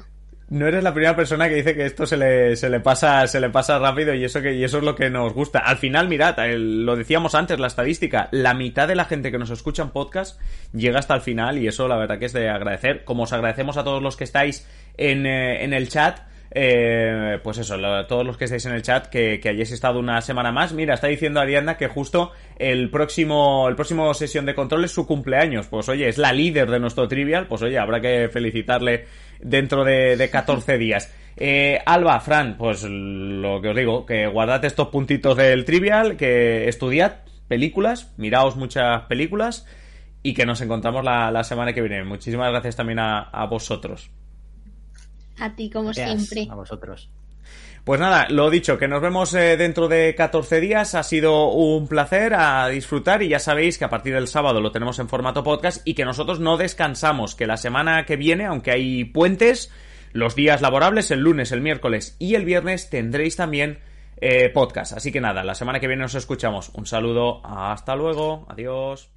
No 0.52 0.66
eres 0.66 0.84
la 0.84 0.92
primera 0.92 1.16
persona 1.16 1.48
que 1.48 1.54
dice 1.54 1.74
que 1.74 1.86
esto 1.86 2.04
se 2.04 2.18
le, 2.18 2.56
se 2.56 2.68
le 2.68 2.78
pasa, 2.80 3.26
se 3.26 3.40
le 3.40 3.48
pasa 3.48 3.78
rápido 3.78 4.12
y 4.12 4.22
eso 4.22 4.42
que, 4.42 4.52
y 4.52 4.62
eso 4.62 4.76
es 4.78 4.84
lo 4.84 4.94
que 4.94 5.08
nos 5.08 5.32
gusta. 5.32 5.60
Al 5.60 5.78
final, 5.78 6.08
mirad, 6.08 6.36
lo 6.58 6.94
decíamos 6.94 7.34
antes, 7.34 7.58
la 7.58 7.68
estadística, 7.68 8.28
la 8.32 8.52
mitad 8.52 8.86
de 8.86 8.94
la 8.94 9.06
gente 9.06 9.30
que 9.32 9.38
nos 9.38 9.48
escucha 9.48 9.82
en 9.82 9.88
podcast 9.90 10.38
llega 10.74 10.98
hasta 10.98 11.14
el 11.14 11.22
final 11.22 11.56
y 11.56 11.68
eso 11.68 11.88
la 11.88 11.96
verdad 11.96 12.18
que 12.18 12.26
es 12.26 12.34
de 12.34 12.50
agradecer. 12.50 13.02
Como 13.04 13.22
os 13.22 13.32
agradecemos 13.32 13.78
a 13.78 13.84
todos 13.84 14.02
los 14.02 14.14
que 14.18 14.24
estáis 14.24 14.68
en, 14.98 15.24
eh, 15.24 15.64
en 15.64 15.72
el 15.72 15.88
chat, 15.88 16.18
eh, 16.54 17.38
pues 17.42 17.56
eso, 17.56 17.78
lo- 17.78 18.06
todos 18.06 18.26
los 18.26 18.36
que 18.36 18.44
estáis 18.44 18.66
en 18.66 18.74
el 18.74 18.82
chat, 18.82 19.06
que, 19.06 19.40
que 19.40 19.48
hayáis 19.48 19.72
estado 19.72 19.98
una 19.98 20.20
semana 20.20 20.52
más. 20.52 20.74
Mira, 20.74 20.92
está 20.92 21.06
diciendo 21.06 21.40
Ariadna 21.40 21.78
que 21.78 21.88
justo 21.88 22.32
el 22.58 22.90
próximo, 22.90 23.70
el 23.70 23.74
próximo 23.74 24.12
sesión 24.12 24.44
de 24.44 24.54
control 24.54 24.84
es 24.84 24.90
su 24.90 25.06
cumpleaños. 25.06 25.66
Pues 25.68 25.88
oye, 25.88 26.08
es 26.10 26.18
la 26.18 26.34
líder 26.34 26.70
de 26.70 26.78
nuestro 26.78 27.08
trivial, 27.08 27.46
pues 27.46 27.62
oye, 27.62 27.78
habrá 27.78 28.02
que 28.02 28.28
felicitarle 28.30 29.06
dentro 29.42 29.84
de, 29.84 30.16
de 30.16 30.30
14 30.30 30.78
días. 30.78 31.12
Eh, 31.36 31.80
Alba, 31.86 32.20
Fran, 32.20 32.56
pues 32.56 32.84
lo 32.84 33.60
que 33.60 33.68
os 33.68 33.76
digo, 33.76 34.06
que 34.06 34.26
guardad 34.26 34.64
estos 34.64 34.88
puntitos 34.88 35.36
del 35.36 35.64
trivial, 35.64 36.16
que 36.16 36.68
estudiad 36.68 37.20
películas, 37.48 38.12
miraos 38.16 38.56
muchas 38.56 39.02
películas 39.02 39.66
y 40.22 40.34
que 40.34 40.46
nos 40.46 40.60
encontramos 40.60 41.04
la, 41.04 41.30
la 41.30 41.44
semana 41.44 41.72
que 41.72 41.80
viene. 41.80 42.04
Muchísimas 42.04 42.50
gracias 42.50 42.76
también 42.76 42.98
a, 42.98 43.20
a 43.20 43.46
vosotros. 43.46 44.10
A 45.38 45.54
ti, 45.54 45.70
como 45.70 45.86
Gracias 45.86 46.26
siempre. 46.26 46.52
A 46.52 46.54
vosotros. 46.54 47.10
Pues 47.84 47.98
nada, 47.98 48.28
lo 48.28 48.48
dicho, 48.48 48.78
que 48.78 48.86
nos 48.86 49.02
vemos 49.02 49.34
eh, 49.34 49.56
dentro 49.56 49.88
de 49.88 50.14
14 50.14 50.60
días. 50.60 50.94
Ha 50.94 51.02
sido 51.02 51.48
un 51.48 51.88
placer 51.88 52.32
a 52.32 52.68
disfrutar 52.68 53.24
y 53.24 53.28
ya 53.28 53.40
sabéis 53.40 53.76
que 53.76 53.84
a 53.84 53.90
partir 53.90 54.14
del 54.14 54.28
sábado 54.28 54.60
lo 54.60 54.70
tenemos 54.70 55.00
en 55.00 55.08
formato 55.08 55.42
podcast 55.42 55.82
y 55.84 55.94
que 55.94 56.04
nosotros 56.04 56.38
no 56.38 56.56
descansamos, 56.56 57.34
que 57.34 57.48
la 57.48 57.56
semana 57.56 58.04
que 58.04 58.14
viene, 58.14 58.46
aunque 58.46 58.70
hay 58.70 59.04
puentes, 59.04 59.72
los 60.12 60.36
días 60.36 60.62
laborables, 60.62 61.10
el 61.10 61.20
lunes, 61.22 61.50
el 61.50 61.60
miércoles 61.60 62.14
y 62.20 62.36
el 62.36 62.44
viernes 62.44 62.88
tendréis 62.88 63.34
también 63.34 63.80
eh, 64.18 64.48
podcast. 64.50 64.92
Así 64.92 65.10
que 65.10 65.20
nada, 65.20 65.42
la 65.42 65.56
semana 65.56 65.80
que 65.80 65.88
viene 65.88 66.02
nos 66.02 66.14
escuchamos. 66.14 66.70
Un 66.74 66.86
saludo, 66.86 67.44
hasta 67.44 67.96
luego, 67.96 68.46
adiós. 68.48 69.10